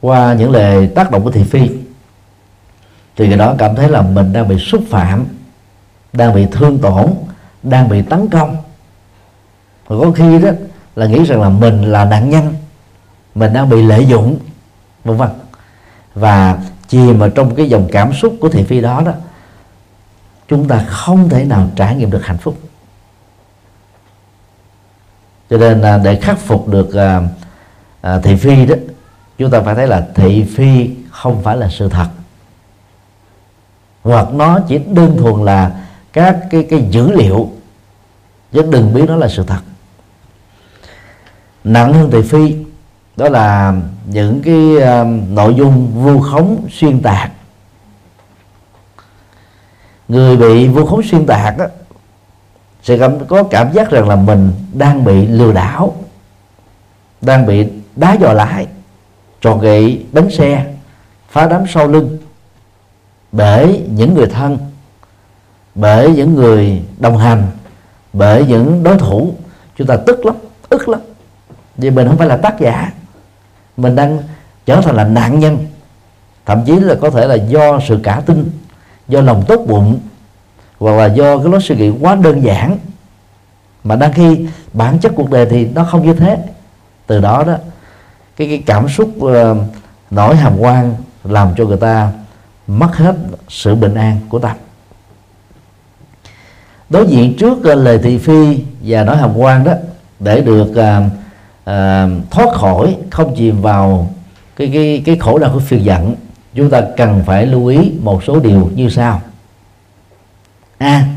qua 0.00 0.34
những 0.34 0.50
lời 0.50 0.86
tác 0.86 1.10
động 1.10 1.24
của 1.24 1.30
thị 1.30 1.44
phi, 1.44 1.70
thì 3.16 3.28
người 3.28 3.36
đó 3.36 3.54
cảm 3.58 3.74
thấy 3.74 3.88
là 3.88 4.02
mình 4.02 4.32
đang 4.32 4.48
bị 4.48 4.58
xúc 4.58 4.82
phạm, 4.90 5.24
đang 6.12 6.34
bị 6.34 6.46
thương 6.52 6.78
tổn, 6.78 7.14
đang 7.62 7.88
bị 7.88 8.02
tấn 8.02 8.28
công. 8.28 8.56
Và 9.86 9.96
có 10.00 10.10
khi 10.10 10.38
đó 10.38 10.50
là 10.96 11.06
nghĩ 11.06 11.24
rằng 11.24 11.42
là 11.42 11.48
mình 11.48 11.82
là 11.82 12.04
nạn 12.04 12.30
nhân 12.30 12.54
mình 13.34 13.52
đang 13.52 13.68
bị 13.68 13.82
lợi 13.82 14.06
dụng 14.06 14.38
vân 15.04 15.16
vân. 15.16 15.28
Và 16.14 16.58
chìm 16.88 17.18
mà 17.18 17.28
trong 17.34 17.54
cái 17.54 17.68
dòng 17.68 17.88
cảm 17.92 18.12
xúc 18.12 18.36
của 18.40 18.48
thị 18.48 18.64
phi 18.64 18.80
đó 18.80 19.02
đó 19.06 19.12
chúng 20.48 20.68
ta 20.68 20.84
không 20.88 21.28
thể 21.28 21.44
nào 21.44 21.68
trải 21.76 21.96
nghiệm 21.96 22.10
được 22.10 22.26
hạnh 22.26 22.38
phúc. 22.38 22.58
Cho 25.50 25.58
nên 25.58 25.80
là 25.80 25.98
để 25.98 26.20
khắc 26.20 26.38
phục 26.38 26.68
được 26.68 26.94
à, 26.94 27.22
à, 28.00 28.18
thị 28.20 28.36
phi 28.36 28.66
đó 28.66 28.74
chúng 29.38 29.50
ta 29.50 29.60
phải 29.60 29.74
thấy 29.74 29.86
là 29.86 30.06
thị 30.14 30.44
phi 30.44 30.90
không 31.10 31.42
phải 31.42 31.56
là 31.56 31.68
sự 31.68 31.88
thật. 31.88 32.08
Hoặc 34.02 34.32
nó 34.32 34.60
chỉ 34.68 34.78
đơn 34.78 35.16
thuần 35.18 35.44
là 35.44 35.84
các 36.12 36.38
cái 36.50 36.66
cái 36.70 36.86
dữ 36.90 37.12
liệu 37.12 37.52
chứ 38.52 38.62
đừng 38.70 38.94
biết 38.94 39.04
nó 39.08 39.16
là 39.16 39.28
sự 39.28 39.44
thật 39.46 39.60
nặng 41.64 41.92
hơn 41.92 42.10
thị 42.10 42.22
phi. 42.22 42.56
Đó 43.16 43.28
là 43.28 43.74
những 44.06 44.42
cái 44.42 44.76
uh, 44.76 45.06
nội 45.30 45.54
dung 45.54 45.90
vu 45.94 46.20
khống 46.20 46.66
xuyên 46.70 47.02
tạc. 47.02 47.30
Người 50.08 50.36
bị 50.36 50.68
vu 50.68 50.86
khống 50.86 51.02
xuyên 51.02 51.26
tạc 51.26 51.58
đó, 51.58 51.66
sẽ 52.82 52.98
cảm, 52.98 53.26
có 53.26 53.42
cảm 53.42 53.72
giác 53.72 53.90
rằng 53.90 54.08
là 54.08 54.16
mình 54.16 54.52
đang 54.72 55.04
bị 55.04 55.26
lừa 55.26 55.52
đảo 55.52 55.94
đang 57.20 57.46
bị 57.46 57.66
đá 57.96 58.12
dò 58.12 58.32
lái 58.32 58.66
tròn 59.40 59.60
gậy 59.60 60.06
bánh 60.12 60.30
xe 60.30 60.74
phá 61.28 61.46
đám 61.46 61.64
sau 61.68 61.88
lưng 61.88 62.18
bởi 63.32 63.82
những 63.90 64.14
người 64.14 64.26
thân 64.26 64.58
bởi 65.74 66.12
những 66.12 66.34
người 66.34 66.82
đồng 66.98 67.18
hành 67.18 67.46
bởi 68.12 68.46
những 68.46 68.82
đối 68.82 68.98
thủ. 68.98 69.34
Chúng 69.76 69.86
ta 69.86 69.96
tức 69.96 70.26
lắm 70.26 70.34
ức 70.68 70.88
lắm 70.88 71.00
vì 71.76 71.90
mình 71.90 72.08
không 72.08 72.18
phải 72.18 72.28
là 72.28 72.36
tác 72.36 72.60
giả. 72.60 72.92
Mình 73.76 73.96
đang 73.96 74.18
trở 74.66 74.80
thành 74.80 74.96
là 74.96 75.04
nạn 75.04 75.38
nhân. 75.38 75.58
Thậm 76.46 76.64
chí 76.66 76.80
là 76.80 76.94
có 77.00 77.10
thể 77.10 77.26
là 77.26 77.34
do 77.34 77.80
sự 77.88 78.00
cả 78.02 78.22
tin 78.26 78.50
do 79.08 79.20
lòng 79.20 79.44
tốt 79.48 79.64
bụng 79.68 80.00
hoặc 80.78 80.92
là 80.92 81.06
do 81.06 81.38
cái 81.38 81.46
lối 81.48 81.60
suy 81.60 81.76
nghĩ 81.76 81.90
quá 82.00 82.14
đơn 82.14 82.44
giản. 82.44 82.78
Mà 83.84 83.96
đang 83.96 84.12
khi 84.12 84.46
bản 84.72 84.98
chất 84.98 85.12
cuộc 85.16 85.30
đời 85.30 85.46
thì 85.50 85.66
nó 85.66 85.84
không 85.84 86.06
như 86.06 86.14
thế. 86.14 86.38
Từ 87.06 87.20
đó 87.20 87.44
đó 87.46 87.54
cái 88.36 88.48
cái 88.48 88.62
cảm 88.66 88.88
xúc 88.88 89.10
ờ, 89.20 89.50
uh, 89.50 89.58
nổi 90.10 90.36
hàm 90.36 90.58
quan 90.58 90.94
làm 91.24 91.54
cho 91.56 91.64
người 91.64 91.76
ta 91.76 92.12
mất 92.66 92.96
hết 92.96 93.16
sự 93.48 93.74
bình 93.74 93.94
an 93.94 94.20
của 94.28 94.38
tâm 94.38 94.56
đối 96.88 97.06
diện 97.06 97.36
trước 97.38 97.58
uh, 97.58 97.64
lời 97.64 97.98
thị 98.02 98.18
phi 98.18 98.64
và 98.80 99.04
nỗi 99.04 99.16
hàm 99.16 99.36
quan 99.36 99.64
đó 99.64 99.72
để 100.20 100.40
được 100.40 100.70
uh, 100.70 101.12
à, 101.64 102.08
thoát 102.30 102.54
khỏi 102.54 102.96
không 103.10 103.34
chìm 103.36 103.62
vào 103.62 104.10
cái 104.56 104.70
cái 104.74 105.02
cái 105.06 105.16
khổ 105.16 105.38
đau 105.38 105.50
của 105.54 105.60
phiền 105.60 105.84
giận 105.84 106.14
chúng 106.54 106.70
ta 106.70 106.82
cần 106.96 107.22
phải 107.26 107.46
lưu 107.46 107.66
ý 107.66 107.92
một 108.00 108.24
số 108.24 108.40
điều 108.40 108.70
như 108.74 108.88
sau. 108.88 109.22
A. 110.78 110.86
À, 110.88 111.08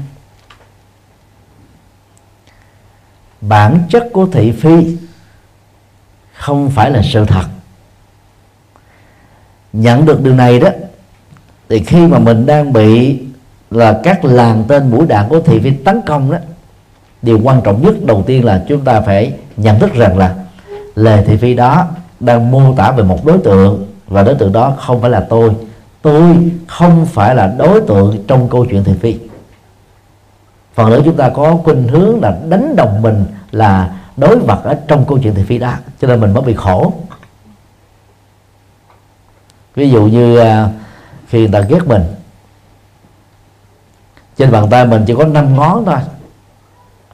bản 3.41 3.79
chất 3.89 4.09
của 4.13 4.25
thị 4.25 4.51
phi 4.51 4.97
không 6.33 6.69
phải 6.69 6.91
là 6.91 7.01
sự 7.03 7.25
thật. 7.25 7.45
Nhận 9.73 10.05
được 10.05 10.23
điều 10.23 10.35
này 10.35 10.59
đó 10.59 10.69
thì 11.69 11.83
khi 11.83 12.07
mà 12.07 12.19
mình 12.19 12.45
đang 12.45 12.73
bị 12.73 13.19
là 13.71 13.99
các 14.03 14.25
làng 14.25 14.63
tên 14.67 14.91
mũi 14.91 15.05
đạn 15.07 15.29
của 15.29 15.39
thị 15.41 15.59
phi 15.59 15.71
tấn 15.71 16.01
công 16.05 16.31
đó 16.31 16.37
điều 17.21 17.39
quan 17.43 17.61
trọng 17.61 17.81
nhất 17.81 17.95
đầu 18.05 18.23
tiên 18.27 18.45
là 18.45 18.65
chúng 18.67 18.83
ta 18.83 19.01
phải 19.01 19.33
nhận 19.57 19.79
thức 19.79 19.93
rằng 19.93 20.17
là 20.17 20.35
lời 20.95 21.23
thị 21.27 21.37
phi 21.37 21.53
đó 21.53 21.87
đang 22.19 22.51
mô 22.51 22.73
tả 22.77 22.91
về 22.91 23.03
một 23.03 23.25
đối 23.25 23.37
tượng 23.37 23.87
và 24.07 24.23
đối 24.23 24.35
tượng 24.35 24.51
đó 24.51 24.73
không 24.79 25.01
phải 25.01 25.09
là 25.09 25.25
tôi. 25.29 25.55
Tôi 26.01 26.51
không 26.67 27.05
phải 27.05 27.35
là 27.35 27.47
đối 27.57 27.81
tượng 27.81 28.23
trong 28.27 28.49
câu 28.49 28.65
chuyện 28.65 28.83
thị 28.83 28.93
phi. 29.01 29.17
Phần 30.73 30.89
lớn 30.89 31.01
chúng 31.05 31.15
ta 31.17 31.29
có 31.29 31.57
khuynh 31.63 31.87
hướng 31.87 32.21
là 32.21 32.37
đánh 32.49 32.75
đồng 32.75 33.01
mình 33.01 33.25
là 33.51 33.95
đối 34.17 34.39
vật 34.39 34.63
ở 34.63 34.77
trong 34.87 35.05
câu 35.05 35.19
chuyện 35.23 35.35
thị 35.35 35.43
phi 35.43 35.57
đó, 35.57 35.73
cho 36.01 36.07
nên 36.07 36.21
mình 36.21 36.33
mới 36.33 36.43
bị 36.43 36.53
khổ. 36.53 36.93
Ví 39.75 39.89
dụ 39.89 40.05
như 40.05 40.37
à, 40.37 40.69
khi 41.27 41.39
người 41.39 41.49
ta 41.51 41.59
ghét 41.59 41.79
mình, 41.85 42.03
trên 44.37 44.51
bàn 44.51 44.69
tay 44.69 44.85
mình 44.85 45.03
chỉ 45.07 45.13
có 45.17 45.25
năm 45.25 45.55
ngón 45.55 45.85
thôi 45.85 45.99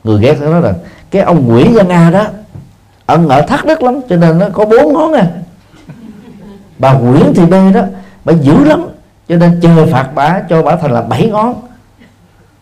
người 0.03 0.21
ghét 0.21 0.37
nó 0.41 0.59
là, 0.59 0.73
cái 1.11 1.21
ông 1.21 1.51
quỷ 1.51 1.73
dân 1.73 1.89
a 1.89 2.09
đó, 2.11 2.25
ẩn 3.05 3.29
ở 3.29 3.41
thắt 3.41 3.65
đất 3.65 3.83
lắm, 3.83 4.01
cho 4.09 4.15
nên 4.15 4.39
nó 4.39 4.45
có 4.53 4.65
bốn 4.65 4.93
ngón 4.93 5.13
à. 5.13 5.27
Bà 6.79 6.93
Nguyễn 6.93 7.33
Thị 7.33 7.45
B 7.45 7.53
đó, 7.73 7.81
bà 8.25 8.33
dữ 8.33 8.63
lắm, 8.63 8.85
cho 9.29 9.35
nên 9.35 9.59
chờ 9.61 9.87
phạt 9.91 10.09
bà, 10.15 10.39
cho 10.49 10.61
bà 10.61 10.75
thành 10.75 10.91
là 10.91 11.01
bảy 11.01 11.29
ngón. 11.29 11.53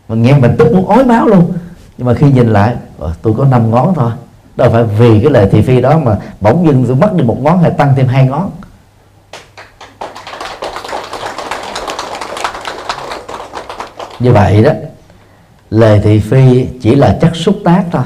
Mình 0.07 0.21
nghe 0.23 0.37
mình 0.37 0.55
tức 0.57 0.73
muốn 0.73 0.87
ói 0.87 1.05
máu 1.05 1.27
luôn. 1.27 1.53
Nhưng 1.97 2.07
mà 2.07 2.13
khi 2.13 2.31
nhìn 2.31 2.53
lại 2.53 2.75
ờ, 2.99 3.13
tôi 3.21 3.33
có 3.37 3.45
năm 3.45 3.71
ngón 3.71 3.93
thôi, 3.95 4.11
đâu 4.55 4.69
phải 4.71 4.83
vì 4.83 5.21
cái 5.21 5.31
lời 5.31 5.49
thị 5.51 5.61
phi 5.61 5.81
đó 5.81 5.97
mà 5.97 6.17
bỗng 6.41 6.67
dưng 6.67 6.85
tôi 6.87 6.95
mất 6.95 7.13
đi 7.13 7.23
một 7.23 7.37
ngón 7.41 7.61
hay 7.61 7.71
tăng 7.71 7.93
thêm 7.95 8.07
hai 8.07 8.25
ngón. 8.25 8.51
Như 14.19 14.33
vậy 14.33 14.63
đó 14.63 14.71
lời 15.71 15.99
thị 16.03 16.19
phi 16.19 16.67
chỉ 16.81 16.95
là 16.95 17.17
chất 17.21 17.35
xúc 17.35 17.55
tác 17.65 17.83
thôi. 17.91 18.03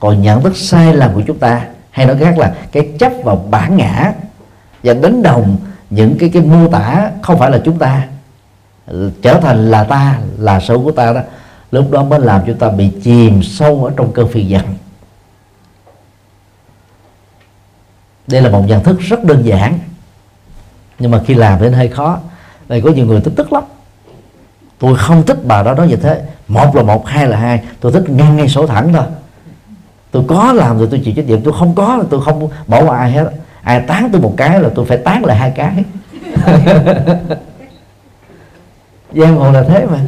Còn 0.00 0.22
nhận 0.22 0.42
thức 0.42 0.56
sai 0.56 0.94
lầm 0.94 1.14
của 1.14 1.22
chúng 1.26 1.38
ta, 1.38 1.66
hay 1.90 2.06
nói 2.06 2.16
khác 2.20 2.38
là 2.38 2.54
cái 2.72 2.92
chấp 2.98 3.12
vào 3.24 3.46
bản 3.50 3.76
ngã 3.76 4.12
và 4.82 4.94
đánh 4.94 5.22
đồng 5.22 5.56
những 5.90 6.18
cái 6.18 6.30
cái 6.32 6.42
mô 6.42 6.68
tả 6.68 7.10
không 7.22 7.38
phải 7.38 7.50
là 7.50 7.60
chúng 7.64 7.78
ta, 7.78 8.08
trở 9.22 9.40
thành 9.40 9.70
là 9.70 9.84
ta, 9.84 10.18
là 10.38 10.60
số 10.60 10.82
của 10.82 10.92
ta 10.92 11.12
đó, 11.12 11.20
lúc 11.70 11.90
đó 11.90 12.02
mới 12.02 12.20
làm 12.20 12.42
chúng 12.46 12.58
ta 12.58 12.68
bị 12.68 12.90
chìm 13.02 13.42
sâu 13.42 13.84
ở 13.84 13.92
trong 13.96 14.12
cơn 14.12 14.28
phiền 14.28 14.48
giận. 14.48 14.64
Đây 18.26 18.42
là 18.42 18.50
một 18.50 18.64
nhận 18.66 18.84
thức 18.84 19.00
rất 19.00 19.24
đơn 19.24 19.42
giản, 19.46 19.78
nhưng 20.98 21.10
mà 21.10 21.20
khi 21.26 21.34
làm 21.34 21.58
thì 21.60 21.68
hơi 21.68 21.88
khó. 21.88 22.18
Đây 22.68 22.80
có 22.80 22.90
nhiều 22.90 23.06
người 23.06 23.20
tức 23.20 23.32
tức 23.36 23.52
lắm 23.52 23.64
tôi 24.80 24.96
không 24.96 25.26
thích 25.26 25.38
bà 25.44 25.62
đó 25.62 25.74
nói 25.74 25.88
như 25.88 25.96
thế. 25.96 26.22
Một 26.48 26.76
là 26.76 26.82
một, 26.82 27.06
hai 27.06 27.26
là 27.26 27.36
hai. 27.36 27.62
Tôi 27.80 27.92
thích 27.92 28.04
ngang 28.08 28.36
ngang 28.36 28.48
số 28.48 28.66
thẳng 28.66 28.92
thôi. 28.92 29.04
Tôi 30.10 30.24
có 30.28 30.52
làm 30.52 30.78
rồi 30.78 30.88
tôi 30.90 31.00
chịu 31.04 31.14
trách 31.16 31.26
nhiệm. 31.26 31.42
Tôi 31.42 31.54
không 31.58 31.74
có 31.74 31.96
là 31.96 32.04
tôi 32.10 32.20
không 32.24 32.48
bỏ 32.66 32.84
qua 32.84 32.98
ai 32.98 33.12
hết. 33.12 33.30
Ai 33.62 33.80
tán 33.80 34.08
tôi 34.12 34.20
một 34.20 34.34
cái 34.36 34.60
là 34.60 34.68
tôi 34.74 34.86
phải 34.86 34.98
tán 34.98 35.24
lại 35.24 35.36
hai 35.36 35.50
cái. 35.56 35.84
Giang 39.12 39.36
hồ 39.36 39.52
là 39.52 39.62
thế 39.62 39.86
mà. 39.86 39.98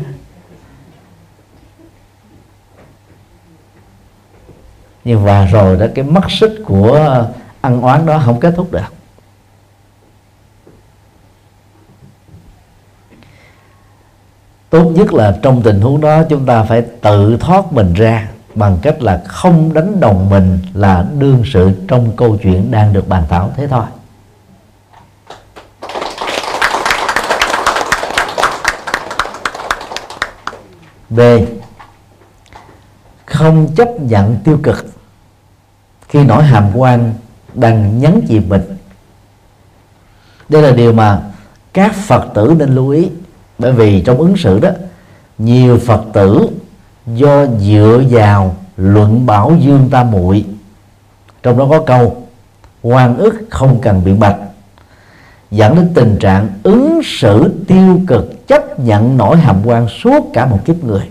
Nhưng 5.04 5.24
mà 5.24 5.46
rồi 5.46 5.76
đó, 5.76 5.86
cái 5.94 6.04
mất 6.04 6.30
sức 6.30 6.62
của 6.64 7.26
ăn 7.60 7.82
oán 7.82 8.06
đó 8.06 8.22
không 8.24 8.40
kết 8.40 8.54
thúc 8.56 8.72
được. 8.72 9.01
Tốt 14.72 14.84
nhất 14.84 15.12
là 15.12 15.38
trong 15.42 15.62
tình 15.62 15.80
huống 15.80 16.00
đó 16.00 16.22
chúng 16.28 16.46
ta 16.46 16.62
phải 16.62 16.82
tự 16.82 17.36
thoát 17.40 17.72
mình 17.72 17.94
ra 17.94 18.28
bằng 18.54 18.78
cách 18.82 19.02
là 19.02 19.22
không 19.26 19.74
đánh 19.74 20.00
đồng 20.00 20.30
mình 20.30 20.58
là 20.74 21.06
đương 21.18 21.42
sự 21.52 21.72
trong 21.88 22.16
câu 22.16 22.38
chuyện 22.42 22.70
đang 22.70 22.92
được 22.92 23.08
bàn 23.08 23.22
thảo 23.28 23.52
thế 23.56 23.68
thôi. 23.68 23.84
B. 31.10 31.20
Không 33.26 33.74
chấp 33.76 33.88
nhận 34.00 34.36
tiêu 34.44 34.58
cực. 34.62 34.86
Khi 36.08 36.24
nỗi 36.24 36.42
hàm 36.42 36.70
quan 36.74 37.14
đang 37.54 38.00
nhấn 38.00 38.20
chìm 38.28 38.48
mình. 38.48 38.76
Đây 40.48 40.62
là 40.62 40.70
điều 40.70 40.92
mà 40.92 41.22
các 41.72 41.94
phật 41.94 42.24
tử 42.34 42.54
nên 42.58 42.74
lưu 42.74 42.90
ý 42.90 43.10
bởi 43.58 43.72
vì 43.72 44.00
trong 44.00 44.18
ứng 44.18 44.36
xử 44.36 44.60
đó 44.60 44.70
nhiều 45.38 45.78
phật 45.78 46.04
tử 46.12 46.48
do 47.06 47.46
dựa 47.46 48.02
vào 48.10 48.56
luận 48.76 49.26
bảo 49.26 49.56
dương 49.60 49.88
tam 49.90 50.10
muội. 50.10 50.44
Trong 51.42 51.58
đó 51.58 51.66
có 51.70 51.80
câu 51.86 52.26
oan 52.82 53.16
ức 53.16 53.34
không 53.50 53.78
cần 53.82 54.02
biện 54.04 54.20
bạch. 54.20 54.36
Dẫn 55.50 55.76
đến 55.76 55.90
tình 55.94 56.16
trạng 56.20 56.48
ứng 56.62 57.00
xử 57.04 57.52
tiêu 57.66 58.00
cực 58.06 58.48
chấp 58.48 58.80
nhận 58.80 59.16
nỗi 59.16 59.36
hàm 59.36 59.56
quan 59.64 59.88
suốt 59.88 60.30
cả 60.32 60.46
một 60.46 60.58
kiếp 60.64 60.84
người. 60.84 61.08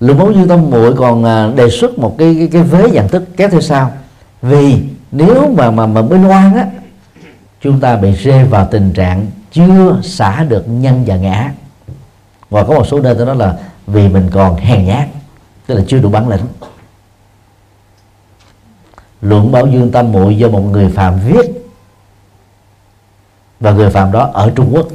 Luận 0.00 0.18
bảo 0.18 0.32
dương 0.32 0.48
tam 0.48 0.70
muội 0.70 0.94
còn 0.96 1.24
à, 1.24 1.50
đề 1.56 1.70
xuất 1.70 1.98
một 1.98 2.14
cái 2.18 2.36
cái, 2.38 2.48
cái 2.52 2.62
vế 2.62 2.90
dạng 2.90 3.08
thức 3.08 3.22
kéo 3.36 3.48
theo 3.48 3.60
sau. 3.60 3.92
Vì 4.42 4.82
nếu 5.12 5.54
mà 5.56 5.70
mà 5.70 5.86
mà 5.86 6.02
bên 6.02 6.28
oan 6.28 6.56
á 6.56 6.66
chúng 7.60 7.80
ta 7.80 7.96
bị 7.96 8.12
rơi 8.12 8.44
vào 8.44 8.68
tình 8.70 8.92
trạng 8.92 9.26
chưa 9.52 10.00
xả 10.02 10.44
được 10.44 10.64
nhân 10.68 11.04
và 11.06 11.16
ngã. 11.16 11.52
Và 12.50 12.64
có 12.64 12.74
một 12.74 12.86
số 12.86 13.00
nơi 13.00 13.14
nói 13.14 13.36
là 13.36 13.58
vì 13.86 14.08
mình 14.08 14.30
còn 14.32 14.56
hèn 14.56 14.84
nhát 14.84 15.08
tức 15.66 15.74
là 15.74 15.82
chưa 15.88 15.98
đủ 15.98 16.08
bản 16.08 16.28
lĩnh. 16.28 16.46
Luận 19.20 19.52
bảo 19.52 19.66
dương 19.66 19.92
tâm 19.92 20.12
muội 20.12 20.36
do 20.36 20.48
một 20.48 20.60
người 20.60 20.88
phạm 20.88 21.20
viết 21.20 21.50
và 23.60 23.72
người 23.72 23.90
phạm 23.90 24.12
đó 24.12 24.30
ở 24.32 24.52
Trung 24.56 24.70
Quốc. 24.72 24.88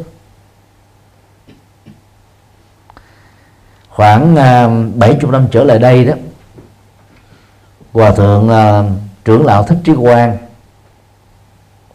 Khoảng 3.90 4.36
à, 4.36 4.66
uh, 4.66 4.96
70 4.96 5.32
năm 5.32 5.48
trở 5.52 5.64
lại 5.64 5.80
đây 5.80 6.06
đó 6.06 6.14
hòa 7.94 8.12
thượng 8.12 8.50
uh, 8.50 8.86
trưởng 9.26 9.46
lão 9.46 9.64
thích 9.64 9.78
trí 9.84 9.94
quang 9.96 10.38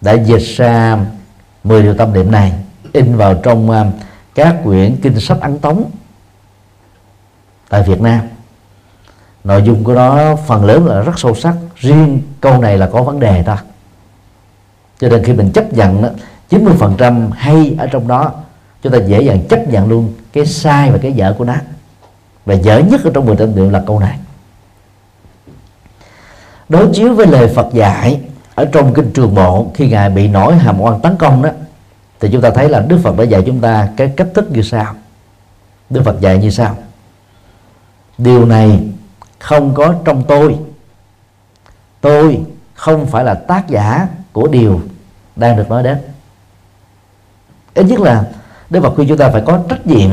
đã 0.01 0.13
dịch 0.13 0.57
ra 0.57 0.99
10 1.65 1.83
điều 1.83 1.95
tâm 1.95 2.13
niệm 2.13 2.31
này 2.31 2.53
in 2.93 3.17
vào 3.17 3.35
trong 3.35 3.71
à, 3.71 3.85
các 4.35 4.57
quyển 4.65 4.97
kinh 5.03 5.21
sách 5.21 5.41
ấn 5.41 5.59
tống 5.59 5.91
tại 7.69 7.83
Việt 7.83 8.01
Nam. 8.01 8.21
Nội 9.45 9.63
dung 9.63 9.85
của 9.85 9.95
nó 9.95 10.37
phần 10.37 10.65
lớn 10.65 10.87
là 10.87 11.01
rất 11.01 11.19
sâu 11.19 11.35
sắc 11.35 11.55
riêng 11.77 12.23
câu 12.41 12.61
này 12.61 12.79
là 12.79 12.89
có 12.93 13.03
vấn 13.03 13.21
đề 13.21 13.43
ta. 13.43 13.63
Cho 15.01 15.09
nên 15.09 15.25
khi 15.25 15.33
mình 15.33 15.53
chấp 15.53 15.73
nhận 15.73 16.03
đó, 16.03 16.09
90% 16.51 17.31
hay 17.33 17.77
ở 17.79 17.87
trong 17.87 18.09
đó 18.09 18.33
chúng 18.83 18.93
ta 18.93 18.99
dễ 18.99 19.23
dàng 19.23 19.49
chấp 19.49 19.69
nhận 19.69 19.89
luôn 19.89 20.13
cái 20.33 20.47
sai 20.47 20.91
và 20.91 20.99
cái 20.99 21.13
dở 21.13 21.35
của 21.39 21.45
nó. 21.45 21.55
Và 22.47 22.55
dở 22.55 22.79
nhất 22.79 23.01
ở 23.05 23.11
trong 23.15 23.27
mười 23.27 23.37
tâm 23.37 23.57
niệm 23.57 23.71
là 23.71 23.83
câu 23.87 24.01
này. 24.01 24.19
Đối 26.69 26.89
chiếu 26.93 27.15
với 27.15 27.27
lời 27.27 27.49
Phật 27.55 27.67
dạy 27.73 28.21
ở 28.61 28.67
trong 28.73 28.95
kinh 28.95 29.13
trường 29.13 29.35
bộ 29.35 29.71
khi 29.75 29.89
ngài 29.89 30.11
bị 30.11 30.29
nổi 30.29 30.57
hàm 30.57 30.81
oan 30.81 31.01
tấn 31.01 31.17
công 31.17 31.43
đó, 31.43 31.51
thì 32.21 32.29
chúng 32.33 32.41
ta 32.41 32.51
thấy 32.51 32.69
là 32.69 32.81
Đức 32.81 32.99
Phật 33.03 33.17
đã 33.17 33.25
dạy 33.25 33.43
chúng 33.47 33.61
ta 33.61 33.89
cái 33.97 34.13
cách 34.17 34.29
thức 34.35 34.51
như 34.51 34.63
sau. 34.63 34.95
Đức 35.91 36.03
Phật 36.05 36.21
dạy 36.21 36.39
như 36.39 36.51
sau. 36.51 36.77
Điều 38.19 38.47
này 38.47 38.89
không 39.39 39.75
có 39.75 39.95
trong 40.05 40.25
tôi. 40.29 40.59
Tôi 42.01 42.41
không 42.75 43.07
phải 43.07 43.25
là 43.25 43.35
tác 43.35 43.69
giả 43.69 44.09
của 44.33 44.49
điều 44.49 44.81
đang 45.37 45.57
được 45.57 45.69
nói 45.69 45.83
đến. 45.83 45.99
Ít 47.75 47.83
nhất 47.83 48.01
là 48.01 48.25
Đức 48.71 48.81
Phật 48.83 48.95
khuyên 48.95 49.09
chúng 49.09 49.19
ta 49.19 49.31
phải 49.31 49.43
có 49.47 49.61
trách 49.69 49.87
nhiệm 49.87 50.11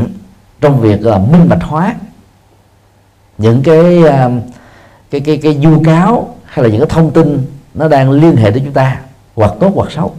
trong 0.61 0.79
việc 0.79 1.01
là 1.01 1.17
minh 1.17 1.49
bạch 1.49 1.63
hóa 1.63 1.95
những 3.37 3.63
cái 3.63 4.03
à, 4.03 4.29
cái 5.11 5.21
cái 5.21 5.37
cái 5.37 5.59
du 5.63 5.81
cáo 5.85 6.35
hay 6.45 6.63
là 6.63 6.69
những 6.69 6.79
cái 6.79 6.89
thông 6.89 7.11
tin 7.11 7.56
nó 7.77 7.87
đang 7.87 8.11
liên 8.11 8.35
hệ 8.35 8.51
tới 8.51 8.61
chúng 8.65 8.73
ta 8.73 8.99
hoặc 9.35 9.51
tốt 9.59 9.71
hoặc 9.75 9.91
xấu. 9.91 10.15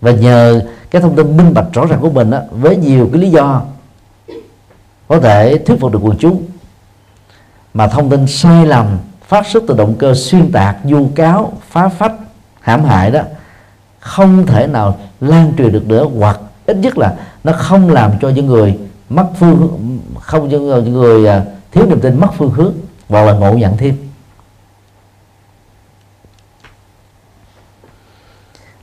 Và 0.00 0.10
nhờ 0.10 0.62
cái 0.90 1.02
thông 1.02 1.16
tin 1.16 1.36
minh 1.36 1.54
bạch 1.54 1.66
rõ 1.72 1.86
ràng 1.86 2.00
của 2.00 2.10
mình 2.10 2.30
đó, 2.30 2.40
với 2.50 2.76
nhiều 2.76 3.08
cái 3.12 3.22
lý 3.22 3.30
do 3.30 3.62
có 5.08 5.20
thể 5.20 5.58
thuyết 5.66 5.80
phục 5.80 5.92
được 5.92 5.98
quần 6.02 6.18
chúng. 6.18 6.42
Mà 7.74 7.86
thông 7.86 8.10
tin 8.10 8.26
sai 8.26 8.66
lầm 8.66 8.98
phát 9.26 9.46
xuất 9.46 9.62
từ 9.68 9.76
động 9.76 9.94
cơ 9.98 10.14
xuyên 10.14 10.52
tạc 10.52 10.76
du 10.84 11.08
cáo 11.14 11.52
phá 11.68 11.88
phách 11.88 12.12
hãm 12.60 12.84
hại 12.84 13.10
đó 13.10 13.20
không 14.00 14.46
thể 14.46 14.66
nào 14.66 14.98
lan 15.20 15.52
truyền 15.58 15.72
được 15.72 15.86
nữa 15.86 16.06
hoặc 16.18 16.40
ít 16.66 16.76
nhất 16.76 16.98
là 16.98 17.14
nó 17.44 17.52
không 17.52 17.90
làm 17.90 18.12
cho 18.20 18.28
những 18.28 18.46
người 18.46 18.78
mất 19.08 19.26
phương 19.38 19.78
không 20.20 20.50
cho 20.50 20.58
những 20.58 20.92
người 20.92 21.26
à, 21.26 21.44
thiếu 21.72 21.86
niềm 21.86 22.00
tin 22.00 22.20
mất 22.20 22.28
phương 22.38 22.50
hướng 22.50 22.72
hoặc 23.08 23.22
là 23.24 23.32
ngộ 23.32 23.54
nhận 23.54 23.76
thêm. 23.76 24.07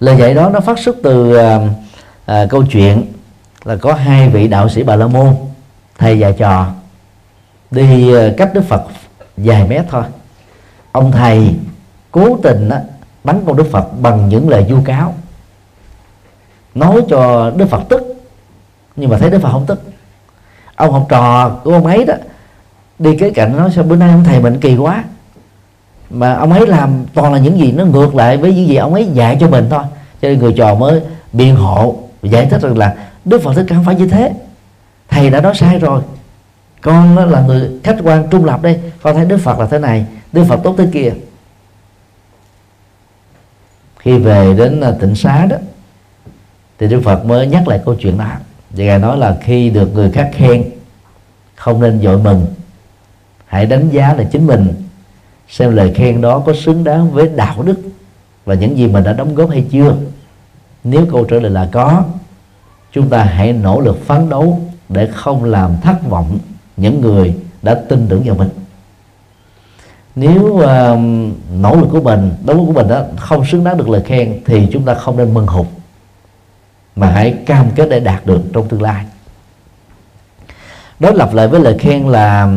Lời 0.06 0.18
dạy 0.18 0.34
đó 0.34 0.49
nó 0.49 0.60
phát 0.60 0.80
xuất 0.80 0.95
từ 1.03 1.36
à, 1.36 1.60
à, 2.26 2.45
câu 2.49 2.64
chuyện 2.65 3.06
là 3.64 3.76
có 3.76 3.94
hai 3.94 4.30
vị 4.30 4.48
đạo 4.48 4.69
sĩ 4.69 4.84
bà 4.84 4.95
la 4.95 5.07
môn 5.07 5.36
thầy 5.98 6.22
và 6.22 6.32
trò 6.32 6.68
đi 7.72 8.15
à, 8.15 8.30
cách 8.38 8.52
đức 8.53 8.64
phật 8.68 8.84
vài 9.38 9.68
mét 9.68 9.86
thôi. 9.90 10.03
Ông 10.91 11.11
thầy 11.11 11.56
cố 12.11 12.38
tình 12.44 12.69
á, 12.69 12.82
bắn 13.23 13.44
con 13.45 13.57
đức 13.57 13.72
phật 13.72 13.88
bằng 14.02 14.30
những 14.30 14.49
lời 14.49 14.65
vu 14.69 14.77
cáo 14.86 15.14
nói 16.76 17.02
cho 17.10 17.52
đức 17.56 17.69
phật 17.69 17.82
tức 17.90 18.02
nhưng 18.95 19.10
mà 19.10 19.18
thấy 19.18 19.30
đức 19.30 19.40
phật 19.41 19.52
không 19.52 19.65
tức. 19.65 19.82
Ông 20.76 20.91
học 20.91 21.06
trò 21.10 21.49
của 21.64 21.73
ông 21.73 21.86
ấy 21.86 22.06
đó 22.06 22.14
đi 22.99 23.18
kế 23.18 23.30
cạnh 23.30 23.57
nói 23.57 23.72
sao 23.76 23.84
bữa 23.84 23.95
nay 23.95 24.11
ông 24.11 24.23
thầy 24.23 24.41
mình 24.41 24.60
kỳ 24.60 24.76
quá 24.76 25.03
mà 26.10 26.34
ông 26.34 26.52
ấy 26.52 26.68
làm 26.68 27.06
toàn 27.14 27.34
là 27.34 27.40
những 27.40 27.60
gì 27.60 27.72
nó 27.72 27.86
ngược 27.86 28.15
lại 28.15 28.38
với 28.38 28.53
những 28.53 28.68
gì 28.68 28.76
ông 28.76 28.94
ấy 28.94 29.06
dạy 29.14 29.38
cho 29.40 29.49
mình 29.49 29.68
thôi 29.69 29.84
cho 30.26 30.30
nên 30.30 30.39
người 30.39 30.53
trò 30.53 30.76
mới 30.76 31.02
biện 31.34 31.56
hộ 31.56 31.95
giải 32.23 32.45
thích 32.45 32.61
rằng 32.61 32.77
là 32.77 32.95
đức 33.26 33.41
phật 33.43 33.53
thích 33.53 33.65
ca 33.68 33.76
không 33.76 33.85
phải 33.85 33.95
như 33.95 34.07
thế. 34.07 34.31
Thầy 35.07 35.30
đã 35.30 35.41
nói 35.41 35.56
sai 35.56 35.80
rồi. 35.80 36.02
Con 36.81 37.18
là 37.31 37.41
người 37.41 37.69
khách 37.84 37.97
quan 38.03 38.27
trung 38.31 38.45
lập 38.45 38.61
đây. 38.61 38.80
Con 39.02 39.15
thấy 39.15 39.26
đức 39.26 39.38
phật 39.38 39.60
là 39.60 39.65
thế 39.65 39.80
này, 39.80 40.06
đức 40.31 40.43
phật 40.43 40.60
tốt 40.64 40.76
thế 40.77 40.88
kia. 40.93 41.14
Khi 43.99 44.18
về 44.18 44.53
đến 44.57 44.81
à, 44.81 44.91
tỉnh 44.91 44.99
tịnh 44.99 45.15
xá 45.15 45.45
đó, 45.45 45.57
thì 46.80 46.88
đức 46.88 47.02
phật 47.03 47.26
mới 47.26 47.47
nhắc 47.47 47.68
lại 47.68 47.81
câu 47.85 47.95
chuyện 47.95 48.18
đó. 48.18 48.31
Và 48.69 48.84
ngài 48.84 48.99
nói 48.99 49.18
là 49.18 49.38
khi 49.41 49.69
được 49.69 49.93
người 49.93 50.11
khác 50.11 50.31
khen, 50.34 50.64
không 51.56 51.81
nên 51.81 51.99
vội 51.99 52.18
mừng 52.18 52.45
hãy 53.45 53.65
đánh 53.65 53.89
giá 53.89 54.14
là 54.14 54.23
chính 54.23 54.47
mình, 54.47 54.73
xem 55.49 55.76
lời 55.76 55.93
khen 55.95 56.22
đó 56.22 56.39
có 56.39 56.53
xứng 56.53 56.84
đáng 56.84 57.11
với 57.11 57.30
đạo 57.35 57.64
đức 57.64 57.77
và 58.45 58.53
những 58.53 58.77
gì 58.77 58.88
mình 58.88 59.03
đã 59.03 59.14
đóng 59.14 59.35
góp 59.35 59.49
hay 59.49 59.65
chưa 59.72 59.95
nếu 60.86 61.06
câu 61.12 61.26
trả 61.26 61.38
lời 61.38 61.52
là 61.52 61.70
có 61.72 62.03
chúng 62.91 63.10
ta 63.10 63.24
hãy 63.24 63.53
nỗ 63.53 63.80
lực 63.80 64.06
phấn 64.06 64.30
đấu 64.30 64.62
để 64.90 65.10
không 65.14 65.44
làm 65.44 65.72
thất 65.82 66.10
vọng 66.10 66.40
những 66.78 67.02
người 67.02 67.36
đã 67.62 67.76
tin 67.90 68.07
tưởng 68.10 68.24
vào 68.26 68.36
mình. 68.36 68.49
Nếu 70.16 70.44
uh, 70.44 70.64
nỗ 71.52 71.76
lực 71.76 71.88
của 71.91 72.02
mình 72.02 72.32
đóng 72.45 72.57
góp 72.57 72.68
của 72.68 72.74
mình 72.74 72.88
đó 72.88 73.03
không 73.18 73.45
xứng 73.45 73.64
đáng 73.64 73.78
được 73.78 73.90
lời 73.90 74.02
khen 74.06 74.41
thì 74.45 74.68
chúng 74.72 74.86
ta 74.86 74.94
không 74.94 75.18
nên 75.18 75.34
mừng 75.34 75.48
hụt 75.48 75.68
mà 76.95 77.07
hãy 77.07 77.38
cam 77.45 77.72
kết 77.76 77.90
để 77.90 77.99
đạt 77.99 78.26
được 78.26 78.41
trong 78.53 78.68
tương 78.68 78.82
lai. 78.82 79.06
Đối 80.99 81.16
lập 81.16 81.34
lại 81.34 81.48
với 81.48 81.60
lời 81.60 81.78
khen 81.80 82.07
là 82.07 82.49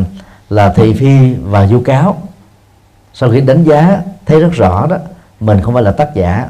là 0.49 0.73
thị 0.73 0.93
phi 0.93 1.33
và 1.33 1.67
du 1.67 1.79
cáo. 1.79 2.17
Sau 3.13 3.31
khi 3.31 3.41
đánh 3.41 3.63
giá 3.63 4.01
thấy 4.25 4.39
rất 4.39 4.51
rõ 4.51 4.87
đó 4.87 4.97
mình 5.39 5.61
không 5.61 5.73
phải 5.73 5.83
là 5.83 5.91
tác 5.91 6.15
giả 6.15 6.49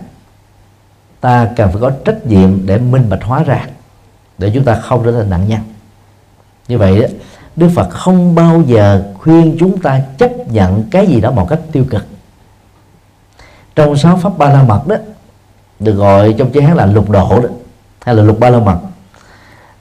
ta 1.21 1.49
cần 1.55 1.71
phải 1.71 1.81
có 1.81 1.91
trách 2.05 2.27
nhiệm 2.27 2.65
để 2.65 2.77
minh 2.77 3.09
bạch 3.09 3.23
hóa 3.23 3.43
ra 3.43 3.65
để 4.37 4.51
chúng 4.53 4.63
ta 4.63 4.75
không 4.75 5.03
trở 5.05 5.11
thành 5.11 5.29
nạn 5.29 5.47
nhân. 5.47 5.59
Như 6.67 6.77
vậy 6.77 7.01
đó, 7.01 7.07
Đức 7.55 7.69
Phật 7.75 7.89
không 7.89 8.35
bao 8.35 8.61
giờ 8.67 9.03
khuyên 9.19 9.57
chúng 9.59 9.81
ta 9.81 10.01
chấp 10.17 10.31
nhận 10.51 10.83
cái 10.91 11.07
gì 11.07 11.21
đó 11.21 11.31
một 11.31 11.49
cách 11.49 11.59
tiêu 11.71 11.85
cực. 11.89 12.05
Trong 13.75 13.97
sáu 13.97 14.17
pháp 14.17 14.37
ba 14.37 14.49
la 14.49 14.63
mật 14.63 14.87
đó 14.87 14.95
được 15.79 15.93
gọi 15.93 16.35
trong 16.37 16.51
chữ 16.51 16.61
hán 16.61 16.77
là 16.77 16.85
lục 16.85 17.09
độ 17.09 17.41
đó 17.41 17.49
hay 18.01 18.15
là 18.15 18.23
lục 18.23 18.39
ba 18.39 18.49
la 18.49 18.59
mật 18.59 18.79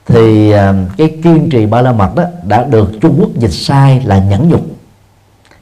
thì 0.05 0.51
à, 0.51 0.73
cái 0.97 1.17
kiên 1.23 1.49
trì 1.49 1.65
ba 1.65 1.81
la 1.81 1.91
mật 1.91 2.15
đó 2.15 2.23
đã 2.43 2.63
được 2.63 2.91
Trung 3.01 3.15
Quốc 3.19 3.29
dịch 3.35 3.51
sai 3.51 4.01
là 4.05 4.19
nhẫn 4.19 4.49
nhục. 4.49 4.61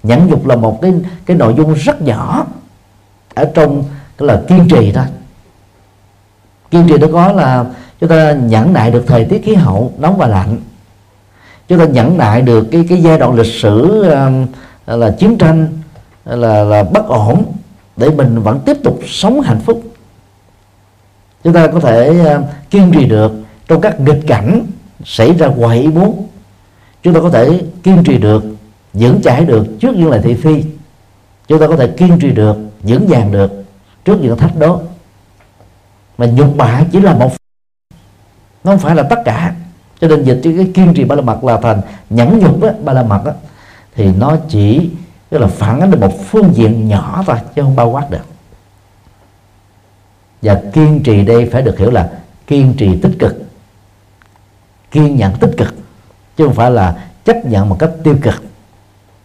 Nhẫn 0.03 0.27
nhục 0.27 0.47
là 0.47 0.55
một 0.55 0.81
cái 0.81 0.93
cái 1.25 1.37
nội 1.37 1.53
dung 1.57 1.73
rất 1.73 2.01
nhỏ 2.01 2.45
ở 3.35 3.45
trong 3.53 3.83
cái 4.17 4.27
là 4.27 4.41
kiên 4.47 4.67
trì 4.69 4.91
thôi 4.91 5.05
kiên 6.71 6.87
trì 6.87 6.97
được 6.97 7.09
có 7.13 7.31
là 7.31 7.65
chúng 7.99 8.09
ta 8.09 8.31
nhẫn 8.31 8.73
nại 8.73 8.91
được 8.91 9.03
thời 9.07 9.25
tiết 9.25 9.41
khí 9.45 9.53
hậu 9.53 9.93
nóng 9.97 10.17
và 10.17 10.27
lạnh. 10.27 10.57
Chúng 11.67 11.79
ta 11.79 11.85
nhẫn 11.85 12.17
nại 12.17 12.41
được 12.41 12.67
cái 12.71 12.85
cái 12.89 13.01
giai 13.01 13.17
đoạn 13.17 13.35
lịch 13.35 13.53
sử 13.53 14.05
uh, 14.07 14.49
là 14.99 15.15
chiến 15.19 15.37
tranh 15.37 15.67
là 16.25 16.63
là 16.63 16.83
bất 16.83 17.07
ổn 17.07 17.45
để 17.97 18.09
mình 18.09 18.41
vẫn 18.41 18.59
tiếp 18.65 18.77
tục 18.83 18.99
sống 19.07 19.41
hạnh 19.41 19.59
phúc. 19.59 19.83
Chúng 21.43 21.53
ta 21.53 21.67
có 21.67 21.79
thể 21.79 22.25
uh, 22.35 22.43
kiên 22.69 22.91
trì 22.91 23.05
được 23.05 23.31
trong 23.67 23.81
các 23.81 23.99
nghịch 23.99 24.27
cảnh 24.27 24.65
xảy 25.05 25.33
ra 25.33 25.47
ngoài 25.47 25.79
ý 25.79 25.87
muốn 25.87 26.27
chúng 27.03 27.13
ta 27.13 27.19
có 27.19 27.29
thể 27.29 27.61
kiên 27.83 28.03
trì 28.03 28.17
được 28.17 28.43
vững 28.93 29.21
chãi 29.21 29.45
được 29.45 29.67
trước 29.79 29.95
những 29.95 30.09
lời 30.09 30.21
thị 30.23 30.33
phi. 30.33 30.63
Chúng 31.47 31.59
ta 31.59 31.67
có 31.67 31.75
thể 31.75 31.87
kiên 31.87 32.19
trì 32.19 32.31
được 32.31 32.57
vững 32.83 33.07
vàng 33.07 33.31
được 33.31 33.51
trước 34.05 34.21
những 34.21 34.37
thách 34.37 34.57
đố 34.59 34.81
mà 36.17 36.25
nhục 36.25 36.55
mạ 36.55 36.83
chỉ 36.91 36.99
là 36.99 37.13
một 37.13 37.31
nó 38.63 38.71
không 38.71 38.79
phải 38.79 38.95
là 38.95 39.03
tất 39.03 39.19
cả. 39.25 39.55
Cho 40.01 40.07
nên 40.07 40.23
dịch 40.23 40.41
cái 40.43 40.71
kiên 40.73 40.93
trì 40.93 41.03
ba 41.03 41.15
la 41.15 41.21
mật 41.21 41.43
là 41.43 41.57
thành 41.57 41.81
nhẫn 42.09 42.39
nhục 42.39 42.63
á, 42.63 42.73
ba 42.83 42.93
la 42.93 43.03
mật 43.03 43.21
á, 43.25 43.33
thì 43.95 44.11
nó 44.13 44.37
chỉ 44.49 44.89
tức 45.29 45.37
là 45.37 45.47
phản 45.47 45.79
ánh 45.79 45.91
được 45.91 45.99
một 45.99 46.13
phương 46.25 46.53
diện 46.53 46.87
nhỏ 46.87 47.23
thôi 47.27 47.37
chứ 47.55 47.61
không 47.61 47.75
bao 47.75 47.89
quát 47.89 48.09
được. 48.09 48.25
Và 50.41 50.61
kiên 50.73 51.03
trì 51.03 51.25
đây 51.25 51.49
phải 51.51 51.61
được 51.61 51.79
hiểu 51.79 51.91
là 51.91 52.09
kiên 52.47 52.73
trì 52.77 52.97
tích 53.01 53.15
cực. 53.19 53.35
Kiên 54.91 55.15
nhẫn 55.15 55.33
tích 55.39 55.51
cực 55.57 55.75
chứ 56.37 56.45
không 56.45 56.55
phải 56.55 56.71
là 56.71 57.07
chấp 57.25 57.45
nhận 57.45 57.69
một 57.69 57.75
cách 57.79 57.91
tiêu 58.03 58.15
cực. 58.21 58.43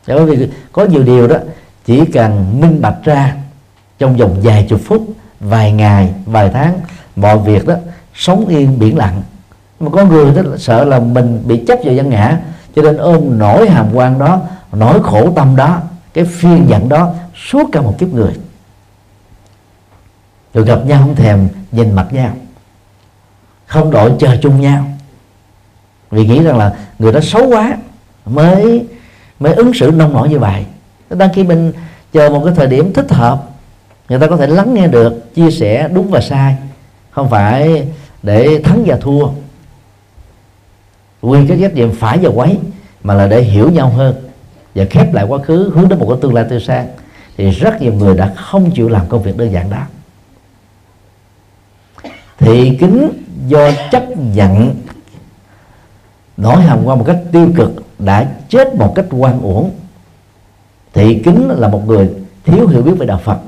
Bởi 0.06 0.26
vì 0.26 0.48
có 0.72 0.84
nhiều 0.84 1.02
điều 1.02 1.28
đó 1.28 1.36
chỉ 1.84 2.04
cần 2.04 2.60
minh 2.60 2.80
bạch 2.80 2.96
ra 3.04 3.36
trong 3.98 4.16
vòng 4.16 4.40
vài 4.42 4.66
chục 4.68 4.80
phút 4.84 5.02
vài 5.42 5.72
ngày, 5.72 6.14
vài 6.26 6.50
tháng, 6.52 6.80
mọi 7.16 7.38
việc 7.38 7.66
đó 7.66 7.74
sống 8.14 8.46
yên 8.48 8.78
biển 8.78 8.96
lặng. 8.96 9.22
Mà 9.80 9.90
có 9.90 10.04
người 10.04 10.34
đó 10.34 10.42
sợ 10.58 10.84
là 10.84 10.98
mình 10.98 11.42
bị 11.46 11.64
chấp 11.66 11.78
vào 11.84 11.94
văn 11.96 12.10
ngã, 12.10 12.38
cho 12.76 12.82
nên 12.82 12.96
ôm 12.96 13.38
nỗi 13.38 13.70
hàm 13.70 13.86
quan 13.92 14.18
đó, 14.18 14.40
nỗi 14.72 15.02
khổ 15.02 15.32
tâm 15.36 15.56
đó, 15.56 15.80
cái 16.14 16.24
phiên 16.24 16.66
giận 16.68 16.88
đó 16.88 17.14
suốt 17.50 17.68
cả 17.72 17.80
một 17.80 17.94
kiếp 17.98 18.08
người. 18.08 18.32
Rồi 20.54 20.64
gặp 20.64 20.86
nhau 20.86 20.98
không 21.00 21.16
thèm 21.16 21.48
nhìn 21.72 21.92
mặt 21.94 22.06
nhau, 22.10 22.32
không 23.66 23.90
đội 23.90 24.12
chờ 24.18 24.36
chung 24.42 24.60
nhau. 24.60 24.84
Vì 26.10 26.26
nghĩ 26.26 26.42
rằng 26.42 26.58
là 26.58 26.74
người 26.98 27.12
đó 27.12 27.20
xấu 27.22 27.48
quá, 27.48 27.76
mới 28.26 28.86
mới 29.40 29.54
ứng 29.54 29.74
xử 29.74 29.90
nông 29.90 30.12
nổi 30.12 30.28
như 30.28 30.38
vậy. 30.38 30.66
Đăng 31.10 31.30
khi 31.34 31.44
mình 31.44 31.72
chờ 32.12 32.30
một 32.30 32.42
cái 32.44 32.54
thời 32.56 32.66
điểm 32.66 32.92
thích 32.92 33.10
hợp 33.10 33.51
người 34.12 34.20
ta 34.20 34.26
có 34.26 34.36
thể 34.36 34.46
lắng 34.46 34.74
nghe 34.74 34.86
được, 34.86 35.34
chia 35.34 35.50
sẻ 35.50 35.88
đúng 35.88 36.10
và 36.10 36.20
sai. 36.20 36.56
Không 37.10 37.30
phải 37.30 37.88
để 38.22 38.60
thắng 38.64 38.82
và 38.86 38.96
thua. 38.96 39.28
Quy 41.20 41.46
cái 41.48 41.58
trách 41.60 41.74
nhiệm 41.74 41.92
phải 41.92 42.18
và 42.18 42.30
quấy, 42.34 42.58
mà 43.02 43.14
là 43.14 43.26
để 43.26 43.42
hiểu 43.42 43.70
nhau 43.70 43.88
hơn. 43.88 44.14
Và 44.74 44.84
khép 44.90 45.14
lại 45.14 45.24
quá 45.24 45.38
khứ, 45.38 45.70
hướng 45.74 45.88
đến 45.88 45.98
một 45.98 46.06
cái 46.08 46.18
tương 46.22 46.34
lai 46.34 46.44
tươi 46.50 46.60
sáng. 46.60 46.88
Thì 47.36 47.50
rất 47.50 47.82
nhiều 47.82 47.92
người 47.92 48.16
đã 48.16 48.32
không 48.36 48.70
chịu 48.70 48.88
làm 48.88 49.06
công 49.08 49.22
việc 49.22 49.36
đơn 49.36 49.52
giản 49.52 49.70
đó. 49.70 49.82
Thị 52.38 52.76
kính 52.80 53.08
do 53.46 53.70
chấp 53.90 54.04
nhận 54.16 54.74
nổi 56.36 56.62
hàm 56.62 56.84
qua 56.84 56.94
một 56.94 57.04
cách 57.06 57.18
tiêu 57.32 57.48
cực 57.56 57.72
đã 57.98 58.30
chết 58.48 58.74
một 58.74 58.92
cách 58.94 59.06
quan 59.10 59.40
uổng. 59.40 59.70
Thị 60.92 61.22
kính 61.24 61.48
là 61.50 61.68
một 61.68 61.86
người 61.86 62.10
thiếu 62.44 62.66
hiểu 62.66 62.82
biết 62.82 62.94
về 62.98 63.06
đạo 63.06 63.20
phật 63.24 63.38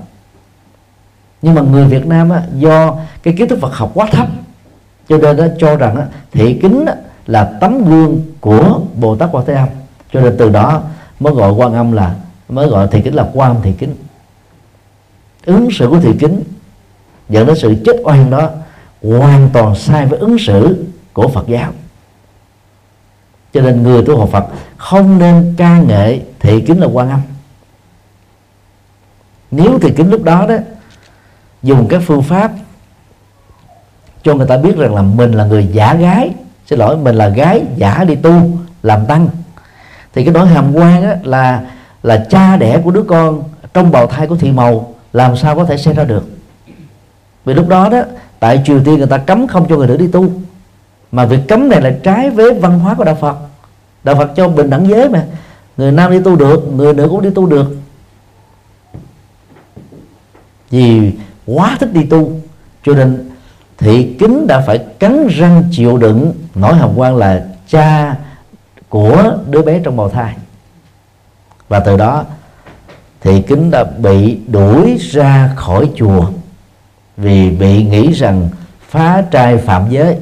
nhưng 1.44 1.54
mà 1.54 1.62
người 1.62 1.86
việt 1.86 2.06
nam 2.06 2.30
á, 2.30 2.42
do 2.54 2.96
cái 3.22 3.34
kiến 3.38 3.48
thức 3.48 3.58
phật 3.60 3.74
học 3.74 3.90
quá 3.94 4.06
thấp 4.12 4.28
cho 5.08 5.18
nên 5.18 5.36
nó 5.36 5.44
cho 5.58 5.76
rằng 5.76 5.96
á, 5.96 6.06
thị 6.32 6.58
kính 6.62 6.84
á, 6.86 6.94
là 7.26 7.58
tấm 7.60 7.84
gương 7.84 8.22
của 8.40 8.80
bồ 8.94 9.16
tát 9.16 9.28
quan 9.32 9.44
thế 9.46 9.54
âm. 9.54 9.68
Cho 10.12 10.20
nên 10.20 10.36
từ 10.38 10.50
đó 10.50 10.82
mới 11.20 11.34
gọi 11.34 11.52
quan 11.52 11.74
âm 11.74 11.92
là 11.92 12.14
mới 12.48 12.68
gọi 12.68 12.88
thị 12.90 13.00
kính 13.04 13.14
là 13.14 13.28
quan 13.32 13.62
thị 13.62 13.72
kính. 13.78 13.94
Ứng 15.44 15.68
xử 15.70 15.88
của 15.88 16.00
thị 16.00 16.12
kính 16.18 16.42
dẫn 17.28 17.46
đến 17.46 17.56
sự 17.58 17.74
chết 17.84 17.96
oan 18.04 18.30
đó 18.30 18.50
hoàn 19.02 19.50
toàn 19.52 19.74
sai 19.74 20.06
với 20.06 20.18
ứng 20.18 20.38
xử 20.38 20.84
của 21.12 21.28
phật 21.28 21.46
giáo. 21.48 21.72
Cho 23.52 23.60
nên 23.60 23.82
người 23.82 24.02
tu 24.06 24.18
học 24.18 24.28
phật 24.32 24.44
không 24.76 25.18
nên 25.18 25.54
ca 25.56 25.78
nghệ 25.78 26.20
thị 26.40 26.60
kính 26.60 26.80
là 26.80 26.86
quan 26.86 27.10
âm. 27.10 27.20
Nếu 29.50 29.78
thị 29.78 29.92
kính 29.96 30.10
lúc 30.10 30.24
đó 30.24 30.46
đó 30.46 30.56
dùng 31.64 31.88
các 31.88 32.02
phương 32.06 32.22
pháp 32.22 32.52
cho 34.22 34.34
người 34.34 34.46
ta 34.46 34.56
biết 34.56 34.76
rằng 34.76 34.94
là 34.94 35.02
mình 35.02 35.32
là 35.32 35.44
người 35.44 35.68
giả 35.72 35.94
gái. 35.94 36.30
Xin 36.66 36.78
lỗi 36.78 36.96
mình 36.96 37.14
là 37.14 37.28
gái 37.28 37.62
giả 37.76 38.04
đi 38.04 38.14
tu 38.14 38.40
làm 38.82 39.06
tăng. 39.06 39.28
Thì 40.14 40.24
cái 40.24 40.34
nỗi 40.34 40.46
hàm 40.46 40.74
quan 40.74 41.02
á, 41.02 41.16
là 41.22 41.64
là 42.02 42.26
cha 42.30 42.56
đẻ 42.56 42.80
của 42.84 42.90
đứa 42.90 43.02
con 43.02 43.42
trong 43.74 43.90
bào 43.90 44.06
thai 44.06 44.26
của 44.26 44.36
thị 44.36 44.52
màu 44.52 44.94
làm 45.12 45.36
sao 45.36 45.56
có 45.56 45.64
thể 45.64 45.76
xảy 45.76 45.94
ra 45.94 46.04
được? 46.04 46.24
Vì 47.44 47.54
lúc 47.54 47.68
đó 47.68 47.88
đó 47.88 48.02
tại 48.40 48.62
triều 48.66 48.80
tiên 48.84 48.98
người 48.98 49.06
ta 49.06 49.18
cấm 49.18 49.46
không 49.46 49.66
cho 49.68 49.76
người 49.76 49.86
nữ 49.86 49.96
đi 49.96 50.08
tu. 50.08 50.30
Mà 51.12 51.24
việc 51.24 51.40
cấm 51.48 51.68
này 51.68 51.80
là 51.80 51.94
trái 52.02 52.30
với 52.30 52.54
văn 52.54 52.78
hóa 52.78 52.94
của 52.94 53.04
đạo 53.04 53.14
phật. 53.20 53.36
Đạo 54.04 54.14
phật 54.14 54.30
cho 54.36 54.48
bình 54.48 54.70
đẳng 54.70 54.88
giới 54.88 55.08
mà. 55.08 55.24
Người 55.76 55.92
nam 55.92 56.10
đi 56.10 56.20
tu 56.24 56.36
được 56.36 56.72
người 56.74 56.94
nữ 56.94 57.08
cũng 57.10 57.22
đi 57.22 57.30
tu 57.34 57.46
được. 57.46 57.76
Vì 60.70 61.12
quá 61.46 61.76
thích 61.80 61.92
đi 61.92 62.04
tu. 62.04 62.32
Cho 62.84 62.94
nên 62.94 63.30
thị 63.78 64.16
kính 64.18 64.46
đã 64.46 64.60
phải 64.66 64.78
cắn 64.78 65.26
răng 65.30 65.64
chịu 65.70 65.98
đựng. 65.98 66.32
Nỗi 66.54 66.74
hồng 66.74 66.94
quan 66.96 67.16
là 67.16 67.44
cha 67.68 68.16
của 68.88 69.36
đứa 69.50 69.62
bé 69.62 69.78
trong 69.78 69.96
bào 69.96 70.08
thai. 70.08 70.34
Và 71.68 71.80
từ 71.80 71.96
đó, 71.96 72.24
thị 73.20 73.42
kính 73.42 73.70
đã 73.70 73.84
bị 73.84 74.38
đuổi 74.46 74.96
ra 75.00 75.52
khỏi 75.56 75.90
chùa 75.96 76.26
vì 77.16 77.50
bị 77.50 77.84
nghĩ 77.84 78.12
rằng 78.12 78.48
phá 78.88 79.22
trai 79.30 79.56
phạm 79.56 79.90
giới. 79.90 80.16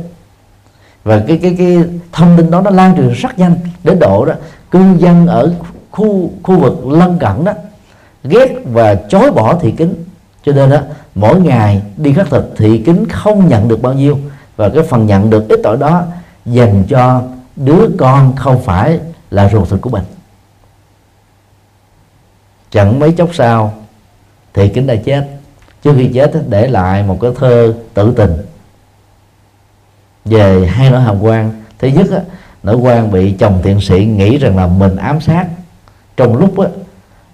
Và 1.05 1.23
cái 1.29 1.39
cái 1.43 1.55
cái 1.59 1.79
thông 2.13 2.37
tin 2.37 2.51
đó 2.51 2.61
nó 2.61 2.71
lan 2.71 2.97
truyền 2.97 3.09
rất 3.09 3.39
nhanh 3.39 3.57
đến 3.85 3.99
độ 3.99 4.25
đó. 4.25 4.35
Cư 4.71 4.97
dân 4.99 5.27
ở 5.27 5.55
khu 5.91 6.31
khu 6.43 6.59
vực 6.59 6.87
lân 6.87 7.19
cận 7.19 7.45
đó 7.45 7.53
ghét 8.25 8.49
và 8.65 8.95
chối 8.95 9.31
bỏ 9.31 9.55
thị 9.55 9.71
kính. 9.71 9.95
Cho 10.45 10.53
nên 10.53 10.71
đó 10.71 10.79
mỗi 11.15 11.41
ngày 11.41 11.83
đi 11.97 12.13
khắc 12.13 12.31
thực 12.31 12.55
thị 12.57 12.83
kính 12.87 13.09
không 13.09 13.49
nhận 13.49 13.69
được 13.69 13.83
bao 13.83 13.93
nhiêu. 13.93 14.19
Và 14.57 14.69
cái 14.69 14.83
phần 14.83 15.07
nhận 15.07 15.31
được 15.31 15.49
ít 15.49 15.61
tội 15.63 15.77
đó 15.77 16.03
dành 16.47 16.85
cho 16.89 17.23
đứa 17.57 17.89
con 17.99 18.37
không 18.37 18.63
phải 18.63 19.01
là 19.31 19.49
ruột 19.49 19.71
thịt 19.71 19.81
của 19.81 19.91
mình. 19.91 20.05
Chẳng 22.71 22.99
mấy 23.01 23.13
chốc 23.13 23.35
sau 23.35 23.75
thị 24.55 24.69
kính 24.69 24.87
đã 24.87 24.95
chết. 25.05 25.27
Trước 25.83 25.95
khi 25.97 26.11
chết 26.15 26.33
để 26.49 26.67
lại 26.69 27.03
một 27.03 27.19
cái 27.21 27.31
thơ 27.39 27.75
tự 27.95 28.13
tình 28.17 28.37
về 30.25 30.67
hai 30.67 30.91
nỗi 30.91 31.01
hàm 31.01 31.23
quan. 31.23 31.63
Thứ 31.79 31.89
nhất 31.89 32.07
á, 32.11 32.21
nỗi 32.63 32.77
quan 32.77 33.11
bị 33.13 33.33
chồng 33.33 33.61
thiện 33.63 33.81
sĩ 33.81 34.05
nghĩ 34.05 34.39
rằng 34.39 34.57
là 34.57 34.67
mình 34.67 34.97
ám 34.97 35.21
sát. 35.21 35.47
Trong 36.17 36.37
lúc 36.37 36.59
á, 36.59 36.69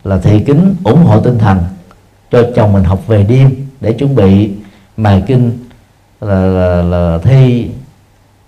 là 0.04 0.18
thị 0.18 0.40
kính 0.46 0.74
ủng 0.84 1.04
hộ 1.04 1.20
tinh 1.20 1.38
thần 1.38 1.58
cho 2.30 2.42
chồng 2.56 2.72
mình 2.72 2.84
học 2.84 3.06
về 3.06 3.22
đêm 3.22 3.67
để 3.80 3.92
chuẩn 3.92 4.14
bị 4.14 4.50
mài 4.96 5.22
kinh 5.26 5.58
là, 6.20 6.40
là, 6.46 6.82
là 6.82 7.18
thi 7.22 7.70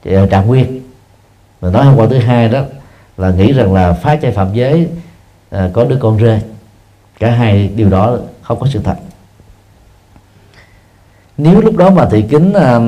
ờ, 0.04 0.26
trạng 0.26 0.46
nguyên. 0.46 0.80
Mà 1.60 1.70
nói 1.70 1.84
hôm 1.84 1.96
qua 1.96 2.06
thứ 2.10 2.18
hai 2.18 2.48
đó 2.48 2.62
là 3.16 3.30
nghĩ 3.30 3.52
rằng 3.52 3.74
là 3.74 3.92
phá 3.92 4.16
chay 4.16 4.32
phạm 4.32 4.54
giới 4.54 4.88
à, 5.50 5.70
có 5.72 5.84
đứa 5.84 5.96
con 6.00 6.16
rơi 6.16 6.40
cả 7.18 7.30
hai 7.30 7.70
điều 7.76 7.90
đó 7.90 8.18
không 8.42 8.60
có 8.60 8.66
sự 8.72 8.80
thật. 8.84 8.96
Nếu 11.36 11.60
lúc 11.60 11.76
đó 11.76 11.90
mà 11.90 12.08
thị 12.10 12.24
kính 12.30 12.52
à, 12.52 12.78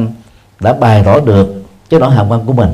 đã 0.60 0.72
bày 0.72 1.02
tỏ 1.04 1.20
được 1.20 1.64
cái 1.90 2.00
nỗi 2.00 2.14
hàm 2.14 2.28
quan 2.28 2.46
của 2.46 2.52
mình 2.52 2.70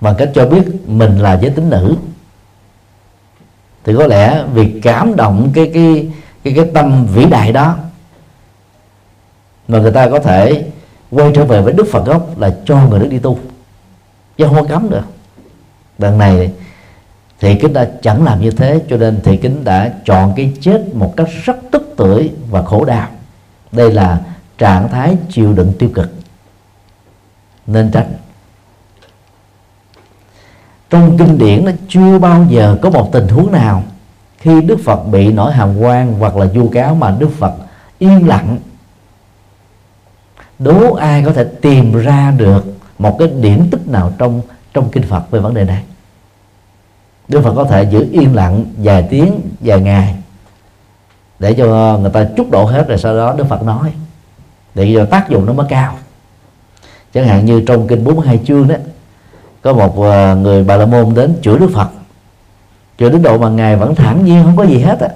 bằng 0.00 0.14
cách 0.18 0.30
cho 0.34 0.46
biết 0.46 0.62
mình 0.86 1.18
là 1.18 1.38
giới 1.38 1.50
tính 1.50 1.70
nữ 1.70 1.96
thì 3.84 3.94
có 3.98 4.06
lẽ 4.06 4.44
việc 4.52 4.80
cảm 4.82 5.16
động 5.16 5.50
cái 5.54 5.70
cái 5.74 6.10
cái 6.46 6.54
cái 6.56 6.70
tâm 6.74 7.06
vĩ 7.06 7.24
đại 7.24 7.52
đó. 7.52 7.76
Mà 9.68 9.78
người 9.78 9.92
ta 9.92 10.08
có 10.10 10.18
thể 10.18 10.70
quay 11.10 11.32
trở 11.34 11.44
về 11.44 11.60
với 11.60 11.72
đức 11.72 11.86
phật 11.92 12.06
gốc 12.06 12.38
là 12.38 12.56
cho 12.64 12.86
người 12.86 13.00
đó 13.00 13.06
đi 13.06 13.18
tu. 13.18 13.38
Chứ 14.38 14.46
không 14.54 14.68
cấm 14.68 14.90
được. 14.90 15.04
Đằng 15.98 16.18
này 16.18 16.52
thị 17.40 17.58
kính 17.60 17.72
đã 17.72 17.88
chẳng 18.02 18.24
làm 18.24 18.40
như 18.40 18.50
thế, 18.50 18.82
cho 18.90 18.96
nên 18.96 19.20
thị 19.24 19.36
kính 19.36 19.64
đã 19.64 19.92
chọn 20.04 20.32
cái 20.36 20.52
chết 20.60 20.84
một 20.94 21.14
cách 21.16 21.28
rất 21.44 21.56
tức 21.70 21.94
tưởi 21.96 22.30
và 22.50 22.62
khổ 22.62 22.84
đau. 22.84 23.08
Đây 23.72 23.92
là 23.92 24.20
trạng 24.58 24.88
thái 24.88 25.16
chịu 25.30 25.52
đựng 25.52 25.72
tiêu 25.78 25.90
cực. 25.94 26.14
Nên 27.66 27.90
tránh. 27.90 28.14
Trong 30.90 31.18
kinh 31.18 31.38
điển 31.38 31.64
nó 31.64 31.70
chưa 31.88 32.18
bao 32.18 32.46
giờ 32.48 32.78
có 32.82 32.90
một 32.90 33.12
tình 33.12 33.28
huống 33.28 33.52
nào 33.52 33.82
khi 34.46 34.60
Đức 34.60 34.78
Phật 34.84 35.06
bị 35.06 35.32
nổi 35.32 35.52
hàm 35.52 35.78
quan 35.78 36.12
hoặc 36.12 36.36
là 36.36 36.46
vu 36.54 36.68
cáo 36.68 36.94
mà 36.94 37.16
Đức 37.18 37.28
Phật 37.38 37.52
yên 37.98 38.28
lặng, 38.28 38.58
đố 40.58 40.94
ai 40.94 41.22
có 41.26 41.32
thể 41.32 41.44
tìm 41.44 41.92
ra 41.92 42.32
được 42.36 42.64
một 42.98 43.16
cái 43.18 43.28
điểm 43.28 43.68
tích 43.70 43.88
nào 43.88 44.12
trong 44.18 44.42
trong 44.74 44.88
kinh 44.90 45.02
Phật 45.02 45.30
về 45.30 45.40
vấn 45.40 45.54
đề 45.54 45.64
này? 45.64 45.82
Đức 47.28 47.40
Phật 47.44 47.52
có 47.56 47.64
thể 47.64 47.82
giữ 47.82 48.08
yên 48.12 48.34
lặng 48.34 48.64
vài 48.76 49.06
tiếng, 49.10 49.40
vài 49.60 49.80
ngày, 49.80 50.14
để 51.38 51.54
cho 51.54 51.98
người 51.98 52.10
ta 52.10 52.26
chút 52.36 52.50
độ 52.50 52.64
hết 52.64 52.88
rồi 52.88 52.98
sau 52.98 53.16
đó 53.16 53.34
Đức 53.38 53.44
Phật 53.48 53.62
nói. 53.62 53.92
Để 54.74 54.92
cho 54.94 55.04
tác 55.04 55.28
dụng 55.28 55.46
nó 55.46 55.52
mới 55.52 55.66
cao. 55.68 55.98
Chẳng 57.14 57.26
hạn 57.26 57.46
như 57.46 57.64
trong 57.66 57.86
kinh 57.86 58.04
42 58.04 58.40
chương 58.46 58.68
đó, 58.68 58.76
có 59.62 59.72
một 59.72 60.02
ờ, 60.02 60.36
người 60.36 60.64
bà 60.64 60.76
la 60.76 60.86
môn 60.86 61.14
đến 61.14 61.36
chửi 61.42 61.58
Đức 61.58 61.70
Phật 61.74 61.88
cho 62.98 63.08
đến 63.10 63.22
độ 63.22 63.38
mà 63.38 63.48
ngài 63.48 63.76
vẫn 63.76 63.94
thản 63.94 64.24
nhiên 64.24 64.42
không 64.44 64.56
có 64.56 64.64
gì 64.64 64.78
hết 64.78 65.00
á. 65.00 65.08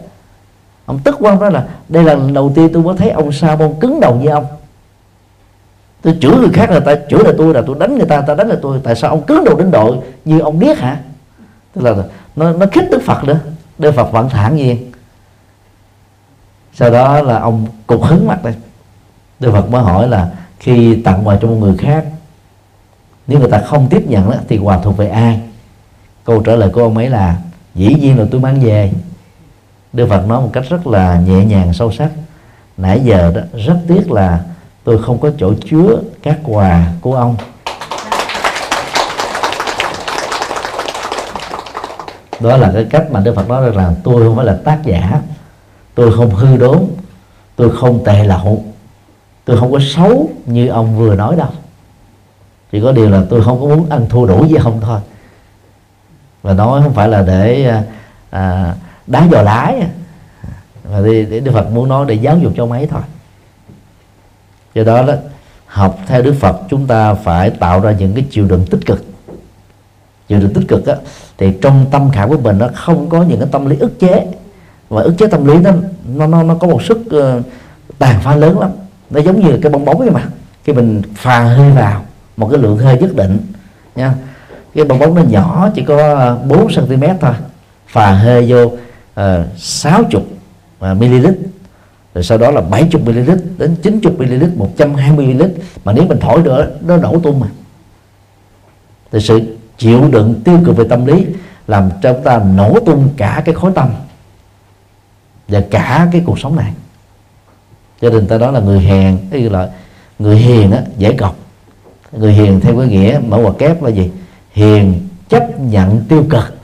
Ông 0.87 0.99
tức 1.05 1.17
quá 1.19 1.37
đó 1.41 1.49
là 1.49 1.65
đây 1.89 2.05
là 2.05 2.15
lần 2.15 2.35
đầu 2.35 2.53
tiên 2.55 2.71
tôi 2.73 2.83
mới 2.83 2.97
thấy 2.97 3.11
ông 3.11 3.33
sa 3.33 3.57
môn 3.57 3.75
cứng 3.81 4.01
đầu 4.01 4.17
như 4.17 4.29
ông. 4.29 4.47
Tôi 6.03 6.19
chửi 6.21 6.37
người 6.37 6.51
khác 6.53 6.71
là 6.71 6.81
ta 6.81 6.95
chửi 7.11 7.25
là 7.25 7.33
tôi 7.39 7.55
là 7.55 7.63
tôi 7.67 7.77
đánh 7.79 7.99
người 7.99 8.07
ta 8.07 8.21
ta 8.21 8.35
đánh 8.35 8.49
là 8.49 8.57
tôi 8.63 8.81
tại 8.85 8.97
sao 8.97 9.11
ông 9.11 9.23
cứng 9.23 9.45
đầu 9.45 9.57
đến 9.57 9.71
độ 9.71 10.03
như 10.25 10.41
ông 10.41 10.59
biết 10.59 10.79
hả? 10.79 11.01
Tức 11.75 11.83
là 11.85 11.95
nó 12.37 12.53
nó 12.53 12.67
khích 12.73 12.89
đức 12.91 13.03
phật 13.07 13.25
nữa 13.25 13.39
đức 13.79 13.93
phật 13.93 14.13
vẫn 14.13 14.29
thản 14.29 14.57
nhiên. 14.57 14.93
Sau 16.75 16.91
đó 16.91 17.23
là 17.23 17.39
ông 17.39 17.67
cục 17.87 18.03
hứng 18.05 18.27
mặt 18.27 18.45
đây 18.45 18.55
đức 19.41 19.53
phật 19.53 19.71
mới 19.71 19.83
hỏi 19.83 20.09
là 20.09 20.29
khi 20.59 21.03
tặng 21.03 21.29
quà 21.29 21.39
cho 21.43 21.49
một 21.49 21.57
người 21.61 21.77
khác 21.77 22.05
nếu 23.27 23.39
người 23.41 23.51
ta 23.51 23.63
không 23.67 23.87
tiếp 23.91 24.03
nhận 24.07 24.31
đó, 24.31 24.37
thì 24.49 24.59
quà 24.59 24.79
thuộc 24.79 24.97
về 24.97 25.09
ai? 25.09 25.41
Câu 26.25 26.43
trả 26.43 26.55
lời 26.55 26.71
của 26.71 26.83
ông 26.83 26.97
ấy 26.97 27.09
là 27.09 27.37
dĩ 27.75 27.95
nhiên 27.95 28.19
là 28.19 28.25
tôi 28.31 28.41
mang 28.41 28.61
về. 28.61 28.93
Đức 29.93 30.07
phật 30.09 30.27
nói 30.27 30.41
một 30.41 30.51
cách 30.53 30.65
rất 30.69 30.87
là 30.87 31.21
nhẹ 31.21 31.45
nhàng, 31.45 31.73
sâu 31.73 31.93
sắc. 31.93 32.11
Nãy 32.77 33.01
giờ 33.05 33.33
đó, 33.35 33.41
rất 33.67 33.77
tiếc 33.89 34.11
là 34.11 34.41
tôi 34.85 35.03
không 35.03 35.19
có 35.19 35.31
chỗ 35.39 35.55
chứa 35.71 35.97
các 36.23 36.39
quà 36.45 36.87
của 37.01 37.17
ông. 37.17 37.37
Đó 42.41 42.57
là 42.57 42.71
cái 42.75 42.87
cách 42.91 43.11
mà 43.11 43.21
đức 43.21 43.35
phật 43.37 43.49
nói 43.49 43.71
rằng 43.71 43.95
tôi 44.05 44.23
không 44.23 44.37
phải 44.37 44.47
là 44.47 44.59
tác 44.65 44.79
giả. 44.85 45.21
Tôi 45.95 46.13
không 46.17 46.35
hư 46.35 46.57
đốn. 46.57 46.87
Tôi 47.57 47.77
không 47.77 48.05
tệ 48.05 48.25
lậu. 48.25 48.65
Tôi 49.45 49.57
không 49.59 49.73
có 49.73 49.79
xấu 49.83 50.31
như 50.47 50.69
ông 50.69 50.99
vừa 50.99 51.15
nói 51.15 51.37
đâu. 51.37 51.49
Chỉ 52.73 52.81
có 52.81 52.93
điều 52.93 53.11
là 53.11 53.23
tôi 53.31 53.45
không 53.45 53.61
có 53.61 53.67
muốn 53.67 53.91
ăn 53.91 54.07
thua 54.09 54.27
đủ 54.27 54.47
với 54.51 54.61
ông 54.65 54.81
thôi 54.81 55.01
và 56.43 56.55
nói 56.55 56.83
không 56.83 56.95
phải 56.95 57.09
là 57.09 57.23
để 57.23 57.69
à, 57.69 57.83
à 58.31 58.75
đá 59.07 59.27
dò 59.31 59.43
lái 59.43 59.83
mà 60.93 61.01
đi 61.01 61.25
để 61.25 61.41
đức 61.41 61.53
phật 61.53 61.71
muốn 61.71 61.89
nói 61.89 62.05
để 62.09 62.15
giáo 62.15 62.39
dục 62.39 62.53
cho 62.57 62.67
mấy 62.67 62.87
thôi. 62.87 63.03
Do 64.75 64.85
đó 64.85 65.03
đó 65.03 65.15
học 65.67 65.99
theo 66.07 66.23
đức 66.23 66.35
phật 66.41 66.61
chúng 66.71 66.87
ta 66.87 67.15
phải 67.15 67.51
tạo 67.51 67.81
ra 67.81 67.93
những 67.93 68.15
cái 68.15 68.25
chiều 68.31 68.47
đựng 68.47 68.67
tích 68.71 68.87
cực. 68.87 69.05
Chiều 70.29 70.41
đựng 70.41 70.55
tích 70.55 70.69
cực 70.69 70.87
á, 70.87 70.95
thì 71.39 71.53
trong 71.63 71.87
tâm 71.91 72.11
khảm 72.13 72.29
của 72.29 72.39
mình 72.39 72.59
nó 72.59 72.69
không 72.75 73.09
có 73.09 73.23
những 73.23 73.41
cái 73.41 73.49
tâm 73.53 73.67
lý 73.67 73.77
ức 73.79 74.01
chế. 74.01 74.27
Và 74.89 75.03
ức 75.03 75.15
chế 75.19 75.27
tâm 75.27 75.47
lý 75.47 75.59
nó 75.59 75.71
nó 76.15 76.27
nó, 76.27 76.43
nó 76.43 76.55
có 76.55 76.67
một 76.67 76.83
sức 76.83 76.99
uh, 76.99 77.45
tàn 77.99 78.21
phá 78.21 78.37
lớn 78.37 78.59
lắm. 78.59 78.71
Nó 79.11 79.21
giống 79.21 79.41
như 79.41 79.59
cái 79.63 79.73
bong 79.73 79.85
bóng 79.85 79.99
vậy 79.99 80.11
mà. 80.11 80.23
Khi 80.65 80.73
mình 80.73 81.03
phà 81.15 81.41
hơi 81.41 81.71
vào 81.71 82.05
một 82.37 82.49
cái 82.49 82.59
lượng 82.59 82.79
hơi 82.79 82.99
nhất 82.99 83.17
định 83.17 83.39
nha 83.97 84.15
cái 84.75 84.85
bong 84.85 84.99
bóng 84.99 85.15
nó 85.15 85.23
nhỏ 85.23 85.69
chỉ 85.75 85.83
có 85.83 86.37
4 86.47 86.69
cm 86.69 87.05
thôi 87.21 87.35
phà 87.87 88.13
hơi 88.13 88.47
vô 88.49 88.65
uh, 88.65 89.47
60 89.57 90.23
ml 90.81 91.27
rồi 92.15 92.25
sau 92.25 92.39
đó 92.39 92.51
là 92.51 92.61
70 92.61 93.03
ml 93.05 93.31
đến 93.59 93.77
90 93.83 94.27
ml 94.27 94.45
120 94.57 95.27
ml 95.27 95.43
mà 95.85 95.93
nếu 95.93 96.05
mình 96.05 96.21
thổi 96.21 96.43
nữa 96.43 96.71
nó 96.81 96.97
nổ 96.97 97.21
tung 97.21 97.41
mà. 97.41 97.47
Thì 99.13 99.21
sự 99.21 99.57
chịu 99.79 100.09
đựng 100.13 100.41
tiêu 100.45 100.59
cực 100.67 100.77
về 100.77 100.85
tâm 100.89 101.07
lý 101.07 101.27
làm 101.67 101.91
cho 102.03 102.13
chúng 102.13 102.23
ta 102.23 102.41
nổ 102.55 102.79
tung 102.87 103.09
cả 103.17 103.43
cái 103.45 103.55
khối 103.55 103.73
tâm 103.75 103.89
và 105.49 105.63
cả 105.71 106.09
cái 106.13 106.23
cuộc 106.27 106.39
sống 106.39 106.57
này. 106.57 106.73
Gia 108.01 108.11
đình 108.11 108.27
ta 108.27 108.39
đó 108.39 108.51
là 108.51 108.61
người 108.61 108.81
hèn 108.81 109.19
ý 109.31 109.49
là 109.49 109.71
người 110.19 110.37
hiền 110.37 110.71
á 110.71 110.83
dễ 110.97 111.13
cọc. 111.13 111.37
Người 112.13 112.33
hiền 112.33 112.61
theo 112.61 112.79
cái 112.79 112.89
nghĩa 112.89 113.21
mở 113.27 113.39
ngoặc 113.39 113.55
kép 113.59 113.83
là 113.83 113.91
gì? 113.91 114.11
Hiền, 114.53 115.09
chấp 115.29 115.61
nhận 115.61 116.05
tiêu 116.09 116.25
cực 116.31 116.57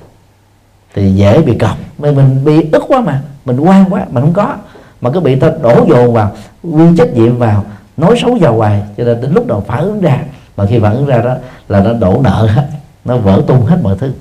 thì 0.94 1.14
dễ 1.14 1.42
bị 1.42 1.58
cọc 1.58 1.76
mình 1.98 2.16
mình 2.16 2.44
bị 2.44 2.70
ức 2.72 2.82
quá 2.88 3.00
mà, 3.00 3.22
mình 3.44 3.60
quan 3.60 3.84
quá, 3.90 4.06
mà 4.10 4.20
không 4.20 4.32
có. 4.32 4.56
Mà 5.00 5.10
cứ 5.10 5.20
bị 5.20 5.36
ta 5.36 5.50
đổ 5.62 5.86
dồn 5.88 6.12
vào, 6.12 6.32
quy 6.62 6.96
trách 6.98 7.14
nhiệm 7.14 7.38
vào, 7.38 7.64
nói 7.96 8.16
xấu 8.22 8.38
vào 8.40 8.56
hoài, 8.56 8.82
cho 8.96 9.04
nên 9.04 9.20
đến 9.20 9.32
lúc 9.34 9.46
nào 9.46 9.64
phản 9.66 9.80
ứng 9.80 10.00
ra, 10.00 10.18
mà 10.56 10.66
khi 10.66 10.78
phản 10.78 10.94
ứng 10.94 11.06
ra 11.06 11.18
đó 11.18 11.34
là 11.68 11.80
nó 11.80 11.92
đổ 11.92 12.20
nợ 12.24 12.48
hết, 12.54 12.68
nó 13.04 13.16
vỡ 13.16 13.42
tung 13.46 13.66
hết 13.66 13.78
mọi 13.82 13.96
thứ. 13.98 14.12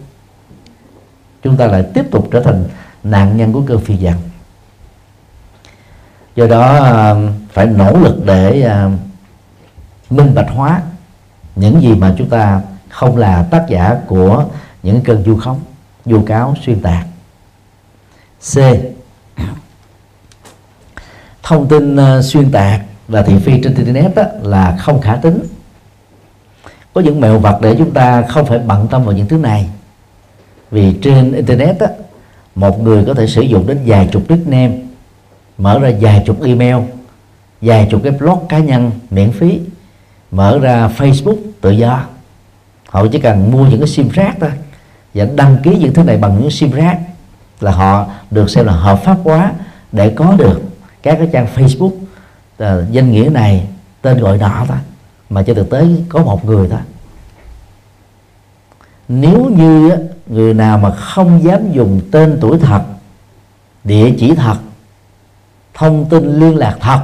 Chúng 1.43 1.57
ta 1.57 1.67
lại 1.67 1.83
tiếp 1.93 2.05
tục 2.11 2.27
trở 2.31 2.39
thành 2.41 2.63
nạn 3.03 3.37
nhân 3.37 3.53
của 3.53 3.61
cơn 3.67 3.79
phi 3.79 3.95
dặn 3.95 4.17
do 6.35 6.47
đó 6.47 6.75
à, 6.83 7.15
phải 7.51 7.65
nỗ 7.65 7.97
lực 7.99 8.25
để 8.25 8.61
à, 8.61 8.89
minh 10.09 10.35
bạch 10.35 10.49
hóa 10.49 10.81
những 11.55 11.81
gì 11.81 11.93
mà 11.93 12.13
chúng 12.17 12.29
ta 12.29 12.61
không 12.95 13.17
là 13.17 13.43
tác 13.51 13.65
giả 13.69 13.97
của 14.07 14.45
những 14.83 15.01
cơn 15.01 15.23
du 15.23 15.37
khống 15.37 15.59
du 16.05 16.21
cáo 16.25 16.55
xuyên 16.65 16.81
tạc. 16.81 17.05
C. 18.53 18.57
Thông 21.43 21.67
tin 21.67 21.95
ờ, 21.95 22.21
xuyên 22.21 22.51
tạc 22.51 22.81
và 23.07 23.21
thị 23.21 23.39
phi 23.39 23.61
trên 23.63 23.75
internet 23.75 24.15
đó, 24.15 24.23
là 24.41 24.77
không 24.79 25.01
khả 25.01 25.15
tính. 25.15 25.39
Có 26.93 27.01
những 27.01 27.21
mẹo 27.21 27.39
vật 27.39 27.59
để 27.61 27.75
chúng 27.77 27.91
ta 27.91 28.21
không 28.21 28.45
phải 28.45 28.59
bận 28.59 28.87
tâm 28.87 29.03
vào 29.03 29.15
những 29.15 29.27
thứ 29.27 29.37
này. 29.37 29.69
Vì 30.71 30.93
trên 31.01 31.33
internet 31.33 31.79
đó, 31.79 31.87
một 32.55 32.81
người 32.81 33.05
có 33.05 33.13
thể 33.13 33.27
sử 33.27 33.41
dụng 33.41 33.67
đến 33.67 33.79
vài 33.85 34.09
chục 34.11 34.23
nickname 34.29 34.77
mở 35.57 35.79
ra 35.79 35.91
vài 36.01 36.23
chục 36.25 36.43
email 36.43 36.75
vài 37.61 37.87
chục 37.91 38.01
cái 38.03 38.11
blog 38.11 38.47
cá 38.49 38.59
nhân 38.59 38.91
miễn 39.09 39.31
phí 39.31 39.59
mở 40.31 40.59
ra 40.59 40.89
facebook 40.97 41.37
tự 41.61 41.71
do 41.71 42.05
họ 42.95 43.07
chỉ 43.11 43.19
cần 43.19 43.51
mua 43.51 43.67
những 43.67 43.79
cái 43.79 43.87
sim 43.87 44.09
rác 44.09 44.35
thôi. 44.39 44.51
Và 45.13 45.25
đăng 45.35 45.57
ký 45.63 45.77
những 45.79 45.93
thứ 45.93 46.03
này 46.03 46.17
bằng 46.17 46.41
những 46.41 46.51
sim 46.51 46.71
rác 46.71 46.99
là 47.59 47.71
họ 47.71 48.05
được 48.31 48.49
xem 48.49 48.65
là 48.65 48.73
hợp 48.73 48.99
pháp 49.03 49.17
hóa 49.23 49.51
để 49.91 50.09
có 50.09 50.35
được 50.37 50.61
các 51.03 51.15
cái 51.17 51.29
trang 51.33 51.47
facebook 51.55 51.91
à, 52.57 52.77
danh 52.91 53.11
nghĩa 53.11 53.29
này, 53.29 53.67
tên 54.01 54.17
gọi 54.17 54.37
nọ 54.37 54.65
thôi, 54.67 54.77
mà 55.29 55.43
trên 55.43 55.55
thực 55.55 55.69
tế 55.69 55.87
có 56.09 56.23
một 56.23 56.45
người 56.45 56.67
thôi. 56.69 56.79
Nếu 59.07 59.51
như 59.57 59.91
người 60.27 60.53
nào 60.53 60.77
mà 60.77 60.91
không 60.91 61.43
dám 61.43 61.71
dùng 61.71 62.01
tên 62.11 62.37
tuổi 62.41 62.59
thật, 62.59 62.81
địa 63.83 64.11
chỉ 64.17 64.35
thật, 64.35 64.57
thông 65.73 66.05
tin 66.09 66.39
liên 66.39 66.57
lạc 66.57 66.77
thật, 66.79 66.99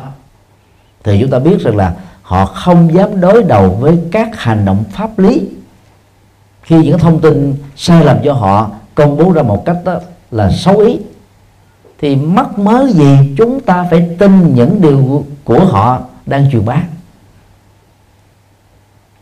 thì 1.03 1.17
chúng 1.21 1.29
ta 1.29 1.39
biết 1.39 1.59
rằng 1.59 1.75
là 1.75 1.95
họ 2.21 2.45
không 2.45 2.93
dám 2.93 3.21
đối 3.21 3.43
đầu 3.43 3.69
với 3.69 3.99
các 4.11 4.29
hành 4.39 4.65
động 4.65 4.83
pháp 4.91 5.19
lý 5.19 5.47
khi 6.71 6.77
những 6.77 6.99
thông 6.99 7.21
tin 7.21 7.55
sai 7.75 8.05
lầm 8.05 8.17
cho 8.23 8.33
họ 8.33 8.71
công 8.95 9.17
bố 9.17 9.31
ra 9.31 9.41
một 9.41 9.65
cách 9.65 9.77
đó 9.85 9.99
là 10.31 10.51
xấu 10.51 10.77
ý, 10.77 10.99
thì 11.99 12.15
mắc 12.15 12.59
mớ 12.59 12.87
gì 12.89 13.17
chúng 13.37 13.59
ta 13.59 13.87
phải 13.89 14.09
tin 14.19 14.55
những 14.55 14.81
điều 14.81 15.25
của 15.43 15.65
họ 15.65 16.01
đang 16.25 16.51
truyền 16.51 16.65
bá. 16.65 16.83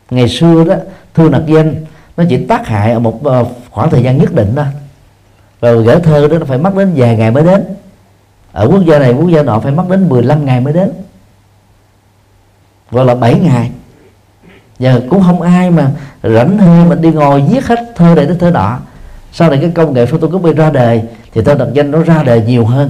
Ngày 0.09 0.29
xưa 0.29 0.63
đó, 0.63 0.75
thư 1.13 1.29
nặc 1.29 1.41
danh, 1.47 1.75
nó 2.17 2.23
chỉ 2.29 2.45
tác 2.45 2.67
hại 2.67 2.91
ở 2.91 2.99
một 2.99 3.23
ờ, 3.23 3.45
khoảng 3.69 3.89
thời 3.89 4.03
gian 4.03 4.17
nhất 4.17 4.33
định 4.33 4.53
thôi. 4.55 4.65
Rồi 5.61 5.83
gửi 5.83 5.99
thơ 5.99 6.27
đó 6.27 6.37
nó 6.37 6.45
phải 6.45 6.57
mất 6.57 6.75
đến 6.75 6.91
vài 6.95 7.17
ngày 7.17 7.31
mới 7.31 7.43
đến. 7.43 7.63
Ở 8.51 8.67
quốc 8.67 8.81
gia 8.85 8.99
này, 8.99 9.13
quốc 9.13 9.29
gia 9.29 9.43
nọ 9.43 9.59
phải 9.59 9.71
mất 9.71 9.85
đến 9.89 10.09
15 10.09 10.45
ngày 10.45 10.61
mới 10.61 10.73
đến. 10.73 10.91
Gọi 12.91 13.05
là 13.05 13.15
7 13.15 13.39
ngày 13.39 13.71
giờ 14.79 15.01
cũng 15.09 15.23
không 15.23 15.41
ai 15.41 15.71
mà 15.71 15.91
rảnh 16.23 16.57
hơi 16.57 16.85
mà 16.85 16.95
đi 16.95 17.11
ngồi 17.11 17.43
viết 17.49 17.67
hết 17.67 17.79
thơ 17.95 18.15
này 18.15 18.25
đến 18.25 18.39
thơ 18.39 18.51
nọ. 18.51 18.77
Sau 19.31 19.49
này 19.49 19.59
cái 19.61 19.71
công 19.75 19.93
nghệ 19.93 20.05
photocopy 20.05 20.53
ra 20.53 20.69
đời 20.69 21.01
thì 21.33 21.41
thơ 21.41 21.55
đặt 21.55 21.67
danh 21.73 21.91
nó 21.91 22.03
ra 22.03 22.23
đời 22.23 22.41
nhiều 22.47 22.65
hơn. 22.65 22.89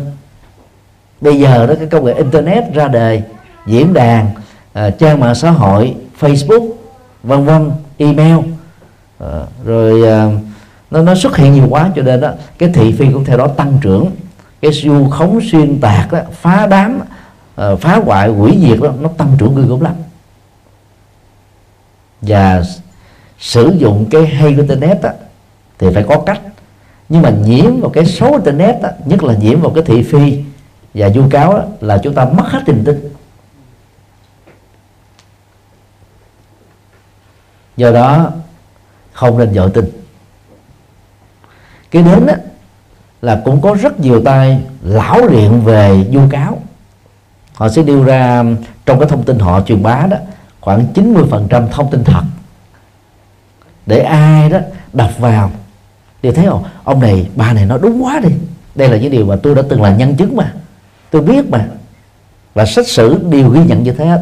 Bây 1.22 1.40
giờ 1.40 1.68
đó 1.68 1.74
cái 1.80 1.88
công 1.88 2.06
nghệ 2.06 2.14
internet 2.14 2.74
ra 2.74 2.88
đời 2.88 3.24
diễn 3.66 3.94
đàn 3.94 4.30
à, 4.74 4.90
trang 4.90 5.20
mạng 5.20 5.36
xã 5.36 5.52
hội 5.52 5.96
facebook 6.20 6.70
vân 7.24 7.46
vân 7.46 7.72
email. 7.98 8.38
À, 9.20 9.40
rồi 9.66 10.10
à, 10.10 10.28
nó 10.92 11.02
nó 11.02 11.16
xuất 11.16 11.38
hiện 11.38 11.54
nhiều 11.54 11.68
quá 11.70 11.92
cho 11.96 12.02
nên 12.02 12.22
đó 12.22 12.30
cái 12.58 12.70
thị 12.74 12.92
phi 12.92 13.06
cũng 13.14 13.26
theo 13.26 13.38
đó 13.38 13.48
tăng 13.48 13.78
trưởng. 13.82 14.12
Cái 14.62 14.72
du 14.72 15.10
khống 15.10 15.40
xuyên 15.52 15.80
tạc 15.82 16.12
đó, 16.12 16.20
phá 16.42 16.68
đám 16.68 17.00
phá 17.80 18.00
hoại 18.06 18.30
hủy 18.30 18.58
diệt 18.62 18.80
đó 18.82 18.90
nó 19.02 19.10
tăng 19.18 19.28
trưởng 19.38 19.56
ghê 19.56 19.64
gớm 19.70 19.82
lắm 19.82 19.94
và 22.22 22.64
sử 23.40 23.76
dụng 23.78 24.08
cái 24.12 24.26
hay 24.26 24.54
của 24.54 24.62
internet 24.62 25.02
đó, 25.02 25.10
thì 25.78 25.88
phải 25.94 26.04
có 26.10 26.20
cách. 26.26 26.42
Nhưng 27.10 27.22
mà 27.22 27.30
nhiễm 27.30 27.82
vào 27.82 27.90
cái 27.90 28.06
số 28.06 28.32
internet 28.32 28.82
đó, 28.82 28.90
nhất 29.06 29.24
là 29.24 29.34
nhiễm 29.34 29.62
vào 29.62 29.72
cái 29.72 29.84
thị 29.84 30.04
phi 30.04 30.44
và 30.94 31.10
vu 31.16 31.24
cáo 31.30 31.54
đó, 31.54 31.64
là 31.82 31.98
chúng 32.04 32.14
ta 32.14 32.26
mất 32.26 32.44
hết 32.48 32.60
tình 32.66 32.84
tin. 32.86 33.14
Do 37.78 37.92
đó 37.92 38.32
không 39.14 39.38
nên 39.38 39.54
dội 39.54 39.70
tin. 39.70 39.86
Cái 41.92 42.04
đến 42.04 42.26
đó 42.26 42.34
là 43.22 43.42
cũng 43.46 43.62
có 43.62 43.74
rất 43.82 44.00
nhiều 44.00 44.22
tay 44.26 44.62
lão 44.82 45.22
luyện 45.22 45.62
về 45.62 46.04
vu 46.12 46.22
cáo. 46.30 46.58
Họ 47.54 47.70
sẽ 47.70 47.84
đưa 47.84 48.04
ra 48.04 48.44
trong 48.86 49.00
cái 49.00 49.10
thông 49.10 49.24
tin 49.24 49.40
họ 49.40 49.62
truyền 49.62 49.84
bá 49.84 50.08
đó 50.10 50.18
khoảng 50.62 50.86
90% 50.94 51.68
thông 51.68 51.92
tin 51.92 52.04
thật. 52.04 52.24
Để 53.86 54.00
ai 54.00 54.50
đó 54.50 54.58
đọc 54.94 55.20
vào 55.20 55.52
đều 56.24 56.34
thấy 56.34 56.46
không? 56.46 56.64
Ông 56.84 57.00
này, 57.00 57.30
bà 57.36 57.54
này 57.54 57.66
nói 57.66 57.80
đúng 57.82 58.04
quá 58.04 58.20
đi. 58.24 58.30
Đây 58.76 58.90
là 58.90 58.98
những 58.98 59.12
điều 59.12 59.26
mà 59.26 59.36
tôi 59.44 59.56
đã 59.56 59.62
từng 59.70 59.82
là 59.82 59.96
nhân 59.96 60.16
chứng 60.16 60.36
mà. 60.36 60.54
Tôi 61.12 61.22
biết 61.22 61.50
mà. 61.50 61.66
Và 62.54 62.66
sách 62.66 62.88
sử 62.88 63.20
đều 63.30 63.50
ghi 63.50 63.64
nhận 63.64 63.84
như 63.84 63.92
thế 63.92 64.06
hết. 64.06 64.22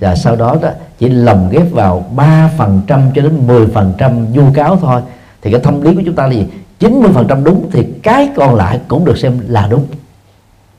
Và 0.00 0.14
sau 0.14 0.36
đó 0.36 0.56
đó, 0.62 0.68
chỉ 0.98 1.08
lồng 1.08 1.48
ghép 1.50 1.70
vào 1.70 2.06
3 2.16 2.50
phần 2.58 2.82
trăm 2.86 3.10
cho 3.14 3.22
đến 3.22 3.46
10 3.46 3.66
phần 3.66 3.94
trăm 3.98 4.26
vu 4.26 4.52
cáo 4.54 4.76
thôi. 4.76 5.02
Thì 5.42 5.50
cái 5.50 5.60
tâm 5.60 5.80
lý 5.80 5.94
của 5.94 6.02
chúng 6.04 6.14
ta 6.14 6.26
là 6.26 6.32
gì? 6.32 6.46
90 6.78 7.10
phần 7.14 7.26
trăm 7.28 7.44
đúng 7.44 7.70
thì 7.72 7.86
cái 8.02 8.28
còn 8.36 8.54
lại 8.54 8.80
cũng 8.88 9.04
được 9.04 9.18
xem 9.18 9.40
là 9.48 9.66
đúng. 9.70 9.86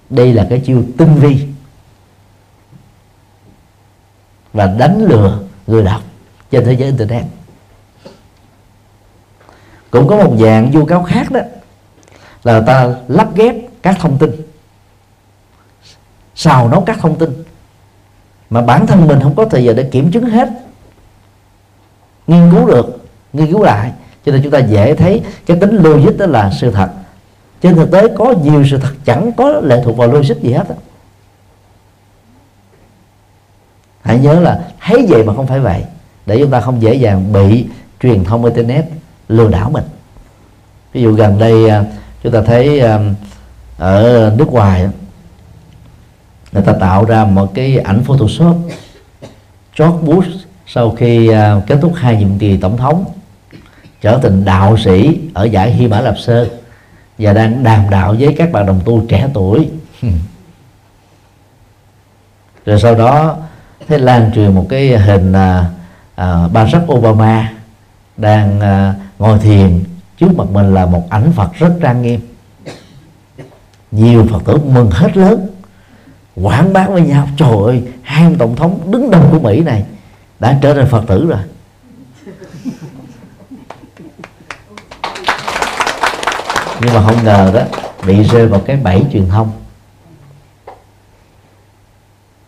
Đây 0.10 0.34
là 0.34 0.48
cái 0.50 0.60
chiêu 0.60 0.84
tinh 0.98 1.16
vi 1.16 1.48
và 4.54 4.68
đánh 4.68 5.06
lừa 5.06 5.40
người 5.68 5.84
đọc 5.84 6.02
trên 6.52 6.66
thế 6.66 6.74
giới 6.74 6.86
internet. 6.86 7.24
Cũng 9.92 10.08
có 10.08 10.16
một 10.16 10.36
dạng 10.40 10.72
vu 10.72 10.86
cáo 10.86 11.04
khác 11.04 11.32
đó, 11.32 11.40
là 12.44 12.62
ta 12.62 12.96
lắp 13.08 13.36
ghép 13.36 13.56
các 13.82 13.98
thông 14.00 14.18
tin, 14.18 14.32
xào 16.36 16.70
nấu 16.70 16.82
các 16.82 16.98
thông 17.00 17.18
tin 17.18 17.44
mà 18.50 18.62
bản 18.62 18.88
thân 18.88 19.08
mình 19.08 19.20
không 19.22 19.36
có 19.36 19.46
thời 19.46 19.64
giờ 19.64 19.74
để 19.74 19.84
kiểm 19.84 20.12
chứng 20.12 20.26
hết, 20.26 20.50
nghiên 22.28 22.52
cứu 22.52 22.68
được, 22.68 23.06
nghiên 23.34 23.52
cứu 23.52 23.64
lại. 23.64 23.92
Cho 24.26 24.32
nên 24.32 24.44
chúng 24.44 24.52
ta 24.52 24.60
dễ 24.60 24.96
thấy 24.96 25.22
cái 25.46 25.58
tính 25.60 25.76
logic 25.76 26.18
đó 26.18 26.26
là 26.26 26.52
sự 26.62 26.72
thật. 26.72 26.90
Trên 27.62 27.76
thực 27.76 27.92
tế 27.92 28.08
có 28.18 28.34
nhiều 28.44 28.64
sự 28.72 28.78
thật, 28.78 28.94
chẳng 29.06 29.32
có 29.38 29.50
lệ 29.50 29.82
thuộc 29.84 29.98
vào 29.98 30.08
logic 30.08 30.42
gì 30.42 30.54
hết 30.54 30.70
đó. 30.70 30.76
Hãy 34.04 34.20
nhớ 34.20 34.40
là 34.40 34.60
thấy 34.80 35.06
vậy 35.10 35.24
mà 35.24 35.34
không 35.36 35.48
phải 35.48 35.60
vậy. 35.60 35.84
Để 36.26 36.38
chúng 36.40 36.52
ta 36.52 36.62
không 36.62 36.82
dễ 36.82 36.94
dàng 36.94 37.34
bị 37.34 37.66
truyền 38.02 38.24
thông 38.24 38.46
internet 38.46 38.86
lừa 39.28 39.50
đảo 39.50 39.70
mình. 39.70 39.84
Ví 40.94 41.02
dụ 41.02 41.14
gần 41.14 41.40
đây 41.40 41.70
à, 41.70 41.84
chúng 42.24 42.34
ta 42.34 42.42
thấy 42.42 42.80
à, 42.80 43.00
ở 43.78 44.32
nước 44.38 44.48
ngoài 44.48 44.90
người 46.52 46.64
ta 46.64 46.74
tạo 46.74 47.06
ra 47.06 47.26
một 47.26 47.52
cái 47.54 47.78
ảnh 47.78 48.04
photoshop 48.04 48.58
George 49.78 49.98
Bush 50.02 50.30
sau 50.68 50.92
khi 50.92 51.28
à, 51.28 51.62
kết 51.68 51.78
thúc 51.82 51.94
hai 51.96 52.18
nhiệm 52.18 52.38
kỳ 52.40 52.58
tổng 52.58 52.78
thống, 52.78 53.06
trở 54.02 54.20
thành 54.24 54.46
đạo 54.46 54.78
sĩ 54.78 55.20
ở 55.34 55.44
giải 55.44 55.72
Hy 55.72 55.88
Mã 55.88 56.02
Lạp 56.02 56.18
Sơn 56.18 56.50
và 57.18 57.34
đang 57.34 57.64
đàm 57.64 57.90
đạo 57.90 58.16
với 58.20 58.36
các 58.38 58.52
bạn 58.52 58.66
đồng 58.66 58.82
tu 58.86 59.06
trẻ 59.10 59.30
tuổi. 59.34 59.70
Rồi 62.66 62.80
sau 62.80 62.96
đó 62.96 63.38
thế 63.88 63.98
lan 63.98 64.32
truyền 64.36 64.56
một 64.56 64.66
cái 64.70 64.98
hình 64.98 65.34
à, 65.34 65.66
à, 66.16 66.48
Barack 66.48 66.92
Obama 66.92 67.52
đang 68.18 68.60
à, 68.60 68.96
ngồi 69.20 69.40
thiền 69.40 69.84
trước 70.18 70.38
mặt 70.38 70.48
mình 70.52 70.74
là 70.74 70.86
một 70.86 71.10
ảnh 71.10 71.32
Phật 71.36 71.54
rất 71.54 71.74
trang 71.82 72.02
nghiêm. 72.02 72.20
Nhiều 73.92 74.28
Phật 74.32 74.44
tử 74.46 74.58
mừng 74.58 74.92
hết 74.92 75.18
lớn 75.18 75.48
quảng 76.36 76.74
bá 76.74 76.88
với 76.88 77.02
nhau. 77.02 77.28
Trời 77.38 77.58
ơi 77.66 77.84
hai 78.04 78.24
ông 78.24 78.36
tổng 78.36 78.56
thống 78.56 78.92
đứng 78.92 79.12
đầu 79.12 79.22
của 79.32 79.40
Mỹ 79.40 79.62
này 79.62 79.86
đã 80.40 80.58
trở 80.62 80.74
thành 80.74 80.88
Phật 80.88 81.04
tử 81.08 81.28
rồi. 81.28 81.40
Nhưng 86.82 86.94
mà 86.94 87.02
không 87.02 87.24
ngờ 87.24 87.52
đó 87.54 87.62
bị 88.08 88.24
rơi 88.24 88.48
vào 88.48 88.60
cái 88.60 88.76
bẫy 88.76 89.04
truyền 89.14 89.30
thông 89.30 89.52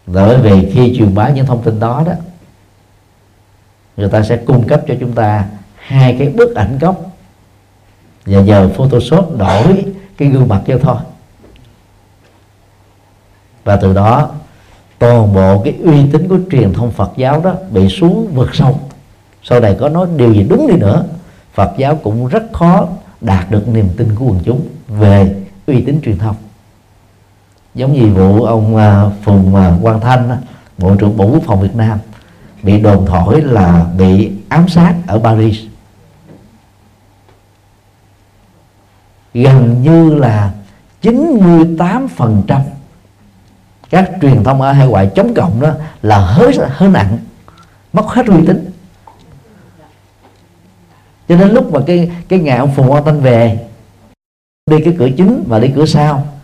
bởi 0.07 0.37
vì 0.37 0.71
khi 0.71 0.95
truyền 0.97 1.15
bá 1.15 1.29
những 1.29 1.45
thông 1.45 1.63
tin 1.63 1.79
đó 1.79 2.03
đó, 2.05 2.13
người 3.97 4.09
ta 4.09 4.23
sẽ 4.23 4.37
cung 4.37 4.67
cấp 4.67 4.81
cho 4.87 4.93
chúng 4.99 5.11
ta 5.11 5.45
hai 5.75 6.15
cái 6.19 6.29
bức 6.29 6.55
ảnh 6.55 6.77
gốc. 6.81 7.11
Và 8.25 8.41
giờ 8.41 8.69
photoshop 8.75 9.37
đổi 9.37 9.85
cái 10.17 10.27
gương 10.29 10.47
mặt 10.47 10.61
cho 10.67 10.77
thôi. 10.81 10.97
Và 13.63 13.75
từ 13.75 13.93
đó, 13.93 14.29
toàn 14.99 15.33
bộ 15.33 15.61
cái 15.65 15.73
uy 15.83 16.11
tín 16.11 16.27
của 16.27 16.37
truyền 16.51 16.73
thông 16.73 16.91
Phật 16.91 17.11
giáo 17.17 17.41
đó 17.41 17.53
bị 17.71 17.89
xuống 17.89 18.31
vượt 18.33 18.55
sâu. 18.55 18.79
Sau 19.43 19.59
này 19.59 19.77
có 19.79 19.89
nói 19.89 20.07
điều 20.17 20.33
gì 20.33 20.45
đúng 20.49 20.67
đi 20.67 20.75
nữa, 20.75 21.05
Phật 21.53 21.71
giáo 21.77 21.95
cũng 21.95 22.27
rất 22.27 22.43
khó 22.53 22.87
đạt 23.21 23.51
được 23.51 23.67
niềm 23.67 23.89
tin 23.97 24.15
của 24.15 24.25
quần 24.25 24.39
chúng 24.45 24.67
về 24.87 25.35
uy 25.67 25.81
tín 25.81 26.01
truyền 26.03 26.17
thông 26.17 26.35
giống 27.75 27.93
như 27.93 28.13
vụ 28.13 28.43
ông 28.43 28.75
à, 28.75 29.05
Phùng 29.23 29.55
à, 29.55 29.73
Quang 29.81 30.01
Thanh 30.01 30.37
bộ 30.77 30.95
trưởng 30.95 31.17
bộ 31.17 31.25
quốc 31.25 31.43
phòng 31.45 31.61
Việt 31.61 31.75
Nam, 31.75 31.99
bị 32.63 32.81
đồn 32.81 33.05
thổi 33.05 33.41
là 33.41 33.85
bị 33.97 34.31
ám 34.49 34.67
sát 34.67 34.95
ở 35.07 35.19
Paris. 35.19 35.55
Gần 39.33 39.81
như 39.81 40.15
là 40.15 40.53
98% 41.01 42.37
các 43.89 44.11
truyền 44.21 44.43
thông 44.43 44.61
ở 44.61 44.71
hải 44.71 44.87
ngoại 44.87 45.11
chống 45.15 45.33
cộng 45.33 45.61
đó 45.61 45.71
là 46.01 46.19
hơi 46.19 46.57
hơi 46.69 46.89
nặng, 46.89 47.17
mất 47.93 48.05
hết 48.07 48.25
uy 48.27 48.45
tín. 48.47 48.71
Cho 51.27 51.37
đến 51.37 51.49
lúc 51.49 51.73
mà 51.73 51.79
cái 51.87 52.11
cái 52.27 52.39
ngày 52.39 52.57
ông 52.57 52.75
phùng 52.75 52.89
quang 52.89 53.05
thanh 53.05 53.21
về, 53.21 53.67
đi 54.71 54.77
cái 54.85 54.95
cửa 54.99 55.09
chính 55.17 55.43
và 55.47 55.59
đi 55.59 55.71
cửa 55.75 55.85
sau 55.85 56.34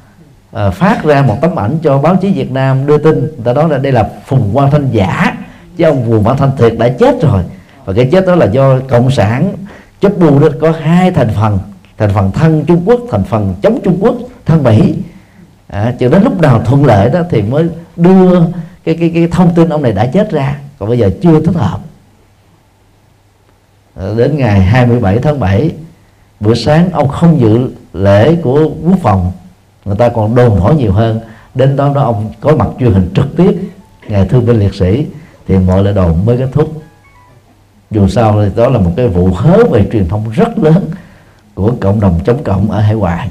à, 0.52 0.70
phát 0.70 1.04
ra 1.04 1.22
một 1.22 1.38
tấm 1.42 1.60
ảnh 1.60 1.78
cho 1.84 1.98
báo 1.98 2.16
chí 2.16 2.32
Việt 2.32 2.52
Nam 2.52 2.86
đưa 2.86 2.98
tin. 2.98 3.20
Người 3.20 3.46
ta 3.46 3.54
nói 3.54 3.70
là 3.70 3.78
đây 3.78 3.92
là 3.92 4.10
phùng 4.26 4.50
quang 4.54 4.72
thanh 4.72 4.92
giả 4.92 5.38
chứ 5.78 5.84
ông 5.84 6.06
phùng 6.06 6.24
quang 6.24 6.38
thanh 6.38 6.52
thiệt 6.58 6.74
đã 6.78 6.90
chết 6.90 7.22
rồi. 7.22 7.44
Và 7.86 7.94
cái 7.94 8.10
chết 8.12 8.26
đó 8.28 8.36
là 8.36 8.46
do 8.46 8.80
cộng 8.80 9.12
sản 9.12 9.54
chấp 10.02 10.18
bù 10.18 10.40
đó 10.40 10.48
có 10.62 10.72
hai 10.72 11.12
thành 11.12 11.30
phần 11.42 11.60
thành 11.98 12.10
phần 12.14 12.32
thân 12.32 12.66
Trung 12.66 12.82
Quốc 12.86 13.00
thành 13.12 13.24
phần 13.24 13.56
chống 13.62 13.80
Trung 13.84 13.98
Quốc 14.02 14.16
thân 14.46 14.64
Mỹ. 14.64 14.96
À, 15.68 15.94
cho 16.00 16.10
đến 16.10 16.24
lúc 16.24 16.42
nào 16.42 16.62
thuận 16.66 16.86
lợi 16.86 17.10
đó 17.10 17.20
thì 17.30 17.42
mới 17.42 17.70
đưa 17.96 18.40
cái 18.84 18.98
cái 19.00 19.12
cái 19.14 19.28
thông 19.28 19.56
tin 19.56 19.70
ông 19.70 19.82
này 19.82 19.92
đã 19.92 20.06
chết 20.06 20.32
ra. 20.32 20.58
Còn 20.80 20.90
bây 20.90 20.98
giờ 20.98 21.10
chưa 21.22 21.40
thích 21.40 21.56
hợp. 21.56 21.80
À, 23.96 24.06
đến 24.18 24.38
ngày 24.38 24.62
27 24.62 25.20
tháng 25.20 25.40
7 25.40 25.72
bữa 26.40 26.54
sáng 26.54 26.90
ông 26.92 27.08
không 27.08 27.40
dự 27.40 27.70
lễ 27.94 28.36
của 28.36 28.70
quốc 28.84 28.98
phòng 29.02 29.32
người 29.86 29.96
ta 29.96 30.10
còn 30.10 30.36
đồn 30.36 30.60
hỏi 30.60 30.76
nhiều 30.76 30.92
hơn. 30.92 31.20
Đến 31.56 31.76
đó 31.76 31.92
đó 31.96 32.02
ông 32.04 32.34
có 32.42 32.56
mặt 32.56 32.68
truyền 32.80 32.94
hình 32.94 33.12
trực 33.16 33.38
tiếp 33.38 33.60
ngày 34.08 34.28
thương 34.28 34.46
binh 34.46 34.60
liệt 34.60 34.76
sĩ 34.76 35.06
thì 35.48 35.58
mọi 35.58 35.84
lời 35.84 35.94
đồn 35.94 36.26
mới 36.26 36.38
kết 36.38 36.50
thúc. 36.52 36.84
Dù 37.92 38.08
sao 38.08 38.44
thì 38.44 38.52
đó 38.56 38.70
là 38.70 38.80
một 38.80 38.92
cái 38.98 39.08
vụ 39.08 39.34
hớ 39.34 39.58
về 39.72 39.88
truyền 39.92 40.10
thông 40.10 40.30
rất 40.30 40.58
lớn 40.58 40.92
của 41.54 41.72
cộng 41.80 42.00
đồng 42.00 42.20
chống 42.26 42.44
cộng 42.44 42.72
ở 42.72 42.80
hải 42.80 42.96
ngoại. 42.96 43.30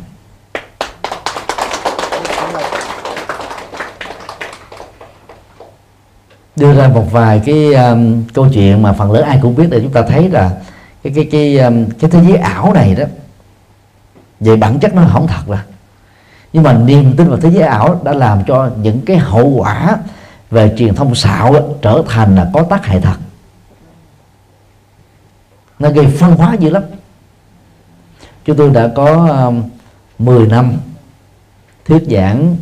Đưa 6.56 6.74
ra 6.74 6.88
một 6.88 7.12
vài 7.12 7.42
cái 7.46 7.74
um, 7.74 8.22
câu 8.34 8.48
chuyện 8.54 8.82
mà 8.82 8.92
phần 8.92 9.12
lớn 9.12 9.24
ai 9.24 9.38
cũng 9.42 9.56
biết 9.56 9.66
để 9.70 9.80
chúng 9.80 9.92
ta 9.92 10.02
thấy 10.02 10.28
là 10.28 10.50
cái 11.02 11.12
cái 11.16 11.28
cái 11.32 11.58
um, 11.58 11.86
cái 12.00 12.10
thế 12.10 12.20
giới 12.28 12.36
ảo 12.36 12.72
này 12.72 12.94
đó. 12.94 13.04
Về 14.40 14.56
bản 14.56 14.78
chất 14.78 14.94
nó 14.94 15.02
không 15.12 15.26
thật 15.26 15.48
là 15.48 15.64
nhưng 16.52 16.62
mà 16.62 16.72
niềm 16.72 17.14
tin 17.16 17.28
vào 17.28 17.38
thế 17.38 17.50
giới 17.50 17.62
ảo 17.62 18.00
đã 18.04 18.12
làm 18.12 18.44
cho 18.46 18.70
những 18.82 19.00
cái 19.00 19.16
hậu 19.16 19.48
quả 19.48 19.96
về 20.50 20.74
truyền 20.76 20.94
thông 20.94 21.14
xạo 21.14 21.52
đó, 21.52 21.60
trở 21.82 22.02
thành 22.08 22.36
là 22.36 22.50
có 22.54 22.62
tác 22.62 22.86
hại 22.86 23.00
thật. 23.00 23.16
Nó 25.78 25.90
gây 25.90 26.06
phân 26.06 26.36
hóa 26.36 26.54
dữ 26.54 26.70
lắm. 26.70 26.82
Chúng 28.44 28.56
tôi 28.56 28.70
đã 28.70 28.88
có 28.94 29.26
um, 29.46 29.62
10 30.18 30.46
năm 30.46 30.72
thuyết 31.84 32.02
giảng 32.10 32.56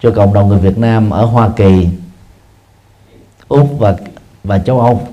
cho 0.00 0.10
cộng 0.10 0.34
đồng 0.34 0.48
người 0.48 0.58
Việt 0.58 0.78
Nam 0.78 1.10
ở 1.10 1.24
Hoa 1.24 1.48
Kỳ 1.56 1.88
úc 3.48 3.78
và 3.78 3.96
và 4.44 4.58
châu 4.58 4.80
âu. 4.80 5.08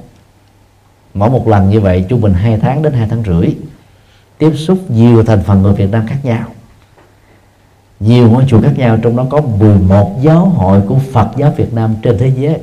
Mỗi 1.13 1.29
một 1.29 1.47
lần 1.47 1.69
như 1.69 1.81
vậy 1.81 2.05
trung 2.09 2.21
bình 2.21 2.33
2 2.33 2.57
tháng 2.57 2.81
đến 2.81 2.93
2 2.93 3.07
tháng 3.09 3.23
rưỡi 3.23 3.55
tiếp 4.37 4.51
xúc 4.55 4.91
nhiều 4.91 5.23
thành 5.23 5.43
phần 5.43 5.61
người 5.61 5.73
Việt 5.73 5.91
Nam 5.91 6.07
khác 6.07 6.17
nhau 6.23 6.45
nhiều 7.99 8.29
ngôi 8.29 8.45
chùa 8.47 8.61
khác 8.61 8.73
nhau, 8.77 8.97
trong 9.01 9.15
đó 9.15 9.25
có 9.29 9.41
11 9.41 10.19
giáo 10.21 10.45
hội 10.45 10.81
của 10.87 10.99
Phật 11.13 11.27
giáo 11.37 11.53
Việt 11.57 11.73
Nam 11.73 11.95
trên 12.03 12.17
thế 12.17 12.31
giới. 12.35 12.59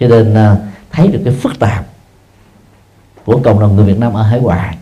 Cho 0.00 0.08
nên 0.08 0.34
à, 0.34 0.56
thấy 0.90 1.08
được 1.08 1.20
cái 1.24 1.34
phức 1.34 1.58
tạp 1.58 1.86
của 3.24 3.40
cộng 3.44 3.60
đồng 3.60 3.76
người 3.76 3.84
Việt 3.84 3.98
Nam 3.98 4.12
ở 4.12 4.22
hải 4.22 4.40
ngoại. 4.40 4.78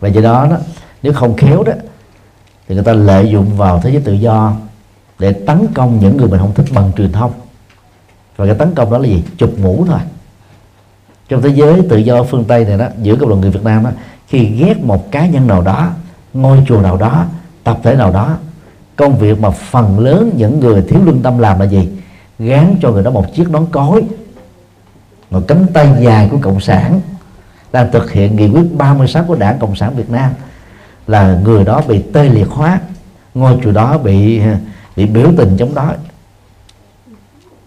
Và 0.00 0.08
do 0.08 0.20
đó 0.20 0.46
đó, 0.50 0.56
nếu 1.02 1.12
không 1.12 1.36
khéo 1.36 1.62
đó, 1.62 1.72
thì 2.68 2.74
người 2.74 2.84
ta 2.84 2.92
lợi 2.92 3.30
dụng 3.30 3.56
vào 3.56 3.80
thế 3.80 3.90
giới 3.90 4.02
tự 4.02 4.12
do 4.12 4.56
để 5.18 5.32
tấn 5.32 5.66
công 5.74 5.98
những 6.00 6.16
người 6.16 6.28
mình 6.28 6.40
không 6.40 6.54
thích 6.54 6.66
bằng 6.74 6.92
truyền 6.96 7.12
thông. 7.12 7.32
Và 8.36 8.46
cái 8.46 8.54
tấn 8.54 8.74
công 8.74 8.90
đó 8.90 8.98
là 8.98 9.08
gì? 9.08 9.24
Chụp 9.36 9.58
mũ 9.58 9.84
thôi. 9.88 10.00
Trong 11.28 11.42
thế 11.42 11.48
giới 11.48 11.82
tự 11.88 11.96
do 11.96 12.22
phương 12.22 12.44
tây 12.44 12.64
này 12.64 12.78
đó, 12.78 12.88
giữa 13.02 13.16
cộng 13.16 13.28
đồng 13.28 13.40
người 13.40 13.50
việt 13.50 13.64
nam 13.64 13.84
đó, 13.84 13.90
khi 14.28 14.44
ghét 14.44 14.84
một 14.84 15.10
cá 15.10 15.26
nhân 15.26 15.46
nào 15.46 15.62
đó, 15.62 15.90
ngôi 16.34 16.64
chùa 16.68 16.80
nào 16.80 16.96
đó 16.96 17.26
tập 17.64 17.78
thể 17.82 17.94
nào 17.94 18.12
đó, 18.12 18.36
công 18.96 19.18
việc 19.18 19.40
mà 19.40 19.50
phần 19.50 19.98
lớn 19.98 20.30
những 20.36 20.60
người 20.60 20.82
thiếu 20.82 21.00
lương 21.04 21.22
tâm 21.22 21.38
làm 21.38 21.60
là 21.60 21.64
gì? 21.66 21.88
Gán 22.38 22.76
cho 22.82 22.90
người 22.90 23.02
đó 23.02 23.10
một 23.10 23.34
chiếc 23.34 23.50
nón 23.50 23.66
cối, 23.72 24.04
một 25.30 25.40
cánh 25.48 25.66
tay 25.74 25.88
dài 26.00 26.28
của 26.30 26.38
cộng 26.42 26.60
sản 26.60 27.00
đang 27.72 27.92
thực 27.92 28.12
hiện 28.12 28.36
nghị 28.36 28.48
quyết 28.48 28.76
36 28.76 29.24
của 29.24 29.34
đảng 29.34 29.58
cộng 29.58 29.76
sản 29.76 29.96
Việt 29.96 30.10
Nam, 30.10 30.30
là 31.06 31.40
người 31.44 31.64
đó 31.64 31.82
bị 31.88 32.02
tê 32.12 32.28
liệt 32.28 32.48
hóa, 32.48 32.80
ngôi 33.34 33.58
chùa 33.64 33.72
đó 33.72 33.98
bị 33.98 34.40
bị 34.96 35.06
biểu 35.06 35.28
tình 35.36 35.56
chống 35.58 35.74
đó 35.74 35.92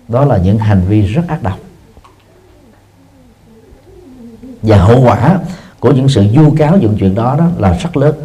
đó 0.08 0.26
là 0.26 0.38
những 0.38 0.58
hành 0.58 0.82
vi 0.88 1.02
rất 1.02 1.28
ác 1.28 1.44
độc. 1.44 1.60
Và 4.62 4.78
hậu 4.78 5.02
quả 5.02 5.40
của 5.80 5.92
những 5.92 6.10
sự 6.10 6.26
vu 6.34 6.56
cáo 6.58 6.78
dựng 6.78 6.98
chuyện 7.00 7.16
đó 7.16 7.36
đó 7.40 7.48
là 7.58 7.78
rất 7.78 7.98
lớn 7.98 8.16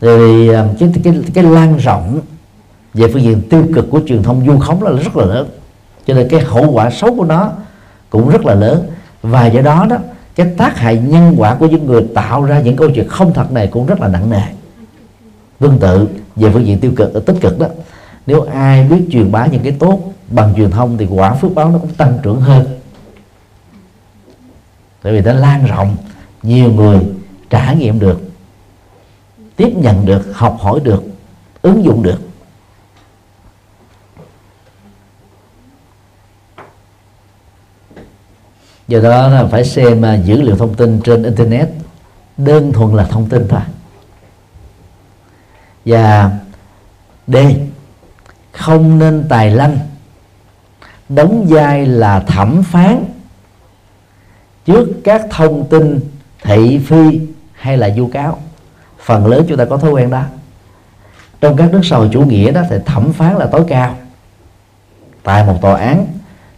thì 0.00 0.48
à, 0.48 0.66
cái, 0.78 0.92
cái, 1.04 1.14
cái 1.34 1.44
lan 1.44 1.76
rộng 1.76 2.20
về 2.94 3.08
phương 3.12 3.22
diện 3.22 3.42
tiêu 3.50 3.64
cực 3.74 3.90
của 3.90 4.00
truyền 4.06 4.22
thông 4.22 4.46
vu 4.46 4.58
khống 4.58 4.82
là 4.82 4.90
rất 4.90 5.16
là 5.16 5.24
lớn. 5.24 5.48
Cho 6.06 6.14
nên 6.14 6.28
cái 6.28 6.40
hậu 6.40 6.70
quả 6.72 6.90
xấu 6.90 7.14
của 7.16 7.24
nó 7.24 7.52
cũng 8.10 8.28
rất 8.28 8.44
là 8.44 8.54
lớn. 8.54 8.86
Và 9.22 9.46
do 9.46 9.60
đó 9.60 9.86
đó 9.90 9.96
cái 10.34 10.46
tác 10.56 10.78
hại 10.78 10.98
nhân 10.98 11.34
quả 11.38 11.54
của 11.54 11.66
những 11.66 11.86
người 11.86 12.06
tạo 12.14 12.44
ra 12.44 12.60
những 12.60 12.76
câu 12.76 12.90
chuyện 12.94 13.08
không 13.08 13.32
thật 13.34 13.52
này 13.52 13.66
cũng 13.66 13.86
rất 13.86 14.00
là 14.00 14.08
nặng 14.08 14.30
nề. 14.30 14.42
Tương 15.58 15.78
tự 15.78 16.08
về 16.36 16.50
phương 16.50 16.66
diện 16.66 16.78
tiêu 16.78 16.92
cực 16.96 17.26
tích 17.26 17.36
cực 17.40 17.58
đó 17.58 17.66
nếu 18.26 18.40
ai 18.40 18.84
biết 18.84 19.06
truyền 19.10 19.32
bá 19.32 19.46
những 19.46 19.62
cái 19.62 19.72
tốt 19.78 20.00
bằng 20.30 20.54
truyền 20.56 20.70
thông 20.70 20.98
thì 20.98 21.06
quả 21.10 21.34
phước 21.34 21.54
báo 21.54 21.70
nó 21.70 21.78
cũng 21.78 21.94
tăng 21.94 22.18
trưởng 22.22 22.40
hơn. 22.40 22.66
Tại 25.02 25.12
vì 25.12 25.20
nó 25.20 25.32
lan 25.32 25.66
rộng 25.66 25.96
nhiều 26.42 26.72
người 26.72 26.98
trải 27.50 27.76
nghiệm 27.76 27.98
được 27.98 28.29
tiếp 29.60 29.72
nhận 29.76 30.06
được, 30.06 30.22
học 30.34 30.56
hỏi 30.60 30.80
được, 30.80 31.02
ứng 31.62 31.84
dụng 31.84 32.02
được. 32.02 32.20
Do 38.88 39.00
đó 39.00 39.28
là 39.28 39.46
phải 39.46 39.64
xem 39.64 40.04
à, 40.04 40.14
dữ 40.14 40.42
liệu 40.42 40.56
thông 40.56 40.74
tin 40.74 41.00
trên 41.04 41.22
internet 41.22 41.68
đơn 42.36 42.72
thuần 42.72 42.96
là 42.96 43.04
thông 43.04 43.28
tin 43.28 43.48
thôi. 43.48 43.60
Và 45.84 46.38
d, 47.26 47.36
không 48.52 48.98
nên 48.98 49.26
tài 49.28 49.50
lanh 49.50 49.78
đóng 51.08 51.46
vai 51.48 51.86
là 51.86 52.20
thẩm 52.20 52.62
phán 52.62 53.04
trước 54.64 54.88
các 55.04 55.26
thông 55.30 55.68
tin 55.68 56.00
thị 56.42 56.78
phi 56.78 57.20
hay 57.52 57.76
là 57.76 57.90
vu 57.96 58.06
cáo 58.06 58.38
phần 59.04 59.26
lớn 59.26 59.44
chúng 59.48 59.58
ta 59.58 59.64
có 59.64 59.76
thói 59.76 59.90
quen 59.90 60.10
đó. 60.10 60.22
Trong 61.40 61.56
các 61.56 61.72
nước 61.72 61.80
xã 61.84 61.96
hội 61.96 62.08
chủ 62.12 62.22
nghĩa 62.22 62.52
đó 62.52 62.62
thì 62.70 62.76
thẩm 62.86 63.12
phán 63.12 63.36
là 63.36 63.46
tối 63.46 63.64
cao. 63.68 63.94
Tại 65.22 65.44
một 65.44 65.58
tòa 65.60 65.80
án, 65.80 66.06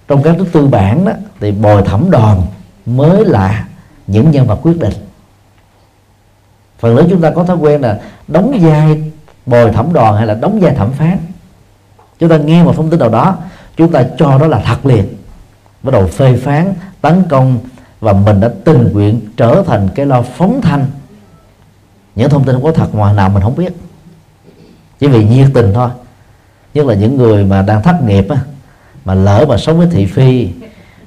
trong 0.08 0.22
các 0.22 0.38
nước 0.38 0.46
tư 0.52 0.66
bản 0.66 1.04
đó 1.04 1.12
thì 1.40 1.52
bồi 1.52 1.82
thẩm 1.82 2.10
đoàn 2.10 2.42
mới 2.86 3.24
là 3.24 3.66
những 4.06 4.30
nhân 4.30 4.46
vật 4.46 4.58
quyết 4.62 4.78
định. 4.80 4.92
Phần 6.78 6.96
lớn 6.96 7.06
chúng 7.10 7.20
ta 7.20 7.30
có 7.30 7.44
thói 7.44 7.56
quen 7.56 7.80
là 7.80 8.00
đóng 8.28 8.58
vai 8.60 9.12
bồi 9.46 9.72
thẩm 9.72 9.92
đoàn 9.92 10.16
hay 10.16 10.26
là 10.26 10.34
đóng 10.34 10.60
vai 10.60 10.74
thẩm 10.74 10.92
phán. 10.92 11.18
Chúng 12.18 12.28
ta 12.28 12.36
nghe 12.36 12.62
một 12.62 12.76
thông 12.76 12.90
tin 12.90 13.00
nào 13.00 13.08
đó, 13.08 13.36
chúng 13.76 13.92
ta 13.92 14.04
cho 14.18 14.38
đó 14.38 14.46
là 14.46 14.62
thật 14.64 14.86
liền. 14.86 15.14
Bắt 15.82 15.90
đầu 15.92 16.06
phê 16.06 16.36
phán, 16.36 16.74
tấn 17.00 17.22
công 17.28 17.58
và 18.00 18.12
mình 18.12 18.40
đã 18.40 18.50
tình 18.64 18.92
nguyện 18.92 19.20
trở 19.36 19.62
thành 19.66 19.88
cái 19.94 20.06
lo 20.06 20.22
phóng 20.22 20.60
thanh 20.62 20.86
những 22.14 22.30
thông 22.30 22.44
tin 22.44 22.54
không 22.54 22.64
có 22.64 22.72
thật 22.72 22.94
ngoài 22.94 23.14
nào 23.14 23.28
mình 23.28 23.42
không 23.42 23.56
biết. 23.56 23.72
Chỉ 25.00 25.06
vì 25.06 25.24
nhiệt 25.24 25.48
tình 25.54 25.72
thôi. 25.74 25.88
Nhất 26.74 26.86
là 26.86 26.94
những 26.94 27.16
người 27.16 27.44
mà 27.44 27.62
đang 27.62 27.82
thất 27.82 28.02
nghiệp 28.06 28.28
á, 28.28 28.36
mà 29.04 29.14
lỡ 29.14 29.44
mà 29.48 29.56
sống 29.58 29.78
với 29.78 29.88
thị 29.90 30.06
phi 30.06 30.48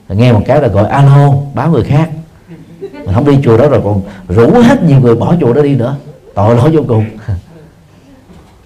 nghe 0.09 0.33
một 0.33 0.41
cái 0.45 0.61
là 0.61 0.67
gọi 0.67 0.89
alo 0.89 1.33
báo 1.53 1.71
người 1.71 1.83
khác. 1.83 2.09
Mà 3.05 3.13
không 3.13 3.25
đi 3.25 3.37
chùa 3.43 3.57
đó 3.57 3.67
rồi 3.67 3.81
còn 3.83 4.01
rủ 4.27 4.61
hết 4.61 4.83
nhiều 4.83 4.99
người 4.99 5.15
bỏ 5.15 5.35
chùa 5.41 5.53
đó 5.53 5.61
đi 5.61 5.75
nữa. 5.75 5.95
Tội 6.33 6.55
lỗi 6.55 6.69
vô 6.69 6.81
cùng. 6.87 7.05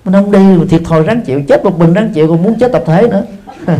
Mình 0.06 0.14
không 0.14 0.32
đi 0.32 0.68
thiệt 0.70 0.82
thòi 0.86 1.04
ráng 1.04 1.22
chịu 1.22 1.42
chết 1.48 1.64
một 1.64 1.80
mình 1.80 1.94
ráng 1.94 2.14
chịu 2.14 2.28
còn 2.28 2.44
muốn 2.44 2.60
chết 2.60 2.72
tập 2.72 2.84
thể 2.86 3.08
nữa. 3.08 3.24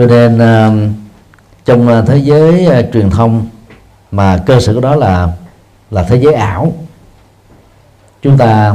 cho 0.00 0.06
nên 0.06 0.34
uh, 0.34 0.92
trong 1.64 1.88
uh, 1.88 2.06
thế 2.06 2.16
giới 2.18 2.66
uh, 2.66 2.92
truyền 2.92 3.10
thông 3.10 3.46
mà 4.10 4.42
cơ 4.46 4.60
sở 4.60 4.74
của 4.74 4.80
đó 4.80 4.96
là 4.96 5.28
là 5.90 6.02
thế 6.02 6.16
giới 6.16 6.34
ảo 6.34 6.72
chúng 8.22 8.38
ta 8.38 8.74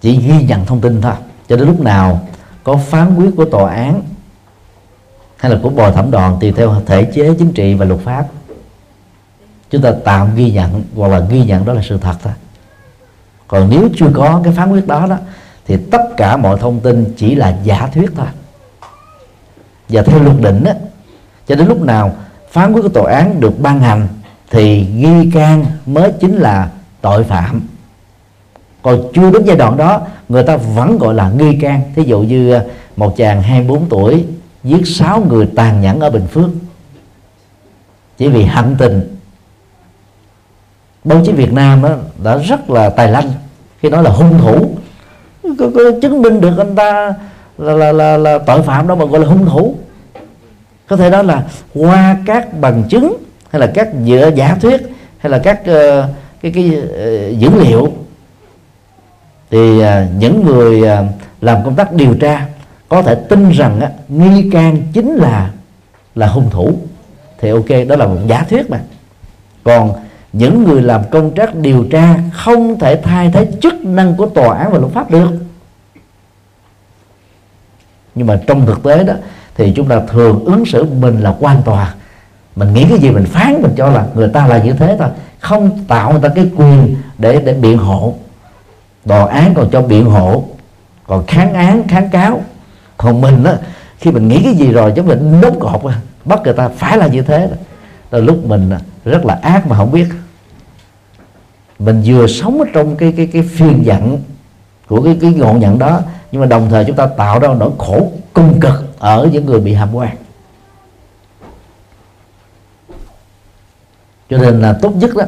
chỉ 0.00 0.16
ghi 0.16 0.42
nhận 0.42 0.66
thông 0.66 0.80
tin 0.80 1.00
thôi. 1.00 1.12
Cho 1.48 1.56
đến 1.56 1.66
lúc 1.66 1.80
nào 1.80 2.20
có 2.64 2.76
phán 2.76 3.16
quyết 3.16 3.30
của 3.36 3.44
tòa 3.44 3.74
án 3.74 4.02
hay 5.36 5.52
là 5.52 5.58
của 5.62 5.70
bồi 5.70 5.92
thẩm 5.92 6.10
đoàn 6.10 6.36
tùy 6.40 6.52
theo 6.52 6.82
thể 6.86 7.04
chế 7.14 7.34
chính 7.38 7.52
trị 7.52 7.74
và 7.74 7.84
luật 7.84 8.00
pháp 8.00 8.26
chúng 9.70 9.82
ta 9.82 9.92
tạm 10.04 10.34
ghi 10.34 10.50
nhận 10.50 10.84
hoặc 10.96 11.08
là 11.08 11.18
ghi 11.18 11.44
nhận 11.44 11.64
đó 11.64 11.72
là 11.72 11.82
sự 11.82 11.98
thật 11.98 12.14
thôi. 12.22 12.32
Còn 13.48 13.70
nếu 13.70 13.88
chưa 13.96 14.10
có 14.14 14.40
cái 14.44 14.52
phán 14.52 14.72
quyết 14.72 14.86
đó 14.86 15.06
đó 15.06 15.16
thì 15.66 15.76
tất 15.90 16.02
cả 16.16 16.36
mọi 16.36 16.58
thông 16.58 16.80
tin 16.80 17.14
chỉ 17.16 17.34
là 17.34 17.58
giả 17.64 17.88
thuyết 17.94 18.10
thôi 18.16 18.26
và 19.88 20.02
theo 20.02 20.22
luật 20.22 20.36
định 20.40 20.64
đó 20.64 20.72
cho 21.46 21.54
đến 21.54 21.68
lúc 21.68 21.80
nào 21.80 22.16
phán 22.50 22.72
quyết 22.72 22.82
của 22.82 22.88
tòa 22.88 23.12
án 23.12 23.40
được 23.40 23.60
ban 23.60 23.80
hành 23.80 24.08
thì 24.50 24.86
nghi 24.86 25.30
can 25.34 25.64
mới 25.86 26.12
chính 26.20 26.36
là 26.36 26.70
tội 27.00 27.24
phạm. 27.24 27.62
Còn 28.82 29.02
chưa 29.14 29.30
đến 29.30 29.44
giai 29.44 29.56
đoạn 29.56 29.76
đó 29.76 30.00
người 30.28 30.42
ta 30.42 30.56
vẫn 30.56 30.98
gọi 30.98 31.14
là 31.14 31.30
nghi 31.30 31.58
can. 31.60 31.80
Thí 31.96 32.02
dụ 32.02 32.20
như 32.20 32.52
à, 32.52 32.62
một 32.96 33.16
chàng 33.16 33.42
24 33.42 33.88
tuổi 33.88 34.24
giết 34.64 34.86
6 34.86 35.24
người 35.28 35.48
tàn 35.56 35.80
nhẫn 35.80 36.00
ở 36.00 36.10
Bình 36.10 36.26
Phước. 36.26 36.50
Chỉ 38.18 38.28
vì 38.28 38.44
hận 38.44 38.76
tình. 38.78 39.16
Báo 41.04 41.20
chí 41.26 41.32
Việt 41.32 41.52
Nam 41.52 41.82
đó 41.82 41.90
đã 42.24 42.36
rất 42.36 42.70
là 42.70 42.90
tài 42.90 43.10
lanh. 43.10 43.32
Khi 43.80 43.88
nói 43.88 44.02
là 44.02 44.10
hung 44.10 44.38
thủ 44.38 44.70
có, 45.58 45.70
có 45.74 45.80
chứng 46.02 46.22
minh 46.22 46.40
được 46.40 46.58
anh 46.58 46.74
ta 46.74 47.14
là, 47.58 47.72
là, 47.72 47.92
là, 47.92 48.16
là 48.16 48.38
tội 48.38 48.62
phạm 48.62 48.88
đó 48.88 48.94
mà 48.94 49.04
gọi 49.04 49.20
là 49.20 49.26
hung 49.26 49.46
thủ. 49.46 49.74
Có 50.88 50.96
thể 50.96 51.10
đó 51.10 51.22
là 51.22 51.44
qua 51.74 52.16
các 52.26 52.60
bằng 52.60 52.84
chứng 52.88 53.16
hay 53.50 53.60
là 53.60 53.66
các 53.74 53.88
dựa 54.06 54.30
giả 54.34 54.56
thuyết 54.60 54.82
hay 55.18 55.30
là 55.30 55.38
các 55.38 55.60
uh, 55.60 56.04
cái 56.42 56.52
cái 56.52 56.72
uh, 56.78 57.38
dữ 57.38 57.50
liệu 57.64 57.92
thì 59.50 59.80
uh, 59.80 59.86
những 60.18 60.44
người 60.44 60.80
uh, 60.80 60.88
làm 61.40 61.64
công 61.64 61.74
tác 61.74 61.92
điều 61.92 62.14
tra 62.14 62.46
có 62.88 63.02
thể 63.02 63.14
tin 63.14 63.50
rằng 63.50 63.80
uh, 63.84 64.10
nghi 64.10 64.50
can 64.50 64.82
chính 64.92 65.14
là 65.14 65.50
là 66.14 66.26
hung 66.26 66.50
thủ. 66.50 66.72
Thì 67.40 67.50
ok 67.50 67.88
đó 67.88 67.96
là 67.96 68.06
một 68.06 68.18
giả 68.26 68.44
thuyết 68.50 68.70
mà. 68.70 68.80
Còn 69.64 69.92
những 70.32 70.64
người 70.64 70.82
làm 70.82 71.00
công 71.10 71.34
tác 71.34 71.54
điều 71.54 71.84
tra 71.90 72.14
không 72.32 72.78
thể 72.78 73.00
thay 73.02 73.30
thế 73.32 73.48
chức 73.62 73.74
năng 73.84 74.16
của 74.16 74.26
tòa 74.26 74.58
án 74.58 74.72
và 74.72 74.78
luật 74.78 74.92
pháp 74.92 75.10
được 75.10 75.30
nhưng 78.16 78.26
mà 78.26 78.40
trong 78.46 78.66
thực 78.66 78.82
tế 78.82 79.04
đó, 79.04 79.14
thì 79.56 79.72
chúng 79.76 79.88
ta 79.88 80.00
thường 80.08 80.44
ứng 80.44 80.66
xử 80.66 80.84
mình 80.84 81.20
là 81.20 81.34
quan 81.40 81.62
tòa. 81.62 81.94
Mình 82.56 82.74
nghĩ 82.74 82.86
cái 82.88 82.98
gì 82.98 83.10
mình 83.10 83.24
phán, 83.24 83.62
mình 83.62 83.72
cho 83.76 83.90
là 83.90 84.06
người 84.14 84.28
ta 84.28 84.46
là 84.46 84.58
như 84.58 84.72
thế 84.72 84.96
thôi. 84.98 85.08
Không 85.40 85.84
tạo 85.88 86.12
người 86.12 86.20
ta 86.20 86.28
cái 86.28 86.50
quyền 86.56 86.96
để 87.18 87.40
để 87.44 87.54
biện 87.54 87.78
hộ. 87.78 88.14
Tòa 89.06 89.26
án 89.26 89.54
còn 89.54 89.70
cho 89.70 89.82
biện 89.82 90.04
hộ, 90.04 90.44
còn 91.06 91.26
kháng 91.26 91.54
án, 91.54 91.88
kháng 91.88 92.10
cáo. 92.10 92.40
Còn 92.96 93.20
mình 93.20 93.44
á, 93.44 93.56
khi 93.98 94.10
mình 94.10 94.28
nghĩ 94.28 94.40
cái 94.44 94.54
gì 94.54 94.72
rồi 94.72 94.92
chúng 94.96 95.06
mình 95.06 95.40
đốt 95.40 95.52
cột 95.60 95.82
bắt 96.24 96.40
người 96.44 96.54
ta 96.54 96.68
phải 96.68 96.98
là 96.98 97.06
như 97.06 97.22
thế 97.22 97.48
rồi 98.10 98.22
lúc 98.22 98.46
mình 98.46 98.70
rất 99.04 99.24
là 99.24 99.38
ác 99.42 99.66
mà 99.66 99.76
không 99.76 99.92
biết. 99.92 100.06
Mình 101.78 102.02
vừa 102.06 102.26
sống 102.26 102.58
ở 102.58 102.66
trong 102.72 102.96
cái 102.96 103.12
cái 103.16 103.26
cái 103.26 103.42
phiên 103.42 103.84
giận 103.84 104.22
của 104.88 105.02
cái 105.02 105.18
cái 105.20 105.32
ngọn 105.32 105.60
nhận 105.60 105.78
đó 105.78 106.00
nhưng 106.32 106.40
mà 106.40 106.46
đồng 106.46 106.68
thời 106.70 106.84
chúng 106.84 106.96
ta 106.96 107.06
tạo 107.06 107.38
ra 107.38 107.48
nỗi 107.58 107.70
khổ 107.78 108.12
cung 108.32 108.60
cực 108.60 108.98
ở 108.98 109.28
những 109.32 109.46
người 109.46 109.60
bị 109.60 109.74
hàm 109.74 109.94
quan. 109.94 110.16
Cho 114.30 114.38
nên 114.38 114.60
là 114.60 114.78
tốt 114.82 114.90
nhất 114.96 115.10
đó 115.16 115.24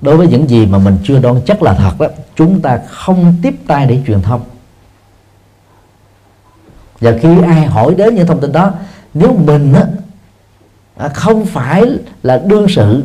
đối 0.00 0.16
với 0.16 0.26
những 0.26 0.50
gì 0.50 0.66
mà 0.66 0.78
mình 0.78 0.98
chưa 1.04 1.18
đoan 1.18 1.40
chắc 1.46 1.62
là 1.62 1.74
thật 1.74 1.92
đó 1.98 2.06
chúng 2.36 2.60
ta 2.60 2.80
không 2.88 3.34
tiếp 3.42 3.54
tay 3.66 3.86
để 3.86 3.98
truyền 4.06 4.22
thông. 4.22 4.40
Và 7.00 7.12
khi 7.20 7.42
ai 7.42 7.66
hỏi 7.66 7.94
đến 7.94 8.14
những 8.14 8.26
thông 8.26 8.40
tin 8.40 8.52
đó 8.52 8.72
nếu 9.14 9.36
mình 9.46 9.72
á, 9.72 9.84
à, 10.96 11.08
không 11.08 11.46
phải 11.46 11.84
là 12.22 12.42
đương 12.46 12.66
sự 12.68 13.04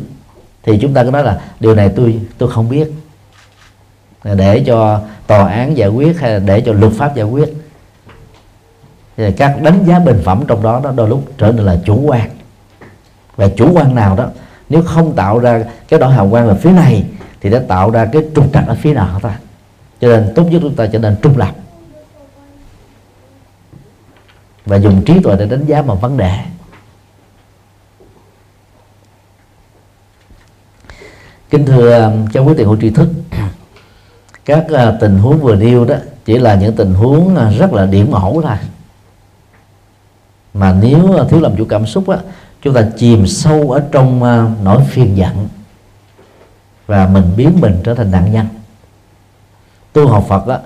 thì 0.62 0.78
chúng 0.80 0.94
ta 0.94 1.04
có 1.04 1.10
nói 1.10 1.24
là 1.24 1.40
điều 1.60 1.74
này 1.74 1.92
tôi 1.96 2.20
tôi 2.38 2.50
không 2.50 2.68
biết 2.68 2.92
để 4.34 4.64
cho 4.66 5.00
tòa 5.26 5.48
án 5.48 5.76
giải 5.76 5.88
quyết 5.88 6.20
hay 6.20 6.30
là 6.30 6.38
để 6.38 6.60
cho 6.60 6.72
luật 6.72 6.92
pháp 6.92 7.14
giải 7.16 7.26
quyết. 7.26 7.48
Thì 9.16 9.32
các 9.32 9.62
đánh 9.62 9.84
giá 9.86 9.98
bình 9.98 10.20
phẩm 10.24 10.44
trong 10.48 10.62
đó 10.62 10.80
nó 10.84 10.92
đôi 10.92 11.08
lúc 11.08 11.24
trở 11.38 11.52
nên 11.52 11.66
là 11.66 11.78
chủ 11.84 12.00
quan. 12.06 12.30
Và 13.36 13.48
chủ 13.56 13.72
quan 13.72 13.94
nào 13.94 14.16
đó, 14.16 14.26
nếu 14.68 14.82
không 14.82 15.16
tạo 15.16 15.38
ra 15.38 15.64
cái 15.88 16.00
đổi 16.00 16.12
hào 16.12 16.30
quang 16.30 16.48
ở 16.48 16.54
phía 16.54 16.72
này, 16.72 17.04
thì 17.40 17.50
đã 17.50 17.60
tạo 17.68 17.90
ra 17.90 18.08
cái 18.12 18.22
trục 18.34 18.52
trặc 18.52 18.66
ở 18.66 18.74
phía 18.74 18.94
nào 18.94 19.20
ta 19.20 19.38
cho 20.00 20.08
nên 20.08 20.32
tốt 20.34 20.44
nhất 20.44 20.58
chúng 20.62 20.74
ta 20.74 20.86
trở 20.86 20.98
nên 20.98 21.16
trung 21.22 21.36
lập. 21.36 21.54
Và 24.66 24.76
dùng 24.76 25.02
trí 25.04 25.20
tuệ 25.22 25.36
để 25.38 25.46
đánh 25.46 25.66
giá 25.66 25.82
một 25.82 26.00
vấn 26.00 26.16
đề. 26.16 26.38
Kính 31.50 31.66
thưa 31.66 32.02
um, 32.02 32.26
các 32.26 32.40
quý 32.40 32.54
tiền 32.56 32.66
hữu 32.66 32.76
tri 32.80 32.90
thức 32.90 33.08
các 34.48 34.66
à, 34.68 34.96
tình 35.00 35.18
huống 35.18 35.38
vừa 35.40 35.54
nêu 35.54 35.84
đó 35.84 35.94
chỉ 36.24 36.38
là 36.38 36.54
những 36.54 36.76
tình 36.76 36.94
huống 36.94 37.36
à, 37.36 37.50
rất 37.50 37.72
là 37.72 37.86
điểm 37.86 38.10
mẫu 38.10 38.42
thôi. 38.42 38.56
Mà 40.54 40.76
nếu 40.80 41.18
à, 41.18 41.24
thiếu 41.28 41.40
làm 41.40 41.56
chủ 41.56 41.64
cảm 41.64 41.86
xúc 41.86 42.08
á 42.08 42.18
chúng 42.62 42.74
ta 42.74 42.88
chìm 42.96 43.26
sâu 43.26 43.70
ở 43.70 43.82
trong 43.92 44.20
nỗi 44.64 44.82
phiền 44.84 45.16
giận 45.16 45.48
và 46.86 47.08
mình 47.08 47.24
biến 47.36 47.60
mình 47.60 47.80
trở 47.84 47.94
thành 47.94 48.10
nạn 48.10 48.32
nhân. 48.32 48.46
Tu 49.92 50.08
học 50.08 50.24
Phật 50.28 50.46
á, 50.46 50.58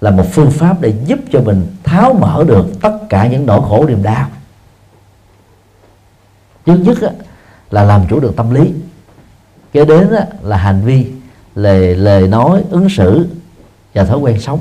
là 0.00 0.10
một 0.10 0.26
phương 0.32 0.50
pháp 0.50 0.80
để 0.80 0.94
giúp 1.06 1.18
cho 1.32 1.40
mình 1.40 1.66
tháo 1.84 2.12
mở 2.12 2.44
được 2.46 2.66
tất 2.82 2.98
cả 3.08 3.26
những 3.26 3.46
nỗi 3.46 3.60
khổ 3.68 3.84
niềm 3.88 4.02
đau. 4.02 4.28
Trước 6.66 6.76
nhất 6.76 7.02
á, 7.02 7.10
là 7.70 7.84
làm 7.84 8.06
chủ 8.08 8.20
được 8.20 8.36
tâm 8.36 8.54
lý 8.54 8.72
kế 9.72 9.84
đến 9.84 10.10
á, 10.10 10.26
là 10.42 10.56
hành 10.56 10.82
vi 10.84 11.19
lời 11.54 11.96
lời 11.96 12.28
nói, 12.28 12.62
ứng 12.70 12.88
xử 12.88 13.26
và 13.94 14.04
thói 14.04 14.18
quen 14.18 14.40
sống. 14.40 14.58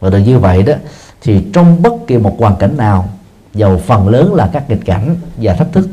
Và 0.00 0.10
được 0.10 0.18
như 0.18 0.38
vậy 0.38 0.62
đó, 0.62 0.74
thì 1.20 1.44
trong 1.52 1.82
bất 1.82 1.92
kỳ 2.06 2.18
một 2.18 2.36
hoàn 2.38 2.56
cảnh 2.56 2.76
nào 2.76 3.08
dầu 3.54 3.78
phần 3.78 4.08
lớn 4.08 4.34
là 4.34 4.50
các 4.52 4.70
nghịch 4.70 4.84
cảnh 4.84 5.16
và 5.36 5.54
thách 5.54 5.72
thức. 5.72 5.88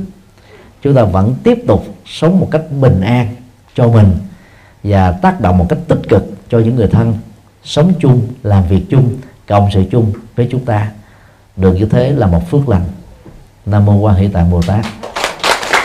Chúng 0.82 0.96
ta 0.96 1.04
vẫn 1.04 1.36
tiếp 1.44 1.64
tục 1.68 1.86
sống 2.06 2.40
một 2.40 2.48
cách 2.52 2.62
bình 2.82 3.02
an 3.02 3.36
cho 3.76 3.88
mình 3.88 4.18
và 4.84 5.12
tác 5.12 5.42
động 5.42 5.58
một 5.58 5.66
cách 5.70 5.80
tích 5.88 6.02
cực 6.10 6.24
cho 6.50 6.60
những 6.60 6.76
người 6.76 6.88
thân. 6.88 7.14
Sống 7.64 7.94
chung, 8.00 8.28
làm 8.44 8.68
việc 8.68 8.86
chung, 8.90 9.18
cộng 9.48 9.70
sự 9.74 9.84
chung 9.92 10.14
với 10.36 10.48
chúng 10.52 10.66
ta. 10.66 10.92
Được 11.56 11.74
như 11.74 11.86
thế 11.86 12.12
là 12.12 12.28
một 12.28 12.50
phước 12.50 12.70
lành. 12.70 12.86
Nam 13.66 13.86
mô 13.86 13.96
quan 13.96 14.16
hỷ 14.16 14.28
tạng 14.28 14.52
bồ 14.52 14.62
tát 14.62 14.86